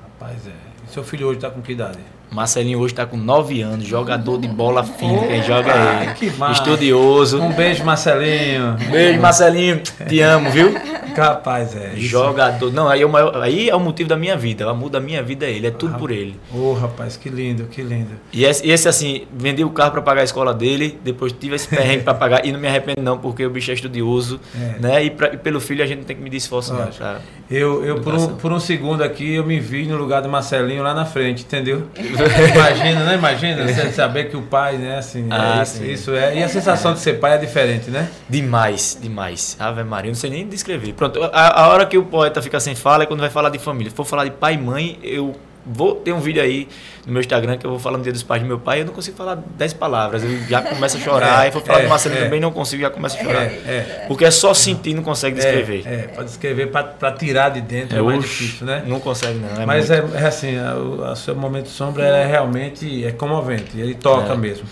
Rapaz, 0.02 0.46
é. 0.46 0.50
E 0.88 0.92
seu 0.92 1.02
filho 1.04 1.26
hoje 1.28 1.38
tá 1.40 1.50
com 1.50 1.62
que 1.62 1.72
idade? 1.72 1.98
Marcelinho 2.34 2.80
hoje 2.80 2.92
está 2.92 3.06
com 3.06 3.16
9 3.16 3.62
anos, 3.62 3.86
jogador 3.86 4.38
de 4.38 4.48
bola 4.48 4.82
fina, 4.82 5.26
quem 5.26 5.42
joga 5.42 5.70
é 5.70 5.74
Ah, 5.74 6.02
ele. 6.04 6.14
que. 6.14 6.32
Estudioso. 6.52 7.40
Um 7.40 7.52
beijo, 7.52 7.84
Marcelinho. 7.84 8.76
Beijo, 8.90 9.20
Marcelinho. 9.20 9.80
Te 10.08 10.20
amo, 10.20 10.50
viu? 10.50 10.74
Capaz, 11.14 11.76
é. 11.76 11.92
Jogador. 11.96 12.72
Não, 12.72 12.88
aí 12.88 13.02
é, 13.02 13.06
o 13.06 13.08
maior- 13.08 13.40
aí 13.40 13.70
é 13.70 13.76
o 13.76 13.78
motivo 13.78 14.08
da 14.08 14.16
minha 14.16 14.36
vida. 14.36 14.66
O 14.66 14.70
amor 14.70 14.90
da 14.90 14.98
minha 14.98 15.22
vida 15.22 15.46
é 15.46 15.50
ele, 15.52 15.68
é 15.68 15.70
tudo 15.70 15.94
Ah. 15.94 15.98
por 15.98 16.10
ele. 16.10 16.34
Ô, 16.52 16.72
rapaz, 16.72 17.16
que 17.16 17.28
lindo, 17.28 17.64
que 17.66 17.82
lindo. 17.82 18.10
E 18.32 18.44
esse, 18.44 18.68
esse, 18.68 18.88
assim, 18.88 19.22
vendi 19.32 19.62
o 19.62 19.70
carro 19.70 19.92
para 19.92 20.02
pagar 20.02 20.22
a 20.22 20.24
escola 20.24 20.52
dele, 20.52 20.98
depois 21.04 21.32
tive 21.32 21.54
esse 21.54 21.68
perrengue 21.68 22.02
para 22.02 22.14
pagar 22.14 22.44
e 22.44 22.50
não 22.50 22.58
me 22.58 22.66
arrependo 22.66 23.00
não, 23.00 23.16
porque 23.16 23.46
o 23.46 23.50
bicho 23.50 23.70
é 23.70 23.74
estudioso, 23.74 24.40
É. 24.60 24.78
né? 24.80 25.04
E, 25.04 25.10
pra- 25.10 25.34
e 25.34 25.36
pelo 25.36 25.60
filho 25.60 25.84
a 25.84 25.86
gente 25.86 26.04
tem 26.04 26.16
que 26.16 26.22
não. 26.22 26.78
Lógico. 26.78 26.96
pra- 26.98 27.18
Eu, 27.50 27.84
eu 27.84 28.00
por, 28.00 28.14
um, 28.14 28.26
por 28.36 28.52
um 28.52 28.58
segundo 28.58 29.04
aqui, 29.04 29.34
eu 29.34 29.44
me 29.44 29.60
vi 29.60 29.86
no 29.86 29.96
lugar 29.96 30.22
do 30.22 30.28
Marcelinho 30.28 30.82
lá 30.82 30.94
na 30.94 31.04
frente, 31.04 31.42
entendeu? 31.44 31.82
Imagina, 32.54 33.04
né? 33.04 33.14
Imagina 33.14 33.66
você 33.66 33.90
saber 33.92 34.24
que 34.30 34.36
o 34.36 34.42
pai, 34.42 34.76
né? 34.76 34.98
Assim, 34.98 35.26
Ah, 35.30 35.58
é 35.58 35.62
isso, 35.62 35.84
isso 35.84 36.14
é. 36.14 36.36
E 36.38 36.42
a 36.42 36.48
sensação 36.48 36.92
de 36.94 37.00
ser 37.00 37.14
pai 37.14 37.34
é 37.34 37.38
diferente, 37.38 37.90
né? 37.90 38.08
Demais, 38.28 38.98
demais. 39.00 39.56
Ave 39.58 39.84
Maria, 39.84 40.08
eu 40.08 40.12
não 40.12 40.20
sei 40.20 40.30
nem 40.30 40.46
descrever. 40.48 40.92
Pronto, 40.94 41.22
a, 41.32 41.62
a 41.62 41.68
hora 41.68 41.86
que 41.86 41.96
o 41.98 42.04
poeta 42.04 42.40
fica 42.42 42.58
sem 42.60 42.74
fala 42.74 43.04
é 43.04 43.06
quando 43.06 43.20
vai 43.20 43.30
falar 43.30 43.50
de 43.50 43.58
família. 43.58 43.90
Se 43.90 43.96
for 43.96 44.04
falar 44.04 44.24
de 44.24 44.30
pai 44.32 44.54
e 44.54 44.58
mãe, 44.58 44.98
eu 45.02 45.34
vou 45.66 45.94
ter 45.94 46.12
um 46.12 46.20
vídeo 46.20 46.42
aí 46.42 46.68
no 47.06 47.12
meu 47.12 47.20
Instagram 47.20 47.56
que 47.56 47.66
eu 47.66 47.70
vou 47.70 47.78
falar 47.78 47.98
no 47.98 48.02
dia 48.02 48.12
dos 48.12 48.22
pais 48.22 48.42
do 48.42 48.48
meu 48.48 48.58
pai. 48.58 48.80
Eu 48.80 48.86
não 48.86 48.92
consigo 48.92 49.16
falar 49.16 49.36
10 49.56 49.72
palavras, 49.74 50.22
eu 50.24 50.38
já 50.48 50.62
começo 50.62 50.96
a 50.96 51.00
chorar. 51.00 51.44
É, 51.44 51.48
e 51.48 51.52
for 51.52 51.62
falar 51.62 51.80
é, 51.80 51.82
do 51.82 51.88
Marcelo 51.88 52.16
é. 52.16 52.24
também, 52.24 52.40
não 52.40 52.50
consigo, 52.52 52.82
já 52.82 52.90
começo 52.90 53.16
a 53.18 53.22
chorar. 53.22 53.42
É, 53.42 53.46
é. 53.46 54.04
Porque 54.08 54.24
é 54.24 54.30
só 54.30 54.52
sentir, 54.54 54.94
não 54.94 55.02
consegue 55.02 55.36
descrever. 55.36 55.82
É, 55.86 55.94
é 55.94 55.98
para 56.08 56.24
descrever, 56.24 56.66
para 56.66 57.12
tirar 57.12 57.50
de 57.50 57.60
dentro 57.60 57.96
é, 57.96 58.00
É, 58.00 58.02
mais 58.02 58.18
oxe, 58.18 58.28
difícil, 58.28 58.66
né? 58.66 58.82
Não 58.86 59.00
consegue, 59.00 59.38
não. 59.38 59.62
É 59.62 59.66
Mas 59.66 59.88
muito. 59.88 60.14
é, 60.16 60.22
é 60.22 60.26
assim, 60.26 60.54
o 60.58 61.16
seu 61.16 61.34
momento 61.34 61.64
de 61.64 61.70
sombra 61.70 62.04
é 62.04 62.26
realmente 62.26 63.04
é 63.04 63.12
comovente, 63.12 63.78
ele 63.78 63.94
toca 63.94 64.32
É. 64.32 64.36
mesmo. 64.36 64.66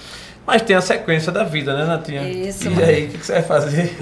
Mas 0.47 0.63
tem 0.63 0.75
a 0.75 0.81
sequência 0.81 1.31
da 1.31 1.45
vida, 1.45 1.77
né, 1.77 1.85
Natinha? 1.85 2.29
Isso, 2.29 2.69
E 2.69 2.83
aí, 2.83 3.05
o 3.07 3.09
que, 3.11 3.19
que 3.19 3.27
você 3.27 3.33
vai 3.35 3.43
fazer? 3.43 3.93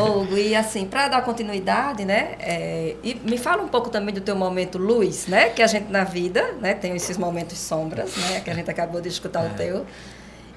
Ô, 0.00 0.20
Hugo, 0.20 0.36
e 0.36 0.54
assim, 0.54 0.86
para 0.86 1.08
dar 1.08 1.22
continuidade, 1.22 2.04
né? 2.04 2.36
é, 2.38 2.94
e 3.02 3.14
me 3.24 3.36
fala 3.36 3.62
um 3.62 3.68
pouco 3.68 3.90
também 3.90 4.14
do 4.14 4.20
teu 4.20 4.36
momento 4.36 4.78
luz, 4.78 5.26
né? 5.26 5.48
Que 5.48 5.60
a 5.60 5.66
gente 5.66 5.90
na 5.90 6.04
vida, 6.04 6.54
né? 6.60 6.74
Tem 6.74 6.94
esses 6.94 7.18
momentos 7.18 7.58
sombras, 7.58 8.16
né? 8.16 8.40
Que 8.44 8.48
a 8.50 8.54
gente 8.54 8.70
acabou 8.70 9.00
de 9.00 9.08
escutar 9.08 9.44
É. 9.44 9.48
o 9.48 9.50
teu. 9.54 9.86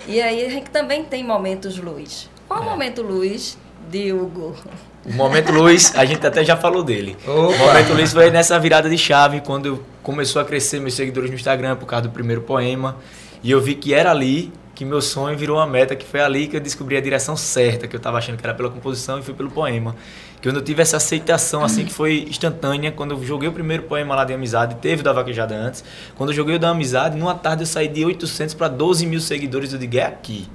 E 0.08 0.22
aí 0.22 0.46
a 0.46 0.50
gente 0.50 0.70
também 0.70 1.04
tem 1.04 1.24
momentos 1.24 1.78
luz. 1.78 2.30
Qual 2.48 2.60
o 2.62 2.64
É. 2.64 2.70
momento 2.70 3.02
luz 3.02 3.58
de 3.90 4.14
Hugo? 4.14 4.56
O 5.04 5.12
Momento 5.14 5.52
Luz, 5.52 5.94
a 5.96 6.06
gente 6.06 6.24
até 6.28 6.44
já 6.46 6.56
falou 6.56 6.84
dele. 6.84 7.18
Opa! 7.26 7.32
O 7.32 7.58
Momento 7.58 7.94
Luz 7.94 8.14
foi 8.14 8.30
nessa 8.30 8.60
virada 8.60 8.88
de 8.88 9.00
chave, 9.00 9.42
quando 9.42 9.84
começou 10.04 10.40
a 10.40 10.46
crescer 10.46 10.80
meus 10.80 10.94
seguidores 10.94 11.28
no 11.32 11.36
Instagram 11.36 11.76
por 11.76 11.88
causa 11.88 12.04
do 12.04 12.12
primeiro 12.12 12.42
poema. 12.44 12.98
E 13.42 13.50
eu 13.50 13.60
vi 13.60 13.74
que 13.74 13.96
era 13.96 14.12
ali 14.12 14.54
que 14.74 14.86
meu 14.86 15.02
sonho 15.02 15.38
virou 15.38 15.58
uma 15.58 15.68
meta, 15.68 15.96
que 15.96 16.06
foi 16.06 16.22
ali 16.22 16.48
que 16.48 16.56
eu 16.56 16.60
descobri 16.60 16.98
a 16.98 17.02
direção 17.02 17.36
certa, 17.36 17.88
que 17.88 17.96
eu 17.96 17.98
estava 17.98 18.18
achando 18.18 18.38
que 18.38 18.46
era 18.46 18.54
pela 18.54 18.70
composição 18.70 19.20
e 19.20 19.22
fui 19.22 19.34
pelo 19.34 19.52
poema. 19.52 19.96
Que 20.42 20.50
quando 20.50 20.58
eu 20.58 20.64
tive 20.64 20.82
essa 20.82 20.98
aceitação, 20.98 21.64
assim, 21.64 21.86
que 21.86 21.94
foi 21.94 22.26
instantânea, 22.28 22.92
quando 22.92 23.12
eu 23.12 23.24
joguei 23.24 23.48
o 23.48 23.52
primeiro 23.52 23.84
poema 23.84 24.16
lá 24.16 24.26
de 24.26 24.34
amizade, 24.34 24.76
teve 24.76 25.02
o 25.02 25.04
da 25.04 25.14
Vaquejada 25.14 25.56
antes. 25.56 25.84
Quando 26.16 26.32
eu 26.32 26.36
joguei 26.36 26.56
o 26.56 26.60
da 26.60 26.70
amizade, 26.70 27.18
numa 27.18 27.36
tarde 27.36 27.64
eu 27.64 27.68
saí 27.68 27.88
de 27.88 28.04
800 28.04 28.56
para 28.56 28.68
12 28.68 29.06
mil 29.06 29.20
seguidores, 29.20 29.72
eu 29.72 29.80
digo, 29.80 29.98
é 29.98 30.04
aqui. 30.04 30.48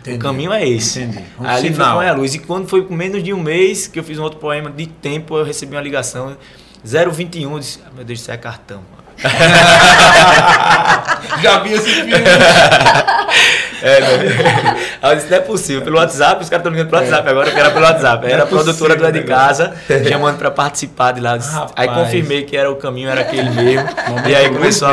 Entendi. 0.00 0.16
O 0.16 0.20
caminho 0.20 0.52
é 0.52 0.68
esse. 0.68 1.00
Entendi. 1.00 1.24
Um 1.40 1.46
Ali 1.46 1.68
foi 1.68 1.72
sinal. 1.72 1.96
com 1.96 2.00
a 2.02 2.12
luz. 2.12 2.34
E 2.34 2.38
quando 2.40 2.68
foi 2.68 2.84
com 2.84 2.94
menos 2.94 3.22
de 3.22 3.32
um 3.32 3.40
mês 3.40 3.86
que 3.86 3.98
eu 3.98 4.04
fiz 4.04 4.18
um 4.18 4.22
outro 4.22 4.38
poema 4.38 4.70
de 4.70 4.86
tempo, 4.86 5.36
eu 5.36 5.44
recebi 5.44 5.74
uma 5.74 5.82
ligação 5.82 6.36
021, 6.84 7.52
eu 7.52 7.58
disse, 7.60 7.80
ah, 7.86 7.90
meu 7.94 8.04
Deus, 8.04 8.20
isso 8.20 8.30
é 8.30 8.36
cartão. 8.36 8.82
Já 11.42 11.58
vi 11.60 11.72
esse 11.74 11.88
filme. 11.90 12.12
É, 13.84 14.00
né? 14.00 14.76
Aí 15.02 15.10
eu 15.10 15.16
disse, 15.16 15.28
não 15.28 15.38
é 15.38 15.40
possível. 15.40 15.82
Pelo 15.82 15.96
WhatsApp, 15.98 16.40
os 16.40 16.48
caras 16.48 16.60
estão 16.60 16.70
ligando 16.70 16.88
pelo 16.88 17.02
WhatsApp 17.02 17.28
agora, 17.28 17.48
eu 17.48 17.52
quero 17.54 17.72
pelo 17.72 17.84
WhatsApp. 17.84 18.24
Era 18.26 18.34
Não 18.36 18.40
é 18.40 18.44
a 18.44 18.46
produtora 18.46 18.94
do 18.94 19.04
É 19.06 19.10
de 19.10 19.22
casa, 19.24 19.74
chamando 20.08 20.38
para 20.38 20.52
participar 20.52 21.10
de 21.10 21.20
lá. 21.20 21.36
Disse- 21.36 21.50
Aí 21.74 21.88
Rapaz. 21.88 22.06
confirmei 22.06 22.44
que 22.44 22.56
era 22.56 22.70
o 22.70 22.76
caminho, 22.76 23.10
era 23.10 23.22
aquele 23.22 23.50
mesmo. 23.50 23.88
E 24.24 24.36
aí 24.36 24.48
começou 24.50 24.86
a... 24.86 24.92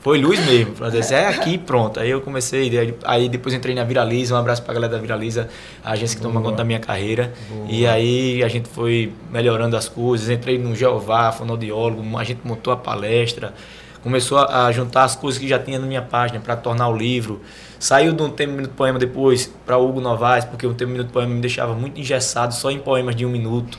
Foi 0.00 0.18
luz 0.18 0.38
mesmo. 0.46 0.74
Disse, 0.90 1.12
é 1.14 1.26
aqui 1.28 1.58
pronto. 1.58 1.98
Aí 2.00 2.10
eu 2.10 2.20
comecei, 2.20 2.70
aí- 3.04 3.28
depois 3.28 3.54
entrei 3.54 3.74
na 3.74 3.84
Viraliza, 3.84 4.34
um 4.34 4.38
abraço 4.38 4.62
pra 4.62 4.72
galera 4.72 4.92
da 4.94 4.98
Viraliza, 4.98 5.48
a 5.84 5.92
agência 5.92 6.16
que 6.16 6.22
toma 6.22 6.34
Boa. 6.40 6.44
conta 6.46 6.58
da 6.58 6.64
minha 6.64 6.78
carreira. 6.78 7.32
Boa. 7.50 7.66
E 7.68 7.86
aí 7.86 8.42
a 8.42 8.48
gente 8.48 8.68
foi 8.68 9.12
melhorando 9.30 9.76
as 9.76 9.88
coisas, 9.88 10.30
entrei 10.30 10.56
no 10.58 10.74
Jeová, 10.74 11.32
fonoaudiólogo, 11.32 12.16
a 12.16 12.24
gente 12.24 12.40
montou 12.44 12.72
a 12.72 12.76
palestra, 12.76 13.52
começou 14.02 14.38
a, 14.38 14.70
juntar 14.72 15.02
as 15.04 15.16
coisas 15.16 15.40
que 15.40 15.48
já 15.48 15.58
tinha 15.58 15.78
na 15.78 15.86
minha 15.86 16.02
página 16.02 16.38
para 16.40 16.54
tornar 16.56 16.88
o 16.88 16.96
livro. 16.96 17.40
Saiu 17.80 18.12
de 18.12 18.22
um 18.22 18.30
Tempo 18.30 18.52
Minuto 18.54 18.72
Poema 18.74 18.98
depois 18.98 19.52
para 19.66 19.76
Hugo 19.78 20.00
Novaes, 20.00 20.44
porque 20.44 20.66
o 20.66 20.74
Tempo 20.74 20.92
Minuto 20.92 21.10
Poema 21.10 21.34
me 21.34 21.40
deixava 21.40 21.74
muito 21.74 22.00
engessado, 22.00 22.54
só 22.54 22.70
em 22.70 22.78
poemas 22.78 23.14
de 23.16 23.26
um 23.26 23.30
minuto. 23.30 23.78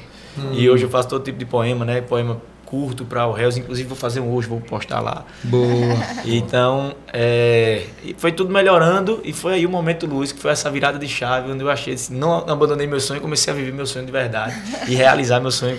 E 0.54 0.70
hoje 0.70 0.84
eu 0.84 0.90
faço 0.90 1.10
todo 1.10 1.24
tipo 1.24 1.38
de 1.38 1.46
poema, 1.46 1.84
né? 1.84 2.00
Poema 2.00 2.38
curto 2.70 3.04
para 3.04 3.26
o 3.26 3.32
réus, 3.32 3.58
inclusive 3.58 3.88
vou 3.88 3.98
fazer 3.98 4.20
um 4.20 4.32
hoje, 4.32 4.48
vou 4.48 4.62
postar 4.62 5.00
lá. 5.00 5.26
Boa. 5.44 5.98
Então, 6.26 6.94
é, 7.12 7.84
foi 8.18 8.32
tudo 8.32 8.52
melhorando 8.52 9.20
e 9.24 9.34
foi 9.34 9.56
aí 9.56 9.66
o 9.66 9.70
momento 9.70 10.06
luz, 10.06 10.32
que 10.32 10.40
foi 10.40 10.52
essa 10.52 10.70
virada 10.70 11.00
de 11.00 11.08
chave, 11.08 11.52
onde 11.52 11.64
eu 11.64 11.70
achei, 11.70 11.96
assim, 11.96 12.16
não 12.16 12.38
abandonei 12.48 12.86
meu 12.86 13.00
sonho, 13.00 13.20
comecei 13.20 13.52
a 13.52 13.56
viver 13.56 13.74
meu 13.74 13.86
sonho 13.86 14.06
de 14.06 14.12
verdade 14.12 14.56
e 14.88 14.96
realizar 14.96 15.40
meu 15.40 15.52
sonho. 15.52 15.78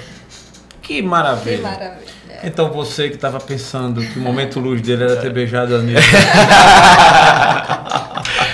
Que 0.82 0.96
Que 0.96 1.02
maravilha. 1.02 1.62
maravilha. 1.62 2.10
Então 2.42 2.70
você 2.72 3.08
que 3.08 3.16
estava 3.16 3.38
pensando 3.38 4.00
que 4.00 4.18
o 4.18 4.22
momento 4.22 4.58
luz 4.60 4.80
dele 4.80 5.04
era 5.04 5.16
ter 5.16 5.32
beijado 5.32 5.76
a 5.76 5.78
Anitta. 5.78 6.00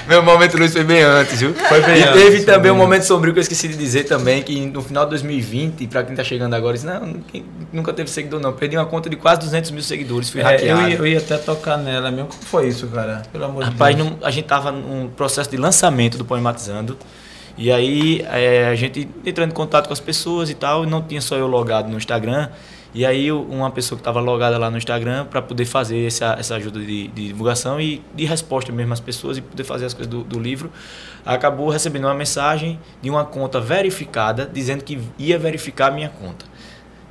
meu 0.08 0.22
momento 0.22 0.56
luz 0.58 0.72
foi 0.72 0.84
bem 0.84 1.02
antes, 1.02 1.40
viu? 1.40 1.52
Foi 1.54 1.80
bem 1.82 1.98
e 1.98 2.02
antes, 2.04 2.22
teve 2.22 2.36
foi 2.38 2.46
também 2.46 2.70
um 2.70 2.76
momento 2.76 3.02
sombrio 3.02 3.32
que 3.32 3.38
eu 3.38 3.42
esqueci 3.42 3.68
de 3.68 3.76
dizer 3.76 4.04
também, 4.04 4.42
que 4.42 4.58
no 4.66 4.82
final 4.82 5.04
de 5.04 5.10
2020, 5.10 5.86
para 5.88 6.02
quem 6.04 6.14
tá 6.14 6.22
chegando 6.22 6.54
agora, 6.54 6.74
disse, 6.74 6.86
não, 6.86 7.14
quem- 7.28 7.44
nunca 7.72 7.92
teve 7.92 8.08
seguidor 8.10 8.40
não, 8.40 8.52
perdi 8.52 8.76
uma 8.76 8.86
conta 8.86 9.08
de 9.10 9.16
quase 9.16 9.40
200 9.40 9.70
mil 9.70 9.82
seguidores, 9.82 10.30
fui 10.30 10.40
É, 10.40 10.44
hackeado. 10.44 10.80
eu, 10.82 10.88
ia, 10.88 10.96
eu 10.96 11.06
ia 11.06 11.18
até 11.18 11.36
tocar 11.38 11.76
nela 11.76 12.10
mesmo. 12.10 12.28
Como 12.28 12.42
foi 12.42 12.68
isso, 12.68 12.86
cara? 12.88 13.22
Pelo 13.32 13.44
amor 13.44 13.64
Rapaz, 13.64 13.96
de 13.96 14.02
Deus. 14.02 14.14
não- 14.20 14.26
a 14.26 14.30
gente 14.30 14.44
tava 14.46 14.70
num 14.72 15.08
processo 15.08 15.50
de 15.50 15.56
lançamento 15.56 16.16
do 16.18 16.24
Poematizando 16.24 16.96
E 17.58 17.72
aí 17.72 18.20
é, 18.30 18.68
a 18.68 18.74
gente 18.74 19.08
entrando 19.24 19.50
em 19.50 19.54
contato 19.54 19.86
com 19.86 19.92
as 19.92 20.00
pessoas 20.00 20.50
e 20.50 20.54
tal, 20.54 20.84
e 20.84 20.86
não 20.86 21.00
tinha 21.00 21.20
só 21.22 21.36
eu 21.36 21.46
logado 21.46 21.88
no 21.88 21.96
Instagram. 21.96 22.48
E 22.94 23.04
aí 23.04 23.30
uma 23.30 23.70
pessoa 23.70 23.96
que 23.96 24.00
estava 24.00 24.20
logada 24.20 24.56
lá 24.56 24.70
no 24.70 24.78
Instagram 24.78 25.26
para 25.26 25.42
poder 25.42 25.64
fazer 25.64 26.06
essa, 26.06 26.36
essa 26.38 26.54
ajuda 26.56 26.80
de, 26.80 27.08
de, 27.08 27.28
divulgação 27.28 27.80
e 27.80 28.02
de 28.14 28.24
resposta 28.24 28.72
mesmo 28.72 28.92
às 28.92 29.00
pessoas 29.00 29.36
e 29.36 29.42
poder 29.42 29.64
fazer 29.64 29.86
as 29.86 29.94
coisas 29.94 30.10
do, 30.10 30.24
do, 30.24 30.38
livro, 30.38 30.70
acabou 31.24 31.68
recebendo 31.68 32.04
uma 32.04 32.14
mensagem 32.14 32.78
de 33.02 33.10
uma 33.10 33.24
conta 33.24 33.60
verificada 33.60 34.48
dizendo 34.50 34.82
que 34.82 34.98
ia 35.18 35.38
verificar 35.38 35.88
a 35.88 35.90
minha 35.90 36.08
conta. 36.08 36.46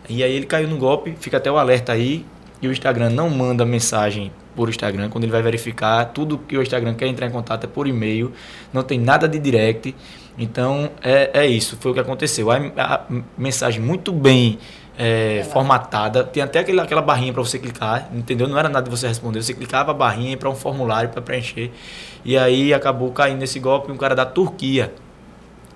E 0.10 0.24
aí 0.24 0.32
ele 0.32 0.46
caiu 0.46 0.68
no 0.68 0.78
golpe, 0.78 1.16
fica 1.20 1.38
até 1.38 1.52
o 1.52 1.58
alerta 1.58 1.92
aí, 1.92 2.26
e 2.62 2.68
o 2.68 2.72
Instagram 2.72 3.10
não 3.10 3.30
manda 3.30 3.66
mensagem 3.66 4.32
por 4.56 4.70
Instagram, 4.70 5.10
quando 5.10 5.26
ele 5.26 5.32
vai 5.32 5.42
verificar, 5.42 6.06
tudo 6.06 6.38
que 6.38 6.58
o 6.58 6.62
Instagram 6.62 6.94
quer 6.94 7.08
entrar 7.08 7.28
em 7.28 7.32
contato 7.32 7.66
é 7.66 7.68
por 7.68 7.88
e-mail, 7.88 8.32
não 8.72 8.82
tem 8.82 8.98
nada 8.98 9.28
de 9.28 9.38
direct. 9.38 9.94
Então 10.38 10.90
é, 11.02 11.42
é 11.42 11.46
isso, 11.46 11.78
foi 11.80 11.92
o 11.92 11.94
que 11.94 12.00
aconteceu. 12.00 12.50
A, 12.50 12.58
a 12.78 13.06
mensagem 13.38 13.82
muito 13.82 14.12
bem 14.12 14.58
é, 14.98 15.46
formatada. 15.52 16.24
Tem 16.24 16.42
até 16.42 16.60
aquela, 16.60 16.84
aquela 16.84 17.02
barrinha 17.02 17.34
para 17.34 17.44
você 17.44 17.60
clicar, 17.60 18.10
entendeu? 18.14 18.48
Não 18.48 18.58
era 18.58 18.70
nada 18.70 18.90
de 18.90 18.90
você 18.90 19.08
responder. 19.08 19.42
Você 19.42 19.54
clicava 19.54 19.92
a 19.92 19.94
barrinha 19.94 20.38
para 20.38 20.50
um 20.50 20.56
formulário 20.56 21.10
para 21.10 21.22
preencher. 21.22 21.72
E 22.24 22.38
aí 22.38 22.74
acabou 22.74 23.12
caindo 23.12 23.40
nesse 23.40 23.60
golpe 23.60 23.92
um 23.92 23.98
cara 23.98 24.16
da 24.16 24.26
Turquia. 24.26 24.94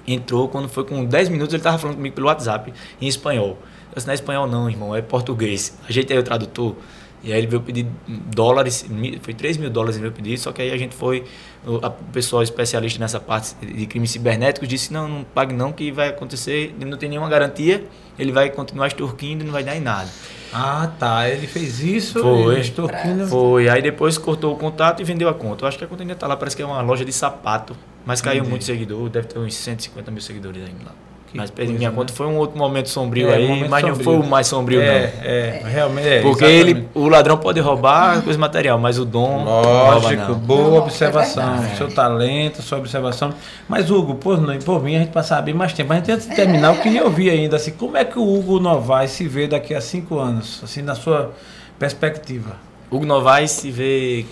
Entrou, 0.08 0.48
quando 0.48 0.68
foi 0.68 0.86
com 0.86 1.06
10 1.06 1.30
minutos, 1.30 1.54
ele 1.54 1.60
estava 1.60 1.78
falando 1.78 1.98
comigo 1.98 2.16
pelo 2.16 2.28
WhatsApp 2.28 2.74
em 3.00 3.08
espanhol. 3.08 3.58
Eu 3.90 3.96
disse, 3.96 4.08
não 4.08 4.12
é 4.12 4.16
espanhol 4.16 4.48
não, 4.48 4.70
irmão, 4.70 4.96
é 4.96 5.02
português. 5.02 5.78
Ajeitei 5.88 6.18
o 6.18 6.24
tradutor. 6.24 6.76
E 7.22 7.34
aí 7.34 7.40
ele 7.40 7.48
veio 7.48 7.62
pedir 7.62 7.86
dólares, 8.08 8.86
foi 9.22 9.34
3 9.34 9.58
mil 9.58 9.70
dólares 9.70 9.98
ele 9.98 10.04
veio 10.04 10.14
pedir, 10.14 10.38
só 10.38 10.52
que 10.52 10.62
aí 10.62 10.72
a 10.72 10.78
gente 10.78 10.96
foi, 10.96 11.26
o 11.66 11.90
pessoal 12.14 12.42
especialista 12.42 12.98
nessa 12.98 13.20
parte 13.20 13.54
de 13.56 13.86
crimes 13.86 14.12
cibernéticos 14.12 14.70
disse, 14.70 14.94
não, 14.94 15.08
não 15.08 15.24
pague 15.24 15.54
não, 15.54 15.74
que 15.74 15.92
vai 15.92 16.10
acontecer, 16.10 16.74
não 16.80 16.98
tem 16.98 17.10
nenhuma 17.10 17.28
garantia, 17.28 17.84
ele 18.18 18.32
vai 18.32 18.50
continuar 18.50 18.88
extorquindo 18.88 19.44
e 19.44 19.46
não 19.46 19.52
vai 19.52 19.64
dar 19.64 19.76
em 19.76 19.82
nada. 19.82 20.10
Ah, 20.54 20.92
tá, 20.98 21.30
ele 21.30 21.46
fez 21.46 21.82
isso, 21.82 22.22
foi, 22.22 22.60
extorquindo. 22.60 23.28
Foi, 23.28 23.68
aí 23.68 23.82
depois 23.82 24.18
cortou 24.18 24.54
o 24.54 24.58
contato 24.58 25.02
e 25.02 25.04
vendeu 25.04 25.28
a 25.28 25.34
conta. 25.34 25.66
Eu 25.66 25.68
acho 25.68 25.78
que 25.78 25.84
a 25.84 25.88
conta 25.88 26.04
ainda 26.04 26.14
está 26.14 26.26
lá, 26.26 26.38
parece 26.38 26.56
que 26.56 26.62
é 26.62 26.66
uma 26.66 26.82
loja 26.82 27.04
de 27.04 27.12
sapato, 27.12 27.76
mas 28.06 28.22
caiu 28.22 28.38
Entendi. 28.38 28.50
muito 28.50 28.66
seguidor, 28.66 29.10
deve 29.10 29.28
ter 29.28 29.40
uns 29.40 29.56
150 29.56 30.10
mil 30.10 30.22
seguidores 30.22 30.64
ainda 30.64 30.86
lá. 30.86 31.09
Que 31.32 31.38
mas 31.38 31.52
perdi 31.52 31.74
minha 31.74 31.90
né? 31.90 31.96
conta. 31.96 32.12
Foi 32.12 32.26
um 32.26 32.38
outro 32.38 32.58
momento 32.58 32.90
sombrio 32.90 33.30
é, 33.30 33.36
aí, 33.36 33.48
momento 33.48 33.70
mas 33.70 33.82
sombrio. 33.82 33.98
não 33.98 34.04
foi 34.04 34.18
o 34.18 34.30
mais 34.30 34.48
sombrio, 34.48 34.82
é, 34.82 34.86
não. 34.86 34.92
É, 34.92 35.08
é, 35.24 35.64
realmente 35.68 36.08
é. 36.08 36.22
Porque 36.22 36.44
ele, 36.44 36.88
o 36.96 37.08
ladrão 37.08 37.38
pode 37.38 37.60
roubar 37.60 38.22
coisa 38.24 38.40
material, 38.40 38.80
mas 38.80 38.98
o 38.98 39.06
dom. 39.06 39.44
Lógico, 39.44 40.24
rouba, 40.24 40.34
boa 40.36 40.70
não, 40.70 40.78
observação. 40.78 41.64
É 41.64 41.76
seu 41.76 41.88
talento, 41.90 42.62
sua 42.64 42.80
observação. 42.80 43.34
Mas, 43.68 43.92
Hugo, 43.92 44.16
por, 44.16 44.40
por 44.64 44.84
mim, 44.84 44.96
a 44.96 45.00
gente 45.00 45.12
passava 45.12 45.44
bem 45.44 45.54
mais 45.54 45.72
tempo. 45.74 45.94
A 45.94 45.98
gente, 45.98 46.12
antes 46.12 46.28
de 46.28 46.36
terminar, 46.36 46.76
eu 46.76 46.82
queria 46.82 47.04
ouvir 47.04 47.30
ainda 47.30 47.58
assim, 47.58 47.72
como 47.72 47.96
é 47.96 48.04
que 48.04 48.18
o 48.18 48.24
Hugo 48.24 48.60
Novaes 48.60 49.12
se 49.12 49.28
vê 49.28 49.48
daqui 49.48 49.76
a 49.76 49.82
cinco 49.82 50.18
anos, 50.18 50.62
assim, 50.64 50.82
na 50.82 50.96
sua 50.96 51.32
perspectiva? 51.78 52.56
Hugo 52.90 53.06
Novaes 53.06 53.52
se 53.52 53.70
vê 53.70 54.26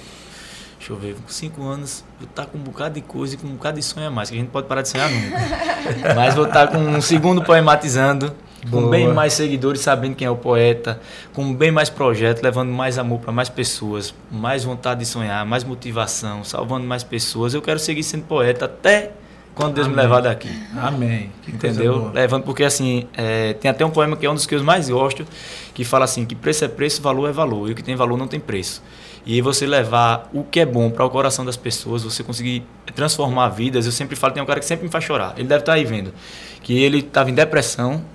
deixa 0.87 0.93
eu 0.93 0.97
ver, 0.97 1.15
com 1.15 1.27
cinco 1.27 1.63
anos, 1.63 2.03
vou 2.19 2.27
estar 2.27 2.45
com 2.45 2.57
um 2.57 2.61
bocado 2.61 2.95
de 2.95 3.01
coisa 3.01 3.35
e 3.35 3.37
com 3.37 3.47
um 3.47 3.51
bocado 3.51 3.79
de 3.79 3.85
sonho 3.85 4.07
a 4.07 4.09
mais, 4.09 4.29
que 4.29 4.35
a 4.35 4.39
gente 4.39 4.49
pode 4.49 4.67
parar 4.67 4.81
de 4.81 4.89
sonhar 4.89 5.09
nunca. 5.09 5.37
Mas 6.15 6.33
vou 6.35 6.45
estar 6.45 6.67
com 6.67 6.77
um 6.77 7.01
segundo 7.01 7.43
poematizando, 7.43 8.33
Boa. 8.65 8.83
com 8.83 8.89
bem 8.89 9.07
mais 9.13 9.33
seguidores, 9.33 9.81
sabendo 9.81 10.15
quem 10.15 10.25
é 10.25 10.29
o 10.29 10.35
poeta, 10.35 10.99
com 11.33 11.53
bem 11.53 11.71
mais 11.71 11.89
projeto, 11.89 12.41
levando 12.41 12.69
mais 12.69 12.97
amor 12.97 13.19
para 13.19 13.31
mais 13.31 13.49
pessoas, 13.49 14.13
mais 14.31 14.63
vontade 14.63 15.01
de 15.01 15.05
sonhar, 15.05 15.45
mais 15.45 15.63
motivação, 15.63 16.43
salvando 16.43 16.87
mais 16.87 17.03
pessoas. 17.03 17.53
Eu 17.53 17.61
quero 17.61 17.79
seguir 17.79 18.03
sendo 18.03 18.23
poeta 18.23 18.65
até 18.65 19.11
quando 19.57 19.73
Deus 19.73 19.87
Amém. 19.87 19.97
me 19.97 20.03
levar 20.03 20.21
daqui. 20.21 20.49
Amém. 20.75 21.31
Que 21.41 21.51
Entendeu? 21.51 22.11
Levando, 22.13 22.43
porque 22.43 22.63
assim, 22.63 23.07
é, 23.15 23.53
tem 23.53 23.69
até 23.69 23.83
um 23.83 23.89
poema 23.89 24.15
que 24.15 24.25
é 24.25 24.29
um 24.29 24.35
dos 24.35 24.45
que 24.45 24.53
eu 24.53 24.63
mais 24.63 24.89
gosto, 24.89 25.25
que 25.73 25.83
fala 25.83 26.05
assim, 26.05 26.25
que 26.25 26.35
preço 26.35 26.63
é 26.63 26.67
preço, 26.67 27.01
valor 27.01 27.27
é 27.27 27.31
valor, 27.31 27.67
e 27.67 27.71
o 27.71 27.75
que 27.75 27.83
tem 27.83 27.95
valor 27.95 28.17
não 28.17 28.27
tem 28.27 28.39
preço. 28.39 28.83
E 29.29 29.41
você 29.41 29.67
levar 29.67 30.29
o 30.33 30.41
que 30.41 30.61
é 30.61 30.65
bom 30.65 30.89
para 30.89 31.03
o 31.03 31.09
coração 31.09 31.43
das 31.43 31.57
pessoas, 31.57 32.01
você 32.01 32.23
conseguir 32.23 32.63
transformar 32.95 33.49
vidas. 33.49 33.85
Eu 33.85 33.91
sempre 33.91 34.15
falo, 34.15 34.33
tem 34.33 34.41
um 34.41 34.45
cara 34.45 34.61
que 34.61 34.65
sempre 34.65 34.85
me 34.85 34.89
faz 34.89 35.03
chorar. 35.03 35.33
Ele 35.35 35.49
deve 35.49 35.63
estar 35.63 35.73
tá 35.73 35.77
aí 35.77 35.83
vendo. 35.83 36.13
Que 36.63 36.81
ele 36.81 36.99
estava 36.99 37.29
em 37.29 37.33
depressão, 37.33 38.05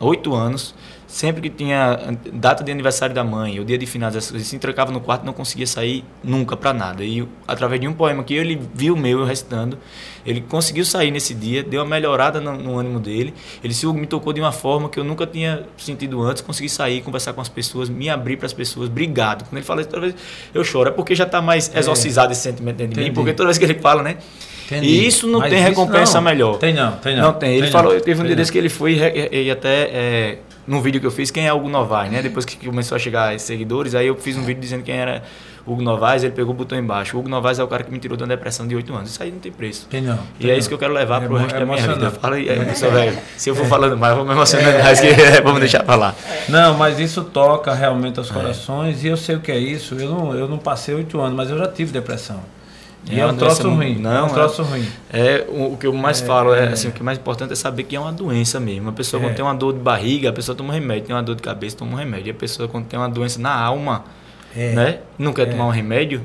oito 0.00 0.34
anos, 0.34 0.74
sempre 1.12 1.42
que 1.42 1.50
tinha 1.50 2.16
data 2.32 2.64
de 2.64 2.72
aniversário 2.72 3.14
da 3.14 3.22
mãe, 3.22 3.60
o 3.60 3.64
dia 3.66 3.76
de 3.76 3.84
finados, 3.84 4.30
ele 4.32 4.42
se 4.42 4.58
trancava 4.58 4.90
no 4.90 4.98
quarto 4.98 5.26
não 5.26 5.34
conseguia 5.34 5.66
sair 5.66 6.02
nunca 6.24 6.56
para 6.56 6.72
nada. 6.72 7.04
E 7.04 7.28
através 7.46 7.78
de 7.78 7.86
um 7.86 7.92
poema 7.92 8.24
que 8.24 8.32
ele 8.32 8.58
viu 8.74 8.96
meu 8.96 9.22
recitando, 9.22 9.78
ele 10.24 10.40
conseguiu 10.40 10.86
sair 10.86 11.10
nesse 11.10 11.34
dia, 11.34 11.62
deu 11.62 11.82
uma 11.82 11.86
melhorada 11.86 12.40
no, 12.40 12.56
no 12.56 12.78
ânimo 12.78 12.98
dele. 12.98 13.34
Ele 13.62 13.74
se 13.74 13.86
me 13.88 14.06
tocou 14.06 14.32
de 14.32 14.40
uma 14.40 14.52
forma 14.52 14.88
que 14.88 14.98
eu 14.98 15.04
nunca 15.04 15.26
tinha 15.26 15.66
sentido 15.76 16.22
antes, 16.22 16.40
consegui 16.40 16.70
sair, 16.70 17.02
conversar 17.02 17.34
com 17.34 17.42
as 17.42 17.48
pessoas, 17.48 17.90
me 17.90 18.08
abrir 18.08 18.38
para 18.38 18.46
as 18.46 18.54
pessoas, 18.54 18.88
obrigado. 18.88 19.44
Quando 19.44 19.58
ele 19.58 19.66
fala 19.66 19.82
isso, 19.82 19.90
toda 19.90 20.00
vez 20.00 20.14
eu 20.54 20.64
choro, 20.64 20.88
é 20.88 20.92
porque 20.92 21.14
já 21.14 21.24
está 21.24 21.42
mais 21.42 21.70
é. 21.74 21.78
exorcizado 21.78 22.32
esse 22.32 22.40
sentimento 22.40 22.76
dentro 22.76 22.94
de 22.94 23.00
Entendi. 23.00 23.10
mim, 23.10 23.14
porque 23.14 23.34
toda 23.34 23.48
vez 23.48 23.58
que 23.58 23.64
ele 23.66 23.74
fala, 23.74 24.02
né? 24.02 24.16
Entendi. 24.64 24.86
E 24.86 25.06
isso 25.06 25.26
não 25.26 25.40
Mas 25.40 25.50
tem 25.50 25.58
isso 25.58 25.68
recompensa 25.68 26.14
não. 26.14 26.22
melhor. 26.22 26.56
Tem 26.56 26.72
não, 26.72 26.92
tem 26.92 27.16
não. 27.16 27.24
Não 27.24 27.32
tem. 27.34 27.52
Ele 27.52 27.62
tem 27.64 27.70
falou, 27.70 27.92
não. 27.92 28.00
teve 28.00 28.22
um 28.22 28.24
dia 28.24 28.34
desse 28.34 28.50
que 28.50 28.56
ele 28.56 28.70
foi 28.70 28.94
e, 28.94 29.44
e 29.44 29.50
até 29.50 29.82
é, 29.92 30.38
num 30.66 30.80
vídeo 30.80 31.00
que 31.00 31.06
eu 31.06 31.10
fiz, 31.10 31.30
quem 31.30 31.46
é 31.46 31.52
Hugo 31.52 31.68
Novaes, 31.68 32.10
né? 32.10 32.22
Depois 32.22 32.44
que 32.44 32.64
começou 32.64 32.96
a 32.96 32.98
chegar 32.98 33.38
seguidores, 33.40 33.94
aí 33.94 34.06
eu 34.06 34.16
fiz 34.16 34.36
um 34.36 34.42
vídeo 34.42 34.60
dizendo 34.60 34.82
quem 34.82 34.94
era 34.94 35.22
Hugo 35.66 35.82
Novaes, 35.82 36.22
ele 36.22 36.32
pegou 36.32 36.52
o 36.52 36.56
botão 36.56 36.78
embaixo. 36.78 37.16
O 37.16 37.20
Hugo 37.20 37.28
Novaes 37.28 37.58
é 37.58 37.64
o 37.64 37.68
cara 37.68 37.84
que 37.84 37.90
me 37.90 37.98
tirou 37.98 38.16
de 38.16 38.22
uma 38.22 38.28
depressão 38.28 38.66
de 38.66 38.74
8 38.74 38.94
anos. 38.94 39.10
Isso 39.10 39.22
aí 39.22 39.30
não 39.30 39.38
tem 39.38 39.52
preço. 39.52 39.86
Tem 39.88 40.00
não. 40.00 40.18
Tem 40.38 40.48
e 40.48 40.50
é 40.50 40.58
isso 40.58 40.68
que 40.68 40.74
eu 40.74 40.78
quero 40.78 40.92
levar 40.92 41.22
é, 41.22 41.26
pro 41.26 41.36
resto 41.36 41.56
é 41.56 41.60
da 41.60 41.66
minha 41.66 41.86
vida. 41.86 42.10
Fala 42.10 42.36
aí, 42.36 42.48
é, 42.48 42.64
pessoal, 42.64 42.92
velho. 42.92 43.18
Se 43.36 43.50
eu 43.50 43.54
for 43.54 43.66
falando 43.66 43.96
mais, 43.96 44.12
eu 44.12 44.16
vou 44.18 44.26
me 44.26 44.32
emocionar 44.32 44.82
mais, 44.82 45.00
que 45.00 45.06
é, 45.08 45.40
vamos 45.40 45.60
deixar 45.60 45.84
falar. 45.84 46.14
Não, 46.48 46.76
mas 46.76 46.98
isso 46.98 47.22
toca 47.24 47.72
realmente 47.74 48.18
aos 48.18 48.30
corações 48.30 49.04
e 49.04 49.08
eu 49.08 49.16
sei 49.16 49.36
o 49.36 49.40
que 49.40 49.52
é 49.52 49.58
isso. 49.58 49.94
Eu 49.94 50.10
não, 50.10 50.34
eu 50.34 50.48
não 50.48 50.58
passei 50.58 50.94
8 50.94 51.20
anos, 51.20 51.36
mas 51.36 51.50
eu 51.50 51.58
já 51.58 51.68
tive 51.68 51.92
depressão. 51.92 52.40
E 53.10 53.18
é, 53.18 53.22
é 53.22 53.26
um 53.26 53.36
troço 53.36 53.68
ruim. 53.68 53.96
Não, 53.96 54.12
é 54.12 54.22
um 54.22 54.28
troço 54.28 54.62
ruim. 54.62 54.86
É, 55.12 55.44
o, 55.48 55.76
que 55.76 55.86
eu 55.86 55.92
mais 55.92 56.22
é, 56.22 56.26
falo 56.26 56.54
é, 56.54 56.68
assim, 56.68 56.88
o 56.88 56.92
que 56.92 57.00
é 57.00 57.04
mais 57.04 57.18
importante 57.18 57.52
é 57.52 57.56
saber 57.56 57.82
que 57.84 57.96
é 57.96 58.00
uma 58.00 58.12
doença 58.12 58.60
mesmo. 58.60 58.90
A 58.90 58.92
pessoa 58.92 59.20
quando 59.20 59.34
tem 59.34 59.44
uma 59.44 59.54
dor 59.54 59.72
de 59.72 59.80
barriga, 59.80 60.28
a 60.28 60.32
pessoa 60.32 60.56
toma 60.56 60.70
um 60.70 60.72
remédio, 60.72 61.06
tem 61.06 61.16
uma 61.16 61.22
dor 61.22 61.34
de 61.34 61.42
cabeça, 61.42 61.76
toma 61.76 61.92
um 61.92 61.96
remédio. 61.96 62.28
E 62.28 62.30
a 62.30 62.34
pessoa 62.34 62.68
quando 62.68 62.86
tem 62.86 62.98
uma 62.98 63.08
doença 63.08 63.40
na 63.40 63.54
alma, 63.54 64.04
né? 64.54 64.98
Não 65.18 65.32
quer 65.32 65.46
tomar 65.46 65.66
um 65.66 65.70
remédio. 65.70 66.24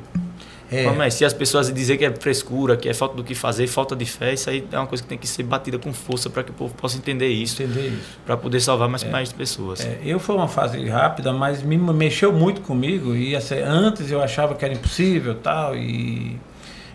É. 0.72 0.90
Mas 0.92 1.14
se 1.14 1.24
as 1.24 1.34
pessoas 1.34 1.74
dizem 1.74 1.98
que 1.98 2.04
é 2.04 2.14
frescura, 2.14 2.76
que 2.76 2.90
é 2.90 2.94
falta 2.94 3.16
do 3.16 3.24
que 3.24 3.34
fazer, 3.34 3.68
falta 3.68 3.96
de 3.96 4.06
fé, 4.06 4.34
isso 4.34 4.50
aí 4.50 4.66
é 4.70 4.78
uma 4.78 4.86
coisa 4.86 5.02
que 5.02 5.08
tem 5.08 5.18
que 5.18 5.28
ser 5.28 5.44
batida 5.44 5.80
com 5.80 5.94
força 5.94 6.30
para 6.30 6.44
que 6.44 6.52
o 6.52 6.54
povo 6.54 6.74
possa 6.76 6.98
entender 6.98 7.30
isso. 7.30 7.64
Entender 7.64 7.88
isso. 7.88 8.20
Para 8.26 8.36
poder 8.36 8.60
salvar 8.60 8.90
mais, 8.90 9.04
é. 9.04 9.10
mais 9.10 9.32
pessoas. 9.32 9.86
É. 9.86 10.00
Eu 10.04 10.20
foi 10.20 10.36
uma 10.36 10.48
fase 10.48 10.86
rápida, 10.88 11.32
mas 11.32 11.64
me 11.64 11.78
mexeu 11.78 12.34
muito 12.34 12.62
comigo. 12.62 13.16
E 13.16 13.36
assim, 13.36 13.60
antes 13.60 14.12
eu 14.12 14.22
achava 14.22 14.56
que 14.56 14.66
era 14.66 14.74
impossível 14.74 15.36
tal. 15.36 15.76
E 15.76 16.38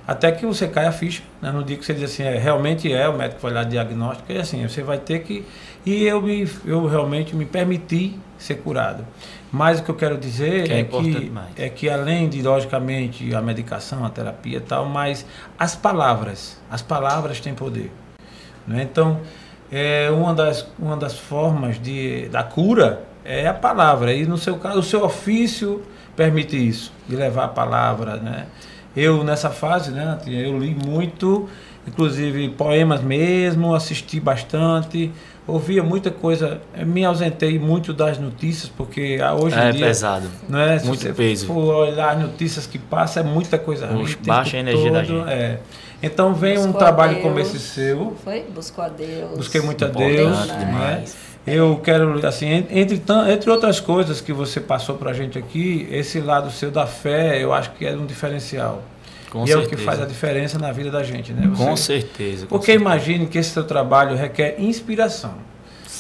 até 0.07 0.33
que 0.33 0.45
você 0.45 0.67
cai 0.67 0.87
a 0.87 0.93
ficha, 0.93 1.23
né? 1.41 1.51
no 1.53 1.63
dia 1.63 1.77
que 1.77 1.85
você 1.85 1.95
diz 1.95 2.05
assim, 2.05 2.25
é, 2.25 2.37
realmente 2.37 2.93
é, 2.93 3.09
o 3.09 3.17
médico 3.17 3.41
vai 3.41 3.53
lá 3.53 3.63
diagnóstico, 3.63 4.33
e 4.33 4.39
assim, 4.39 4.67
você 4.67 4.83
vai 4.83 4.99
ter 4.99 5.21
que. 5.21 5.45
E 5.87 6.05
eu, 6.05 6.21
me, 6.21 6.49
eu 6.65 6.87
realmente 6.87 7.35
me 7.37 7.45
permiti 7.45 8.19
ser 8.39 8.57
curado. 8.57 9.05
Mas 9.51 9.81
o 9.81 9.83
que 9.83 9.91
eu 9.91 9.95
quero 9.95 10.17
dizer 10.17 10.65
que 10.65 10.73
é, 10.73 10.81
é, 10.81 10.85
que, 10.85 11.33
é 11.57 11.69
que 11.69 11.91
além 11.91 12.29
de, 12.29 12.41
logicamente, 12.43 13.35
a 13.35 13.43
medicação, 13.43 14.05
a 14.05 14.11
terapia 14.11 14.59
e 14.59 14.61
tal, 14.61 14.87
mas 14.87 15.27
as 15.59 15.77
palavras, 15.77 16.61
as 16.71 16.83
palavras 16.83 17.39
têm 17.39 17.55
poder. 17.55 17.93
Né? 18.67 18.83
Então, 18.83 19.21
é, 19.71 20.11
uma, 20.11 20.35
das, 20.35 20.67
uma 20.79 20.97
das 20.97 21.19
formas 21.19 21.81
de, 21.81 22.29
da 22.29 22.43
cura 22.43 23.05
é 23.25 23.47
a 23.47 23.55
palavra. 23.55 24.13
E 24.13 24.27
no 24.27 24.39
seu 24.39 24.57
caso, 24.57 24.79
o 24.81 24.83
seu 24.83 25.05
ofício 25.05 25.83
permite 26.17 26.57
isso, 26.57 26.93
de 27.09 27.15
levar 27.17 27.45
a 27.45 27.49
palavra, 27.49 28.17
né? 28.17 28.47
Eu, 28.97 29.25
nessa 29.25 29.51
fase, 29.51 29.91
né, 29.91 30.19
eu 30.27 30.59
li 30.59 30.75
muito, 30.75 31.49
inclusive 31.87 32.51
poemas 32.51 33.03
mesmo, 33.03 33.75
assisti 33.75 34.21
bastante, 34.21 35.11
ouvia 35.47 35.83
muita 35.83 36.11
coisa, 36.11 36.61
me 36.87 37.05
ausentei 37.05 37.59
muito 37.59 37.93
das 37.93 38.19
notícias, 38.19 38.71
porque 38.77 39.19
hoje 39.41 39.59
é, 39.59 39.71
em 39.71 39.73
dia... 39.73 39.85
É 39.87 39.89
pesado, 39.89 40.29
não 40.49 40.59
é, 40.59 40.83
muito 40.83 41.03
se 41.03 41.13
peso. 41.13 41.47
for 41.47 41.89
olhar 41.89 42.17
as 42.17 42.21
notícias 42.21 42.67
que 42.67 42.79
passa, 42.79 43.21
é 43.21 43.23
muita 43.23 43.59
coisa 43.59 43.87
ruim. 43.87 44.15
Baixa 44.27 44.57
a 44.57 44.61
energia 44.61 44.85
todo, 44.85 44.93
da 44.93 45.05
gente. 45.05 45.31
É. 45.31 45.59
Então 46.03 46.35
vem 46.35 46.57
Buscou 46.57 46.71
um 46.71 46.73
trabalho 46.75 47.23
como 47.23 47.39
esse 47.39 47.61
seu. 47.61 48.17
Foi? 48.25 48.45
Buscou 48.53 48.85
a 48.85 48.89
Deus. 48.89 49.37
Busquei 49.37 49.61
muito 49.61 49.85
a 49.85 49.89
Deus. 49.89 50.49
Né? 50.49 51.05
Eu 51.47 51.81
quero, 51.83 52.25
assim, 52.27 52.67
entre, 52.71 53.03
entre 53.29 53.51
outras 53.51 53.81
coisas 53.81 54.21
que 54.21 54.33
você 54.33 54.61
passou 54.61 54.97
para 54.97 55.11
a 55.11 55.15
gente 55.15 55.37
aqui, 55.39 55.89
esse 55.91 56.21
lado 56.21 56.51
seu 56.51 56.71
da 56.71 56.87
fé, 56.87 57.43
eu 57.43 57.53
acho 57.53 57.73
que 57.73 57.85
é 57.85 57.93
um 57.97 58.07
diferencial. 58.07 58.83
Com 59.29 59.45
e 59.45 59.49
certeza. 59.49 59.65
é 59.65 59.67
o 59.67 59.69
que 59.69 59.77
faz 59.77 60.01
a 60.01 60.05
diferença 60.05 60.59
na 60.59 60.71
vida 60.71 60.91
da 60.91 61.03
gente, 61.03 61.33
né? 61.33 61.49
Você, 61.49 61.65
com 61.65 61.77
certeza. 61.77 62.47
Com 62.47 62.49
porque 62.51 62.73
certeza. 62.73 62.85
imagine 62.85 63.27
que 63.27 63.39
esse 63.39 63.51
seu 63.51 63.65
trabalho 63.65 64.15
requer 64.15 64.57
inspiração. 64.59 65.35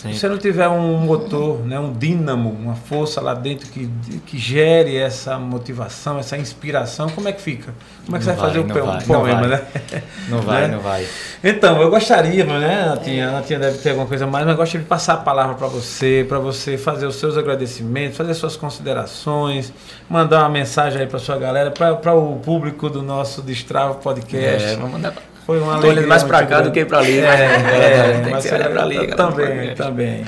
Sempre. 0.02 0.14
Se 0.14 0.20
você 0.22 0.28
não 0.28 0.38
tiver 0.38 0.68
um 0.68 0.96
motor, 0.98 1.64
né, 1.64 1.78
um 1.78 1.92
dínamo, 1.92 2.50
uma 2.50 2.74
força 2.74 3.20
lá 3.20 3.34
dentro 3.34 3.68
que, 3.70 3.88
que 4.26 4.36
gere 4.36 4.96
essa 4.96 5.38
motivação, 5.38 6.18
essa 6.18 6.36
inspiração, 6.36 7.08
como 7.10 7.28
é 7.28 7.32
que 7.32 7.40
fica? 7.40 7.72
Como 8.04 8.16
é 8.16 8.18
que 8.20 8.26
Não 8.26 8.34
você 8.34 8.40
vai 8.40 8.48
fazer 8.48 8.58
vai, 8.58 8.64
o 8.64 8.66
não 8.66 8.74
pe- 8.74 8.80
o 8.80 8.84
vai, 8.84 8.94
não 8.96 9.06
poema, 9.20 9.40
vai. 9.40 9.48
né? 9.48 10.02
Não 10.28 10.38
vai, 10.40 10.62
Né? 10.62 10.68
não 10.74 10.80
vai. 10.80 11.06
Então, 11.44 11.80
eu 11.80 11.88
gostaria, 11.88 12.44
né, 12.44 12.84
Natinha, 12.86 13.28
a 13.28 13.32
Natinha 13.32 13.60
deve 13.60 13.78
ter 13.78 13.90
alguma 13.90 14.08
coisa 14.08 14.26
mais, 14.26 14.44
mas 14.44 14.52
eu 14.54 14.58
gostaria 14.58 14.82
de 14.82 14.88
passar 14.88 15.14
a 15.14 15.18
palavra 15.18 15.54
para 15.54 15.68
você, 15.68 16.26
para 16.28 16.40
você 16.40 16.76
fazer 16.76 17.06
os 17.06 17.14
seus 17.16 17.38
agradecimentos, 17.38 18.16
fazer 18.16 18.34
suas 18.34 18.56
considerações, 18.56 19.72
mandar 20.10 20.40
uma 20.40 20.48
mensagem 20.48 21.00
aí 21.00 21.06
para 21.06 21.20
sua 21.20 21.38
galera, 21.38 21.70
para 21.70 22.12
o 22.12 22.40
público 22.40 22.90
do 22.90 23.02
nosso 23.02 23.40
Destrava 23.40 23.94
Podcast. 23.94 24.68
É, 24.70 24.74
vamos 24.74 24.92
mandar. 24.92 25.14
Foi 25.46 25.60
uma 25.60 25.80
Tô 25.80 25.88
olhando 25.88 26.06
mais 26.08 26.22
pra 26.22 26.38
muito 26.38 26.48
cá 26.50 26.56
do 26.58 26.62
grande. 26.70 26.78
que 26.80 26.84
pra 26.86 26.98
ali, 26.98 27.18
É, 27.18 27.26
mas- 27.26 27.40
é, 27.40 27.44
É, 27.44 28.12
tem 28.12 28.22
que 28.24 28.30
mas 28.30 28.42
ser 28.44 28.54
olhar 28.54 28.70
pra 28.70 28.82
ali, 28.82 28.94
galera. 28.94 29.16
Também, 29.16 29.74
também. 29.74 30.24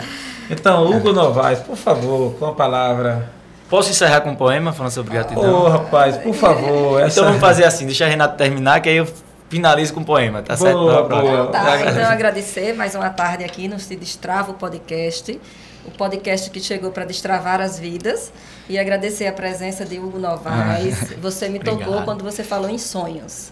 Então, 0.51 0.87
Hugo 0.91 1.13
Novaes, 1.13 1.61
por 1.61 1.77
favor, 1.77 2.35
com 2.35 2.47
a 2.47 2.53
palavra. 2.53 3.31
Posso 3.71 3.91
encerrar 3.91 4.21
com 4.21 4.31
um 4.31 4.35
poema 4.37 4.73
falando 4.73 4.93
sobre 4.93 5.11
Ô, 5.11 5.15
gratidão? 5.15 5.69
rapaz, 5.71 6.17
por 6.19 6.35
favor. 6.35 7.01
Essa... 7.01 7.09
Então 7.21 7.25
vamos 7.25 7.41
fazer 7.41 7.65
assim, 7.65 7.87
deixa 7.87 8.05
a 8.05 8.09
Renata 8.09 8.35
terminar, 8.37 8.81
que 8.81 8.89
aí 8.89 8.97
eu 8.97 9.09
finalizo 9.49 9.95
com 9.95 10.01
um 10.01 10.05
poema, 10.05 10.43
tá 10.43 10.57
certo? 10.57 10.77
Boa, 10.77 10.95
Vamos 10.95 11.09
pra- 11.09 11.21
boa. 11.21 11.47
Tá, 11.47 11.81
então 11.91 12.05
agradecer 12.11 12.75
mais 12.75 12.95
uma 12.95 13.09
tarde 13.09 13.45
aqui 13.45 13.69
no 13.69 13.79
Se 13.79 13.97
Destrava 13.97 14.51
o 14.51 14.55
Podcast, 14.55 15.41
o 15.87 15.91
podcast 15.93 16.51
que 16.51 16.61
chegou 16.61 16.91
para 16.91 17.05
destravar 17.05 17.61
as 17.61 17.79
vidas 17.79 18.33
e 18.69 18.79
agradecer 18.79 19.27
a 19.27 19.33
presença 19.33 19.85
de 19.85 19.99
Hugo 19.99 20.19
Novaes. 20.19 21.15
Você 21.23 21.49
me 21.49 21.59
tocou 21.61 22.03
quando 22.03 22.23
você 22.23 22.43
falou 22.45 22.69
em 22.69 22.79
sonhos. 22.79 23.51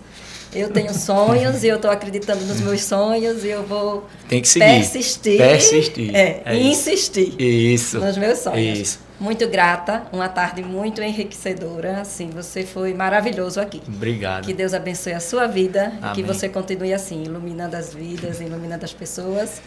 Eu 0.54 0.68
tenho 0.70 0.92
sonhos 0.92 1.64
e 1.64 1.68
eu 1.68 1.76
estou 1.76 1.90
acreditando 1.90 2.44
nos 2.44 2.60
meus 2.60 2.82
sonhos 2.84 3.42
e 3.42 3.48
eu 3.48 3.62
vou 3.64 4.06
Tem 4.28 4.42
que 4.42 4.48
seguir. 4.48 4.66
persistir, 4.66 5.38
Persistir. 5.38 6.14
é, 6.14 6.42
É 6.44 6.56
insistir 6.56 7.34
Isso. 7.40 7.98
nos 7.98 8.16
meus 8.18 8.38
sonhos. 8.40 8.78
Isso. 8.78 8.98
Muito 9.18 9.46
grata, 9.48 10.02
uma 10.12 10.28
tarde 10.28 10.62
muito 10.62 11.00
enriquecedora. 11.00 12.00
Assim, 12.00 12.28
você 12.28 12.64
foi 12.64 12.92
maravilhoso 12.92 13.60
aqui. 13.60 13.80
Obrigado. 13.88 14.44
Que 14.44 14.52
Deus 14.52 14.74
abençoe 14.74 15.12
a 15.14 15.20
sua 15.20 15.46
vida 15.46 15.92
e 15.96 16.00
que 16.14 16.20
Amém. 16.20 16.24
você 16.24 16.48
continue 16.48 16.92
assim, 16.92 17.22
iluminando 17.22 17.74
as 17.76 17.94
vidas, 17.94 18.40
iluminando 18.40 18.84
as 18.84 18.92
pessoas 18.92 19.62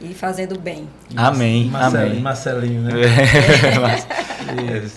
e 0.00 0.14
fazendo 0.14 0.58
bem. 0.58 0.88
Amém. 1.16 1.66
Marcelinho, 1.66 2.06
Amém. 2.10 2.20
Marcelinho, 2.22 2.80
né? 2.82 2.92
Mas- 3.80 4.06
Isso. 4.86 4.96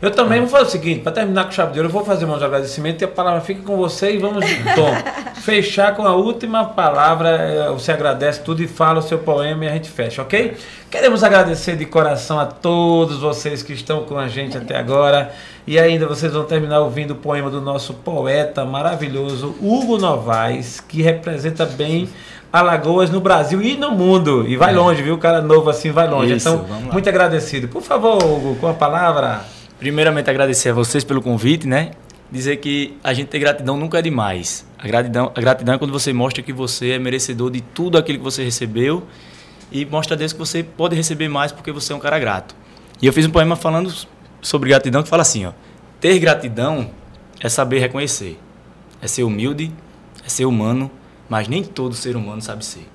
Eu 0.00 0.10
também 0.10 0.40
vou 0.40 0.48
fazer 0.48 0.64
o 0.64 0.70
seguinte, 0.70 1.00
para 1.00 1.12
terminar 1.12 1.44
com 1.44 1.50
chave 1.50 1.72
de 1.72 1.78
ouro, 1.78 1.88
eu 1.88 1.92
vou 1.92 2.04
fazer 2.04 2.26
meus 2.26 2.42
agradecimentos 2.42 3.00
e 3.02 3.04
a 3.04 3.08
palavra 3.08 3.40
fica 3.40 3.62
com 3.62 3.76
você 3.76 4.12
e 4.12 4.18
vamos 4.18 4.44
de 4.44 4.56
tom. 4.74 4.92
Fechar 5.40 5.94
com 5.94 6.06
a 6.06 6.14
última 6.14 6.64
palavra, 6.64 7.28
eh, 7.30 7.70
você 7.70 7.92
agradece 7.92 8.40
tudo 8.40 8.62
e 8.62 8.68
fala 8.68 9.00
o 9.00 9.02
seu 9.02 9.18
poema 9.18 9.64
e 9.64 9.68
a 9.68 9.72
gente 9.72 9.90
fecha, 9.90 10.22
ok? 10.22 10.56
Queremos 10.90 11.22
agradecer 11.22 11.76
de 11.76 11.84
coração 11.84 12.38
a 12.38 12.46
todos 12.46 13.18
vocês 13.18 13.62
que 13.62 13.72
estão 13.72 14.04
com 14.04 14.16
a 14.16 14.28
gente 14.28 14.56
até 14.56 14.76
agora 14.76 15.32
e 15.66 15.78
ainda 15.78 16.06
vocês 16.06 16.32
vão 16.32 16.44
terminar 16.44 16.80
ouvindo 16.80 17.12
o 17.12 17.16
poema 17.16 17.50
do 17.50 17.60
nosso 17.60 17.94
poeta 17.94 18.64
maravilhoso 18.64 19.54
Hugo 19.60 19.98
Novaes, 19.98 20.80
que 20.80 21.02
representa 21.02 21.66
bem 21.66 22.08
Alagoas 22.52 23.10
no 23.10 23.20
Brasil 23.20 23.60
e 23.60 23.76
no 23.76 23.90
mundo. 23.90 24.46
E 24.46 24.56
vai 24.56 24.72
longe, 24.72 25.02
viu? 25.02 25.14
O 25.14 25.18
cara 25.18 25.42
novo 25.42 25.68
assim 25.68 25.90
vai 25.90 26.06
longe. 26.06 26.34
Isso, 26.34 26.48
então, 26.48 26.64
muito 26.92 27.08
agradecido. 27.08 27.66
Por 27.66 27.82
favor, 27.82 28.22
Hugo, 28.22 28.54
com 28.60 28.68
a 28.68 28.74
palavra. 28.74 29.53
Primeiramente, 29.78 30.30
agradecer 30.30 30.70
a 30.70 30.72
vocês 30.72 31.04
pelo 31.04 31.20
convite, 31.20 31.66
né? 31.66 31.90
Dizer 32.30 32.56
que 32.56 32.96
a 33.02 33.12
gente 33.12 33.28
ter 33.28 33.38
gratidão 33.38 33.76
nunca 33.76 33.98
é 33.98 34.02
demais. 34.02 34.66
A 34.78 34.86
gratidão, 34.86 35.32
a 35.34 35.40
gratidão 35.40 35.74
é 35.74 35.78
quando 35.78 35.92
você 35.92 36.12
mostra 36.12 36.42
que 36.42 36.52
você 36.52 36.92
é 36.92 36.98
merecedor 36.98 37.50
de 37.50 37.60
tudo 37.60 37.98
aquilo 37.98 38.18
que 38.18 38.24
você 38.24 38.42
recebeu 38.44 39.06
e 39.70 39.84
mostra 39.84 40.14
a 40.14 40.18
Deus 40.18 40.32
que 40.32 40.38
você 40.38 40.62
pode 40.62 40.94
receber 40.94 41.28
mais 41.28 41.52
porque 41.52 41.72
você 41.72 41.92
é 41.92 41.96
um 41.96 42.00
cara 42.00 42.18
grato. 42.18 42.54
E 43.02 43.06
eu 43.06 43.12
fiz 43.12 43.26
um 43.26 43.30
poema 43.30 43.56
falando 43.56 43.92
sobre 44.40 44.68
gratidão 44.68 45.02
que 45.02 45.08
fala 45.08 45.22
assim, 45.22 45.46
ó: 45.46 45.52
Ter 46.00 46.18
gratidão 46.18 46.90
é 47.40 47.48
saber 47.48 47.78
reconhecer. 47.80 48.38
É 49.02 49.06
ser 49.06 49.22
humilde, 49.22 49.72
é 50.24 50.28
ser 50.28 50.44
humano, 50.44 50.90
mas 51.28 51.48
nem 51.48 51.62
todo 51.62 51.94
ser 51.94 52.16
humano 52.16 52.40
sabe 52.40 52.64
ser. 52.64 52.86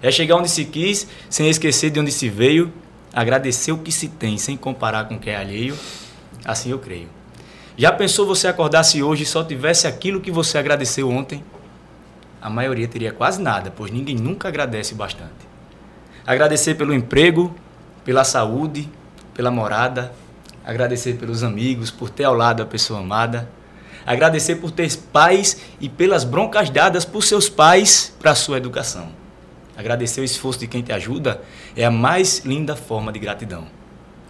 É 0.00 0.10
chegar 0.10 0.36
onde 0.36 0.50
se 0.50 0.64
quis, 0.64 1.06
sem 1.28 1.48
esquecer 1.48 1.90
de 1.90 1.98
onde 1.98 2.12
se 2.12 2.28
veio, 2.28 2.72
agradecer 3.12 3.72
o 3.72 3.78
que 3.78 3.92
se 3.92 4.08
tem, 4.08 4.38
sem 4.38 4.56
comparar 4.56 5.04
com 5.04 5.14
o 5.14 5.18
que 5.18 5.30
é 5.30 5.36
alheio. 5.36 5.76
Assim 6.44 6.70
eu 6.70 6.78
creio. 6.78 7.08
Já 7.76 7.90
pensou 7.90 8.26
você 8.26 8.46
acordasse 8.46 9.02
hoje 9.02 9.24
e 9.24 9.26
só 9.26 9.42
tivesse 9.42 9.86
aquilo 9.86 10.20
que 10.20 10.30
você 10.30 10.58
agradeceu 10.58 11.10
ontem? 11.10 11.42
A 12.40 12.50
maioria 12.50 12.86
teria 12.86 13.12
quase 13.12 13.40
nada, 13.40 13.72
pois 13.74 13.90
ninguém 13.90 14.16
nunca 14.16 14.48
agradece 14.48 14.94
bastante. 14.94 15.32
Agradecer 16.26 16.74
pelo 16.74 16.94
emprego, 16.94 17.54
pela 18.04 18.22
saúde, 18.22 18.88
pela 19.32 19.50
morada, 19.50 20.12
agradecer 20.64 21.14
pelos 21.14 21.42
amigos, 21.42 21.90
por 21.90 22.10
ter 22.10 22.24
ao 22.24 22.34
lado 22.34 22.62
a 22.62 22.66
pessoa 22.66 23.00
amada, 23.00 23.48
agradecer 24.06 24.56
por 24.56 24.70
ter 24.70 24.94
pais 25.12 25.60
e 25.80 25.88
pelas 25.88 26.22
broncas 26.22 26.70
dadas 26.70 27.04
por 27.04 27.22
seus 27.22 27.48
pais 27.48 28.14
para 28.20 28.30
a 28.30 28.34
sua 28.34 28.58
educação. 28.58 29.08
Agradecer 29.76 30.20
o 30.20 30.24
esforço 30.24 30.60
de 30.60 30.66
quem 30.68 30.82
te 30.82 30.92
ajuda 30.92 31.42
é 31.74 31.84
a 31.84 31.90
mais 31.90 32.44
linda 32.44 32.76
forma 32.76 33.12
de 33.12 33.18
gratidão. 33.18 33.66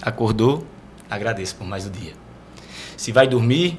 Acordou? 0.00 0.66
Agradeça 1.10 1.54
por 1.56 1.66
mais 1.66 1.86
o 1.86 1.90
dia. 1.90 2.12
Se 2.96 3.12
vai 3.12 3.26
dormir, 3.26 3.78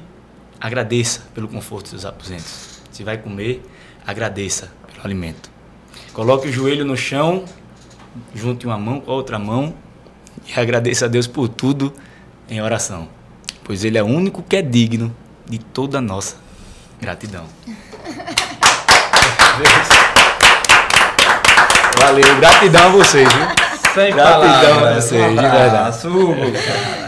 agradeça 0.60 1.22
pelo 1.34 1.48
conforto 1.48 1.82
dos 1.84 1.90
seus 1.90 2.04
aposentos. 2.04 2.80
Se 2.90 3.02
vai 3.04 3.18
comer, 3.18 3.62
agradeça 4.06 4.70
pelo 4.92 5.04
alimento. 5.04 5.50
Coloque 6.12 6.48
o 6.48 6.52
joelho 6.52 6.84
no 6.84 6.96
chão, 6.96 7.44
junte 8.34 8.66
uma 8.66 8.78
mão 8.78 9.00
com 9.00 9.10
a 9.10 9.14
outra 9.14 9.38
mão 9.38 9.74
e 10.46 10.58
agradeça 10.58 11.04
a 11.06 11.08
Deus 11.08 11.26
por 11.26 11.48
tudo 11.48 11.92
em 12.48 12.62
oração, 12.62 13.08
pois 13.64 13.84
Ele 13.84 13.98
é 13.98 14.02
o 14.02 14.06
único 14.06 14.42
que 14.42 14.56
é 14.56 14.62
digno 14.62 15.14
de 15.46 15.58
toda 15.58 15.98
a 15.98 16.00
nossa 16.00 16.36
gratidão. 17.00 17.44
Valeu, 21.98 22.36
gratidão 22.38 22.86
a 22.86 22.88
vocês, 22.90 23.28
viu? 23.32 23.46
Sem 23.94 24.12
Gratidão 24.14 24.40
palavras. 24.76 24.96
a 24.96 25.00
vocês, 25.00 25.22
de 25.24 25.30
Um 25.32 25.34
verdade. 25.42 25.66
abraço, 25.76 26.08
Hugo. 26.08 27.05